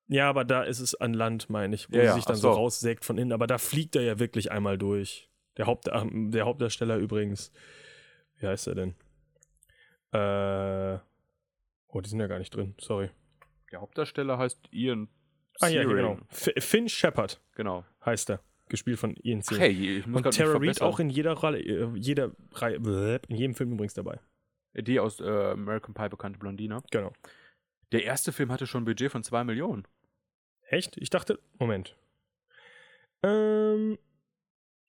Ja, 0.06 0.28
aber 0.28 0.44
da 0.44 0.62
ist 0.62 0.80
es 0.80 0.94
an 0.94 1.12
Land, 1.14 1.50
meine 1.50 1.74
ich, 1.74 1.90
wo 1.92 1.96
Ja, 1.96 2.04
ja, 2.04 2.14
sich 2.14 2.24
dann 2.24 2.36
so 2.36 2.42
so. 2.42 2.50
raussägt 2.52 3.04
von 3.04 3.18
innen. 3.18 3.32
Aber 3.32 3.46
da 3.46 3.58
fliegt 3.58 3.96
er 3.96 4.02
ja 4.02 4.18
wirklich 4.18 4.50
einmal 4.52 4.78
durch. 4.78 5.28
Der, 5.56 5.66
Haupt, 5.66 5.88
äh, 5.88 6.02
der 6.12 6.44
Hauptdarsteller 6.44 6.96
übrigens. 6.96 7.50
Wie 8.38 8.46
heißt 8.46 8.68
er 8.68 8.74
denn? 8.74 8.94
Äh, 10.12 10.98
oh, 11.88 12.00
die 12.00 12.08
sind 12.08 12.20
ja 12.20 12.26
gar 12.26 12.38
nicht 12.38 12.54
drin, 12.54 12.74
sorry. 12.80 13.10
Der 13.70 13.80
Hauptdarsteller 13.80 14.38
heißt 14.38 14.60
Ian 14.72 15.08
Ah 15.60 15.66
ja, 15.68 15.82
hier, 15.82 15.94
genau. 15.94 16.18
F 16.30 16.50
Finn 16.58 16.88
Shepard 16.88 17.40
Genau. 17.56 17.84
heißt 18.04 18.30
er. 18.30 18.40
Gespielt 18.68 18.98
von 18.98 19.14
Ian 19.22 19.40
Searing. 19.42 19.60
hey, 19.60 19.98
ich 19.98 20.06
muss 20.06 20.22
Und 20.22 20.34
Tara 20.34 20.56
Reid 20.58 20.82
auch 20.82 21.00
in 21.00 21.10
jeder 21.10 21.32
Rolle, 21.32 21.58
äh, 21.60 21.88
jeder 21.96 22.32
Reihe, 22.52 22.76
in 23.28 23.36
jedem 23.36 23.54
Film 23.54 23.72
übrigens 23.72 23.94
dabei. 23.94 24.20
Die 24.74 25.00
aus 25.00 25.20
äh, 25.20 25.24
American 25.52 25.94
Pie 25.94 26.08
bekannte 26.08 26.38
Blondine. 26.38 26.82
Genau. 26.90 27.12
Der 27.92 28.04
erste 28.04 28.30
Film 28.32 28.52
hatte 28.52 28.66
schon 28.66 28.82
ein 28.82 28.84
Budget 28.84 29.10
von 29.10 29.24
2 29.24 29.44
Millionen. 29.44 29.88
Echt? 30.68 30.96
Ich 30.98 31.10
dachte, 31.10 31.40
Moment. 31.58 31.96
Ähm. 33.22 33.98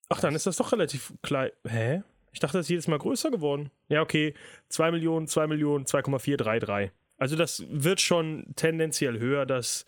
Ach, 0.10 0.20
dann 0.20 0.36
ist 0.36 0.46
das 0.46 0.58
doch 0.58 0.72
relativ 0.72 1.14
klein. 1.22 1.52
Hä? 1.66 2.04
Ich 2.32 2.40
dachte, 2.40 2.58
das 2.58 2.66
ist 2.66 2.70
jedes 2.70 2.88
Mal 2.88 3.00
größer 3.00 3.32
geworden. 3.32 3.72
Ja, 3.88 4.02
okay. 4.02 4.34
2 4.70 4.92
Millionen, 4.92 5.28
2 5.28 5.48
Millionen, 5.48 5.86
2,433. 5.86 6.92
Also 7.18 7.36
das 7.36 7.64
wird 7.70 8.00
schon 8.00 8.46
tendenziell 8.56 9.20
höher, 9.20 9.46
das, 9.46 9.86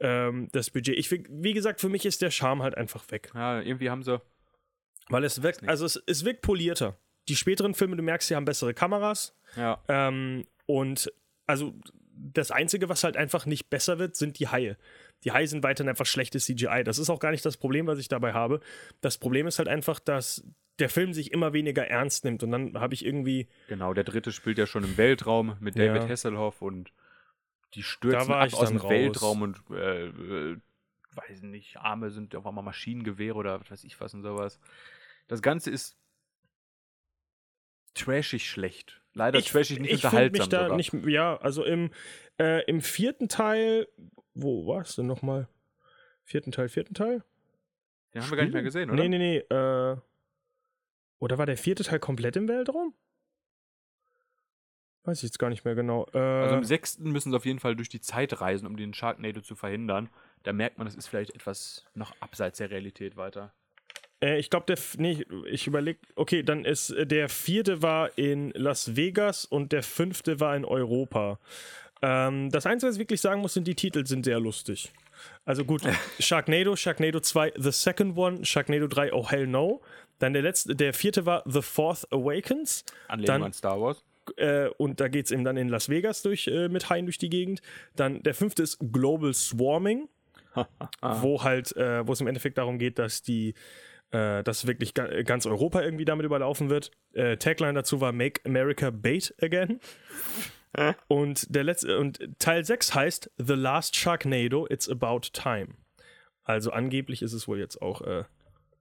ähm, 0.00 0.48
das 0.52 0.70
Budget. 0.70 0.98
Ich, 0.98 1.10
wie 1.10 1.54
gesagt, 1.54 1.80
für 1.80 1.88
mich 1.88 2.04
ist 2.04 2.20
der 2.20 2.30
Charme 2.30 2.62
halt 2.62 2.76
einfach 2.76 3.10
weg. 3.10 3.30
Ja, 3.34 3.60
irgendwie 3.60 3.88
haben 3.88 4.02
sie. 4.02 4.20
Weil 5.08 5.24
es 5.24 5.42
wirkt, 5.42 5.66
also 5.68 5.86
es, 5.86 6.02
es 6.06 6.24
wirkt 6.24 6.42
polierter. 6.42 6.98
Die 7.28 7.36
späteren 7.36 7.74
Filme, 7.74 7.96
du 7.96 8.02
merkst, 8.02 8.28
sie 8.28 8.36
haben 8.36 8.44
bessere 8.44 8.74
Kameras. 8.74 9.34
Ja. 9.56 9.82
Ähm, 9.88 10.44
und 10.66 11.10
also 11.46 11.74
das 12.16 12.50
Einzige, 12.50 12.88
was 12.88 13.04
halt 13.04 13.16
einfach 13.16 13.46
nicht 13.46 13.70
besser 13.70 13.98
wird, 13.98 14.16
sind 14.16 14.38
die 14.38 14.48
Haie. 14.48 14.76
Die 15.24 15.46
sind 15.46 15.62
weiterhin 15.62 15.88
einfach 15.88 16.06
schlechtes 16.06 16.44
CGI. 16.46 16.82
Das 16.84 16.98
ist 16.98 17.10
auch 17.10 17.18
gar 17.18 17.30
nicht 17.30 17.44
das 17.44 17.56
Problem, 17.56 17.86
was 17.86 17.98
ich 17.98 18.08
dabei 18.08 18.32
habe. 18.32 18.60
Das 19.00 19.18
Problem 19.18 19.46
ist 19.46 19.58
halt 19.58 19.68
einfach, 19.68 19.98
dass 19.98 20.44
der 20.78 20.88
Film 20.88 21.12
sich 21.14 21.32
immer 21.32 21.52
weniger 21.52 21.86
ernst 21.86 22.24
nimmt. 22.24 22.42
Und 22.42 22.50
dann 22.50 22.78
habe 22.78 22.94
ich 22.94 23.04
irgendwie, 23.04 23.48
Genau, 23.68 23.94
der 23.94 24.04
dritte 24.04 24.32
spielt 24.32 24.58
ja 24.58 24.66
schon 24.66 24.84
im 24.84 24.96
Weltraum 24.96 25.56
mit 25.60 25.78
David 25.78 26.02
Ja. 26.02 26.08
Hasselhoff 26.08 26.62
und 26.62 26.92
die 27.74 27.80
Da 27.80 27.86
stürzen 27.86 28.28
war 28.28 28.40
ab 28.40 28.48
ich 28.48 28.54
aus 28.54 28.68
dem 28.68 28.76
raus. 28.78 28.90
Weltraum 28.90 29.42
und 29.42 29.60
äh, 29.70 30.06
äh, 30.08 30.56
weiß 31.14 31.42
nicht, 31.42 31.76
Arme 31.76 32.10
sind 32.10 32.34
auf 32.34 32.46
einmal 32.46 32.64
Maschinengewehre 32.64 33.36
oder 33.36 33.60
was 33.60 33.70
weiß 33.70 33.84
ich 33.84 34.00
was 34.00 34.14
und 34.14 34.22
sowas. 34.22 34.58
Das 35.28 35.42
Ganze 35.42 35.70
ist 35.70 35.96
trashig 37.94 38.48
schlecht. 38.48 39.00
Leider 39.12 39.40
trashig 39.40 39.78
nicht 39.78 39.92
ich 39.92 40.04
unterhaltsam 40.04 40.40
mich 40.42 40.48
da 40.48 40.62
sogar. 40.64 40.76
nicht, 40.76 40.92
ja, 41.06 41.36
also 41.36 41.64
im, 41.64 41.90
äh, 42.38 42.64
im 42.64 42.80
vierten 42.80 43.28
Teil, 43.28 43.86
wo 44.34 44.66
war 44.66 44.82
es 44.82 44.96
denn 44.96 45.06
nochmal? 45.06 45.48
Vierten 46.24 46.52
Teil, 46.52 46.68
vierten 46.68 46.94
Teil? 46.94 47.22
Den 48.14 48.22
haben 48.22 48.30
wir 48.30 48.36
gar 48.36 48.44
nicht 48.44 48.52
mehr 48.54 48.62
gesehen, 48.62 48.90
oder? 48.90 49.02
Nee, 49.02 49.08
nee, 49.08 49.18
nee. 49.18 49.36
Äh, 49.38 49.96
oder 51.18 51.38
war 51.38 51.46
der 51.46 51.56
vierte 51.56 51.84
Teil 51.84 51.98
komplett 51.98 52.36
im 52.36 52.48
Weltraum? 52.48 52.94
Weiß 55.04 55.18
ich 55.18 55.24
jetzt 55.24 55.38
gar 55.38 55.50
nicht 55.50 55.64
mehr 55.64 55.74
genau. 55.74 56.06
Äh, 56.14 56.18
Also 56.18 56.56
im 56.56 56.64
sechsten 56.64 57.10
müssen 57.10 57.30
sie 57.30 57.36
auf 57.36 57.44
jeden 57.44 57.58
Fall 57.60 57.76
durch 57.76 57.90
die 57.90 58.00
Zeit 58.00 58.40
reisen, 58.40 58.66
um 58.66 58.76
den 58.76 58.94
Sharknado 58.94 59.40
zu 59.42 59.54
verhindern. 59.54 60.08
Da 60.44 60.52
merkt 60.52 60.78
man, 60.78 60.86
es 60.86 60.94
ist 60.94 61.08
vielleicht 61.08 61.34
etwas 61.34 61.84
noch 61.94 62.14
abseits 62.20 62.58
der 62.58 62.70
Realität 62.70 63.16
weiter. 63.16 63.52
äh, 64.22 64.38
ich 64.38 64.48
glaube, 64.48 64.64
der. 64.66 64.78
Nee, 64.96 65.24
ich 65.46 65.66
überlege. 65.66 65.98
Okay, 66.16 66.42
dann 66.42 66.64
ist 66.64 66.90
äh, 66.90 67.06
der 67.06 67.28
vierte 67.28 67.82
war 67.82 68.16
in 68.16 68.50
Las 68.52 68.96
Vegas 68.96 69.44
und 69.44 69.72
der 69.72 69.82
fünfte 69.82 70.40
war 70.40 70.56
in 70.56 70.64
Europa. 70.64 71.38
Ähm, 72.06 72.50
das 72.50 72.66
Einzige, 72.66 72.88
was 72.90 72.96
ich 72.96 73.00
wirklich 73.00 73.20
sagen 73.20 73.40
muss, 73.40 73.54
sind 73.54 73.66
die 73.66 73.74
Titel 73.74 74.04
sind 74.04 74.24
sehr 74.24 74.38
lustig. 74.38 74.92
Also 75.46 75.64
gut, 75.64 75.82
Sharknado, 76.18 76.76
Sharknado 76.76 77.20
2, 77.20 77.54
The 77.56 77.70
Second 77.72 78.16
One, 78.18 78.44
Sharknado 78.44 78.86
3, 78.88 79.12
Oh 79.12 79.28
Hell 79.30 79.46
No. 79.46 79.80
Dann 80.18 80.32
der 80.34 80.42
letzte, 80.42 80.76
der 80.76 80.92
vierte 80.92 81.24
war 81.26 81.42
The 81.46 81.62
Fourth 81.62 82.06
Awakens. 82.12 82.84
Anlehnung 83.08 83.26
Dann- 83.26 83.42
an 83.44 83.52
Star 83.52 83.80
Wars. 83.80 84.04
äh, 84.36 84.68
und 84.76 85.00
da 85.00 85.08
geht 85.08 85.26
es 85.26 85.32
eben 85.32 85.44
dann 85.44 85.56
in 85.56 85.68
Las 85.68 85.88
Vegas 85.88 86.22
durch, 86.22 86.46
äh, 86.46 86.68
mit 86.68 86.88
Haien 86.90 87.06
durch 87.06 87.18
die 87.18 87.30
Gegend. 87.30 87.60
Dann 87.96 88.22
der 88.22 88.34
fünfte 88.34 88.62
ist 88.62 88.78
Global 88.92 89.32
Swarming, 89.34 90.08
wo 91.02 91.42
halt, 91.42 91.74
äh, 91.76 92.06
wo 92.06 92.12
es 92.12 92.20
im 92.20 92.26
Endeffekt 92.26 92.58
darum 92.58 92.78
geht, 92.78 92.98
dass 92.98 93.22
die 93.22 93.54
äh, 94.12 94.42
dass 94.44 94.66
wirklich 94.66 94.94
ga 94.94 95.22
ganz 95.22 95.44
Europa 95.46 95.82
irgendwie 95.82 96.04
damit 96.04 96.24
überlaufen 96.26 96.70
wird. 96.70 96.90
Äh, 97.14 97.36
Tagline 97.36 97.74
dazu 97.74 98.00
war 98.00 98.12
Make 98.12 98.40
America 98.44 98.90
Bait 98.90 99.34
Again. 99.42 99.80
Und 101.08 101.54
der 101.54 101.64
letzte 101.64 101.98
und 101.98 102.20
Teil 102.38 102.64
6 102.64 102.94
heißt 102.94 103.30
The 103.38 103.54
Last 103.54 103.96
Sharknado, 103.96 104.66
It's 104.68 104.88
About 104.88 105.20
Time. 105.32 105.74
Also 106.44 106.70
angeblich 106.70 107.22
ist 107.22 107.32
es 107.32 107.48
wohl 107.48 107.58
jetzt 107.58 107.80
auch 107.80 108.02
äh, 108.02 108.24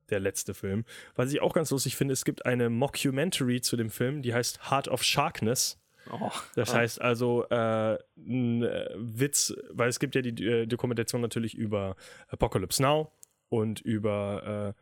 der 0.10 0.20
letzte 0.20 0.54
Film. 0.54 0.86
Was 1.16 1.32
ich 1.32 1.42
auch 1.42 1.54
ganz 1.54 1.72
lustig 1.72 1.96
finde, 1.96 2.14
es 2.14 2.26
gibt 2.26 2.46
eine 2.46 2.70
Mockumentary 2.70 3.62
zu 3.62 3.78
dem 3.78 3.90
Film, 3.90 4.22
die 4.22 4.34
heißt 4.34 4.70
Heart 4.70 4.88
of 4.90 5.04
Sharkness. 5.04 5.80
Oh. 6.12 6.32
Das 6.56 6.74
heißt 6.74 7.00
also 7.00 7.46
äh, 7.50 7.98
ein 8.18 8.64
äh, 8.64 8.90
Witz, 8.96 9.54
weil 9.70 9.88
es 9.88 10.00
gibt 10.00 10.16
ja 10.16 10.22
die 10.22 10.46
äh, 10.46 10.68
Dokumentation 10.68 11.22
natürlich 11.22 11.56
über 11.56 11.96
Apocalypse 12.28 12.82
Now 12.82 13.12
und 13.48 13.80
über, 13.80 14.76
äh, 14.76 14.82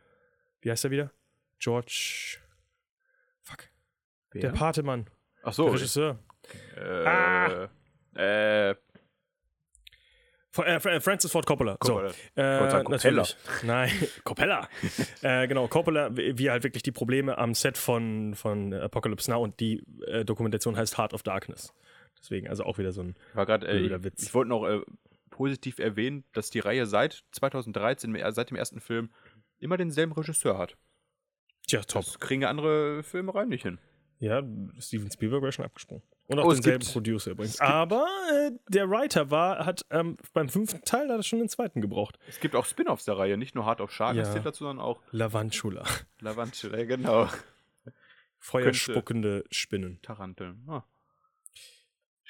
wie 0.62 0.70
heißt 0.70 0.84
er 0.84 0.90
wieder? 0.90 1.12
George. 1.60 2.38
Fuck. 3.42 3.68
Der 4.34 4.50
Patemann. 4.50 5.06
Ach 5.44 5.52
so. 5.52 5.64
Der 5.66 5.74
Regisseur. 5.74 6.18
Äh, 6.76 6.80
Ah. 7.06 7.68
äh, 8.14 8.74
Von- 10.54 10.66
äh, 10.66 10.80
Fra- 10.80 11.00
Francis 11.00 11.30
Ford 11.32 11.46
Coppola. 11.46 11.76
Coppola. 11.78 12.10
So, 12.10 12.14
äh, 12.40 12.70
sagen 12.70 12.84
Coppola. 12.84 13.24
Nein, 13.62 13.90
Coppola. 14.22 14.68
äh, 15.22 15.48
genau, 15.48 15.66
Coppola, 15.68 16.10
wie 16.14 16.50
halt 16.50 16.62
wirklich 16.62 16.82
die 16.82 16.92
Probleme 16.92 17.38
am 17.38 17.54
Set 17.54 17.78
von, 17.78 18.34
von 18.34 18.74
Apocalypse 18.74 19.30
Now 19.30 19.42
und 19.42 19.58
die 19.60 19.82
äh, 20.06 20.24
Dokumentation 20.26 20.76
heißt 20.76 20.98
Heart 20.98 21.14
of 21.14 21.22
Darkness. 21.22 21.72
Deswegen, 22.18 22.48
also 22.48 22.64
auch 22.64 22.76
wieder 22.76 22.92
so 22.92 23.02
ein. 23.02 23.16
war 23.32 23.46
gerade, 23.46 23.66
äh, 23.66 23.78
Blöder 23.78 23.96
ich, 23.96 24.04
Witz. 24.04 24.22
ich 24.24 24.34
wollte 24.34 24.50
noch 24.50 24.64
positiv 25.30 25.78
erwähnen, 25.78 26.24
dass 26.34 26.50
die 26.50 26.60
Reihe 26.60 26.84
seit 26.84 27.24
2013, 27.32 28.14
äh, 28.14 28.32
seit 28.32 28.50
dem 28.50 28.56
ersten 28.58 28.80
Film, 28.80 29.10
immer 29.58 29.78
denselben 29.78 30.12
Regisseur 30.12 30.58
hat. 30.58 30.76
Tja, 31.66 31.80
top. 31.80 32.04
Das 32.04 32.20
kriegen 32.20 32.42
ja 32.42 32.50
andere 32.50 33.02
Filme 33.02 33.32
nicht 33.46 33.62
hin. 33.62 33.78
Ja, 34.18 34.42
Steven 34.78 35.10
Spielberg 35.10 35.40
wäre 35.42 35.52
schon 35.52 35.64
abgesprungen. 35.64 36.02
Und 36.28 36.38
auch 36.38 36.44
Oh, 36.46 36.52
denselben 36.52 36.86
Producer 36.86 37.32
übrigens. 37.32 37.60
Aber 37.60 38.06
äh, 38.32 38.52
der 38.68 38.88
Writer 38.88 39.30
war, 39.30 39.66
hat 39.66 39.84
ähm, 39.90 40.16
beim 40.32 40.48
fünften 40.48 40.82
Teil 40.84 41.08
hat 41.10 41.18
er 41.18 41.22
schon 41.22 41.40
den 41.40 41.48
zweiten 41.48 41.80
gebraucht. 41.80 42.18
Es 42.28 42.40
gibt 42.40 42.54
auch 42.54 42.64
Spin-offs 42.64 43.04
der 43.04 43.18
Reihe, 43.18 43.36
nicht 43.36 43.54
nur 43.54 43.66
Hard 43.66 43.80
of 43.80 43.92
Shark, 43.92 44.16
Ja. 44.16 44.22
dazu, 44.38 44.64
sondern 44.64 44.84
auch 44.84 45.02
Lavantula. 45.10 45.84
Lavantula, 46.20 46.84
genau. 46.84 47.28
Feuerspuckende 48.38 49.44
Spinnen. 49.50 50.00
Taranteln. 50.02 50.64
Ah. 50.68 50.84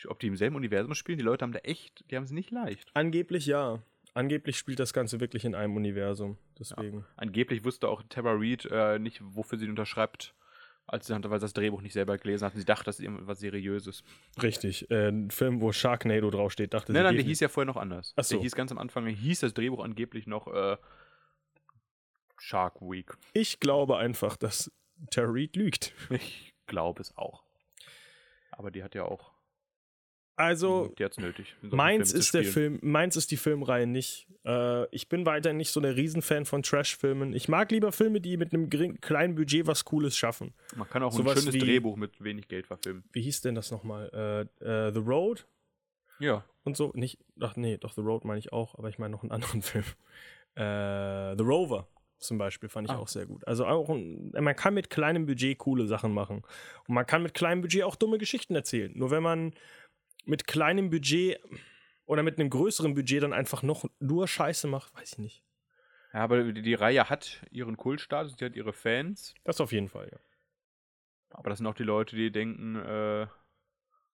Ob 0.08 0.18
die 0.18 0.26
im 0.26 0.36
selben 0.36 0.56
Universum 0.56 0.94
spielen, 0.94 1.18
die 1.18 1.24
Leute 1.24 1.44
haben 1.44 1.52
da 1.52 1.60
echt, 1.60 2.04
die 2.10 2.16
haben 2.16 2.24
es 2.24 2.32
nicht 2.32 2.50
leicht. 2.50 2.90
Angeblich 2.94 3.46
ja. 3.46 3.82
Angeblich 4.14 4.58
spielt 4.58 4.80
das 4.80 4.92
Ganze 4.92 5.20
wirklich 5.20 5.44
in 5.44 5.54
einem 5.54 5.76
Universum. 5.76 6.38
Deswegen. 6.58 7.06
Angeblich 7.16 7.64
wusste 7.64 7.88
auch 7.88 8.02
Tara 8.08 8.32
Reid 8.34 8.66
äh, 8.70 8.98
nicht, 8.98 9.20
wofür 9.22 9.58
sie 9.58 9.68
unterschreibt, 9.68 10.34
als 10.86 11.06
sie 11.06 11.14
weil 11.14 11.40
sie 11.40 11.44
das 11.44 11.52
Drehbuch 11.54 11.80
nicht 11.80 11.92
selber 11.94 12.18
gelesen 12.18 12.44
hat. 12.44 12.54
Und 12.54 12.60
sie 12.60 12.66
dachte, 12.66 12.84
das 12.84 12.98
ist 12.98 13.04
irgendwas 13.04 13.40
Seriöses. 13.40 14.02
Richtig. 14.42 14.90
Äh, 14.90 15.08
ein 15.08 15.30
Film, 15.30 15.60
wo 15.60 15.72
Sharknado 15.72 16.30
draufsteht, 16.30 16.74
dachte 16.74 16.92
Nein, 16.92 17.00
sie. 17.00 17.04
nein, 17.04 17.14
der 17.14 17.22
definitiv- 17.22 17.28
hieß 17.30 17.40
ja 17.40 17.48
vorher 17.48 17.66
noch 17.66 17.76
anders. 17.76 18.12
Ach 18.16 18.24
so. 18.24 18.34
Der 18.36 18.42
hieß 18.42 18.54
ganz 18.54 18.70
am 18.72 18.78
Anfang, 18.78 19.06
hieß 19.06 19.40
das 19.40 19.54
Drehbuch 19.54 19.82
angeblich 19.82 20.26
noch 20.26 20.48
äh, 20.48 20.76
Shark 22.38 22.80
Week. 22.82 23.12
Ich 23.32 23.60
glaube 23.60 23.96
einfach, 23.98 24.36
dass 24.36 24.70
Tara 25.10 25.28
Reid 25.30 25.56
lügt. 25.56 25.92
Ich 26.10 26.54
glaube 26.66 27.00
es 27.00 27.16
auch. 27.16 27.44
Aber 28.50 28.70
die 28.70 28.82
hat 28.82 28.94
ja 28.94 29.04
auch, 29.04 29.31
Also, 30.36 30.92
die 30.98 31.04
hat 31.04 31.12
es 31.12 31.18
nötig. 31.18 31.54
solchen 31.60 31.76
meins 31.76 32.12
ist 32.12 32.32
der. 32.34 32.44
Film, 32.44 32.78
meins 32.82 33.16
ist 33.16 33.30
die 33.30 33.36
Filmreihe 33.36 33.86
nicht. 33.86 34.26
Äh, 34.46 34.86
ich 34.94 35.08
bin 35.08 35.26
weiterhin 35.26 35.58
nicht 35.58 35.70
so 35.70 35.80
der 35.80 35.94
Riesenfan 35.94 36.46
von 36.46 36.62
Trash-Filmen. 36.62 37.32
Ich 37.34 37.48
mag 37.48 37.70
lieber 37.70 37.92
Filme, 37.92 38.20
die 38.20 38.36
mit 38.36 38.52
einem 38.54 38.70
gering, 38.70 39.00
kleinen 39.00 39.34
Budget 39.34 39.66
was 39.66 39.84
Cooles 39.84 40.16
schaffen. 40.16 40.54
Man 40.74 40.88
kann 40.88 41.02
auch 41.02 41.12
ein 41.12 41.16
sowas 41.18 41.38
schönes 41.38 41.54
wie- 41.54 41.58
Drehbuch 41.58 41.96
mit 41.96 42.22
wenig 42.24 42.48
Geld 42.48 42.66
verfilmen. 42.66 43.04
Wie 43.12 43.20
hieß 43.22 43.42
denn 43.42 43.54
das 43.54 43.70
nochmal? 43.70 44.48
Äh, 44.60 44.64
äh, 44.88 44.92
The 44.92 45.00
Road 45.00 45.46
Ja. 46.18 46.44
und 46.64 46.76
so. 46.76 46.92
Nicht, 46.94 47.18
ach 47.40 47.56
nee, 47.56 47.76
doch 47.76 47.92
The 47.92 48.00
Road 48.00 48.24
meine 48.24 48.38
ich 48.38 48.52
auch, 48.52 48.74
aber 48.78 48.88
ich 48.88 48.98
meine 48.98 49.12
noch 49.12 49.22
einen 49.22 49.32
anderen 49.32 49.60
Film. 49.62 49.84
Äh, 50.54 51.36
The 51.36 51.44
Rover 51.44 51.88
zum 52.18 52.38
Beispiel 52.38 52.68
fand 52.68 52.88
ich 52.88 52.94
Ah. 52.94 52.98
auch 52.98 53.08
sehr 53.08 53.26
gut. 53.26 53.46
Also 53.48 53.66
auch 53.66 53.88
ein, 53.88 54.30
man 54.38 54.54
kann 54.54 54.74
mit 54.74 54.90
kleinem 54.90 55.26
Budget 55.26 55.58
coole 55.58 55.86
Sachen 55.86 56.12
machen. 56.14 56.42
Und 56.86 56.94
man 56.94 57.04
kann 57.04 57.22
mit 57.22 57.34
kleinem 57.34 57.62
Budget 57.62 57.82
auch 57.82 57.96
dumme 57.96 58.18
Geschichten 58.18 58.54
erzählen. 58.54 58.92
Nur 58.94 59.10
wenn 59.10 59.22
man 59.24 59.54
mit 60.24 60.46
kleinem 60.46 60.90
Budget 60.90 61.40
oder 62.06 62.22
mit 62.22 62.38
einem 62.38 62.50
größeren 62.50 62.94
Budget 62.94 63.22
dann 63.22 63.32
einfach 63.32 63.62
noch 63.62 63.84
nur 63.98 64.28
Scheiße 64.28 64.66
macht, 64.66 64.94
weiß 64.94 65.12
ich 65.12 65.18
nicht. 65.18 65.42
Ja, 66.12 66.20
aber 66.20 66.52
die, 66.52 66.62
die 66.62 66.74
Reihe 66.74 67.08
hat 67.08 67.40
ihren 67.50 67.76
Kultstatus, 67.76 68.36
die 68.36 68.44
hat 68.44 68.54
ihre 68.54 68.72
Fans. 68.72 69.34
Das 69.44 69.60
auf 69.60 69.72
jeden 69.72 69.88
Fall, 69.88 70.08
ja. 70.12 70.18
Aber 71.30 71.48
das 71.48 71.58
sind 71.58 71.66
auch 71.66 71.74
die 71.74 71.84
Leute, 71.84 72.14
die 72.14 72.30
denken, 72.30 72.76
äh, 72.76 73.26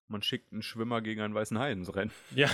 man 0.07 0.21
schickt 0.21 0.53
einen 0.53 0.61
Schwimmer 0.61 1.01
gegen 1.01 1.21
einen 1.21 1.33
weißen 1.33 1.57
Hai 1.57 1.71
ins 1.71 1.93
Rennen. 1.95 2.11
Ja, 2.35 2.49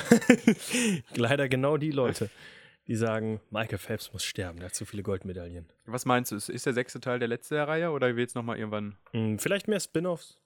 leider 1.16 1.50
genau 1.50 1.76
die 1.78 1.92
Leute, 1.92 2.30
die 2.88 2.96
sagen, 2.96 3.42
Michael 3.50 3.78
Phelps 3.78 4.14
muss 4.14 4.24
sterben, 4.24 4.60
der 4.60 4.68
hat 4.70 4.76
zu 4.76 4.86
viele 4.86 5.04
Goldmedaillen. 5.04 5.70
Was 5.86 6.06
meinst 6.06 6.32
du, 6.32 6.38
ist, 6.38 6.48
ist 6.50 6.66
der 6.66 6.74
sechste 6.74 7.02
Teil 7.02 7.20
der 7.20 7.28
letzte 7.28 7.56
der 7.56 7.68
Reihe 7.68 7.92
oder 7.92 8.16
wird 8.16 8.30
es 8.30 8.36
nochmal 8.36 8.58
irgendwann 8.58 8.98
Hm, 9.12 9.38
vielleicht 9.40 9.68
mehr 9.68 9.80
Spin-offs. 9.82 10.40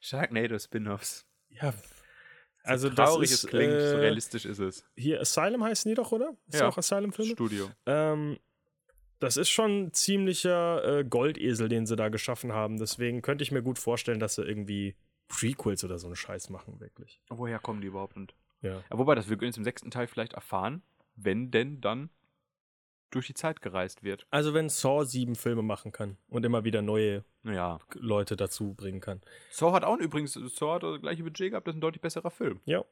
Sharknado 0.00 0.58
Spin-Offs? 0.58 1.26
Ja. 1.50 1.72
Also 2.62 2.88
so 2.88 2.94
das 2.94 3.10
traurig 3.10 3.30
ist, 3.30 3.44
es 3.44 3.50
klingt, 3.50 3.80
so 3.80 3.96
äh, 3.96 4.00
realistisch 4.00 4.44
ist 4.44 4.58
es. 4.58 4.84
hier 4.96 5.20
Asylum 5.20 5.62
heißen 5.62 5.88
die 5.88 5.94
doch, 5.94 6.10
oder? 6.12 6.36
Ist 6.48 6.60
Ja. 6.60 6.68
auch 6.68 6.76
Asylum-Filme? 6.76 7.32
Studio. 7.32 7.70
Ähm, 7.86 8.38
das 9.20 9.36
ist 9.36 9.48
schon 9.50 9.84
ein 9.84 9.92
ziemlicher 9.92 10.98
äh, 10.98 11.04
Goldesel, 11.04 11.68
den 11.68 11.86
sie 11.86 11.96
da 11.96 12.08
geschaffen 12.08 12.52
haben. 12.52 12.78
Deswegen 12.78 13.22
könnte 13.22 13.42
ich 13.42 13.52
mir 13.52 13.62
gut 13.62 13.78
vorstellen, 13.78 14.18
dass 14.20 14.34
sie 14.34 14.42
irgendwie 14.42 14.96
Prequels 15.28 15.84
oder 15.84 15.98
so 15.98 16.06
einen 16.08 16.16
Scheiß 16.16 16.50
machen, 16.50 16.80
wirklich. 16.80 17.20
Woher 17.28 17.58
kommen 17.58 17.80
die 17.80 17.86
überhaupt? 17.88 18.16
Und, 18.16 18.34
Ja. 18.62 18.82
ja, 18.90 18.98
wobei, 18.98 19.14
das 19.14 19.28
wir 19.28 19.36
jetzt 19.40 19.56
im 19.58 19.64
sechsten 19.64 19.90
Teil 19.90 20.06
vielleicht 20.08 20.32
erfahren, 20.34 20.82
wenn 21.14 21.50
denn 21.50 21.80
dann 21.80 22.10
durch 23.10 23.26
die 23.26 23.34
Zeit 23.34 23.62
gereist 23.62 24.02
wird. 24.02 24.26
Also 24.30 24.54
wenn 24.54 24.68
Saw 24.68 25.04
sieben 25.04 25.34
Filme 25.36 25.62
machen 25.62 25.92
kann 25.92 26.16
und 26.28 26.44
immer 26.44 26.64
wieder 26.64 26.82
neue 26.82 27.24
Naja. 27.42 27.78
Leute 27.94 28.36
dazu 28.36 28.74
bringen 28.74 29.00
kann. 29.00 29.20
Saw 29.50 29.72
hat 29.72 29.84
auch 29.84 29.98
übrigens, 29.98 30.34
Saw 30.34 30.74
hat 30.74 30.82
das 30.82 31.00
gleiche 31.00 31.22
Budget 31.22 31.50
gehabt, 31.50 31.66
das 31.66 31.74
ist 31.74 31.78
ein 31.78 31.80
deutlich 31.82 32.02
besserer 32.02 32.30
Film. 32.30 32.60
Ja. 32.64 32.84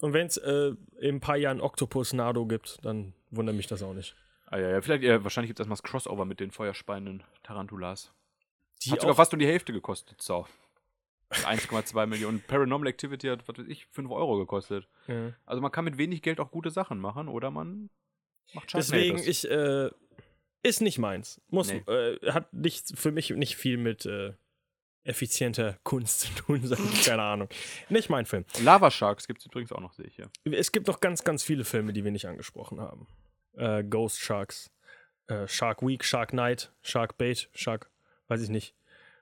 Und 0.00 0.12
wenn 0.12 0.26
es 0.26 0.36
äh, 0.36 0.74
in 1.00 1.16
ein 1.16 1.20
paar 1.20 1.36
Jahren 1.36 1.60
Octopus 1.60 2.12
Nado 2.12 2.46
gibt, 2.46 2.84
dann 2.84 3.14
wundert 3.30 3.56
mich 3.56 3.66
das 3.66 3.82
auch 3.82 3.94
nicht. 3.94 4.14
Ah 4.46 4.58
ja, 4.58 4.70
ja, 4.70 4.80
vielleicht, 4.80 5.04
äh, 5.04 5.22
wahrscheinlich 5.22 5.48
gibt 5.50 5.58
es 5.58 5.64
erstmal 5.64 5.76
das 5.76 5.82
Crossover 5.82 6.24
mit 6.24 6.40
den 6.40 6.50
feuerspeienden 6.50 7.22
Tarantulas. 7.42 8.12
Die 8.84 8.92
hat 8.92 9.00
sogar 9.00 9.16
fast 9.16 9.32
um 9.32 9.40
die 9.40 9.46
Hälfte 9.46 9.72
gekostet, 9.72 10.22
Saw. 10.22 10.46
1,2 11.30 12.06
Millionen. 12.06 12.40
Paranormal 12.40 12.88
Activity 12.88 13.26
hat, 13.26 13.46
was 13.48 13.58
weiß 13.58 13.66
ich, 13.68 13.86
5 13.86 14.10
Euro 14.10 14.38
gekostet. 14.38 14.88
Ja. 15.08 15.32
Also 15.44 15.60
man 15.60 15.72
kann 15.72 15.84
mit 15.84 15.98
wenig 15.98 16.22
Geld 16.22 16.40
auch 16.40 16.50
gute 16.50 16.70
Sachen 16.70 16.98
machen 16.98 17.28
oder 17.28 17.50
man 17.50 17.90
macht 18.54 18.72
Deswegen, 18.74 19.18
Sharknados. 19.18 19.44
ich, 19.44 19.50
äh, 19.50 19.90
ist 20.62 20.80
nicht 20.80 20.98
meins. 20.98 21.40
Muss, 21.48 21.72
Nee. 21.72 21.78
äh, 21.86 22.32
hat 22.32 22.52
nicht, 22.52 22.96
für 22.98 23.12
mich 23.12 23.30
nicht 23.30 23.56
viel 23.56 23.76
mit 23.76 24.06
äh, 24.06 24.32
effizienter 25.04 25.78
Kunst 25.84 26.20
zu 26.20 26.28
tun, 26.34 26.60
sag 26.64 26.78
ich, 26.80 27.04
keine 27.06 27.22
Ahnung. 27.22 27.48
Nicht 27.88 28.10
mein 28.10 28.26
Film. 28.26 28.44
Lava 28.62 28.90
Sharks 28.90 29.26
gibt 29.26 29.40
es 29.40 29.46
übrigens 29.46 29.72
auch 29.72 29.80
noch, 29.80 29.92
sehe 29.94 30.06
ich 30.06 30.16
hier. 30.16 30.30
Es 30.52 30.72
gibt 30.72 30.86
noch 30.86 31.00
ganz, 31.00 31.24
ganz 31.24 31.42
viele 31.42 31.64
Filme, 31.64 31.92
die 31.92 32.04
wir 32.04 32.10
nicht 32.10 32.26
angesprochen 32.26 32.80
haben. 32.80 33.06
Äh, 33.56 33.84
Ghost 33.84 34.18
Sharks, 34.20 34.70
äh, 35.28 35.46
Shark 35.48 35.82
Week, 35.82 36.04
Shark 36.04 36.32
Night, 36.32 36.72
Shark 36.82 37.16
Bait, 37.18 37.48
Shark, 37.54 37.90
weiß 38.28 38.42
ich 38.42 38.48
nicht. 38.50 38.74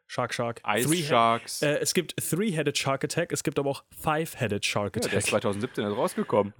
Shark 0.09 0.33
Shark. 0.35 0.63
Ice 0.67 0.89
Three- 0.89 1.03
Sharks. 1.03 1.63
Äh, 1.63 1.79
es 1.79 1.93
gibt 1.93 2.15
Three-Headed 2.17 2.79
Shark 2.79 3.03
Attack, 3.05 3.33
es 3.33 3.43
gibt 3.43 3.59
aber 3.59 3.71
auch 3.71 3.85
Five-Headed 3.91 4.65
Shark 4.65 4.95
ja, 4.97 5.01
Attack. 5.01 5.11
der 5.11 5.19
ist 5.19 5.27
2017 5.29 5.85
erst 5.85 5.97
rausgekommen. 5.97 6.55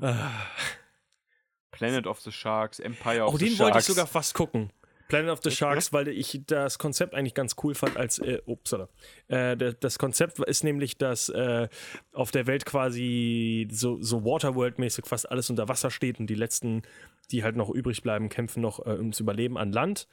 Planet 1.77 2.07
of 2.07 2.21
the 2.21 2.33
Sharks, 2.33 2.79
Empire 2.79 3.25
of 3.25 3.35
Auch 3.35 3.39
the 3.39 3.47
den 3.47 3.57
Sharks. 3.57 3.61
wollte 3.61 3.79
ich 3.79 3.85
sogar 3.85 4.07
fast 4.07 4.35
gucken. 4.35 4.73
Planet 5.09 5.31
of 5.31 5.41
the 5.43 5.51
Sharks, 5.51 5.93
weil 5.93 6.09
ich 6.09 6.41
das 6.47 6.79
Konzept 6.79 7.15
eigentlich 7.15 7.35
ganz 7.35 7.55
cool 7.63 7.75
fand 7.75 7.97
als, 7.97 8.19
äh, 8.19 8.41
upsala. 8.45 8.89
Äh, 9.29 9.57
das 9.57 9.99
Konzept 9.99 10.39
ist 10.41 10.65
nämlich, 10.65 10.99
dass 10.99 11.29
äh, 11.29 11.69
auf 12.13 12.33
der 12.33 12.47
Welt 12.47 12.67
quasi 12.67 13.69
so, 13.71 14.03
so 14.03 14.25
Waterworld-mäßig 14.25 15.07
fast 15.07 15.31
alles 15.31 15.49
unter 15.49 15.69
Wasser 15.69 15.91
steht 15.91 16.19
und 16.19 16.27
die 16.27 16.35
letzten, 16.35 16.83
die 17.31 17.45
halt 17.45 17.57
noch 17.57 17.71
übrig 17.71 18.03
bleiben, 18.03 18.29
kämpfen 18.29 18.63
noch 18.63 18.85
äh, 18.85 18.91
ums 18.91 19.21
Überleben 19.21 19.57
an 19.59 19.71
Land. 19.71 20.09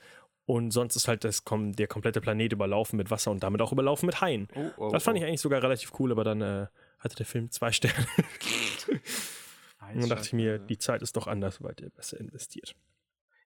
Und 0.45 0.71
sonst 0.71 0.97
ist 0.97 1.07
halt 1.07 1.23
das, 1.23 1.45
kom 1.45 1.71
der 1.71 1.87
komplette 1.87 2.19
Planet 2.19 2.51
überlaufen 2.51 2.97
mit 2.97 3.09
Wasser 3.09 3.31
und 3.31 3.41
damit 3.41 3.61
auch 3.61 3.71
überlaufen 3.71 4.05
mit 4.05 4.19
Haien. 4.19 4.49
Oh, 4.53 4.71
oh, 4.77 4.89
das 4.91 5.03
fand 5.03 5.17
oh. 5.17 5.21
ich 5.21 5.25
eigentlich 5.25 5.41
sogar 5.41 5.63
relativ 5.63 5.93
cool, 5.99 6.11
aber 6.11 6.25
dann 6.25 6.41
äh, 6.41 6.67
hatte 6.99 7.15
der 7.15 7.25
Film 7.25 7.49
zwei 7.49 7.71
Sterne. 7.71 8.05
Und 9.95 10.01
dann 10.01 10.09
dachte 10.09 10.25
ich 10.27 10.33
mir, 10.33 10.59
die 10.59 10.77
Zeit 10.77 11.01
ist 11.01 11.15
doch 11.17 11.27
anders, 11.27 11.61
weil 11.63 11.75
ihr 11.81 11.89
besser 11.89 12.19
investiert. 12.19 12.75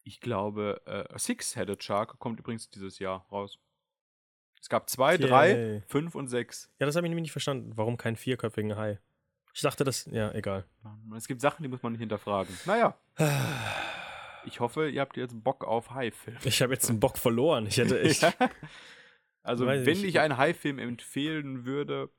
Ich 0.03 0.19
glaube, 0.21 0.81
äh, 0.85 1.17
Six-Headed 1.17 1.83
Shark 1.83 2.17
kommt 2.19 2.39
übrigens 2.39 2.69
dieses 2.69 2.99
Jahr 2.99 3.25
raus. 3.31 3.59
Es 4.61 4.69
gab 4.69 4.89
zwei, 4.89 5.17
drei, 5.17 5.51
Yay. 5.51 5.81
fünf 5.87 6.15
und 6.15 6.27
sechs. 6.27 6.71
Ja, 6.79 6.85
das 6.85 6.95
habe 6.95 7.05
ich 7.05 7.09
nämlich 7.09 7.23
nicht 7.23 7.31
verstanden. 7.31 7.73
Warum 7.75 7.97
kein 7.97 8.15
vierköpfigen 8.15 8.75
Hai? 8.75 8.99
Ich 9.53 9.61
dachte, 9.61 9.83
das. 9.83 10.05
Ja, 10.11 10.31
egal. 10.33 10.65
Es 11.15 11.27
gibt 11.27 11.41
Sachen, 11.41 11.63
die 11.63 11.69
muss 11.69 11.81
man 11.83 11.91
nicht 11.93 11.99
hinterfragen. 11.99 12.55
Naja. 12.65 12.97
Ich 14.45 14.61
hoffe, 14.61 14.87
ihr 14.89 15.01
habt 15.01 15.17
jetzt 15.17 15.43
Bock 15.43 15.65
auf 15.65 15.89
Hai-Film. 15.91 16.37
Ich 16.45 16.61
habe 16.61 16.71
jetzt 16.73 16.89
einen 16.89 17.01
Bock 17.01 17.17
verloren. 17.17 17.67
Ich 17.67 17.77
hätte 17.77 17.99
echt. 18.01 18.21
Ja. 18.21 18.31
Also, 19.43 19.65
Weiß 19.65 19.85
wenn 19.85 19.97
ich- 19.97 20.03
ich 20.05 20.19
einen 20.21 20.37
Hai-Film 20.37 20.79
empfehlen 20.79 21.65
würde, 21.65 22.09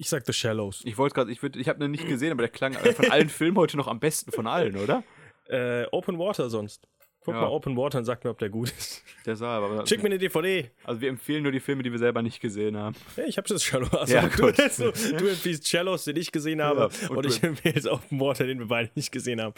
Ich 0.00 0.08
sag 0.08 0.24
The 0.24 0.32
Shallows. 0.32 0.82
ich 0.84 0.96
wollte 0.96 1.14
gerade, 1.16 1.32
ich, 1.32 1.40
würd- 1.40 1.56
ich 1.58 1.68
habe 1.68 1.84
ihn 1.84 1.90
nicht 1.90 2.06
gesehen, 2.08 2.30
aber 2.32 2.42
der 2.42 2.50
klang 2.50 2.72
von 2.74 3.10
allen 3.10 3.28
Filmen 3.28 3.56
heute 3.58 3.76
noch 3.76 3.88
am 3.88 3.98
besten 4.00 4.30
von 4.32 4.46
allen, 4.46 4.76
oder? 4.76 5.02
Äh, 5.48 5.86
Open 5.90 6.18
Water 6.18 6.48
sonst. 6.48 6.86
Guck 7.24 7.34
Ja. 7.34 7.40
mal 7.42 7.48
Open 7.48 7.76
Water 7.76 7.98
und 7.98 8.04
sag 8.04 8.22
mir, 8.24 8.30
ob 8.30 8.38
der 8.38 8.48
gut 8.48 8.70
ist. 8.70 9.02
Deshalb, 9.26 9.62
aber 9.64 9.86
Schick 9.86 10.00
mir 10.02 10.06
eine 10.06 10.18
DVD. 10.18 10.70
also 10.84 11.00
wir 11.00 11.08
empfehlen 11.08 11.42
nur 11.42 11.50
die 11.52 11.58
Filme, 11.60 11.82
die 11.82 11.90
wir 11.90 11.98
selber 11.98 12.22
nicht 12.22 12.40
gesehen 12.40 12.76
haben. 12.76 12.94
Hey, 13.16 13.28
ich 13.28 13.36
habe 13.38 13.48
das 13.48 13.62
Shallow. 13.64 13.88
Also, 13.88 14.14
Ja, 14.14 14.28
du, 14.28 14.42
gut. 14.46 14.56
du, 14.78 15.26
empfiehlst 15.28 15.66
Shallows, 15.68 16.04
den 16.04 16.16
ich 16.16 16.30
gesehen 16.32 16.62
habe. 16.62 16.90
Ja, 17.02 17.08
und, 17.10 17.16
und 17.18 17.26
ich 17.26 17.42
empfehle 17.42 17.74
jetzt 17.74 17.88
Open 17.88 18.20
Water, 18.20 18.46
den 18.46 18.60
wir 18.60 18.66
beide 18.68 18.90
nicht 18.94 19.10
gesehen 19.10 19.42
haben. 19.42 19.54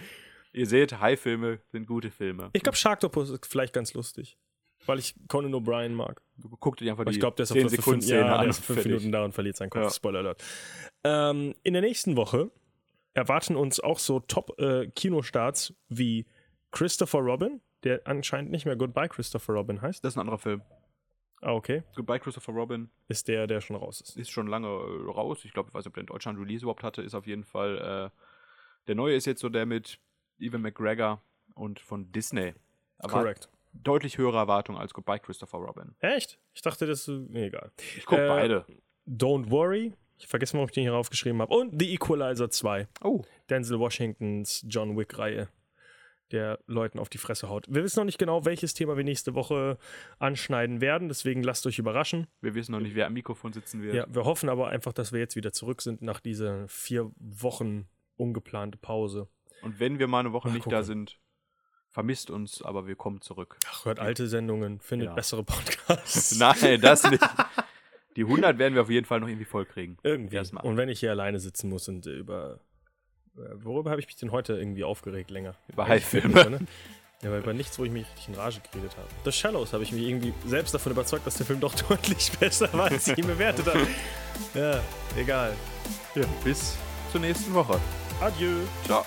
Ihr 0.52 0.66
seht, 0.66 0.98
Hai-Filme 1.00 1.60
sind 1.70 1.86
gute 1.86 2.10
Filme. 2.10 2.48
Ich 2.54 2.62
glaube, 2.62 2.76
Sharktopus 2.76 3.28
ist 3.30 3.46
vielleicht 3.46 3.72
ganz 3.74 3.92
lustig. 3.94 4.36
Weil 4.86 4.98
ich 4.98 5.14
Conan 5.28 5.54
O'Brien 5.54 5.90
mag. 5.90 6.22
Guckt 6.58 6.80
dir 6.80 6.90
einfach 6.90 7.04
die 7.04 7.12
ich 7.12 7.20
glaube, 7.20 7.36
der 7.36 7.44
ist 7.44 7.52
10 7.52 7.64
auf 7.64 7.70
Sekunden 7.70 8.00
fünf, 8.02 8.10
ja, 8.12 8.34
an 8.34 8.40
der 8.40 8.50
ist 8.50 8.64
fünf. 8.64 8.84
Minuten 8.84 9.12
da 9.12 9.24
und 9.24 9.32
verliert 9.32 9.56
seinen 9.56 9.70
Kopf. 9.70 9.82
Ja. 9.82 9.90
Spoiler 9.90 10.20
Alert. 10.20 10.42
Ähm, 11.04 11.54
in 11.62 11.74
der 11.74 11.82
nächsten 11.82 12.16
Woche 12.16 12.50
erwarten 13.14 13.56
uns 13.56 13.80
auch 13.80 13.98
so 13.98 14.20
Top-Kinostarts 14.20 15.74
wie 15.88 16.26
Christopher 16.70 17.18
Robin, 17.18 17.60
der 17.84 18.02
anscheinend 18.06 18.50
nicht 18.50 18.64
mehr 18.64 18.76
Goodbye 18.76 19.08
Christopher 19.08 19.54
Robin 19.54 19.82
heißt. 19.82 20.02
Das 20.04 20.14
ist 20.14 20.16
ein 20.16 20.20
anderer 20.20 20.38
Film. 20.38 20.62
Ah, 21.42 21.52
okay. 21.52 21.82
Goodbye 21.96 22.20
Christopher 22.20 22.52
Robin 22.52 22.90
Ist 23.08 23.28
der, 23.28 23.46
der 23.46 23.60
schon 23.60 23.76
raus 23.76 24.00
ist. 24.00 24.16
ist 24.16 24.30
schon 24.30 24.46
lange 24.46 24.68
äh, 24.68 25.10
raus. 25.10 25.44
Ich 25.44 25.52
glaube, 25.52 25.68
ich 25.68 25.74
weiß 25.74 25.84
nicht, 25.84 25.88
ob 25.88 25.94
der 25.94 26.02
in 26.02 26.06
Deutschland 26.06 26.38
Release 26.38 26.62
überhaupt 26.64 26.82
hatte. 26.82 27.02
Ist 27.02 27.14
auf 27.14 27.26
jeden 27.26 27.44
Fall. 27.44 28.10
Äh, 28.12 28.20
der 28.86 28.94
neue 28.94 29.14
ist 29.14 29.26
jetzt 29.26 29.40
so 29.40 29.48
der 29.48 29.66
mit 29.66 29.98
Evan 30.38 30.62
McGregor 30.62 31.22
und 31.54 31.80
von 31.80 32.12
Disney. 32.12 32.54
Aber 32.98 33.12
Correct. 33.12 33.48
Deutlich 33.72 34.18
höhere 34.18 34.36
Erwartung 34.38 34.76
als 34.76 34.92
Goodbye 34.94 35.18
Christopher 35.20 35.58
Robin. 35.58 35.94
Echt? 36.00 36.38
Ich 36.54 36.62
dachte, 36.62 36.86
das 36.86 37.08
ist. 37.08 37.30
Nee, 37.30 37.46
egal. 37.46 37.70
Ich 37.96 38.04
gucke 38.06 38.24
Äh, 38.24 38.28
beide. 38.28 38.66
Don't 39.08 39.50
Worry. 39.50 39.94
Ich 40.18 40.26
vergesse 40.26 40.56
mal, 40.56 40.62
ob 40.64 40.68
ich 40.70 40.74
den 40.74 40.82
hier 40.82 40.94
aufgeschrieben 40.94 41.40
habe. 41.40 41.54
Und 41.54 41.80
The 41.80 41.94
Equalizer 41.94 42.50
2. 42.50 42.88
Oh, 43.02 43.22
Denzel 43.48 43.78
Washingtons 43.80 44.64
John 44.68 44.96
Wick-Reihe, 44.98 45.48
der 46.30 46.58
Leuten 46.66 46.98
auf 46.98 47.08
die 47.08 47.16
Fresse 47.16 47.48
haut. 47.48 47.64
Wir 47.70 47.82
wissen 47.82 48.00
noch 48.00 48.04
nicht 48.04 48.18
genau, 48.18 48.44
welches 48.44 48.74
Thema 48.74 48.96
wir 48.98 49.04
nächste 49.04 49.34
Woche 49.34 49.78
anschneiden 50.18 50.82
werden, 50.82 51.08
deswegen 51.08 51.42
lasst 51.42 51.66
euch 51.66 51.78
überraschen. 51.78 52.26
wir 52.42 52.54
wissen 52.54 52.72
noch 52.72 52.80
nicht, 52.80 52.94
wer 52.94 53.06
am 53.06 53.14
Mikrofon 53.14 53.52
sitzen 53.54 53.82
wird. 53.82 53.94
Ja, 53.94 54.04
wir 54.08 54.24
hoffen 54.24 54.50
aber 54.50 54.68
einfach, 54.68 54.92
dass 54.92 55.10
wir 55.12 55.20
jetzt 55.20 55.36
wieder 55.36 55.52
zurück 55.52 55.80
sind 55.80 56.02
nach 56.02 56.20
dieser 56.20 56.68
vier 56.68 57.10
Wochen 57.16 57.88
ungeplante 58.16 58.76
Pause. 58.76 59.26
Und 59.62 59.80
wenn 59.80 59.98
wir 59.98 60.06
mal 60.06 60.20
eine 60.20 60.32
Woche 60.32 60.48
Mal 60.48 60.54
nicht 60.54 60.66
da 60.66 60.80
gucken. 60.80 60.84
sind, 60.84 61.18
vermisst 61.90 62.30
uns, 62.30 62.62
aber 62.62 62.86
wir 62.86 62.94
kommen 62.96 63.20
zurück. 63.20 63.56
Ach, 63.68 63.84
hört 63.84 63.98
alte 64.00 64.28
Sendungen, 64.28 64.80
findet 64.80 65.08
Ja. 65.08 65.14
bessere 65.14 65.42
Podcasts. 65.44 66.36
Nein, 66.38 66.80
das 66.80 67.08
nicht. 67.10 67.22
Die 68.16 68.22
100 68.24 68.58
werden 68.58 68.74
wir 68.74 68.82
auf 68.82 68.90
jeden 68.90 69.06
Fall 69.06 69.20
noch 69.20 69.28
irgendwie 69.28 69.44
voll 69.44 69.64
kriegen. 69.66 69.96
Irgendwie. 70.02 70.36
Erstmal. 70.36 70.64
Und 70.64 70.76
wenn 70.76 70.88
ich 70.88 71.00
hier 71.00 71.10
alleine 71.10 71.38
sitzen 71.38 71.68
muss 71.68 71.88
und 71.88 72.06
äh, 72.06 72.10
über. 72.10 72.58
äh, 73.36 73.40
Worüber 73.62 73.90
habe 73.90 74.00
ich 74.00 74.06
mich 74.06 74.16
denn 74.16 74.32
heute 74.32 74.54
irgendwie 74.54 74.82
aufgeregt 74.84 75.30
länger? 75.30 75.54
Über 75.68 75.88
weniger, 75.88 76.50
Ne? 76.50 76.60
Ja, 77.22 77.28
aber 77.28 77.38
über 77.38 77.52
nichts, 77.52 77.78
wo 77.78 77.84
ich 77.84 77.90
mich 77.90 78.06
richtig 78.06 78.28
in 78.28 78.34
Rage 78.34 78.60
geredet 78.72 78.96
habe. 78.96 79.06
The 79.24 79.30
Shallows 79.32 79.72
habe 79.74 79.82
ich 79.84 79.92
mich 79.92 80.02
irgendwie 80.02 80.32
selbst 80.46 80.72
davon 80.74 80.92
überzeugt, 80.92 81.26
dass 81.26 81.34
der 81.36 81.44
Film 81.46 81.60
doch 81.60 81.74
deutlich 81.88 82.32
besser 82.38 82.72
war, 82.72 82.86
als 82.90 83.08
ich 83.08 83.18
ihn 83.18 83.26
bewertet 83.26 83.66
habe. 83.66 83.86
Ja, 84.54 84.80
egal. 85.16 85.54
Ja, 86.14 86.24
bis 86.42 86.76
zur 87.12 87.20
nächsten 87.20 87.52
Woche. 87.54 87.78
Adieu. 88.20 88.56
Ciao. 88.86 89.04